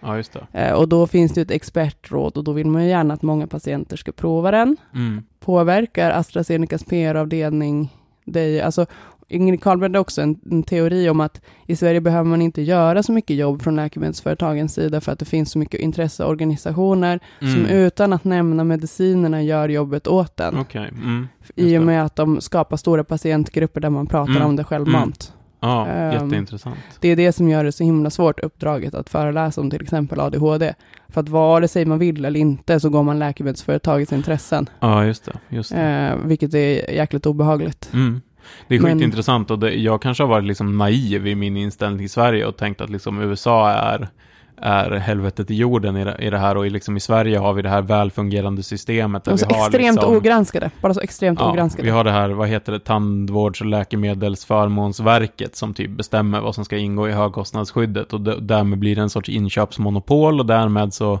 Ja, 0.00 0.16
just 0.16 0.32
det. 0.32 0.46
Eh, 0.60 0.72
och 0.72 0.88
då 0.88 1.06
finns 1.06 1.32
det 1.32 1.40
ju 1.40 1.42
ett 1.42 1.50
expertråd 1.50 2.36
och 2.36 2.44
då 2.44 2.52
vill 2.52 2.66
man 2.66 2.82
ju 2.82 2.88
gärna 2.88 3.14
att 3.14 3.22
många 3.22 3.46
patienter 3.46 3.96
ska 3.96 4.12
prova 4.12 4.50
den. 4.50 4.76
Mm. 4.94 5.22
Påverkar 5.40 6.10
AstraZenecas 6.10 6.84
PR-avdelning 6.84 7.88
dig? 8.24 8.60
Alltså, 8.60 8.86
Ingrid 9.32 9.62
Karlberg 9.62 9.88
hade 9.88 9.98
också 9.98 10.22
en, 10.22 10.38
en 10.50 10.62
teori 10.62 11.08
om 11.08 11.20
att 11.20 11.40
i 11.66 11.76
Sverige 11.76 12.00
behöver 12.00 12.30
man 12.30 12.42
inte 12.42 12.62
göra 12.62 13.02
så 13.02 13.12
mycket 13.12 13.36
jobb 13.36 13.62
från 13.62 13.76
läkemedelsföretagens 13.76 14.74
sida 14.74 15.00
för 15.00 15.12
att 15.12 15.18
det 15.18 15.24
finns 15.24 15.50
så 15.50 15.58
mycket 15.58 15.80
intresseorganisationer 15.80 17.20
som 17.38 17.48
Mm. 17.48 17.66
utan 17.70 18.12
att 18.12 18.24
nämna 18.24 18.64
medicinerna 18.64 19.42
gör 19.42 19.68
jobbet 19.68 20.06
åt 20.06 20.36
den. 20.36 20.58
Okej. 20.58 20.88
Mm. 20.94 21.28
I 21.56 21.78
och 21.78 21.82
med 21.82 22.04
att 22.04 22.16
de 22.16 22.40
skapar 22.40 22.76
stora 22.76 23.04
patientgrupper 23.04 23.80
där 23.80 23.90
man 23.90 24.06
pratar 24.06 24.32
Mm. 24.36 24.46
om 24.48 24.56
det 24.56 24.64
självmant. 24.64 25.32
Ja, 25.60 25.86
Ehm, 25.86 26.12
jätteintressant. 26.12 26.76
Det 27.00 27.08
är 27.08 27.16
det 27.16 27.32
som 27.32 27.48
gör 27.48 27.64
det 27.64 27.72
så 27.72 27.84
himla 27.84 28.10
svårt 28.10 28.40
uppdraget 28.40 28.94
att 28.94 29.10
föreläsa 29.10 29.60
om 29.60 29.70
till 29.70 29.82
exempel 29.82 30.20
ADHD. 30.20 30.74
För 31.08 31.20
att 31.20 31.28
vare 31.28 31.68
sig 31.68 31.84
man 31.84 31.98
vill 31.98 32.24
eller 32.24 32.40
inte 32.40 32.80
så 32.80 32.88
går 32.88 33.02
man 33.02 33.18
läkemedelsföretagets 33.18 34.12
intressen. 34.12 34.68
Ja, 34.80 35.04
just 35.06 35.24
det. 35.24 35.32
Just 35.48 35.70
det. 35.72 35.80
Eh, 35.80 36.26
vilket 36.26 36.54
är 36.54 36.90
jäkligt 36.90 37.26
obehagligt. 37.26 37.90
Mm. 37.92 38.20
Det 38.68 38.74
är 38.76 38.80
Men- 38.80 38.92
skitintressant 38.98 39.50
och 39.50 39.58
det, 39.58 39.74
jag 39.74 40.02
kanske 40.02 40.22
har 40.22 40.28
varit 40.28 40.44
liksom 40.44 40.78
naiv 40.78 41.26
i 41.26 41.34
min 41.34 41.56
inställning 41.56 41.98
till 41.98 42.10
Sverige 42.10 42.46
och 42.46 42.56
tänkt 42.56 42.80
att 42.80 42.90
liksom 42.90 43.20
USA 43.20 43.70
är, 43.70 44.08
är 44.56 44.90
helvetet 44.90 45.50
i 45.50 45.54
jorden 45.54 45.96
i 45.96 46.04
det, 46.04 46.16
i 46.20 46.30
det 46.30 46.38
här 46.38 46.56
och 46.56 46.66
i, 46.66 46.70
liksom 46.70 46.96
i 46.96 47.00
Sverige 47.00 47.38
har 47.38 47.52
vi 47.52 47.62
det 47.62 47.68
här 47.68 47.82
välfungerande 47.82 48.62
systemet. 48.62 49.24
där 49.24 49.32
Och 49.32 49.40
så 49.40 49.46
vi 49.48 49.54
har 49.54 49.66
extremt 49.66 49.96
liksom, 49.96 50.16
ogranskade. 50.16 50.70
Bara 50.80 50.94
så 50.94 51.00
extremt 51.00 51.38
Ja, 51.40 51.50
ogranskade. 51.52 51.84
vi 51.84 51.90
har 51.90 52.04
det 52.04 52.10
här, 52.10 52.28
vad 52.30 52.48
heter 52.48 52.72
det, 52.72 52.78
Tandvårds 52.80 53.60
och 53.60 53.66
läkemedelsförmånsverket 53.66 55.56
som 55.56 55.74
typ 55.74 55.90
bestämmer 55.90 56.40
vad 56.40 56.54
som 56.54 56.64
ska 56.64 56.76
ingå 56.76 57.08
i 57.08 57.12
högkostnadsskyddet 57.12 58.12
och 58.12 58.20
därmed 58.42 58.78
blir 58.78 58.96
det 58.96 59.02
en 59.02 59.10
sorts 59.10 59.28
inköpsmonopol 59.28 60.40
och 60.40 60.46
därmed 60.46 60.94
så 60.94 61.20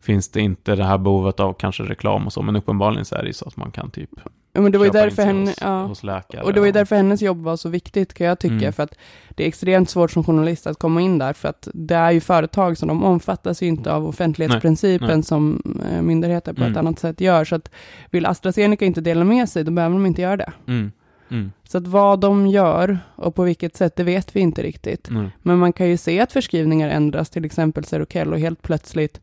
finns 0.00 0.28
det 0.30 0.40
inte 0.40 0.76
det 0.76 0.84
här 0.84 0.98
behovet 0.98 1.40
av 1.40 1.52
kanske 1.52 1.82
reklam 1.82 2.26
och 2.26 2.32
så, 2.32 2.42
men 2.42 2.56
uppenbarligen 2.56 3.04
så 3.04 3.14
är 3.14 3.20
det 3.22 3.26
ju 3.26 3.32
så 3.32 3.48
att 3.48 3.56
man 3.56 3.70
kan 3.70 3.90
typ 3.90 4.10
ja, 4.58 4.62
men 4.62 4.72
det 4.72 4.78
var 4.78 4.84
ju 4.84 4.90
därför 4.90 5.22
henne, 5.22 5.50
hos, 5.50 5.58
ja. 5.60 5.82
hos 5.82 6.02
läkare. 6.02 6.42
Och 6.42 6.52
det 6.52 6.60
var 6.60 6.66
ju 6.66 6.72
därför 6.72 6.96
hennes 6.96 7.22
jobb 7.22 7.42
var 7.42 7.56
så 7.56 7.68
viktigt 7.68 8.14
kan 8.14 8.26
jag 8.26 8.38
tycka, 8.38 8.54
Mm. 8.54 8.72
för 8.72 8.82
att 8.82 8.94
det 9.30 9.44
är 9.44 9.48
extremt 9.48 9.90
svårt 9.90 10.10
som 10.10 10.24
journalist 10.24 10.66
att 10.66 10.78
komma 10.78 11.00
in 11.00 11.18
där, 11.18 11.32
för 11.32 11.48
att 11.48 11.68
det 11.74 11.94
är 11.94 12.10
ju 12.10 12.20
företag 12.20 12.78
som 12.78 12.88
de 12.88 13.04
omfattas 13.04 13.62
ju 13.62 13.66
inte 13.66 13.92
av 13.92 14.08
offentlighetsprincipen 14.08 15.06
Nej, 15.06 15.16
nej. 15.16 15.24
som 15.24 15.62
eh, 15.92 16.02
myndigheter 16.02 16.52
på 16.52 16.60
ett 16.62 16.66
Mm. 16.68 16.78
annat 16.86 16.98
sätt 16.98 17.20
gör, 17.20 17.44
så 17.44 17.54
att 17.54 17.70
vill 18.10 18.26
AstraZeneca 18.26 18.84
inte 18.84 19.00
dela 19.00 19.24
med 19.24 19.48
sig, 19.48 19.64
då 19.64 19.70
behöver 19.70 19.94
de 19.94 20.06
inte 20.06 20.22
göra 20.22 20.36
det. 20.36 20.52
Mm. 20.66 20.92
Mm. 21.30 21.52
Så 21.68 21.78
att 21.78 21.86
vad 21.86 22.20
de 22.20 22.46
gör 22.46 22.98
och 23.16 23.34
på 23.34 23.42
vilket 23.42 23.76
sätt, 23.76 23.96
det 23.96 24.02
vet 24.04 24.36
vi 24.36 24.40
inte 24.40 24.62
riktigt. 24.62 25.08
Mm. 25.08 25.28
Men 25.42 25.58
man 25.58 25.72
kan 25.72 25.88
ju 25.88 25.96
se 25.96 26.20
att 26.20 26.32
förskrivningar 26.32 26.88
ändras, 26.88 27.30
till 27.30 27.44
exempel 27.44 27.84
Seroquel, 27.84 28.32
och 28.32 28.38
helt 28.38 28.62
plötsligt 28.62 29.20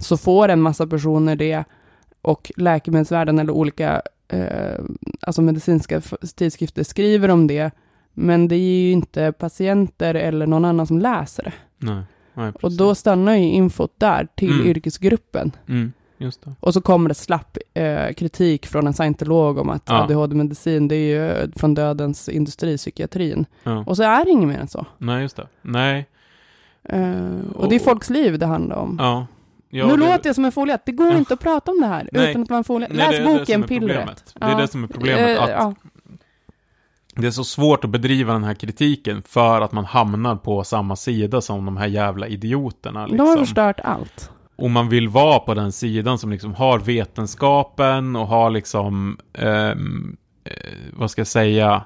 så 0.00 0.16
får 0.16 0.48
en 0.48 0.60
massa 0.60 0.86
personer 0.86 1.36
det 1.36 1.64
och 2.22 2.52
läkemedelsvärlden 2.56 3.38
eller 3.38 3.52
olika 3.52 4.02
eh, 4.28 4.84
alltså 5.20 5.42
medicinska 5.42 6.00
tidskrifter 6.36 6.82
skriver 6.82 7.28
om 7.28 7.46
det, 7.46 7.70
men 8.14 8.48
det 8.48 8.56
är 8.56 8.82
ju 8.86 8.92
inte 8.92 9.32
patienter 9.32 10.14
eller 10.14 10.46
någon 10.46 10.64
annan 10.64 10.86
som 10.86 10.98
läser 10.98 11.42
det. 11.42 11.52
Nej. 11.78 12.02
Nej, 12.34 12.52
Och 12.62 12.72
då 12.72 12.94
stannar 12.94 13.34
ju 13.36 13.44
infot 13.44 13.92
där 13.98 14.28
till 14.34 14.52
Mm. 14.52 14.66
yrkesgruppen. 14.66 15.52
Mm. 15.68 15.92
Och 16.60 16.74
så 16.74 16.80
kommer 16.80 17.08
det 17.08 17.14
slapp 17.14 17.58
eh, 17.74 18.12
kritik 18.12 18.66
från 18.66 18.86
en 18.86 18.92
scientolog 18.94 19.58
om 19.58 19.70
att 19.70 19.82
Ja. 19.86 20.02
ADHD-medicin, 20.04 20.88
det 20.88 20.96
är 20.96 21.08
ju 21.44 21.50
från 21.56 21.74
dödens 21.74 22.28
industripsykiatrin. 22.28 23.46
Ja. 23.62 23.84
Och 23.86 23.96
så 23.96 24.02
är 24.02 24.24
det 24.24 24.30
inget 24.30 24.48
mer 24.48 24.58
än 24.58 24.68
så. 24.68 24.86
Nej, 24.98 25.22
just 25.22 25.36
det. 25.36 25.46
Nej. 25.62 26.06
Eh, 26.84 27.40
och 27.54 27.68
det 27.68 27.74
är 27.74 27.78
Och- 27.80 27.84
folks 27.84 28.10
liv 28.10 28.38
det 28.38 28.46
handlar 28.46 28.76
om. 28.76 28.96
Ja. 29.00 29.26
Ja, 29.76 29.86
nu 29.86 29.92
det- 29.96 29.96
låter 30.12 30.26
jag 30.28 30.34
som 30.34 30.44
en 30.44 30.52
foliett. 30.52 30.82
Det 30.86 30.92
går 30.92 31.12
inte 31.16 31.34
att 31.34 31.40
prata 31.40 31.70
om 31.70 31.80
det 31.80 31.86
här 31.86 32.08
Nej. 32.12 32.30
utan 32.30 32.42
att 32.42 32.48
vara 32.50 32.58
en 32.58 32.64
foliett. 32.64 32.90
Nej, 32.92 33.10
Läs 33.10 33.24
som 33.24 33.36
boken 33.38 33.62
Pillret. 33.62 34.34
Det 34.40 34.44
är 34.46 34.56
det 34.60 34.68
som 34.68 34.84
är 34.84 34.88
problemet, 34.88 35.36
Eh, 35.38 35.42
att- 35.42 35.50
ja. 35.50 35.74
Det 37.18 37.26
är 37.26 37.30
så 37.30 37.44
svårt 37.44 37.84
att 37.84 37.90
bedriva 37.90 38.32
den 38.32 38.44
här 38.44 38.54
kritiken 38.54 39.22
för 39.22 39.60
att 39.60 39.72
man 39.72 39.84
hamnar 39.84 40.36
på 40.36 40.64
samma 40.64 40.96
sida 40.96 41.40
som 41.40 41.64
de 41.64 41.76
här 41.76 41.86
jävla 41.86 42.26
idioterna. 42.26 43.06
De 43.06 43.18
har 43.18 43.26
Liksom. 43.26 43.46
förstört 43.46 43.80
allt. 43.84 44.30
Och 44.56 44.70
man 44.70 44.88
vill 44.88 45.08
vara 45.08 45.38
på 45.38 45.54
den 45.54 45.72
sidan 45.72 46.18
som 46.18 46.30
liksom 46.30 46.54
har 46.54 46.78
vetenskapen 46.78 48.16
och 48.16 48.26
har 48.26 48.50
liksom, 48.50 49.18
ehm, 49.38 50.16
eh, 50.44 50.52
vad 50.92 51.10
ska 51.10 51.20
jag 51.20 51.26
säga, 51.26 51.84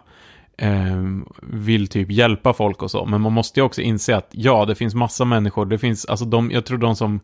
ehm, 0.58 1.24
vill 1.42 1.88
typ 1.88 2.10
hjälpa 2.10 2.52
folk 2.52 2.82
och 2.82 2.90
så. 2.90 3.04
Men 3.06 3.20
man 3.20 3.32
måste 3.32 3.60
ju 3.60 3.64
också 3.64 3.80
inse 3.80 4.16
att 4.16 4.28
ja, 4.30 4.64
det 4.64 4.74
finns 4.74 4.94
massa 4.94 5.24
människor, 5.24 5.66
det 5.66 5.78
finns, 5.78 6.06
alltså 6.06 6.24
de, 6.24 6.50
jag 6.50 6.64
tror 6.66 6.78
de 6.78 6.96
som 6.96 7.20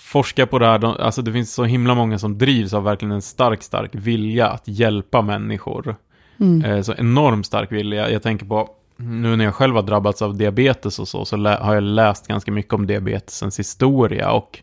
forskar 0.00 0.46
på 0.46 0.58
det 0.58 0.66
här, 0.66 0.78
de, 0.78 0.96
alltså 0.98 1.22
det 1.22 1.32
finns 1.32 1.54
så 1.54 1.64
himla 1.64 1.94
många 1.94 2.18
som 2.18 2.38
drivs 2.38 2.74
av 2.74 2.84
verkligen 2.84 3.12
en 3.12 3.22
stark, 3.22 3.62
stark 3.62 3.90
vilja 3.94 4.48
att 4.48 4.62
hjälpa 4.68 5.22
människor. 5.22 5.96
Mm. 6.40 6.64
Eh, 6.64 6.82
Så 6.82 6.94
enormt 6.94 7.46
stark 7.46 7.72
vilja. 7.72 8.10
Jag 8.10 8.22
tänker 8.22 8.46
på, 8.46 8.68
nu 8.96 9.36
när 9.36 9.44
jag 9.44 9.54
själv 9.54 9.74
har 9.74 9.82
drabbats 9.82 10.22
av 10.22 10.36
diabetes 10.36 10.98
och 10.98 11.08
så, 11.08 11.24
så 11.24 11.36
har 11.36 11.74
jag 11.74 11.82
läst 11.82 12.26
ganska 12.28 12.52
mycket 12.52 12.72
om 12.74 12.86
diabetesens 12.86 13.58
historia 13.58 14.30
och 14.32 14.58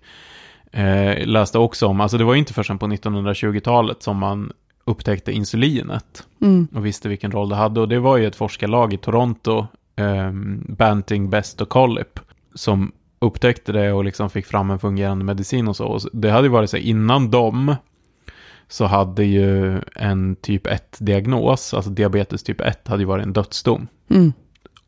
eh, 0.72 1.26
läste 1.28 1.58
också 1.60 1.88
om, 1.88 2.02
alltså 2.02 2.18
det 2.18 2.24
var 2.24 2.36
inte 2.36 2.54
förrän 2.54 2.78
på 2.80 2.88
1920-talet 2.88 4.04
som 4.04 4.18
man 4.18 4.52
upptäckte 4.86 5.32
insulinet 5.32 6.24
Mm. 6.42 6.68
och 6.76 6.86
visste 6.86 7.10
vilken 7.10 7.32
roll 7.32 7.50
det 7.50 7.56
hade. 7.56 7.80
Och 7.82 7.88
det 7.88 8.00
var 8.00 8.18
ju 8.18 8.28
ett 8.28 8.36
forskarlag 8.36 8.94
i 8.94 8.98
Toronto, 8.98 9.68
eh, 9.96 10.32
Banting, 10.68 11.30
Best 11.30 11.62
och 11.62 11.70
Collip, 11.70 12.20
som 12.54 12.92
upptäckte 13.20 13.72
det 13.72 13.94
och 13.94 14.04
liksom 14.04 14.30
fick 14.30 14.46
fram 14.46 14.72
en 14.72 14.80
fungerande 14.80 15.26
medicin 15.26 15.68
och 15.68 15.76
så. 15.76 15.86
Och 15.86 16.02
det 16.14 16.32
hade 16.32 16.48
ju 16.48 16.52
varit 16.52 16.70
så 16.70 16.78
innan 16.78 17.32
dem 17.32 17.76
så 18.68 18.86
hade 18.86 19.24
ju 19.24 19.82
en 19.96 20.36
typ 20.36 20.68
1-diagnos, 20.68 21.74
alltså 21.74 21.92
diabetes 21.92 22.44
typ 22.44 22.62
1, 22.62 22.88
hade 22.88 23.02
ju 23.02 23.08
varit 23.08 23.26
en 23.26 23.34
dödsdom. 23.34 23.88
Mm. 24.10 24.34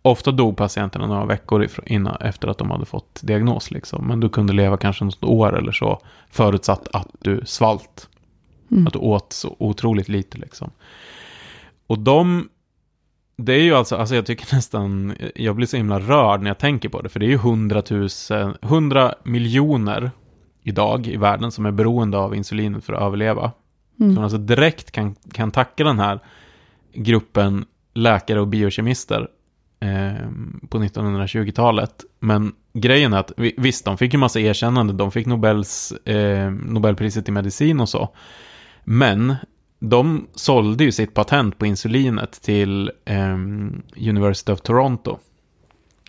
Ofta 0.02 0.32
dog 0.32 0.58
patienterna 0.58 1.08
några 1.08 1.26
veckor 1.26 1.68
innan, 1.86 2.16
efter 2.22 2.48
att 2.48 2.58
de 2.58 2.72
hade 2.72 2.86
fått 2.86 3.20
diagnos. 3.24 3.72
Liksom. 3.72 4.08
Men 4.08 4.20
du 4.20 4.30
kunde 4.30 4.54
leva 4.54 4.78
kanske 4.78 5.06
något 5.06 5.24
år 5.24 5.58
eller 5.58 5.72
så, 5.72 6.02
förutsatt 6.30 6.88
att 6.94 7.08
du 7.20 7.42
svalt. 7.46 8.10
Mm. 8.72 8.88
Att 8.88 8.94
du 8.94 9.00
åt 9.00 9.34
så 9.34 9.56
otroligt 9.60 10.10
lite. 10.10 10.38
Liksom. 10.38 10.72
Och 11.88 12.00
de, 12.00 12.50
det 13.46 13.54
är 13.54 13.62
ju 13.62 13.74
alltså, 13.76 13.96
alltså 13.96 14.16
jag 14.16 14.26
tycker 14.26 14.56
nästan, 14.56 15.16
jag 15.36 15.56
blir 15.56 15.68
så 15.68 15.78
himla 15.78 16.00
rörd 16.00 16.42
när 16.42 16.50
jag 16.50 16.58
tänker 16.58 16.90
på 16.90 17.02
det. 17.02 17.10
För 17.10 17.20
det 17.20 17.26
är 17.26 17.30
ju 17.30 17.36
100 17.36 17.84
000, 17.90 18.10
100 18.62 19.16
miljoner 19.24 20.12
idag 20.64 21.08
i 21.08 21.18
världen 21.18 21.52
som 21.52 21.66
är 21.66 21.72
beroende 21.72 22.18
av 22.18 22.36
insulinet 22.36 22.84
för 22.86 22.94
att 22.94 23.02
överleva. 23.02 23.52
Mm. 24.00 24.16
Som 24.16 24.24
alltså 24.24 24.38
direkt 24.38 24.92
kan, 24.92 25.16
kan 25.34 25.52
tacka 25.52 25.84
den 25.84 26.00
här 26.00 26.20
gruppen 26.94 27.66
läkare 27.94 28.40
och 28.42 28.48
biokemister 28.48 29.28
eh, 29.80 30.28
på 30.70 30.78
1920-talet. 30.80 31.92
Men 32.20 32.52
grejen 32.74 33.14
är 33.14 33.18
att 33.18 33.32
vi- 33.38 33.56
visst, 33.58 33.86
de 33.86 33.98
fick 33.98 34.14
ju 34.14 34.20
massa 34.20 34.40
erkännande. 34.40 34.94
De 34.94 35.12
fick 35.12 35.26
Nobels, 35.28 35.92
eh, 35.92 36.52
Nobelpriset 36.52 37.30
i 37.30 37.32
medicin 37.32 37.80
och 37.80 37.90
så. 37.90 38.10
Men 38.84 39.36
de 39.80 40.28
sålde 40.36 40.84
ju 40.84 40.92
sitt 40.92 41.14
patent 41.14 41.58
på 41.58 41.66
insulinet 41.66 42.32
till 42.42 42.92
eh, 43.06 43.34
University 43.96 44.52
of 44.52 44.62
Toronto. 44.62 45.18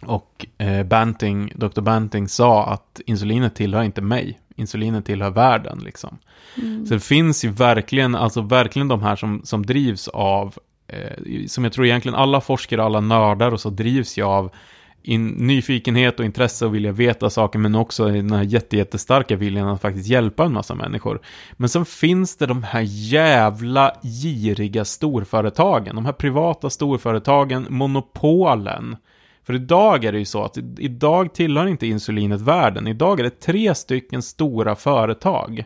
Och 0.03 0.47
eh, 0.59 0.87
Banting, 0.87 1.53
Dr. 1.57 1.81
Banting 1.81 2.29
sa 2.29 2.66
att 2.66 3.01
insulinet 3.07 3.55
tillhör 3.55 3.83
inte 3.83 4.03
mig. 4.03 4.41
Insulinet 4.57 5.07
tillhör 5.07 5.31
världen 5.31 5.79
liksom. 5.79 6.18
Mm. 6.57 6.87
Så 6.87 6.95
det 6.95 7.01
finns 7.01 7.45
ju 7.45 7.51
verkligen, 7.51 8.14
alltså 8.14 8.41
verkligen 8.41 8.89
de 8.89 9.03
här 9.03 9.16
som, 9.16 9.41
som 9.45 9.66
drivs 9.66 10.09
av, 10.09 10.55
eh, 10.87 11.47
som 11.47 11.64
jag 11.64 11.73
tror 11.73 11.87
egentligen 11.87 12.14
alla 12.14 12.41
forskare, 12.41 12.83
alla 12.83 13.01
nördar 13.01 13.53
och 13.53 13.61
så 13.61 13.71
drivs 13.71 14.18
ju 14.18 14.23
av 14.23 14.51
in, 15.03 15.28
nyfikenhet 15.28 16.20
och 16.20 16.24
intresse 16.24 16.66
och 16.66 16.74
vilja 16.74 16.92
veta 16.92 17.30
saker, 17.30 17.59
men 17.59 17.74
också 17.74 18.07
den 18.07 18.32
här 18.32 18.42
jätte, 18.42 18.76
jättestarka 18.76 19.36
viljan 19.36 19.68
att 19.68 19.80
faktiskt 19.80 20.09
hjälpa 20.09 20.44
en 20.44 20.53
massa 20.53 20.74
människor. 20.74 21.20
Men 21.53 21.68
sen 21.68 21.84
finns 21.84 22.36
det 22.36 22.46
de 22.46 22.62
här 22.62 22.84
jävla 22.86 23.94
giriga 24.03 24.84
storföretagen, 24.84 25.94
de 25.94 26.05
här 26.05 26.12
privata 26.12 26.70
storföretagen, 26.70 27.66
monopolen. 27.68 28.96
För 29.42 29.55
idag 29.55 30.05
är 30.05 30.12
det 30.12 30.18
ju 30.18 30.24
så 30.24 30.44
att 30.44 30.59
idag 30.78 31.34
tillhör 31.34 31.66
inte 31.66 31.86
insulinet 31.86 32.40
världen. 32.40 32.86
Idag 32.86 33.20
är 33.20 33.24
det 33.24 33.40
tre 33.40 33.74
stycken 33.74 34.22
stora 34.22 34.76
företag 34.76 35.64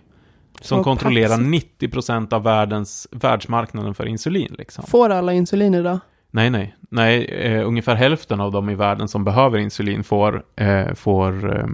som 0.61 0.79
Så 0.79 0.85
kontrollerar 0.85 1.29
pass. 1.29 1.39
90% 1.39 2.35
av 2.35 2.43
världens, 2.43 3.09
världsmarknaden 3.11 3.95
för 3.95 4.07
insulin. 4.07 4.55
Liksom. 4.59 4.85
Får 4.85 5.11
alla 5.11 5.33
insulin 5.33 5.75
idag? 5.75 5.99
Nej, 6.35 6.51
nej. 6.51 6.75
Nej, 6.89 7.25
eh, 7.25 7.67
ungefär 7.69 7.95
hälften 7.95 8.41
av 8.41 8.53
dem 8.53 8.71
i 8.71 8.75
världen 8.75 9.09
som 9.09 9.25
behöver 9.25 9.59
insulin 9.59 10.05
får, 10.05 10.43
eh, 10.57 10.95
får 10.95 11.59
eh, 11.59 11.67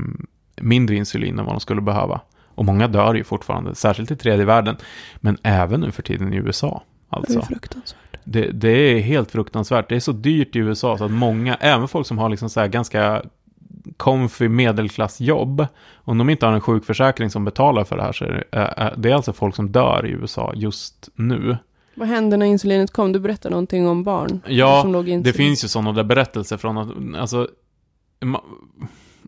mindre 0.60 0.96
insulin 0.96 1.38
än 1.38 1.44
vad 1.44 1.54
de 1.54 1.60
skulle 1.60 1.80
behöva. 1.80 2.20
Och 2.54 2.64
många 2.64 2.88
dör 2.88 3.14
ju 3.14 3.24
fortfarande, 3.24 3.74
särskilt 3.74 4.10
i 4.10 4.16
tredje 4.16 4.44
världen. 4.44 4.76
Men 5.16 5.38
även 5.42 5.80
nu 5.80 5.90
för 5.90 6.02
tiden 6.02 6.32
i 6.32 6.36
USA. 6.36 6.82
Det 7.10 7.16
är 7.16 7.18
Alltså. 7.18 7.42
fruktansvärt. 7.42 8.16
Det, 8.24 8.50
det 8.52 8.68
är 8.70 9.00
helt 9.00 9.30
fruktansvärt. 9.30 9.88
Det 9.88 9.96
är 9.96 10.00
så 10.00 10.12
dyrt 10.12 10.56
i 10.56 10.58
USA 10.58 10.98
så 10.98 11.04
att 11.04 11.10
många, 11.10 11.54
även 11.54 11.88
folk 11.88 12.06
som 12.06 12.18
har 12.18 12.28
liksom 12.28 12.50
så 12.50 12.66
ganska 12.66 13.22
comfy 13.96 14.48
medelklassjobb, 14.48 15.66
om 15.94 16.18
de 16.18 16.30
inte 16.30 16.46
har 16.46 16.52
en 16.52 16.60
sjukförsäkring 16.60 17.30
som 17.30 17.44
betalar 17.44 17.84
för 17.84 17.96
det 17.96 18.02
här 18.02 18.12
så 18.12 18.24
är 18.24 18.32
det, 18.50 18.58
äh, 18.58 18.86
äh, 18.86 18.92
det 18.96 19.10
är 19.10 19.14
alltså 19.14 19.32
folk 19.32 19.56
som 19.56 19.72
dör 19.72 20.06
i 20.06 20.10
USA 20.10 20.52
just 20.54 21.08
nu. 21.14 21.56
Vad 22.00 22.08
hände 22.08 22.36
när 22.36 22.46
insulinet 22.46 22.90
kom? 22.90 23.12
Du 23.12 23.20
berättade 23.20 23.50
någonting 23.50 23.88
om 23.88 24.04
barn. 24.04 24.40
Ja, 24.46 24.82
som 24.82 24.92
låg 24.92 25.08
i 25.08 25.16
Det 25.16 25.32
finns 25.32 25.64
ju 25.64 25.68
sådana 25.68 25.92
där 25.92 26.04
berättelser 26.04 26.56
från 26.56 26.78
att, 26.78 26.88
alltså, 27.20 27.48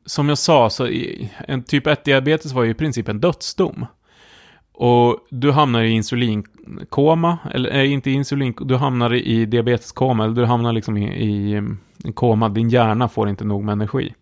som 0.07 0.29
jag 0.29 0.39
sa, 0.39 0.71
så 0.71 0.87
i, 0.87 1.31
en 1.49 1.63
typ 1.63 1.87
1-diabetes 1.87 2.53
var 2.53 2.63
ju 2.63 2.71
i 2.71 2.75
princip 2.75 3.09
en 3.09 3.21
dödsdom. 3.21 3.87
Och 4.73 5.19
du 5.31 5.51
hamnar 5.51 5.83
i 5.83 5.91
insulinkoma, 5.91 7.39
eller 7.55 7.71
äh, 7.71 7.93
inte 7.93 8.11
insulin, 8.11 8.55
du 8.61 8.77
hamnar 8.77 9.15
i 9.15 9.47
diabeteskoma, 9.47 10.25
eller 10.25 10.35
du 10.35 10.45
hamnar 10.45 10.73
liksom 10.73 10.97
i, 10.97 11.05
i 11.05 11.55
en 12.05 12.13
koma, 12.15 12.49
din 12.49 12.69
hjärna 12.69 13.09
får 13.09 13.29
inte 13.29 13.45
nog 13.45 13.65
med 13.65 13.73
energi. 13.73 14.15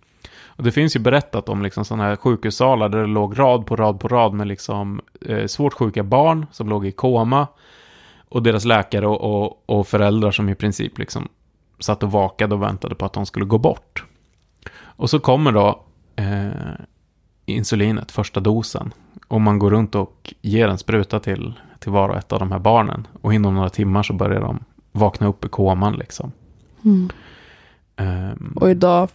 Och 0.46 0.64
det 0.64 0.72
finns 0.72 0.96
ju 0.96 1.00
berättat 1.00 1.48
om 1.48 1.62
liksom 1.62 1.84
sådana 1.84 2.04
här 2.04 2.16
sjukhussalar 2.16 2.88
där 2.88 3.00
det 3.00 3.06
låg 3.06 3.38
rad 3.38 3.66
på 3.66 3.76
rad 3.76 4.00
på 4.00 4.08
rad 4.08 4.34
med 4.34 4.48
liksom 4.48 5.00
eh, 5.20 5.46
svårt 5.46 5.74
sjuka 5.74 6.02
barn 6.02 6.46
som 6.52 6.68
låg 6.68 6.86
i 6.86 6.92
koma. 6.92 7.46
Och 8.30 8.42
deras 8.42 8.64
läkare 8.64 9.06
och, 9.06 9.20
och, 9.20 9.62
och 9.66 9.88
föräldrar 9.88 10.30
som 10.30 10.48
i 10.48 10.54
princip 10.54 10.98
liksom 10.98 11.28
satt 11.78 12.02
och 12.02 12.12
vakade 12.12 12.54
och 12.54 12.62
väntade 12.62 12.94
på 12.94 13.04
att 13.06 13.12
de 13.12 13.26
skulle 13.26 13.44
gå 13.44 13.58
bort. 13.58 14.04
Och 14.80 15.10
så 15.10 15.18
kommer 15.20 15.52
då 15.52 15.82
eh, 16.16 16.50
insulinet, 17.46 18.10
första 18.10 18.40
dosen. 18.40 18.92
Och 19.28 19.40
man 19.40 19.58
går 19.58 19.70
runt 19.70 19.94
och 19.94 20.34
ger 20.40 20.68
en 20.68 20.78
spruta 20.78 21.20
till, 21.20 21.54
till 21.78 21.92
var 21.92 22.08
och 22.08 22.16
ett 22.16 22.32
av 22.32 22.38
de 22.38 22.52
här 22.52 22.58
barnen. 22.58 23.06
Och 23.22 23.34
inom 23.34 23.54
några 23.54 23.70
timmar 23.70 24.02
så 24.02 24.12
börjar 24.12 24.40
de 24.40 24.64
vakna 24.92 25.26
upp 25.26 25.44
i 25.44 25.48
koman 25.48 25.92
liksom. 25.92 26.32
Mm. 26.84 27.10
Ehm, 27.96 28.52
Och 28.56 28.70
idag 28.70 29.08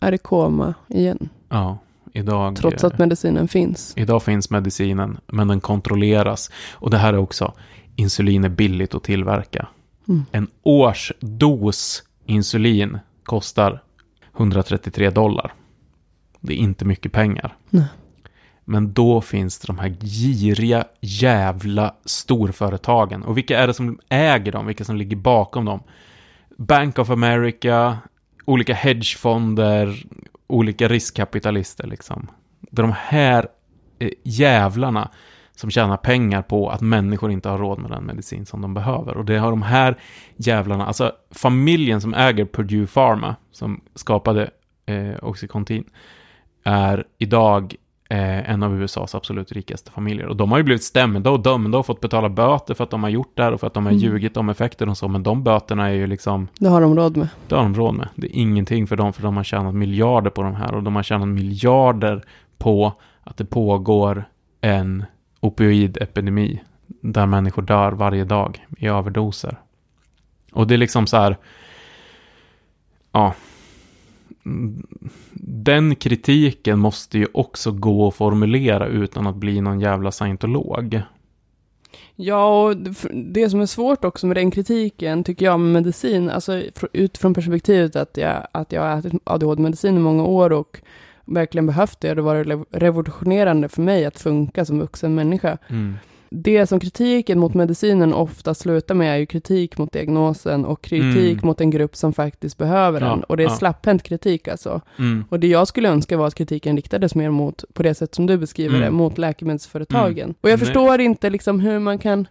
är 0.00 0.10
det 0.10 0.18
koma 0.18 0.74
igen. 0.88 1.28
ja, 1.48 1.78
idag... 2.12 2.56
Trots 2.56 2.84
eh, 2.84 2.86
att 2.86 2.98
medicinen 2.98 3.48
finns. 3.48 3.92
Idag 3.96 4.22
finns 4.22 4.50
medicinen, 4.50 5.18
men 5.26 5.48
den 5.48 5.60
kontrolleras. 5.60 6.50
Och 6.72 6.90
det 6.90 6.98
här 6.98 7.12
är 7.12 7.18
också, 7.18 7.52
insulin 7.98 8.44
är 8.44 8.48
billigt 8.48 8.94
att 8.94 9.04
tillverka. 9.04 9.68
Mm. 10.08 10.24
En 10.32 10.48
årsdos 10.62 12.02
insulin 12.26 12.98
kostar 13.24 13.82
133 14.36 15.10
dollar. 15.10 15.52
Det 16.40 16.52
är 16.52 16.56
inte 16.56 16.84
mycket 16.84 17.12
pengar. 17.12 17.56
Nej. 17.70 17.84
Men 18.64 18.92
då 18.92 19.20
finns 19.20 19.58
det 19.58 19.66
de 19.66 19.78
här 19.78 19.88
giriga 19.88 20.84
jävla 21.00 21.94
storföretagen. 22.04 23.22
Och 23.22 23.36
vilka 23.36 23.58
är 23.58 23.66
det 23.66 23.74
som 23.74 23.98
äger 24.08 24.52
dem? 24.52 24.66
Vilka 24.66 24.84
som 24.84 24.96
ligger 24.96 25.16
bakom 25.16 25.64
dem? 25.64 25.82
Bank 26.56 26.98
of 26.98 27.10
America, 27.10 27.98
olika 28.44 28.74
hedgefonder, 28.74 30.04
olika 30.46 30.88
riskkapitalister 30.88 31.86
liksom. 31.86 32.28
Det 32.60 32.80
är 32.80 32.86
de 32.86 32.94
här 32.98 33.48
eh, 33.98 34.10
jävlarna 34.24 35.10
som 35.60 35.70
tjänar 35.70 35.96
pengar 35.96 36.42
på 36.42 36.68
att 36.70 36.80
människor 36.80 37.30
inte 37.30 37.48
har 37.48 37.58
råd 37.58 37.78
med 37.78 37.90
den 37.90 38.04
medicin 38.04 38.46
som 38.46 38.60
de 38.62 38.74
behöver. 38.74 39.16
Och 39.16 39.24
det 39.24 39.38
har 39.38 39.50
de 39.50 39.62
här 39.62 39.98
jävlarna, 40.36 40.86
alltså 40.86 41.12
familjen 41.30 42.00
som 42.00 42.14
äger 42.14 42.44
Purdue 42.44 42.86
Pharma, 42.86 43.36
som 43.52 43.80
skapade 43.94 44.50
eh, 44.86 45.14
Oxycontin, 45.22 45.84
är 46.64 47.04
idag 47.18 47.74
eh, 48.10 48.50
en 48.50 48.62
av 48.62 48.82
USAs 48.82 49.14
absolut 49.14 49.52
rikaste 49.52 49.90
familjer. 49.90 50.26
Och 50.26 50.36
de 50.36 50.50
har 50.50 50.58
ju 50.58 50.64
blivit 50.64 50.82
stämda 50.84 51.30
och 51.30 51.42
dömda 51.42 51.78
och 51.78 51.86
fått 51.86 52.00
betala 52.00 52.28
böter 52.28 52.74
för 52.74 52.84
att 52.84 52.90
de 52.90 53.02
har 53.02 53.10
gjort 53.10 53.32
det 53.36 53.42
här 53.42 53.52
och 53.52 53.60
för 53.60 53.66
att 53.66 53.74
de 53.74 53.84
har 53.86 53.92
Mm. 53.92 54.02
ljugit 54.04 54.36
om 54.36 54.48
effekter 54.48 54.88
och 54.88 54.96
så. 54.98 55.08
Men 55.08 55.22
de 55.22 55.42
böterna 55.44 55.88
är 55.88 55.92
ju 55.94 56.06
liksom, 56.06 56.48
Det 56.58 56.68
har 56.68 56.80
de 56.80 56.94
råd 56.96 57.16
med. 57.16 57.28
det 57.48 57.54
har 57.54 57.62
de 57.62 57.74
råd 57.74 57.94
med. 57.94 58.08
Det 58.14 58.26
är 58.26 58.40
ingenting 58.40 58.86
för 58.86 58.96
dem, 58.96 59.12
för 59.12 59.22
de 59.22 59.36
har 59.36 59.44
tjänat 59.44 59.74
miljarder 59.74 60.30
på 60.30 60.42
de 60.42 60.54
här. 60.54 60.74
Och 60.74 60.82
de 60.82 60.96
har 60.96 61.02
tjänat 61.02 61.28
miljarder 61.28 62.22
på 62.58 62.92
att 63.22 63.36
det 63.36 63.44
pågår 63.44 64.24
en 64.60 65.04
opioidepidemi. 65.40 66.60
Där 67.00 67.26
människor 67.26 67.62
dör 67.62 67.92
varje 67.92 68.24
dag 68.24 68.66
i 68.78 68.86
överdoser. 68.86 69.56
Och 70.52 70.66
det 70.66 70.74
är 70.74 70.78
liksom 70.78 71.06
så 71.06 71.16
här, 71.16 71.36
ja. 73.12 73.34
Den 75.42 75.94
kritiken 75.96 76.78
måste 76.78 77.18
ju 77.18 77.26
också 77.32 77.72
gå 77.72 78.08
att 78.08 78.14
formulera 78.14 78.86
utan 78.86 79.26
att 79.26 79.36
bli 79.36 79.60
någon 79.60 79.80
jävla 79.80 80.10
scientolog. 80.10 81.02
Ja, 82.16 82.62
och 82.62 82.76
det- 83.12 83.50
som 83.50 83.60
är 83.60 83.66
svårt 83.66 84.04
också 84.04 84.26
med 84.26 84.36
den 84.36 84.50
kritiken, 84.50 85.24
tycker 85.24 85.46
jag, 85.46 85.60
med 85.60 85.72
medicin, 85.72 86.30
alltså 86.30 86.62
utifrån 86.92 87.34
perspektivet 87.34 87.96
att 87.96 88.16
jag, 88.16 88.46
att 88.52 88.72
jag 88.72 88.82
har 88.82 88.98
ätit 88.98 89.22
ADHD-medicin 89.24 89.96
i 89.96 90.00
många 90.00 90.24
år 90.24 90.52
och 90.52 90.80
verkligen 91.28 91.66
behövt 91.66 92.00
det, 92.00 92.10
och 92.10 92.16
det 92.16 92.22
var 92.22 92.44
rev- 92.44 92.64
revolutionerande 92.70 93.68
för 93.68 93.82
mig 93.82 94.04
att 94.04 94.18
funka 94.20 94.64
som 94.64 94.78
vuxen 94.78 95.14
människa. 95.14 95.58
Mm. 95.68 95.94
Det 96.30 96.66
som 96.66 96.80
kritiken 96.80 97.38
mot 97.38 97.54
medicinen 97.54 98.14
ofta 98.14 98.54
slutar 98.54 98.94
med 98.94 99.12
är 99.14 99.16
ju 99.16 99.26
kritik 99.26 99.78
mot 99.78 99.92
diagnosen 99.92 100.64
och 100.64 100.82
kritik 100.82 101.32
Mm. 101.32 101.46
mot 101.46 101.60
en 101.60 101.70
grupp 101.70 101.96
som 101.96 102.12
faktiskt 102.12 102.58
behöver 102.58 103.00
den. 103.00 103.18
Ja, 103.18 103.24
Och 103.28 103.36
det 103.36 103.42
är 103.42 103.48
ja. 103.48 103.54
slapphänt 103.56 104.02
kritik 104.02 104.48
alltså. 104.48 104.80
Mm. 104.98 105.24
Och 105.28 105.40
det 105.40 105.46
jag 105.46 105.68
skulle 105.68 105.88
önska 105.88 106.16
var 106.16 106.26
att 106.26 106.34
kritiken 106.34 106.76
riktades 106.76 107.14
mer 107.14 107.30
mot, 107.30 107.64
på 107.74 107.82
det 107.82 107.94
sätt 107.94 108.14
som 108.14 108.26
du 108.26 108.38
beskriver 108.38 108.74
Mm. 108.76 108.84
det, 108.86 108.90
mot 108.90 109.18
läkemedelsföretagen. 109.18 110.24
Mm. 110.24 110.34
Och 110.40 110.50
jag 110.50 110.58
Nej. 110.58 110.66
förstår 110.66 111.00
inte 111.00 111.30
liksom 111.30 111.60
hur 111.60 111.78
man 111.78 111.98
kan, 111.98 112.26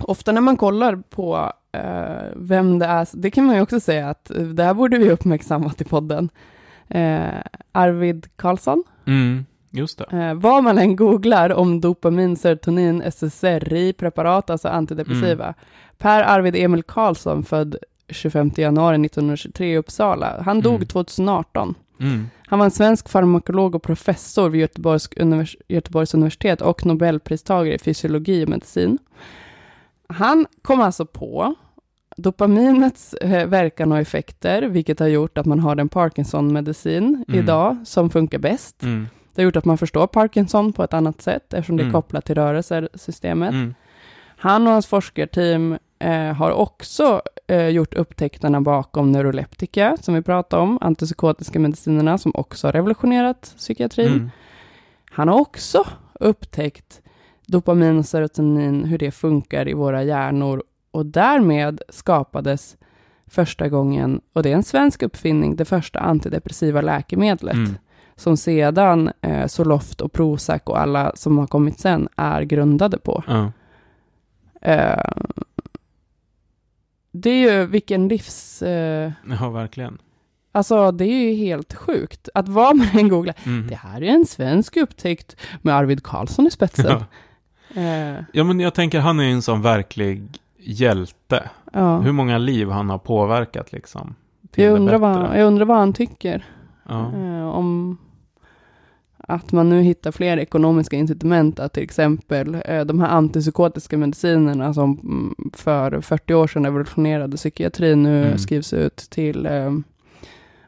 ofta 0.00 0.32
när 0.32 0.40
man 0.40 0.56
kollar 0.56 0.96
på 0.96 1.52
eh, 1.72 2.26
vem 2.36 2.78
det 2.78 2.86
är, 2.86 3.08
det 3.12 3.30
kan 3.30 3.44
man 3.44 3.56
ju 3.56 3.62
också 3.62 3.80
säga 3.80 4.08
att 4.10 4.30
eh, 4.30 4.42
det 4.42 4.62
här 4.64 4.74
borde 4.74 4.98
vi 4.98 5.10
uppmärksammat 5.10 5.80
i 5.80 5.84
podden. 5.84 6.28
Eh, 6.94 7.40
Arvid 7.72 8.26
Karlsson. 8.36 8.84
Mm, 9.06 9.44
just 9.70 9.98
det. 9.98 10.04
Eh, 10.18 10.34
vad 10.34 10.64
man 10.64 10.78
än 10.78 10.96
googlar 10.96 11.52
om 11.52 11.80
dopamin, 11.80 12.36
serotonin, 12.36 13.02
SSRI-preparat, 13.02 14.50
alltså 14.50 14.68
antidepressiva. 14.68 15.44
Mm. 15.44 15.54
Per 15.98 16.22
Arvid 16.22 16.56
Emil 16.56 16.82
Karlsson, 16.82 17.42
född 17.42 17.76
25 18.08 18.50
januari 18.56 18.98
1923 18.98 19.72
i 19.72 19.76
Uppsala. 19.76 20.42
Han 20.44 20.60
dog 20.60 20.74
Mm. 20.74 20.86
2018. 20.86 21.74
Mm. 22.00 22.26
Han 22.46 22.58
var 22.58 22.66
en 22.66 22.70
svensk 22.70 23.08
farmakolog 23.08 23.74
och 23.74 23.82
professor 23.82 24.48
vid 24.48 24.60
Göteborgs, 24.60 25.08
univers 25.16 25.56
Göteborgs 25.68 26.14
universitet 26.14 26.60
och 26.60 26.86
nobelpristagare 26.86 27.74
i 27.74 27.78
fysiologi 27.78 28.44
och 28.44 28.48
medicin. 28.48 28.98
Han 30.08 30.46
kom 30.62 30.80
alltså 30.80 31.06
på 31.06 31.54
dopaminets 32.16 33.14
eh, 33.14 33.46
verkan 33.46 33.92
och 33.92 33.98
effekter, 33.98 34.62
vilket 34.62 34.98
har 35.00 35.06
gjort 35.06 35.38
att 35.38 35.46
man 35.46 35.60
har 35.60 35.76
en 35.76 35.88
Parkinson-medicin 35.88 37.24
Mm. 37.28 37.40
idag 37.40 37.76
som 37.84 38.10
funkar 38.10 38.38
bäst. 38.38 38.82
Mm. 38.82 39.08
Det 39.34 39.42
har 39.42 39.44
gjort 39.44 39.56
att 39.56 39.64
man 39.64 39.78
förstår 39.78 40.06
Parkinson 40.06 40.72
på 40.72 40.84
ett 40.84 40.94
annat 40.94 41.22
sätt, 41.22 41.54
eftersom 41.54 41.76
det 41.76 41.82
är 41.82 41.84
Mm. 41.84 41.92
kopplat 41.92 42.24
till 42.24 42.34
rörelsesystemet. 42.34 43.52
Mm. 43.52 43.74
Han 44.36 44.66
och 44.66 44.72
hans 44.72 44.86
forskarteam 44.86 45.78
eh, 45.98 46.32
har 46.32 46.50
också 46.50 47.22
eh, 47.46 47.68
gjort 47.68 47.94
upptäckterna 47.94 48.60
bakom 48.60 49.12
neuroleptika, 49.12 49.96
som 50.00 50.14
vi 50.14 50.22
pratade 50.22 50.62
om, 50.62 50.78
antipsykotiska 50.80 51.58
medicinerna, 51.58 52.18
som 52.18 52.32
också 52.34 52.66
har 52.66 52.72
revolutionerat 52.72 53.54
psykiatrin. 53.56 54.06
Mm. 54.12 54.30
Han 55.10 55.28
har 55.28 55.40
också 55.40 55.86
upptäckt 56.20 57.00
dopamin 57.46 57.98
och 57.98 58.06
serotonin, 58.06 58.84
hur 58.84 58.98
det 58.98 59.10
funkar 59.10 59.68
i 59.68 59.72
våra 59.72 60.02
hjärnor, 60.02 60.62
och 60.92 61.06
därmed 61.06 61.82
skapades 61.88 62.76
första 63.26 63.68
gången, 63.68 64.20
och 64.32 64.42
det 64.42 64.50
är 64.50 64.54
en 64.54 64.62
svensk 64.62 65.02
uppfinning, 65.02 65.56
det 65.56 65.64
första 65.64 65.98
antidepressiva 66.00 66.80
läkemedlet, 66.80 67.54
Mm. 67.54 67.74
som 68.16 68.36
sedan 68.36 69.10
eh, 69.20 69.46
Zoloft 69.46 70.00
och 70.00 70.12
Prozac 70.12 70.62
och 70.64 70.80
alla 70.80 71.12
som 71.14 71.38
har 71.38 71.46
kommit 71.46 71.78
sen 71.80 72.08
är 72.16 72.42
grundade 72.42 72.98
på. 72.98 73.22
Ja. 73.26 73.52
Eh, 74.62 75.12
det 77.12 77.30
är 77.30 77.52
ju 77.52 77.66
vilken 77.66 78.08
livs... 78.08 78.62
Eh, 78.62 79.12
ja, 79.40 79.50
verkligen. 79.50 79.98
alltså 80.52 80.92
det 80.92 81.04
är 81.04 81.30
ju 81.30 81.34
helt 81.34 81.74
sjukt. 81.74 82.28
Att 82.34 82.48
vad 82.48 82.76
man 82.76 82.86
än 82.94 83.08
googlar. 83.08 83.34
Mm. 83.44 83.66
Det 83.68 83.74
här 83.74 84.02
är 84.02 84.06
en 84.08 84.26
svensk 84.26 84.76
upptäckt 84.76 85.36
med 85.62 85.74
Arvid 85.74 86.02
Karlsson 86.02 86.46
i 86.46 86.50
spetsen. 86.50 86.86
Ja. 86.88 87.80
Eh, 87.80 88.24
ja, 88.32 88.44
men 88.44 88.60
jag 88.60 88.74
tänker 88.74 89.00
han 89.00 89.20
är 89.20 89.24
ju 89.24 89.32
en 89.32 89.42
sån 89.42 89.62
verklig 89.62 90.22
hjälte. 90.62 91.50
ja. 91.72 91.98
Hur 92.00 92.12
många 92.12 92.38
liv 92.38 92.68
han 92.70 92.90
har 92.90 92.98
påverkat 92.98 93.72
liksom. 93.72 94.14
Jag, 94.54 94.72
undrar 94.72 94.98
vad, 94.98 95.22
bättre. 95.22 95.38
jag 95.38 95.46
undrar 95.46 95.64
vad 95.66 95.76
han 95.76 95.92
tycker. 95.92 96.44
Ja. 96.88 97.12
Eh, 97.14 97.48
om 97.48 97.96
att 99.18 99.52
man 99.52 99.68
nu 99.68 99.80
hittar 99.82 100.12
fler 100.12 100.36
ekonomiska 100.36 100.96
incitament 100.96 101.60
att 101.60 101.72
till 101.72 101.82
exempel 101.82 102.56
eh, 102.64 102.84
de 102.84 103.00
här 103.00 103.08
antipsykotiska 103.08 103.98
medicinerna 103.98 104.74
som 104.74 104.98
mm, 105.02 105.34
för 105.52 106.00
40 106.00 106.34
år 106.34 106.46
sedan 106.46 106.64
revolutionerade 106.64 107.36
psykiatrin 107.36 108.02
nu 108.02 108.24
Mm. 108.26 108.38
skrivs 108.38 108.72
ut 108.72 108.96
till 108.96 109.46
eh, 109.46 109.70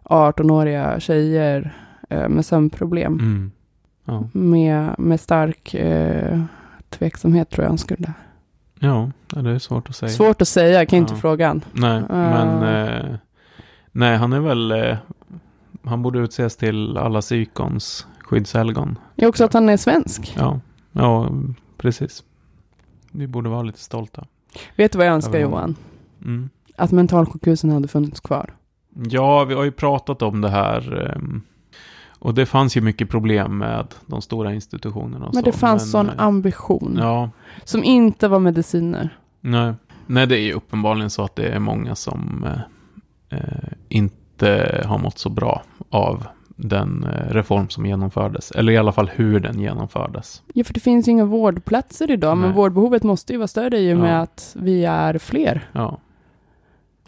18-åriga 0.04 1.00
tjejer 1.00 1.76
eh, 2.10 2.28
med 2.28 2.46
sömnproblem. 2.46 3.12
Mm. 3.12 3.50
Ja. 4.04 4.28
Med, 4.32 4.94
med 4.98 5.20
stark 5.20 5.74
eh, 5.74 6.40
tveksamhet 6.88 7.50
tror 7.50 7.62
jag 7.64 7.70
han 7.70 7.78
skulle. 7.78 8.12
Ja, 8.80 9.10
det 9.28 9.50
är 9.50 9.58
svårt 9.58 9.88
att 9.88 9.96
säga. 9.96 10.10
Svårt 10.10 10.42
att 10.42 10.48
säga, 10.48 10.78
jag 10.78 10.88
kan 10.88 10.98
inte 10.98 11.14
Ja. 11.14 11.20
fråga 11.20 11.46
han. 11.48 11.64
Nej, 11.72 12.02
men 12.08 12.48
Ah. 12.62 12.86
eh, 12.86 13.14
nej, 13.92 14.16
han 14.16 14.32
är 14.32 14.40
väl, 14.40 14.70
eh, 14.72 14.96
han 15.84 16.02
borde 16.02 16.18
utses 16.18 16.56
till 16.56 16.96
alla 16.98 17.20
psykons 17.20 18.06
skyddshelgon. 18.20 18.98
Det 19.16 19.24
är 19.24 19.28
också 19.28 19.44
att 19.44 19.52
han 19.52 19.68
är 19.68 19.76
svensk. 19.76 20.34
Ja, 20.38 20.60
ja, 20.92 21.30
precis. 21.78 22.24
Vi 23.12 23.26
borde 23.26 23.48
vara 23.50 23.62
lite 23.62 23.78
stolta. 23.80 24.24
Vet 24.76 24.92
du 24.92 24.98
vad 24.98 25.06
jag 25.06 25.14
önskar. 25.14 25.38
Johan? 25.38 25.76
Mm. 26.24 26.50
Att 26.76 26.92
mentalsjukhusen 26.92 27.70
hade 27.70 27.88
funnits 27.88 28.20
kvar. 28.20 28.54
Ja, 29.08 29.44
vi 29.44 29.54
har 29.54 29.64
ju 29.64 29.72
pratat 29.72 30.22
om 30.22 30.40
det 30.40 30.48
här. 30.50 31.10
ehm, 31.16 31.42
Och 32.24 32.34
det 32.34 32.46
fanns 32.46 32.76
ju 32.76 32.80
mycket 32.80 33.10
problem 33.10 33.58
med 33.58 33.86
de 34.06 34.22
stora 34.22 34.54
institutionerna. 34.54 35.26
Och 35.26 35.34
Men 35.34 35.42
så, 35.44 35.50
det 35.50 35.56
fanns 35.56 35.90
sån 35.90 36.08
eh, 36.08 36.14
ambition. 36.18 36.96
Ja, 37.00 37.30
Som 37.64 37.84
inte 37.84 38.28
var 38.28 38.38
mediciner. 38.38 39.18
nej. 39.40 39.74
Nej, 40.06 40.26
det 40.26 40.38
är 40.38 40.42
ju 40.42 40.52
uppenbarligen 40.52 41.10
så 41.10 41.24
att 41.24 41.36
det 41.36 41.48
är 41.48 41.58
många 41.58 41.94
som 41.94 42.44
eh, 43.30 43.38
eh, 43.38 43.68
inte 43.88 44.82
har 44.86 44.98
mått 44.98 45.18
så 45.18 45.28
bra 45.30 45.62
av 45.90 46.26
den 46.56 47.04
eh, 47.04 47.32
reform 47.32 47.68
som 47.68 47.86
genomfördes. 47.86 48.50
Eller 48.50 48.72
i 48.72 48.76
alla 48.76 48.92
fall 48.92 49.10
hur 49.14 49.40
den 49.40 49.60
genomfördes. 49.60 50.42
Ja, 50.54 50.64
för 50.64 50.74
det 50.74 50.80
finns 50.80 51.08
ju 51.08 51.12
inga 51.12 51.24
vårdplatser 51.24 52.10
idag, 52.10 52.36
men 52.36 52.48
Nej. 52.48 52.56
vårdbehovet 52.56 53.02
måste 53.02 53.32
ju 53.32 53.38
vara 53.38 53.48
större 53.48 53.78
i 53.78 53.94
och 53.94 53.98
med 53.98 54.14
Ja. 54.14 54.20
att 54.20 54.56
vi 54.60 54.84
är 54.84 55.18
fler. 55.18 55.68
Ja. 55.72 55.98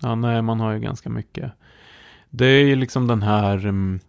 Ja, 0.00 0.14
nej, 0.14 0.42
man 0.42 0.60
har 0.60 0.72
ju 0.72 0.78
ganska 0.80 1.10
mycket. 1.10 1.52
Det 2.30 2.46
är 2.46 2.64
ju 2.64 2.76
liksom 2.76 3.06
den 3.06 3.22
här 3.22 3.66
um, 3.66 4.00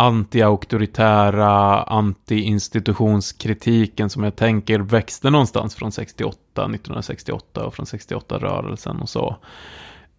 anti-auktoritära, 0.00 1.82
anti-institutionskritiken 1.82 4.10
som 4.10 4.24
jag 4.24 4.36
tänker 4.36 4.78
växte 4.80 5.30
någonstans 5.30 5.74
från 5.74 5.92
68, 5.92 6.36
1968 6.64 7.66
och 7.66 7.74
från 7.74 7.86
68-rörelsen 7.86 9.00
och 9.00 9.08
så. 9.08 9.36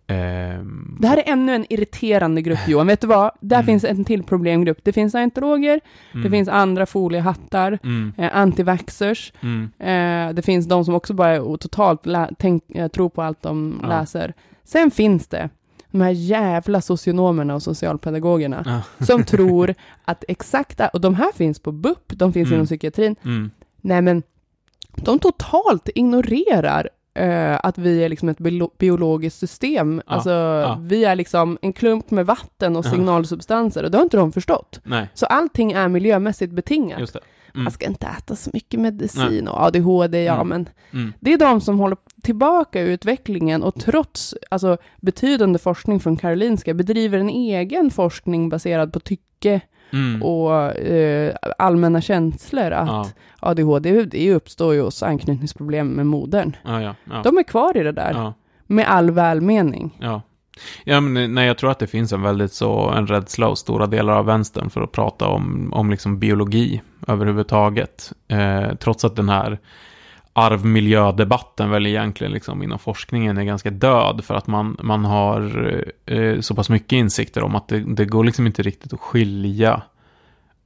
Ehm, 0.07 0.97
Det 1.01 1.07
här 1.07 1.17
är 1.17 1.23
ännu 1.31 1.55
en 1.55 1.65
irriterande 1.69 2.41
grupp, 2.41 2.59
Johan. 2.67 2.87
Vet 2.87 3.01
du 3.01 3.07
vad? 3.07 3.31
Där 3.39 3.55
Mm. 3.55 3.65
finns 3.65 3.83
en 3.83 4.05
till 4.05 4.23
problemgrupp. 4.23 4.77
Det 4.83 4.93
finns 4.93 5.11
scientologer, 5.13 5.79
mm, 6.13 6.23
det 6.23 6.29
finns 6.29 6.49
andra 6.49 6.85
foliehattar, 6.85 7.79
Mm, 7.83 8.13
eh, 8.17 8.37
antivaxxers, 8.37 9.33
mm, 9.41 9.71
eh, 9.79 10.29
det 10.35 10.41
finns 10.41 10.67
de 10.67 10.85
som 10.85 10.95
också 10.95 11.13
bara 11.13 11.29
är 11.29 11.57
totalt 11.57 12.07
eh, 12.07 12.27
tror 12.87 13.09
på 13.09 13.21
allt 13.21 13.41
de 13.41 13.79
Ja. 13.81 13.87
läser. 13.89 14.33
Sen 14.63 14.91
finns 14.91 15.27
det 15.27 15.49
de 15.91 16.01
här 16.01 16.09
jävla 16.11 16.81
socionomerna 16.81 17.55
och 17.55 17.63
socialpedagogerna 17.63 18.63
ja, 18.99 19.05
som 19.05 19.23
tror 19.25 19.73
att 20.05 20.23
exakta, 20.27 20.87
och 20.87 21.01
de 21.01 21.15
här 21.15 21.31
finns 21.31 21.59
på 21.59 21.71
BUP, 21.71 22.03
de 22.07 22.33
finns 22.33 22.47
Mm. 22.47 22.53
inom 22.55 22.65
psykiatrin, 22.65 23.15
mm, 23.23 23.51
Nej, 23.81 24.01
men 24.01 24.23
de 24.95 25.19
totalt 25.19 25.89
ignorerar 25.95 26.89
eh, 27.13 27.59
att 27.65 27.77
vi 27.77 28.03
är 28.03 28.09
liksom 28.09 28.29
ett 28.29 28.37
bio- 28.37 28.71
biologiskt 28.77 29.39
system. 29.39 30.01
Ja, 30.07 30.13
Alltså, 30.13 30.29
ja. 30.29 30.77
vi 30.81 31.05
är 31.05 31.15
liksom 31.15 31.57
en 31.61 31.73
klump 31.73 32.11
med 32.11 32.25
vatten 32.25 32.75
och 32.75 32.85
signalsubstanser 32.85 33.83
och 33.83 33.91
det 33.91 33.97
har 33.97 34.03
inte 34.03 34.17
de 34.17 34.31
förstått. 34.31 34.79
nej, 34.83 35.09
Så 35.13 35.25
allting 35.25 35.71
är 35.71 35.87
miljömässigt 35.87 36.53
betingat. 36.53 36.99
Mm, 37.53 37.63
Man 37.63 37.71
ska 37.71 37.85
inte 37.85 38.07
äta 38.07 38.35
så 38.35 38.49
mycket 38.53 38.79
medicin 38.79 39.47
och 39.47 39.61
ADHD, 39.63 40.23
ja 40.23 40.33
Mm. 40.35 40.47
men 40.47 40.69
mm, 40.93 41.13
det 41.19 41.33
är 41.33 41.37
de 41.37 41.61
som 41.61 41.79
håller 41.79 41.97
tillbaka 42.23 42.81
utvecklingen 42.81 43.63
och 43.63 43.75
trots 43.75 44.35
alltså, 44.51 44.77
betydande 45.01 45.59
forskning 45.59 45.99
från 45.99 46.17
Karolinska 46.17 46.73
bedriver 46.73 47.17
en 47.17 47.29
egen 47.29 47.91
forskning 47.91 48.49
baserad 48.49 48.93
på 48.93 48.99
tycke 48.99 49.61
mm, 49.93 50.23
och 50.23 50.75
eh, 50.77 51.35
allmänna 51.57 52.01
känslor 52.01 52.71
att 52.71 52.87
ja, 52.87 53.05
ADHD 53.39 54.05
det 54.05 54.33
uppstår 54.33 54.73
ju 54.73 54.81
hos 54.81 55.03
anknytningsproblem 55.03 55.87
med 55.87 56.05
modern. 56.05 56.55
ja, 56.63 56.81
ja, 56.81 57.21
De 57.23 57.37
är 57.37 57.43
kvar 57.43 57.77
i 57.77 57.83
det 57.83 57.91
där, 57.91 58.33
med 58.67 58.85
all 58.89 59.11
välmening. 59.11 59.97
Ja. 60.83 61.01
Men 61.01 61.33
nej, 61.33 61.47
jag 61.47 61.57
tror 61.57 61.71
att 61.71 61.79
det 61.79 61.87
finns 61.87 62.13
en 62.13 62.21
väldigt 62.21 62.53
så, 62.53 62.89
en 62.89 63.07
rädsla 63.07 63.47
hos 63.47 63.59
stora 63.59 63.87
delar 63.87 64.13
av 64.13 64.25
vänstern 64.25 64.69
för 64.69 64.81
att 64.81 64.91
prata 64.91 65.27
om, 65.27 65.73
om 65.73 65.89
liksom 65.89 66.19
biologi 66.19 66.81
överhuvudtaget. 67.07 68.13
Eh, 68.27 68.75
trots 68.75 69.05
att 69.05 69.15
den 69.15 69.29
här 69.29 69.59
arvmiljödebatten 70.33 71.69
väl 71.69 71.87
egentligen 71.87 72.33
liksom 72.33 72.63
inom 72.63 72.79
forskningen 72.79 73.37
är 73.37 73.43
ganska 73.43 73.69
död 73.69 74.23
för 74.23 74.35
att 74.35 74.47
man, 74.47 74.77
man 74.81 75.05
har 75.05 75.75
eh, 76.05 76.39
så 76.39 76.55
pass 76.55 76.69
mycket 76.69 76.91
insikter 76.91 77.43
om 77.43 77.55
att 77.55 77.67
det, 77.67 77.79
det 77.79 78.05
går 78.05 78.23
liksom 78.23 78.47
inte 78.47 78.61
riktigt 78.63 78.93
att 78.93 78.99
skilja 78.99 79.81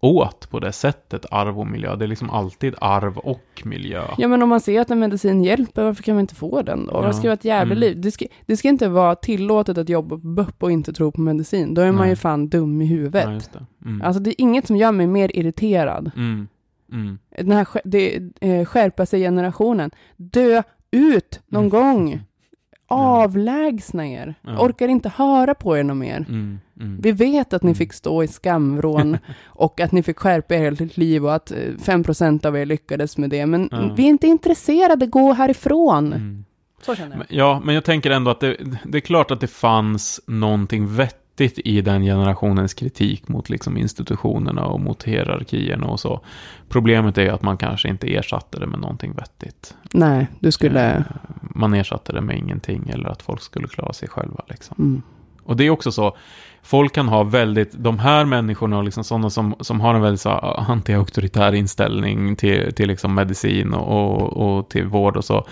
åt 0.06 0.50
på 0.50 0.60
det 0.60 0.72
sättet, 0.72 1.26
arv 1.32 1.60
och 1.60 1.68
miljö. 1.68 1.96
Det 1.96 2.06
är 2.06 2.08
liksom 2.08 2.30
alltid 2.30 2.76
arv 2.82 3.18
och 3.18 3.62
miljö. 3.66 4.04
Ja, 4.18 4.28
men 4.28 4.42
om 4.44 4.50
man 4.50 4.60
ser 4.60 4.82
att 4.82 4.92
en 4.92 5.00
medicin 5.00 5.44
hjälper, 5.44 5.84
varför 5.84 6.04
kan 6.04 6.16
man 6.16 6.20
inte 6.22 6.36
få 6.36 6.62
den 6.62 6.86
då? 6.86 6.94
Ja. 6.94 7.02
Vad 7.02 7.16
ska 7.16 7.24
vara 7.28 7.34
ett 7.34 7.46
jävla 7.46 7.72
Mm. 7.76 7.80
liv? 7.82 8.02
Det 8.02 8.12
ska, 8.12 8.26
det 8.46 8.58
ska 8.58 8.68
inte 8.70 8.88
vara 8.90 9.16
tillåtet 9.16 9.78
att 9.78 9.90
jobba 9.90 10.16
på 10.16 10.28
BUP 10.28 10.64
och 10.64 10.72
inte 10.72 10.94
tro 10.94 11.12
på 11.12 11.22
medicin. 11.22 11.74
Då 11.74 11.82
är 11.82 11.92
man 11.92 12.02
Nej. 12.02 12.10
ju 12.10 12.16
fan 12.16 12.48
dum 12.50 12.82
i 12.82 12.86
huvudet. 12.86 13.50
Ja, 13.54 13.60
det. 13.60 13.90
Mm. 13.90 14.02
Alltså 14.02 14.22
det 14.22 14.30
är 14.30 14.42
inget 14.42 14.68
som 14.68 14.78
gör 14.78 14.92
mig 14.92 15.08
mer 15.08 15.36
irriterad. 15.38 16.12
Mm. 16.16 16.48
Mm. 16.92 17.20
Den 17.38 17.52
här 17.52 17.68
det, 17.84 18.22
eh, 18.42 18.66
skärpa 18.66 19.06
sig-generationen. 19.06 19.92
Dö 20.18 20.64
ut 20.92 21.42
någon 21.48 21.70
gång! 21.70 22.20
Avlägsna 22.88 24.08
er! 24.08 24.36
Ja. 24.42 24.60
Orkar 24.60 24.88
inte 24.88 25.10
höra 25.10 25.54
på 25.56 25.78
er 25.78 25.84
något 25.84 25.98
mer. 25.98 26.26
Mm. 26.30 26.60
Mm. 26.80 27.00
Vi 27.02 27.12
vet 27.12 27.54
att 27.54 27.64
ni 27.64 27.68
Mm. 27.70 27.76
fick 27.76 27.94
stå 27.94 28.24
i 28.24 28.28
skamvrån 28.28 29.18
och 29.46 29.80
att 29.82 29.92
ni 29.92 30.04
fick 30.04 30.20
skärpa 30.20 30.56
er 30.56 30.60
hela 30.60 30.78
ert 30.86 30.98
liv 30.98 31.26
och 31.26 31.36
att 31.36 31.52
eh, 31.52 31.58
5% 31.58 32.46
av 32.46 32.58
er 32.58 32.66
lyckades 32.66 33.18
med 33.18 33.30
det. 33.30 33.46
Men 33.46 33.70
Ja. 33.72 33.94
vi 33.98 34.04
är 34.04 34.08
inte 34.10 34.28
intresserade, 34.28 35.06
gå 35.08 35.34
härifrån. 35.34 36.08
Mm. 36.14 36.46
Så 36.82 36.96
känner 36.96 37.16
jag. 37.18 37.26
Ja, 37.30 37.62
men 37.66 37.76
jag 37.76 37.84
tänker 37.84 38.12
ändå 38.12 38.32
att 38.32 38.40
det, 38.40 38.58
det 38.86 38.98
är 38.98 39.02
klart 39.02 39.32
att 39.32 39.40
det 39.42 39.48
fanns 39.48 40.22
någonting 40.28 40.88
vettigt 40.96 41.22
vettigt 41.38 41.66
i 41.68 41.82
den 41.82 42.02
generationens 42.04 42.74
kritik 42.74 43.28
mot 43.28 43.50
liksom 43.50 43.78
institutionerna 43.78 44.66
och 44.66 44.80
mot 44.80 45.04
hierarkierna 45.04 45.88
och 45.88 46.00
så. 46.00 46.22
Problemet 46.70 47.18
är 47.18 47.30
att 47.32 47.42
man 47.42 47.58
kanske 47.58 47.90
inte 47.90 48.16
ersatte 48.16 48.60
det 48.60 48.68
med 48.68 48.80
någonting 48.80 49.14
vettigt. 49.14 49.76
Nej, 49.94 50.28
du 50.40 50.52
skulle... 50.52 50.96
Eh, 50.96 51.02
Man 51.42 51.74
ersatte 51.74 52.14
det 52.14 52.22
med 52.22 52.38
ingenting 52.38 52.90
eller 52.90 53.10
att 53.10 53.22
folk 53.22 53.42
skulle 53.42 53.68
klara 53.68 53.94
sig 53.94 54.10
själva. 54.10 54.44
Liksom. 54.48 54.76
Mm. 54.80 55.02
Och 55.46 55.56
det 55.56 55.64
är 55.66 55.70
också 55.70 55.92
så, 55.92 56.18
folk 56.64 56.94
kan 56.94 57.08
ha 57.08 57.24
väldigt, 57.24 57.72
de 57.72 58.00
här 58.00 58.26
människorna, 58.26 58.82
liksom 58.82 59.04
sådana 59.04 59.30
som, 59.30 59.56
som 59.60 59.82
har 59.82 59.96
en 59.96 60.02
väldigt 60.02 60.22
så, 60.22 60.30
anti-auktoritär 60.70 61.54
inställning 61.54 62.36
till, 62.36 62.74
till 62.74 62.88
liksom 62.88 63.16
medicin 63.16 63.74
och, 63.74 64.22
och, 64.22 64.58
och 64.58 64.70
till 64.70 64.86
vård 64.88 65.18
och 65.18 65.26
så. 65.26 65.48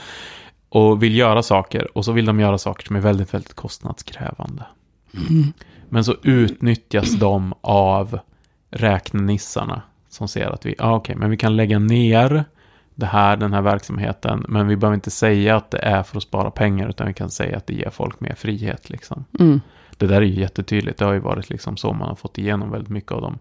Och 0.70 1.04
vill 1.04 1.16
göra 1.16 1.44
saker, 1.44 1.98
och 1.98 2.06
så 2.06 2.12
vill 2.12 2.26
de 2.26 2.40
göra 2.40 2.58
saker 2.58 2.86
som 2.88 2.96
är 2.96 3.00
väldigt, 3.00 3.34
väldigt 3.34 3.54
kostnadskrävande. 3.54 4.64
Mm. 5.14 5.54
Men 5.90 6.04
så 6.04 6.16
utnyttjas 6.24 7.12
de 7.20 7.54
av 7.62 8.20
räknenissarna 8.72 9.82
som 10.10 10.28
ser 10.28 10.50
att 10.50 10.66
vi, 10.66 10.76
ah, 10.80 10.96
okej, 10.96 11.16
men 11.16 11.30
vi 11.30 11.38
kan 11.38 11.56
lägga 11.56 11.80
ner 11.80 12.46
det 12.96 13.06
här, 13.06 13.38
den 13.38 13.54
här 13.54 13.62
verksamheten, 13.62 14.46
men 14.50 14.68
vi 14.68 14.76
behöver 14.76 14.96
inte 14.96 15.12
säga 15.12 15.56
att 15.56 15.72
det 15.72 15.78
är 15.78 16.04
för 16.04 16.18
att 16.18 16.24
spara 16.24 16.52
pengar, 16.52 16.90
utan 16.90 17.08
vi 17.08 17.14
kan 17.14 17.30
säga 17.30 17.58
att 17.58 17.68
det 17.68 17.74
ger 17.74 17.90
folk 17.90 18.20
mer 18.20 18.36
frihet. 18.36 18.90
Liksom. 18.90 19.26
Mm. 19.40 19.62
Det 20.04 20.14
där 20.14 20.22
är 20.22 20.26
ju 20.26 20.40
jättetydligt. 20.40 20.98
Det 21.00 21.06
har 21.06 21.14
ju 21.14 21.20
varit 21.20 21.50
liksom 21.50 21.78
så 21.78 21.94
man 21.94 22.08
har 22.08 22.16
fått 22.16 22.38
igenom 22.38 22.72
väldigt 22.72 22.90
mycket 22.90 23.12
av 23.12 23.22
de 23.22 23.38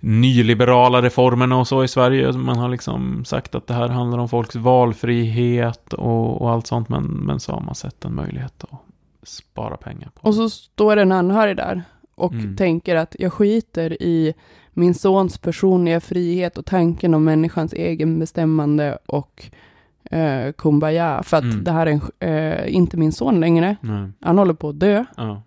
nyliberala 0.00 1.02
reformerna 1.02 1.56
och 1.56 1.68
så 1.68 1.84
i 1.84 1.88
Sverige. 1.88 2.32
Man 2.32 2.56
har 2.58 2.68
liksom 2.68 3.24
sagt 3.24 3.54
att 3.54 3.66
det 3.66 3.74
här 3.74 3.88
handlar 3.88 4.18
om 4.18 4.28
folks 4.28 4.56
valfrihet 4.56 5.92
och, 5.92 6.40
och 6.42 6.50
allt 6.50 6.66
sånt. 6.66 6.88
Men, 6.88 7.04
men 7.04 7.40
så 7.40 7.52
har 7.52 7.60
man 7.60 7.74
sett 7.74 8.04
en 8.04 8.14
möjlighet 8.14 8.64
att 8.70 8.78
spara 9.22 9.76
pengar 9.76 10.10
på. 10.14 10.28
Och 10.28 10.34
så 10.34 10.50
står 10.50 10.96
en 10.96 11.12
anhörig 11.12 11.56
där 11.56 11.82
och 12.14 12.32
Mm. 12.32 12.56
tänker 12.56 12.96
att 12.96 13.16
jag 13.18 13.32
skiter 13.32 14.02
i 14.02 14.34
min 14.72 14.94
sons 14.94 15.38
personliga 15.38 16.00
frihet 16.00 16.58
och 16.58 16.66
tanken 16.66 17.14
om 17.14 17.24
människans 17.24 17.72
egen 17.72 18.18
bestämmande 18.18 18.98
och 19.06 19.44
eh, 20.10 20.52
kumbaya. 20.52 21.22
För 21.22 21.36
att 21.36 21.42
Mm. 21.44 21.64
det 21.64 21.70
här 21.72 21.86
är 21.86 21.90
en, 21.90 22.28
eh, 22.64 22.74
inte 22.74 22.96
min 22.96 23.12
son 23.12 23.40
längre. 23.40 23.76
Nej. 23.80 24.10
Han 24.20 24.38
håller 24.38 24.54
på 24.54 24.68
att 24.68 24.80
dö. 24.80 25.04
Ja. 25.16 25.42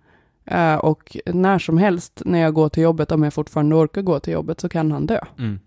Eh, 0.47 0.75
och 0.75 1.17
när 1.25 1.59
som 1.59 1.77
helst 1.77 2.21
när 2.25 2.39
jag 2.39 2.53
går 2.53 2.69
till 2.69 2.83
jobbet, 2.83 3.11
om 3.11 3.23
jag 3.23 3.33
fortfarande 3.33 3.75
orkar 3.75 4.01
gå 4.01 4.19
till 4.19 4.33
jobbet, 4.33 4.59
så 4.61 4.69
kan 4.69 4.91
han 4.91 5.05
dö. 5.05 5.19
Mm. 5.39 5.59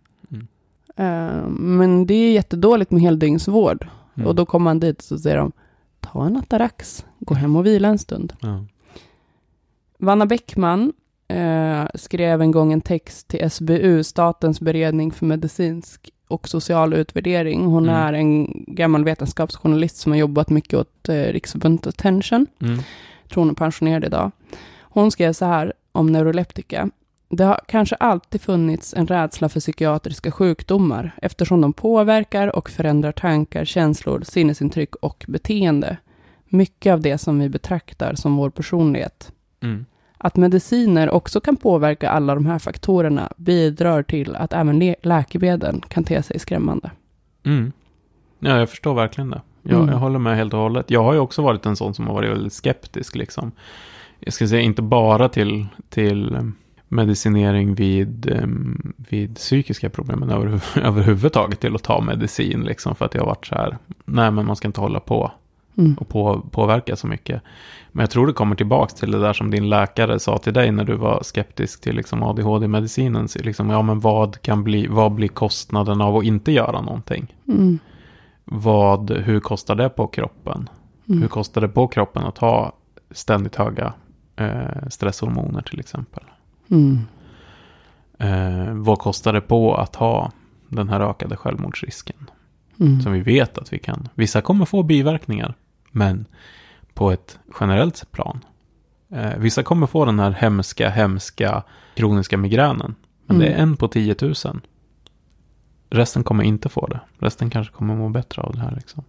Eh, 0.96 1.48
men 1.48 2.06
det 2.06 2.14
är 2.14 2.32
jättedåligt 2.32 2.90
med 2.90 3.02
heldygnsvård. 3.02 3.86
Mm. 4.14 4.26
Och 4.28 4.34
då 4.34 4.46
kommer 4.46 4.70
han 4.70 4.80
dit 4.80 4.98
och 4.98 5.04
så 5.04 5.18
säger 5.18 5.36
de, 5.36 5.52
ta 6.00 6.26
en 6.26 6.36
Atarax, 6.36 7.04
gå 7.18 7.34
hem 7.34 7.56
och 7.56 7.66
vila 7.66 7.88
en 7.88 7.98
stund. 7.98 8.32
Ja. 8.40 8.64
Vanna 9.98 10.26
Bäckman 10.26 10.92
eh, 11.28 11.84
skrev 11.94 12.42
en 12.42 12.50
gång 12.50 12.72
en 12.72 12.80
text 12.80 13.28
till 13.28 13.50
SBU, 13.50 14.02
Statens 14.04 14.60
beredning 14.60 15.12
för 15.12 15.26
medicinsk 15.26 16.10
och 16.28 16.48
social 16.48 16.94
utvärdering. 16.94 17.64
Hon 17.64 17.84
Mm. 17.88 17.96
är 17.96 18.12
en 18.12 18.64
gammal 18.66 19.04
vetenskapsjournalist 19.04 19.96
som 19.96 20.12
har 20.12 20.18
jobbat 20.18 20.50
mycket 20.50 20.74
åt 20.74 21.08
eh, 21.08 21.14
Riksförbundet 21.14 21.86
Attention. 21.86 22.46
Mm. 22.60 22.78
tror 23.28 23.42
hon 23.42 23.50
är 23.50 23.54
pensionerad 23.54 24.04
idag. 24.04 24.30
Hon 24.90 25.10
skrev 25.10 25.32
så 25.32 25.44
här 25.44 25.72
om 25.92 26.12
neuroleptika. 26.12 26.90
Det 27.28 27.44
har 27.44 27.60
kanske 27.68 27.94
alltid 27.96 28.40
funnits 28.40 28.94
en 28.94 29.06
rädsla 29.06 29.48
för 29.48 29.60
psykiatriska 29.60 30.30
sjukdomar 30.30 31.14
eftersom 31.22 31.60
de 31.60 31.72
påverkar 31.72 32.56
och 32.56 32.70
förändrar 32.70 33.12
tankar, 33.12 33.64
känslor, 33.64 34.20
sinnesintryck 34.24 34.94
och 34.96 35.24
beteende. 35.28 35.96
Mycket 36.48 36.92
av 36.92 37.00
det 37.00 37.18
som 37.18 37.38
vi 37.38 37.48
betraktar 37.48 38.14
som 38.14 38.36
vår 38.36 38.50
personlighet. 38.50 39.32
Mm. 39.62 39.86
Att 40.18 40.36
mediciner 40.36 41.10
också 41.10 41.40
kan 41.40 41.56
påverka 41.56 42.10
alla 42.10 42.34
de 42.34 42.46
här 42.46 42.58
faktorerna 42.58 43.32
bidrar 43.36 44.02
till 44.02 44.36
att 44.36 44.52
även 44.52 44.78
le- 44.78 44.94
läkemedel 45.02 45.80
kan 45.88 46.04
te 46.04 46.22
sig 46.22 46.38
skrämmande. 46.38 46.90
Mm. 47.46 47.72
Ja, 48.38 48.58
jag 48.58 48.70
förstår 48.70 48.94
verkligen 48.94 49.30
det. 49.30 49.40
Jag, 49.62 49.76
Mm. 49.78 49.88
jag 49.88 49.96
håller 49.98 50.18
med 50.18 50.36
helt 50.36 50.54
och 50.54 50.60
hållet. 50.60 50.90
Jag 50.90 51.02
har 51.02 51.12
ju 51.12 51.18
också 51.18 51.42
varit 51.42 51.66
en 51.66 51.76
sån 51.76 51.94
som 51.94 52.06
har 52.06 52.14
varit 52.14 52.30
väldigt 52.30 52.52
skeptisk. 52.52 53.16
Liksom. 53.16 53.52
Jag 54.20 54.32
ska 54.32 54.48
säga 54.48 54.60
inte 54.60 54.82
bara 54.82 55.28
till, 55.28 55.66
till 55.88 56.34
eh, 56.34 56.42
medicinering 56.88 57.74
vid, 57.74 58.32
em, 58.32 58.92
vid 58.96 59.36
psykiska 59.36 59.90
problem, 59.90 60.18
men 60.18 60.30
över, 60.30 60.60
överhuvudtaget 60.78 61.60
till 61.60 61.74
att 61.74 61.82
ta 61.82 62.00
medicin. 62.00 62.60
Liksom, 62.60 62.94
för 62.94 63.04
att 63.04 63.14
jag 63.14 63.20
har 63.20 63.26
varit 63.26 63.46
så 63.46 63.54
här, 63.54 63.78
nej 64.04 64.30
men 64.30 64.46
man 64.46 64.56
ska 64.56 64.68
inte 64.68 64.80
hålla 64.80 65.00
på 65.00 65.32
Mm. 65.78 65.94
och 66.00 66.08
på, 66.08 66.42
påverka 66.50 66.96
så 66.96 67.06
mycket. 67.06 67.42
Men 67.92 68.02
jag 68.02 68.10
tror 68.10 68.26
det 68.26 68.32
kommer 68.32 68.56
tillbaka 68.56 68.94
till 68.94 69.10
det 69.10 69.20
där 69.20 69.32
som 69.32 69.50
din 69.50 69.68
läkare 69.68 70.18
sa 70.18 70.38
till 70.38 70.52
dig 70.52 70.72
när 70.72 70.84
du 70.84 70.94
var 70.94 71.22
skeptisk 71.22 71.80
till 71.80 71.96
liksom 71.96 72.22
ADHD-medicinen. 72.22 73.28
Liksom, 73.34 73.70
ja, 73.70 73.82
men 73.82 74.00
vad, 74.00 74.42
kan 74.42 74.64
bli, 74.64 74.86
vad 74.86 75.12
blir 75.12 75.28
kostnaden 75.28 76.00
av 76.00 76.16
att 76.16 76.24
inte 76.24 76.52
göra 76.52 76.80
någonting? 76.80 77.34
Mm. 77.48 77.78
Vad, 78.44 79.10
hur 79.10 79.40
kostar 79.40 79.74
det 79.74 79.88
på 79.88 80.06
kroppen? 80.06 80.68
Mm. 81.08 81.22
Hur 81.22 81.28
kostar 81.28 81.60
det 81.60 81.68
på 81.68 81.88
kroppen 81.88 82.22
att 82.22 82.38
ha 82.38 82.72
ständigt 83.10 83.56
höga 83.56 83.92
eh, 84.40 84.88
stresshormoner 84.88 85.62
till 85.62 85.80
exempel? 85.80 86.22
Mm. 86.70 86.98
Eh, 88.18 88.74
vad 88.74 88.98
kostar 88.98 89.32
det 89.32 89.40
på 89.40 89.74
att 89.74 89.96
ha 89.96 90.32
den 90.68 90.88
här 90.88 91.00
ökade 91.00 91.36
självmordsrisken? 91.36 92.30
Mm. 92.80 93.00
Som 93.00 93.12
vi 93.12 93.20
vet 93.20 93.58
att 93.58 93.72
vi 93.72 93.78
kan. 93.78 94.08
Vissa 94.14 94.40
kommer 94.40 94.64
få 94.64 94.82
biverkningar, 94.82 95.54
men 95.90 96.26
på 96.94 97.10
ett 97.10 97.38
generellt 97.60 98.12
plan. 98.12 98.44
Eh, 99.12 99.36
vissa 99.38 99.62
kommer 99.62 99.86
få 99.86 100.04
den 100.04 100.18
här 100.18 100.30
hemska, 100.30 100.88
hemska 100.90 101.62
kroniska 101.94 102.36
migränen. 102.38 102.94
Men 103.26 103.38
det 103.38 103.46
är 103.46 103.50
Mm. 103.54 103.62
en 103.62 103.76
på 103.76 103.88
10 103.88 104.14
000. 104.20 104.34
Resten 105.90 106.24
kommer 106.24 106.44
inte 106.44 106.68
få 106.68 106.86
det. 106.86 107.00
Resten 107.18 107.50
kanske 107.50 107.74
kommer 107.74 107.94
må 107.94 108.08
bättre 108.08 108.42
av 108.42 108.52
det 108.54 108.60
här. 108.60 108.74
Liksom. 108.76 109.04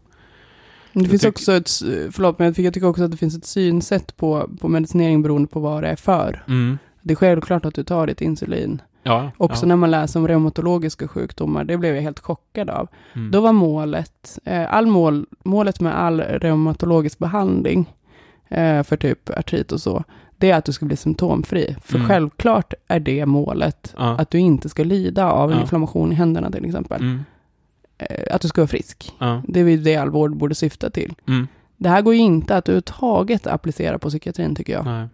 Det 0.93 1.05
finns 1.09 1.23
också 1.25 1.51
ett, 1.53 1.69
förlåt, 2.11 2.39
men 2.39 2.45
jag 2.45 2.55
tycker, 2.55 2.63
jag 2.67 2.73
tycker 2.73 2.87
också 2.87 3.03
att 3.03 3.11
det 3.11 3.17
finns 3.17 3.37
ett 3.37 3.45
synsätt 3.45 4.17
på, 4.17 4.49
på 4.59 4.67
medicinering 4.67 5.21
beroende 5.21 5.47
på 5.47 5.59
vad 5.59 5.83
det 5.83 5.89
är 5.89 5.95
för. 5.95 6.43
Mm. 6.47 6.77
Det 7.01 7.13
är 7.13 7.15
självklart 7.15 7.65
att 7.65 7.73
du 7.75 7.83
tar 7.83 8.07
ditt 8.07 8.21
insulin. 8.21 8.81
Ja, 9.03 9.31
Också 9.37 9.63
ja. 9.63 9.67
när 9.67 9.75
man 9.75 9.91
läser 9.91 10.19
om 10.19 10.27
reumatologiska 10.27 11.07
sjukdomar, 11.07 11.63
det 11.63 11.77
blev 11.77 11.95
jag 11.95 12.01
helt 12.01 12.19
chockad 12.19 12.69
av. 12.69 12.87
Mm. 13.13 13.31
Då 13.31 13.41
var 13.41 13.53
målet, 13.53 14.39
eh, 14.45 14.73
all 14.73 14.85
mål, 14.87 15.25
målet 15.43 15.79
med 15.79 15.99
all 15.99 16.21
reumatologisk 16.21 17.19
behandling 17.19 17.93
eh, 18.49 18.83
för 18.83 18.97
typ 18.97 19.29
artrit 19.29 19.71
och 19.71 19.81
så, 19.81 20.03
det 20.37 20.51
är 20.51 20.57
att 20.57 20.65
du 20.65 20.73
ska 20.73 20.85
bli 20.85 20.95
symptomfri. 20.97 21.75
För 21.83 21.95
Mm. 21.95 22.07
självklart 22.07 22.73
är 22.87 22.99
det 22.99 23.25
målet, 23.25 23.93
Ja. 23.97 24.15
att 24.19 24.29
du 24.29 24.37
inte 24.39 24.69
ska 24.69 24.83
lida 24.83 25.31
av 25.31 25.51
en 25.51 25.59
inflammation 25.61 26.11
i 26.11 26.15
händerna 26.15 26.51
till 26.51 26.65
exempel. 26.65 27.19
Eh, 28.09 28.35
att 28.35 28.41
du 28.41 28.47
ska 28.47 28.61
vara 28.61 28.67
frisk. 28.67 29.11
Ja. 29.19 29.41
Det 29.47 29.59
är 29.59 29.63
ju 29.67 29.77
det 29.77 29.95
all 29.95 30.09
vård 30.09 30.35
borde 30.37 30.55
syfta 30.55 30.89
till. 30.89 31.13
Mm. 31.27 31.47
Det 31.77 31.89
här 31.89 32.01
går 32.01 32.13
ju 32.13 32.19
inte 32.19 32.57
att 32.57 32.69
överhuvudtaget 32.69 33.47
applicera 33.47 33.99
på 33.99 34.09
psykiatrin 34.09 34.55
tycker 34.55 34.73
jag. 34.73 34.85
Nej. 34.85 35.07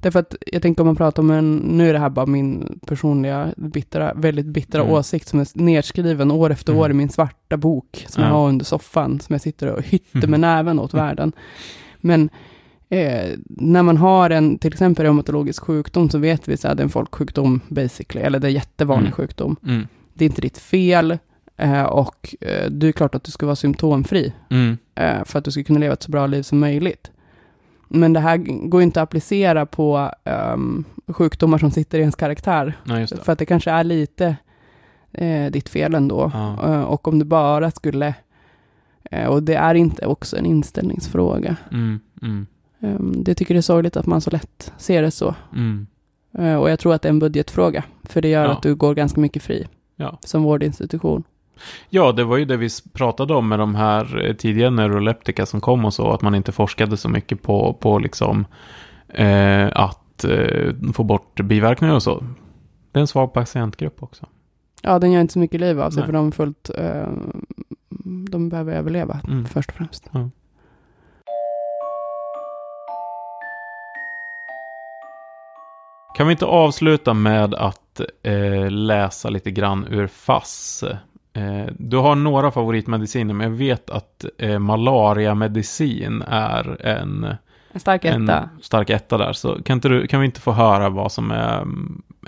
Därför 0.00 0.18
att 0.20 0.34
jag 0.46 0.62
tänker 0.62 0.80
om 0.82 0.86
man 0.86 0.96
pratar 0.96 1.22
om 1.22 1.30
en, 1.30 1.56
nu 1.56 1.88
är 1.88 1.92
det 1.92 1.98
här 1.98 2.08
bara 2.10 2.26
min 2.26 2.78
personliga, 2.86 3.48
bittra, 3.56 4.14
väldigt 4.14 4.46
bittra 4.46 4.80
Mm. 4.82 4.94
åsikt 4.94 5.28
som 5.28 5.40
är 5.40 5.46
nedskriven 5.54 6.30
år 6.30 6.50
efter 6.52 6.72
Mm. 6.72 6.82
år 6.82 6.90
i 6.90 6.94
min 6.94 7.08
svarta 7.08 7.56
bok 7.56 8.04
som 8.08 8.22
Ja. 8.22 8.28
jag 8.28 8.34
har 8.36 8.48
under 8.48 8.64
soffan, 8.64 9.20
som 9.20 9.32
jag 9.34 9.40
sitter 9.40 9.66
och 9.66 9.82
hytter 9.82 10.28
med 10.28 10.40
näven 10.50 10.78
åt 10.78 10.94
världen. 10.94 11.32
Men 12.00 12.30
eh, 12.88 13.30
när 13.48 13.82
man 13.82 13.96
har 13.96 14.30
en, 14.30 14.58
till 14.58 14.72
exempel 14.72 15.04
reumatologisk 15.04 15.62
sjukdom, 15.62 16.10
så 16.10 16.18
vet 16.18 16.48
vi 16.48 16.54
att 16.54 16.62
det 16.62 16.68
är 16.68 16.80
en 16.82 16.88
folksjukdom 16.88 17.60
basically, 17.68 18.24
eller 18.26 18.38
det 18.38 18.46
är 18.46 18.50
en 18.50 18.54
jättevanlig 18.54 19.06
Mm. 19.08 19.12
sjukdom. 19.16 19.56
Mm. 19.66 19.86
Det 20.14 20.24
är 20.24 20.28
inte 20.28 20.40
ditt 20.42 20.58
fel 20.58 21.18
eh, 21.62 21.82
och 21.82 22.34
eh, 22.40 22.70
det 22.70 22.88
är 22.88 22.92
klart 22.92 23.14
att 23.14 23.24
du 23.24 23.30
ska 23.30 23.46
vara 23.46 23.56
symptomfri 23.56 24.32
Mm. 24.50 24.78
eh, 24.94 25.24
för 25.24 25.38
att 25.38 25.44
du 25.44 25.50
ska 25.50 25.64
kunna 25.64 25.78
leva 25.78 25.92
ett 25.92 26.02
så 26.02 26.10
bra 26.10 26.26
liv 26.26 26.42
som 26.42 26.58
möjligt. 26.58 27.10
Men 27.88 28.12
det 28.12 28.20
här 28.20 28.36
går 28.68 28.82
inte 28.82 29.02
att 29.02 29.08
applicera 29.08 29.66
på 29.66 30.10
ehm, 30.24 30.84
sjukdomar 31.08 31.58
som 31.58 31.70
sitter 31.70 31.98
i 31.98 32.00
ens 32.00 32.16
karaktär. 32.16 32.78
Nej. 32.84 33.06
För 33.06 33.32
att 33.32 33.38
det 33.38 33.46
kanske 33.46 33.70
är 33.70 33.84
lite 33.84 34.36
ditt 35.50 35.68
fel 35.68 35.94
ändå. 35.94 36.30
Ja. 36.34 36.72
Eh, 36.74 36.82
och 36.82 37.08
om 37.08 37.18
du 37.18 37.24
bara 37.24 37.70
skulle, 37.70 38.14
och 39.28 39.42
det 39.42 39.54
är 39.54 39.74
inte 39.74 40.06
också 40.06 40.36
en 40.36 40.46
inställningsfråga. 40.46 41.56
Mm. 41.72 42.00
Mm. 42.22 42.46
Um, 42.80 43.24
det 43.24 43.34
tycker 43.34 43.54
det 43.54 43.60
är 43.60 43.62
sorgligt 43.62 43.96
att 43.96 44.06
man 44.06 44.20
så 44.20 44.30
lätt 44.30 44.72
ser 44.78 45.02
det 45.02 45.10
så. 45.10 45.34
Mm. 45.52 45.86
Eh, 46.38 46.54
och 46.56 46.70
jag 46.70 46.78
tror 46.78 46.94
att 46.94 47.02
det 47.02 47.08
är 47.08 47.10
en 47.10 47.18
budgetfråga. 47.18 47.84
För 48.04 48.20
det 48.22 48.28
gör 48.28 48.44
Ja. 48.44 48.52
att 48.52 48.62
du 48.62 48.74
går 48.74 48.94
ganska 48.94 49.20
mycket 49.20 49.42
fri 49.42 49.66
Ja. 49.96 50.18
som 50.24 50.42
vårdinstitution. 50.42 51.22
Ja, 51.90 52.12
det 52.12 52.24
var 52.24 52.36
ju 52.36 52.44
det 52.44 52.56
vi 52.56 52.68
pratade 52.92 53.34
om 53.34 53.48
med 53.48 53.58
de 53.58 53.74
här 53.74 54.26
eh, 54.26 54.34
tidiga 54.34 54.70
neuroleptika 54.70 55.46
som 55.46 55.60
kom 55.60 55.84
och 55.84 55.94
så, 55.94 56.10
att 56.12 56.22
man 56.22 56.34
inte 56.34 56.52
forskade 56.52 56.96
så 56.96 57.08
mycket 57.08 57.42
på, 57.42 57.72
på 57.80 57.98
liksom 57.98 58.46
eh, 59.08 59.66
att 59.72 60.24
eh, 60.24 60.72
få 60.94 61.04
bort 61.04 61.40
biverkningar 61.40 61.94
och 61.94 62.02
så. 62.02 62.24
Det 62.92 62.98
är 62.98 63.00
en 63.00 63.06
svag 63.06 63.32
patientgrupp 63.32 64.02
också. 64.02 64.26
Ja, 64.82 64.98
den 64.98 65.12
gör 65.12 65.20
inte 65.20 65.32
så 65.32 65.38
mycket 65.38 65.60
liv 65.60 65.80
av 65.80 65.90
sig 65.90 66.00
Nej. 66.00 66.06
för 66.06 66.12
de 66.12 66.32
fullt, 66.32 66.70
eh, 66.78 67.08
de 68.30 68.48
behöver 68.48 68.72
överleva 68.72 69.20
Mm. 69.28 69.44
först 69.46 69.70
och 69.70 69.76
främst. 69.76 70.08
Ja. 70.12 70.30
Kan 76.14 76.26
vi 76.26 76.32
inte 76.32 76.46
avsluta 76.46 77.14
med 77.14 77.54
att 77.54 78.00
eh, 78.22 78.70
läsa 78.70 79.28
lite 79.30 79.50
grann 79.50 79.86
ur 79.90 80.06
FASS? 80.06 80.84
Eh, 81.34 81.66
du 81.78 81.96
har 81.96 82.14
några 82.14 82.50
favoritmediciner, 82.50 83.34
men 83.34 83.50
jag 83.50 83.56
vet 83.58 83.90
att 83.90 84.24
eh, 84.38 84.58
malariamedicin 84.58 86.22
är 86.28 86.86
en, 86.86 87.26
En 87.72 87.80
stark 87.80 88.04
etta. 88.04 88.16
en 88.16 88.48
stark 88.62 88.90
etta 88.90 89.18
där. 89.18 89.32
Så 89.32 89.62
kan, 89.62 89.76
inte 89.76 89.88
du, 89.88 90.06
kan 90.06 90.20
vi 90.20 90.26
inte 90.26 90.40
få 90.40 90.52
höra 90.52 90.88
vad 90.88 91.12
som 91.12 91.30
är 91.30 91.66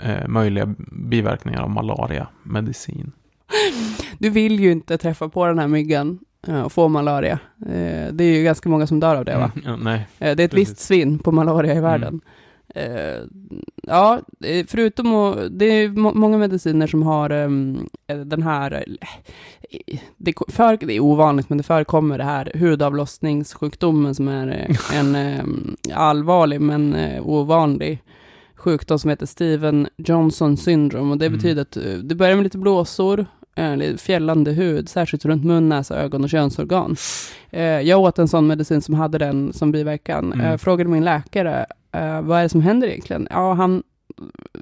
eh, 0.03 0.27
möjliga 0.27 0.73
biverkningar 0.91 1.61
av 1.61 1.69
malariamedicin? 1.69 3.11
Du 4.17 4.29
vill 4.29 4.59
ju 4.59 4.71
inte 4.71 4.97
träffa 4.97 5.29
på 5.29 5.45
den 5.45 5.59
här 5.59 5.67
myggan 5.67 6.19
eh, 6.47 6.61
och 6.61 6.71
få 6.71 6.87
malaria. 6.87 7.39
Eh, 7.65 8.07
Det 8.13 8.23
är 8.23 8.37
ju 8.37 8.43
ganska 8.43 8.69
många 8.69 8.87
som 8.87 8.99
dör 8.99 9.15
av 9.15 9.25
det 9.25 9.37
va? 9.37 9.51
Mm, 9.55 9.65
ja, 9.65 9.75
nej. 9.75 10.07
Det 10.17 10.25
är 10.25 10.31
ett 10.45 10.51
Precis. 10.51 10.69
visst 10.69 10.79
svinn 10.79 11.19
på 11.19 11.31
malaria 11.31 11.73
i 11.75 11.79
världen. 11.79 12.21
Eh, 12.23 12.29
Ja, 13.87 14.19
eh, 14.43 14.65
förutom 14.67 15.15
att, 15.15 15.59
det 15.59 15.65
är 15.65 15.89
må- 15.89 16.13
många 16.13 16.37
mediciner 16.37 16.87
som 16.87 17.03
har 17.03 17.29
ehm, 17.29 17.87
eh, 18.07 18.17
den 18.17 18.43
här, 18.43 18.83
eh, 18.87 19.99
det, 20.17 20.33
för, 20.47 20.77
det 20.77 20.93
är 20.95 20.99
ovanligt 20.99 21.49
men 21.49 21.57
det 21.57 21.63
förekommer 21.63 22.17
det 22.17 22.23
här 22.23 22.51
hudavlossningssjukdomen 22.55 24.15
som 24.15 24.27
är 24.27 24.47
eh, 24.47 24.97
en 24.99 25.15
ehm, 25.15 25.75
allvarlig 25.93 26.61
men 26.61 26.93
eh, 26.95 27.27
ovanlig 27.27 28.01
sjukdom 28.55 28.99
som 28.99 29.09
heter 29.09 29.25
Steven 29.25 29.87
Johnson 29.97 30.57
syndrom 30.57 31.11
och 31.11 31.17
det 31.17 31.25
Mm. 31.25 31.37
betyder 31.37 31.61
att 31.61 31.77
eh, 31.77 31.83
det 31.83 32.15
börjar 32.15 32.35
med 32.35 32.43
lite 32.43 32.57
blåsor, 32.57 33.25
eh, 33.55 33.95
fjällande 33.97 34.51
hud, 34.51 34.89
särskilt 34.89 35.25
runt 35.25 35.43
mun, 35.45 35.69
näsa, 35.69 35.95
ögon 36.01 36.23
och 36.23 36.29
könsorgan. 36.29 36.95
Eh, 37.49 37.61
Jag 37.63 37.99
åt 38.01 38.19
en 38.19 38.27
sån 38.27 38.47
medicin 38.47 38.81
som 38.81 38.93
hade 38.95 39.17
den 39.17 39.53
som 39.53 39.71
biverkan. 39.71 40.33
Mm. 40.33 40.45
Eh, 40.45 40.57
Frågade 40.57 40.89
min 40.89 41.03
läkare, 41.05 41.65
eh, 41.95 42.21
vad 42.21 42.39
är 42.39 42.43
det 42.43 42.49
som 42.49 42.61
händer 42.61 42.87
egentligen? 42.87 43.27
Ja, 43.31 43.53
han 43.53 43.83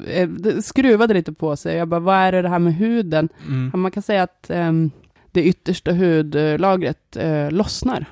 eh, 0.07 0.29
skruvade 0.61 1.13
lite 1.13 1.33
på 1.33 1.55
sig. 1.55 1.75
Jag 1.77 1.87
bara, 1.87 1.99
vad 1.99 2.15
är 2.15 2.31
det, 2.31 2.41
det 2.41 2.49
här 2.49 2.59
med 2.59 2.75
huden? 2.75 3.29
Mm. 3.47 3.69
Ja, 3.73 3.77
Man 3.77 3.91
kan 3.91 4.03
säga 4.03 4.23
att 4.23 4.49
ehm, 4.49 4.91
det 5.31 5.43
yttersta 5.43 5.91
hudlagret 5.93 7.15
eh, 7.17 7.51
lossnar. 7.51 8.05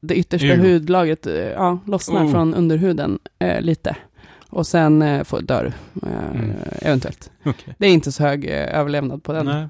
Det 0.00 0.14
yttersta 0.14 0.46
Ew. 0.46 0.72
hudlagret 0.72 1.26
eh, 1.26 1.34
ja, 1.34 1.78
lossnar 1.86 2.24
Oh. 2.24 2.30
från 2.32 2.54
underhuden 2.54 3.18
eh, 3.38 3.60
lite. 3.60 3.96
Och 4.50 4.66
sen 4.66 5.24
får, 5.24 5.40
dör 5.42 5.64
du, 5.64 6.08
Mm. 6.08 6.50
eventuellt. 6.82 7.30
Okej. 7.44 7.74
Det 7.78 7.86
är 7.86 7.90
inte 7.92 8.12
så 8.12 8.22
hög 8.22 8.44
överlevnad 8.46 9.22
på 9.22 9.32
den. 9.32 9.46
Nej. 9.46 9.68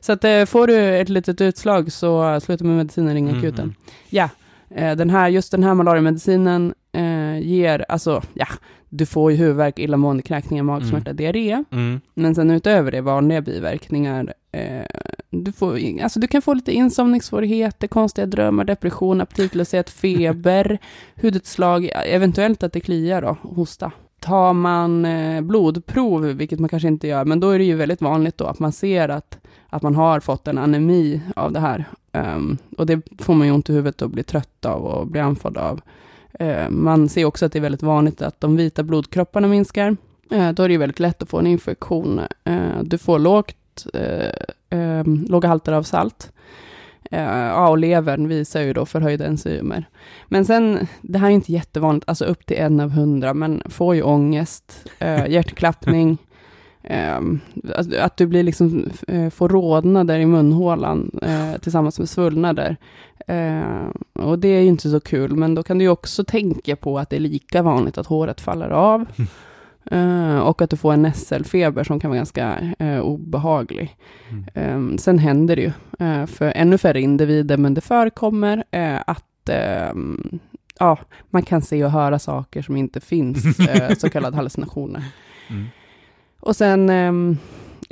Så 0.00 0.12
att, 0.12 0.48
får 0.48 0.66
du 0.66 0.96
ett 1.00 1.08
litet 1.08 1.40
utslag 1.40 1.92
så 1.92 2.40
sluta 2.40 2.64
med 2.64 2.76
medicinen, 2.76 3.14
ring 3.14 3.24
Mhm. 3.26 3.38
akuten. 3.38 3.74
Ja, 4.08 4.24
eh, 4.24 4.30
den 4.68 5.10
här, 5.10 5.28
just 5.28 5.50
den 5.50 5.62
här 5.62 5.74
malariamedicinen 5.74 6.74
eh, 6.92 7.38
ger, 7.38 7.84
alltså, 7.88 8.22
ja, 8.34 8.46
du 8.88 9.06
får 9.06 9.30
ju 9.30 9.36
huvudvärk, 9.36 9.78
illamående, 9.78 10.22
kräkningar, 10.22 10.64
magsmärta, 10.64 11.12
diarré. 11.12 11.64
Mm. 11.70 12.00
Men 12.14 12.34
sen 12.34 12.50
utöver 12.50 12.90
det, 12.90 13.00
vanliga 13.00 13.40
biverkningar, 13.40 14.34
eh, 14.52 14.84
du, 15.30 15.52
får, 15.52 15.78
alltså, 16.02 16.20
du 16.20 16.26
kan 16.26 16.42
få 16.42 16.54
lite 16.54 16.72
insomningssvårigheter, 16.72 17.86
konstiga 17.86 18.26
drömmar, 18.26 18.64
depression, 18.64 19.20
aptitlöshet, 19.20 19.90
feber, 20.00 20.78
hudutslag, 21.14 21.90
eventuellt 21.94 22.62
att 22.62 22.72
det 22.72 22.80
kliar 22.80 23.22
då, 23.22 23.36
hosta. 23.42 23.92
Tar 24.20 24.52
man 24.52 25.04
eh, 25.04 25.40
blodprov, 25.40 26.22
vilket 26.22 26.60
man 26.60 26.68
kanske 26.68 26.88
inte 26.88 27.08
gör, 27.08 27.24
men 27.24 27.40
då 27.40 27.50
är 27.50 27.58
det 27.58 27.64
ju 27.64 27.74
väldigt 27.74 28.02
vanligt 28.02 28.38
då 28.38 28.44
att 28.46 28.58
man 28.58 28.72
ser 28.72 29.08
att, 29.08 29.38
att 29.76 29.82
man 29.82 29.94
har 29.94 30.20
fått 30.20 30.48
en 30.48 30.58
anemi 30.58 31.20
av 31.36 31.52
det 31.52 31.60
här. 31.60 31.84
Ehm, 32.12 32.58
och 32.78 32.86
det 32.86 33.00
får 33.18 33.34
man 33.34 33.46
ju 33.46 33.52
ont 33.52 33.70
i 33.70 33.72
huvudet 33.72 34.02
och 34.02 34.10
blir 34.10 34.22
trött 34.22 34.64
av 34.64 34.84
och 34.84 35.06
blir 35.06 35.22
andfådd 35.22 35.56
av. 35.56 35.80
Eh, 36.32 36.70
man 36.70 37.08
ser 37.08 37.24
också 37.24 37.46
att 37.46 37.52
det 37.52 37.58
är 37.58 37.60
väldigt 37.60 37.82
vanligt 37.82 38.22
att 38.22 38.40
de 38.40 38.56
vita 38.56 38.82
blodkropparna 38.82 39.48
minskar. 39.48 39.96
Eh, 40.30 40.52
då 40.52 40.62
är 40.62 40.68
det 40.68 40.72
ju 40.72 40.78
väldigt 40.78 41.00
lätt 41.00 41.22
att 41.22 41.28
få 41.28 41.38
en 41.38 41.46
infektion. 41.46 42.20
Eh, 42.44 42.82
du 42.82 42.98
får 42.98 43.18
lågt, 43.18 43.86
eh, 44.70 45.04
låga 45.04 45.48
halter 45.48 45.72
av 45.72 45.82
salt. 45.82 46.32
Ja, 47.10 47.68
och 47.68 47.78
levern 47.78 48.28
visar 48.28 48.60
ju 48.60 48.72
då 48.72 48.86
förhöjda 48.86 49.26
enzymer. 49.26 49.84
Men 50.28 50.44
sen, 50.44 50.86
det 51.00 51.18
här 51.18 51.26
är 51.26 51.32
inte 51.32 51.52
jättevanligt, 51.52 52.08
alltså 52.08 52.24
upp 52.24 52.46
till 52.46 52.56
en 52.56 52.80
av 52.80 52.90
hundra, 52.90 53.34
men 53.34 53.62
får 53.68 53.94
ju 53.94 54.02
ångest, 54.02 54.88
eh, 54.98 55.26
hjärtklappning, 55.28 56.18
att, 57.74 57.94
att 57.94 58.16
du 58.16 58.26
blir 58.26 58.42
liksom, 58.42 58.90
eh, 59.08 59.30
får 59.30 59.48
rodnader 59.48 60.18
i 60.18 60.26
munhålan 60.26 61.18
eh, 61.22 61.60
tillsammans 61.60 61.98
med 61.98 62.08
svullnader. 62.08 62.76
Eh, 63.26 63.88
och 64.12 64.38
det 64.38 64.48
är 64.48 64.60
ju 64.60 64.68
inte 64.68 64.90
så 64.90 65.00
kul, 65.00 65.36
men 65.36 65.54
då 65.54 65.62
kan 65.62 65.78
du 65.78 65.84
ju 65.84 65.90
också 65.90 66.24
tänka 66.24 66.76
på 66.76 66.98
att 66.98 67.10
det 67.10 67.16
är 67.16 67.20
lika 67.20 67.62
vanligt 67.62 67.98
att 67.98 68.06
håret 68.06 68.40
faller 68.40 68.70
av. 68.70 69.04
Eh, 69.90 70.38
och 70.38 70.62
att 70.62 70.70
du 70.70 70.76
får 70.76 70.92
en 70.92 71.02
nässelfeber 71.02 71.84
som 71.84 72.00
kan 72.00 72.10
vara 72.10 72.16
ganska 72.16 72.74
eh, 72.78 73.00
obehaglig. 73.00 73.96
Mm. 74.30 74.92
Eh, 74.92 74.96
sen 74.96 75.18
händer 75.18 75.56
det 75.56 75.62
ju 75.62 75.72
eh, 76.06 76.26
för 76.26 76.52
ännu 76.56 76.78
färre 76.78 77.00
individer, 77.00 77.56
men 77.56 77.74
det 77.74 77.80
förekommer 77.80 78.64
att 79.06 79.48
ehm, 79.48 80.38
ja, 80.78 80.98
man 81.30 81.42
kan 81.42 81.62
se 81.62 81.84
och 81.84 81.90
höra 81.90 82.18
saker 82.18 82.62
som 82.62 82.76
inte 82.76 83.00
finns, 83.00 83.44
så 83.98 84.10
kallade 84.10 84.36
hallucinationer. 84.36 85.04
Mm. 85.48 85.66
Och 86.46 86.56
sen, 86.56 86.90
ehm, 86.90 87.38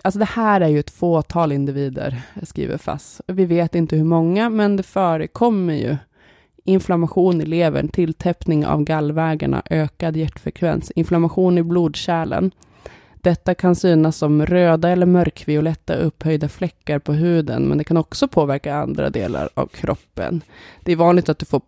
alltså 0.04 0.18
det 0.18 0.24
här 0.24 0.60
är 0.60 0.68
ju 0.68 0.78
ett 0.78 0.90
fåtal 0.90 1.52
individer, 1.52 2.22
skriver 2.42 2.78
FASS. 2.78 3.20
Vi 3.26 3.44
vet 3.44 3.74
inte 3.74 3.96
hur 3.96 4.04
många, 4.04 4.48
men 4.48 4.76
det 4.76 4.82
förekommer 4.82 5.74
ju 5.74 5.96
inflammation 6.64 7.40
i 7.40 7.46
levern, 7.46 7.88
tilltäppning 7.88 8.66
av 8.66 8.84
gallvägarna, 8.84 9.62
ökad 9.70 10.16
hjärtfrekvens, 10.16 10.90
inflammation 10.90 11.58
i 11.58 11.62
blodkärlen. 11.62 12.50
Detta 13.24 13.54
kan 13.54 13.74
synas 13.76 14.16
som 14.16 14.46
röda 14.46 14.88
eller 14.88 15.06
mörkvioletta 15.06 15.94
upphöjda 15.94 16.48
fläckar 16.48 16.98
på 16.98 17.12
huden, 17.12 17.62
men 17.68 17.78
det 17.78 17.84
kan 17.84 17.96
också 17.96 18.28
påverka 18.28 18.74
andra 18.74 19.10
delar 19.10 19.48
av 19.54 19.66
kroppen. 19.66 20.40
Det 20.82 20.92
är 20.92 20.96
vanligt 20.96 21.28
att 21.28 21.38
du 21.38 21.46
får 21.46 21.60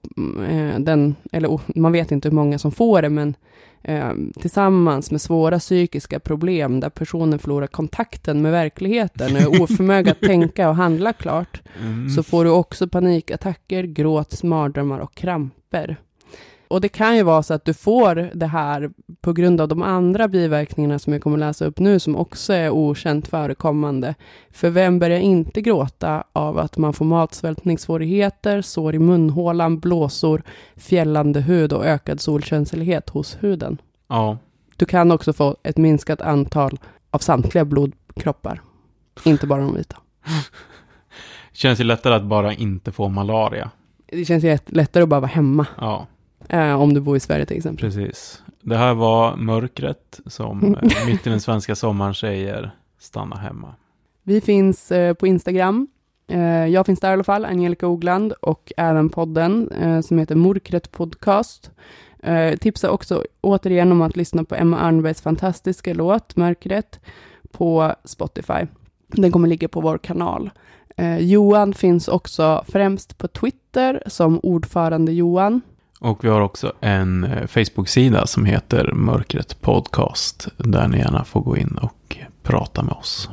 eh, 0.50 0.78
den, 0.78 1.14
eller 1.32 1.48
oh, 1.48 1.60
man 1.66 1.92
vet 1.92 2.12
inte 2.12 2.28
hur 2.28 2.34
många 2.34 2.58
som 2.58 2.72
får 2.72 3.02
det, 3.02 3.08
men 3.08 3.34
eh, 3.82 4.12
tillsammans 4.40 5.10
med 5.10 5.20
svåra 5.20 5.58
psykiska 5.58 6.20
problem 6.20 6.80
där 6.80 6.88
personen 6.90 7.38
förlorar 7.38 7.66
kontakten 7.66 8.42
med 8.42 8.52
verkligheten 8.52 9.36
och 9.36 9.42
är 9.42 9.62
oförmögen 9.62 10.12
att 10.12 10.20
tänka 10.28 10.68
och 10.68 10.76
handla 10.76 11.12
klart, 11.12 11.62
Mm. 11.82 12.10
så 12.10 12.22
får 12.22 12.44
du 12.44 12.50
också 12.50 12.88
panikattacker, 12.88 13.82
gråt, 13.84 14.42
mardrömmar 14.42 14.98
och 14.98 15.14
kramper. 15.14 15.96
Och 16.68 16.80
det 16.80 16.88
kan 16.88 17.16
ju 17.16 17.22
vara 17.22 17.42
så 17.42 17.54
att 17.54 17.64
du 17.64 17.74
får 17.74 18.30
det 18.34 18.46
här 18.46 18.90
på 19.20 19.32
grund 19.32 19.60
av 19.60 19.68
de 19.68 19.82
andra 19.82 20.28
biverkningarna 20.28 20.98
som 20.98 21.12
jag 21.12 21.22
kommer 21.22 21.38
läsa 21.38 21.64
upp 21.64 21.78
nu, 21.78 21.98
som 21.98 22.16
också 22.16 22.52
är 22.52 22.70
okänt 22.70 23.28
förekommande. 23.28 24.14
För 24.50 24.70
vem 24.70 24.98
börjar 24.98 25.18
inte 25.20 25.60
gråta 25.60 26.24
av 26.32 26.58
att 26.58 26.76
man 26.76 26.92
får 26.92 27.04
matsvältningssvårigheter, 27.04 28.62
sår 28.62 28.94
i 28.94 28.98
munhålan, 28.98 29.78
blåsor, 29.78 30.42
fjällande 30.76 31.40
hud 31.40 31.72
och 31.72 31.86
ökad 31.86 32.20
solkänslighet 32.20 33.08
hos 33.10 33.36
huden? 33.40 33.78
Ja. 34.08 34.38
Du 34.76 34.84
kan 34.84 35.12
också 35.12 35.32
få 35.32 35.56
ett 35.62 35.76
minskat 35.76 36.20
antal 36.20 36.78
av 37.10 37.18
samtliga 37.18 37.64
blodkroppar, 37.64 38.60
inte 39.24 39.46
bara 39.46 39.60
de 39.60 39.74
vita. 39.74 39.96
Känns 41.52 41.80
ju 41.80 41.84
lättare 41.84 42.14
att 42.14 42.24
bara 42.24 42.52
inte 42.52 42.92
få 42.92 43.08
malaria. 43.08 43.70
Det 44.06 44.24
känns 44.24 44.44
ju 44.44 44.48
lätt- 44.48 44.70
lättare 44.72 45.02
att 45.02 45.08
bara 45.08 45.20
vara 45.20 45.30
hemma, 45.30 45.66
Ja, 45.78 46.06
eh, 46.48 46.82
om 46.82 46.94
du 46.94 47.00
bor 47.00 47.16
i 47.16 47.20
Sverige 47.20 47.46
till 47.46 47.56
exempel. 47.56 47.90
precis. 47.90 48.42
Det 48.60 48.76
här 48.76 48.94
var 48.94 49.36
mörkret 49.36 50.20
som 50.26 50.74
eh, 50.74 51.06
mitt 51.06 51.26
i 51.26 51.30
den 51.30 51.40
svenska 51.40 51.74
sommaren 51.74 52.14
säger 52.14 52.70
stanna 52.98 53.36
hemma. 53.36 53.74
Vi 54.22 54.40
finns 54.40 54.92
eh, 54.92 55.14
på 55.14 55.26
Instagram. 55.26 55.88
Eh, 56.28 56.66
jag 56.66 56.86
finns 56.86 57.00
där 57.00 57.10
i 57.10 57.12
alla 57.12 57.24
fall, 57.24 57.44
Angelica 57.44 57.86
Ogland, 57.86 58.32
och 58.32 58.72
även 58.76 59.08
podden 59.08 59.70
eh, 59.70 60.00
som 60.00 60.18
heter 60.18 60.34
Mörkret 60.34 60.92
Podcast. 60.92 61.70
Eh, 62.22 62.56
tipsar 62.56 62.88
också 62.88 63.24
återigen 63.40 63.92
om 63.92 64.02
att 64.02 64.16
lyssna 64.16 64.44
på 64.44 64.54
Emma 64.54 64.78
Arnbergs 64.78 65.20
fantastiska 65.20 65.94
låt 65.94 66.36
Mörkret 66.36 67.00
på 67.52 67.94
Spotify. 68.04 68.66
Den 69.06 69.32
kommer 69.32 69.48
ligga 69.48 69.68
på 69.68 69.80
vår 69.80 69.98
kanal. 69.98 70.50
Johan 71.20 71.74
finns 71.74 72.08
också 72.08 72.64
främst 72.68 73.18
på 73.18 73.28
Twitter 73.28 74.02
som 74.06 74.40
ordförande 74.42 75.12
Johan. 75.12 75.60
Och 76.00 76.24
vi 76.24 76.28
har 76.28 76.40
också 76.40 76.72
en 76.80 77.24
eh, 77.24 77.46
Facebook-sida 77.46 78.26
som 78.26 78.44
heter 78.44 78.92
Mörkret 78.92 79.60
Podcast. 79.60 80.48
Där 80.56 80.88
ni 80.88 80.98
gärna 80.98 81.24
får 81.24 81.40
gå 81.40 81.56
in 81.56 81.78
och 81.82 82.16
prata 82.42 82.82
med 82.82 82.92
oss. 82.92 83.30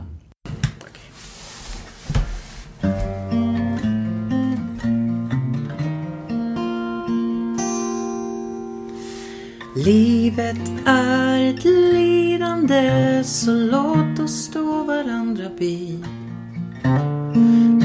Livet 9.76 10.72
är 10.86 11.50
ett 11.50 11.66
lidande 11.66 13.24
så 13.24 13.52
låt 13.52 14.20
oss 14.20 14.46
stå 14.46 14.84
varandra 14.84 15.50
bi. 15.60 16.04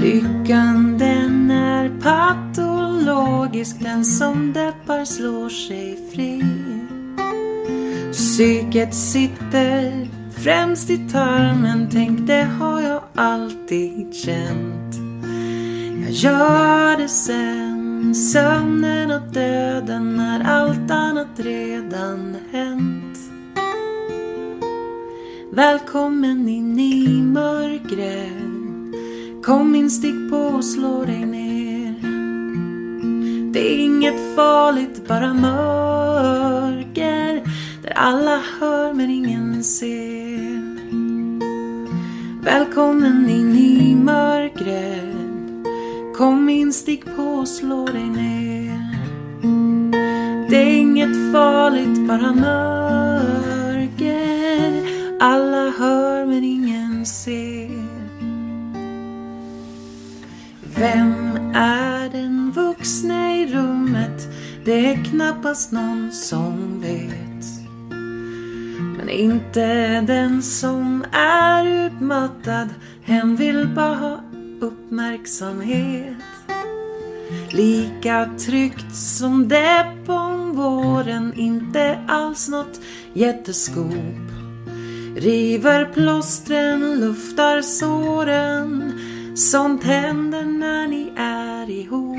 Lyckan 0.09 0.99
den 0.99 1.51
är 1.51 1.91
patologisk, 2.03 3.77
den 3.81 4.05
som 4.05 4.53
deppar 4.53 5.05
slår 5.05 5.49
sig 5.49 5.99
fri. 6.13 6.43
Psyket 8.13 8.95
sitter 8.95 10.09
främst 10.33 10.91
i 10.91 11.09
tarmen. 11.09 11.89
Tänk 11.93 12.27
det 12.27 12.49
har 12.61 12.81
jag 12.81 13.03
alltid 13.15 14.15
känt. 14.15 14.97
Jag 16.03 16.11
gör 16.11 16.97
det 16.97 17.09
sen, 17.09 18.15
sömnen 18.15 19.11
och 19.11 19.33
döden 19.33 20.17
när 20.17 20.45
allt 20.45 20.91
annat 20.91 21.41
redan 21.41 22.37
hänt. 22.53 23.19
Välkommen 25.53 26.49
in 26.49 26.79
i 26.79 27.23
mörkret. 27.23 28.58
Kom 29.49 29.75
in, 29.75 29.91
stick 29.91 30.31
på 30.31 30.37
och 30.37 30.65
slå 30.65 31.05
dig 31.05 31.27
ner. 31.27 31.95
Det 33.53 33.75
är 33.75 33.79
inget 33.79 34.37
farligt, 34.37 35.09
bara 35.09 35.35
mörker. 35.35 37.43
Där 37.83 37.93
alla 37.95 38.41
hör 38.61 38.93
men 38.93 39.11
ingen 39.11 39.65
ser. 39.65 40.79
Välkommen 42.45 43.31
in 43.31 43.57
i 43.57 43.95
mörkret. 43.95 45.17
Kom 46.17 46.49
in, 46.49 46.73
stick 46.73 47.17
på 47.17 47.23
och 47.23 47.49
slå 47.49 47.87
dig 47.87 48.07
ner. 48.07 48.97
Det 50.51 50.57
är 50.57 50.79
inget 50.79 51.33
farligt, 51.33 52.09
bara 52.09 52.33
mörker. 52.33 52.59
Alla 55.21 55.71
hör 55.79 56.27
men 56.27 56.45
ingen 56.45 57.07
ser. 57.07 57.78
Vem 60.79 61.37
är 61.55 62.09
den 62.09 62.53
vuxne 62.53 63.43
i 63.43 63.55
rummet? 63.55 64.29
Det 64.65 64.93
är 64.93 65.05
knappast 65.05 65.73
någon 65.73 66.13
som 66.13 66.81
vet. 66.81 67.69
Men 68.97 69.09
inte 69.09 70.01
den 70.01 70.43
som 70.43 71.05
är 71.13 71.87
utmattad. 71.87 72.69
Hen 73.03 73.37
vill 73.37 73.69
bara 73.69 73.95
ha 73.95 74.21
uppmärksamhet. 74.61 76.17
Lika 77.51 78.31
tryggt 78.39 78.97
som 78.97 79.49
det 79.49 79.87
på 80.07 80.19
våren, 80.53 81.33
inte 81.37 81.99
alls 82.09 82.49
något 82.49 82.81
jätteskop. 83.13 84.29
River 85.17 85.85
plåstren, 85.85 87.01
luftar 87.01 87.63
såren. 87.63 88.93
Sånt 89.39 89.85
händer 89.85 90.45
när 90.45 90.89
ni 90.89 91.13
är 91.17 91.71
ihop. 91.71 92.19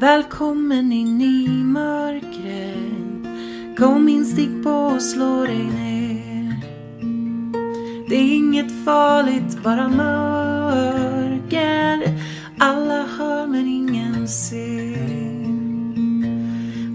Välkommen 0.00 0.92
in 0.92 1.20
i 1.20 1.48
mörkret. 1.64 2.76
Kom 3.78 4.08
in, 4.08 4.24
stick 4.24 4.62
på 4.64 4.70
och 4.70 5.02
slå 5.02 5.44
dig 5.46 5.64
ner. 5.64 6.60
Det 8.08 8.16
är 8.16 8.36
inget 8.36 8.84
farligt, 8.84 9.62
bara 9.62 9.88
mörker. 9.88 11.28
Alla 12.58 13.06
hör 13.18 13.46
men 13.46 13.66
ingen 13.66 14.28
ser. 14.28 15.48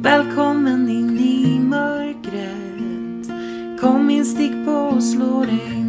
Välkommen 0.02 0.90
in 0.90 1.20
i 1.20 1.60
mörkret. 1.60 3.28
Kom 3.82 4.10
in, 4.10 4.26
stick 4.26 4.66
på 4.66 4.72
och 4.72 5.04
slå 5.04 5.46
dig 5.46 5.68
ner. 5.68 5.83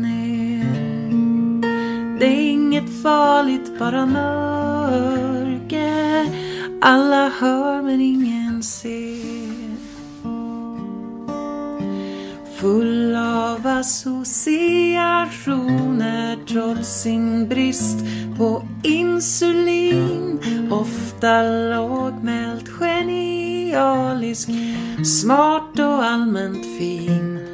Det 2.24 2.28
är 2.28 2.50
inget 2.50 3.02
farligt, 3.02 3.78
bara 3.78 4.06
mörker. 4.06 5.84
Alla 6.80 7.28
hör 7.28 7.82
men 7.82 8.00
ingen 8.00 8.62
ser. 8.62 9.74
Full 12.60 13.16
av 13.16 13.66
associationer 13.66 16.38
trots 16.48 17.02
sin 17.02 17.48
brist 17.48 17.98
på 18.38 18.62
insulin. 18.82 20.40
Ofta 20.70 21.42
lågmält, 21.42 22.68
genialisk, 22.68 24.48
smart 25.04 25.78
och 25.78 26.04
allmänt 26.04 26.66
fin. 26.78 27.53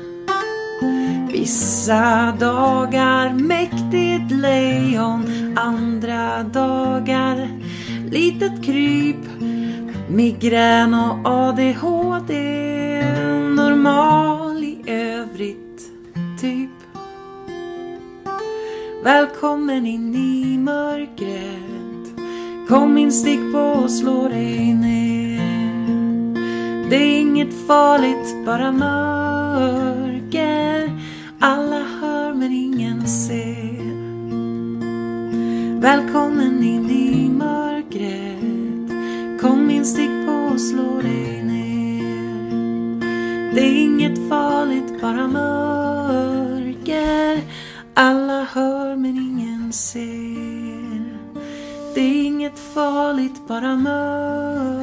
Vissa 1.33 2.33
dagar 2.41 3.33
mäktigt 3.33 4.31
lejon, 4.31 5.25
andra 5.57 6.43
dagar 6.43 7.49
litet 8.11 8.65
kryp. 8.65 9.17
Migrän 10.09 10.95
och 10.95 11.19
ADHD, 11.25 12.35
normal 13.57 14.65
i 14.65 14.83
övrigt, 14.87 15.83
typ. 16.41 16.71
Välkommen 19.05 19.87
in 19.87 20.15
i 20.15 20.59
mörkret. 20.59 22.19
Kom 22.69 22.99
in, 22.99 23.13
stick 23.13 23.53
på 23.53 23.59
och 23.59 23.91
slå 23.91 24.29
dig 24.29 24.75
ner. 24.75 25.41
Det 26.91 26.97
är 26.97 27.21
inget 27.21 27.67
farligt, 27.67 28.47
bara 28.47 28.73
mörker. 28.73 30.01
Alla 31.43 31.83
hör 32.01 32.35
men 32.35 32.53
ingen 32.53 33.07
ser. 33.07 33.95
Välkommen 35.81 36.65
in 36.65 36.91
i 36.91 37.29
mörkret. 37.29 38.91
Kom 39.41 39.71
in, 39.71 39.85
stick 39.85 40.27
på 40.27 40.33
och 40.33 40.61
slå 40.61 41.01
dig 41.01 41.43
ner. 41.43 43.01
Det 43.55 43.61
är 43.61 43.83
inget 43.83 44.29
farligt, 44.29 45.01
bara 45.01 45.29
mörker. 45.29 46.21
Alla 47.95 48.45
hör 48.45 48.97
men 48.97 49.17
ingen 49.17 49.73
ser. 49.73 51.19
Det 51.95 52.01
är 52.01 52.25
inget 52.25 52.59
farligt, 52.59 53.49
bara 53.49 53.77
mörker. 53.77 54.79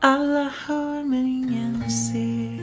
Alla 0.00 0.50
hör 0.66 1.04
men 1.04 1.26
ingen 1.26 1.90
ser. 1.90 2.53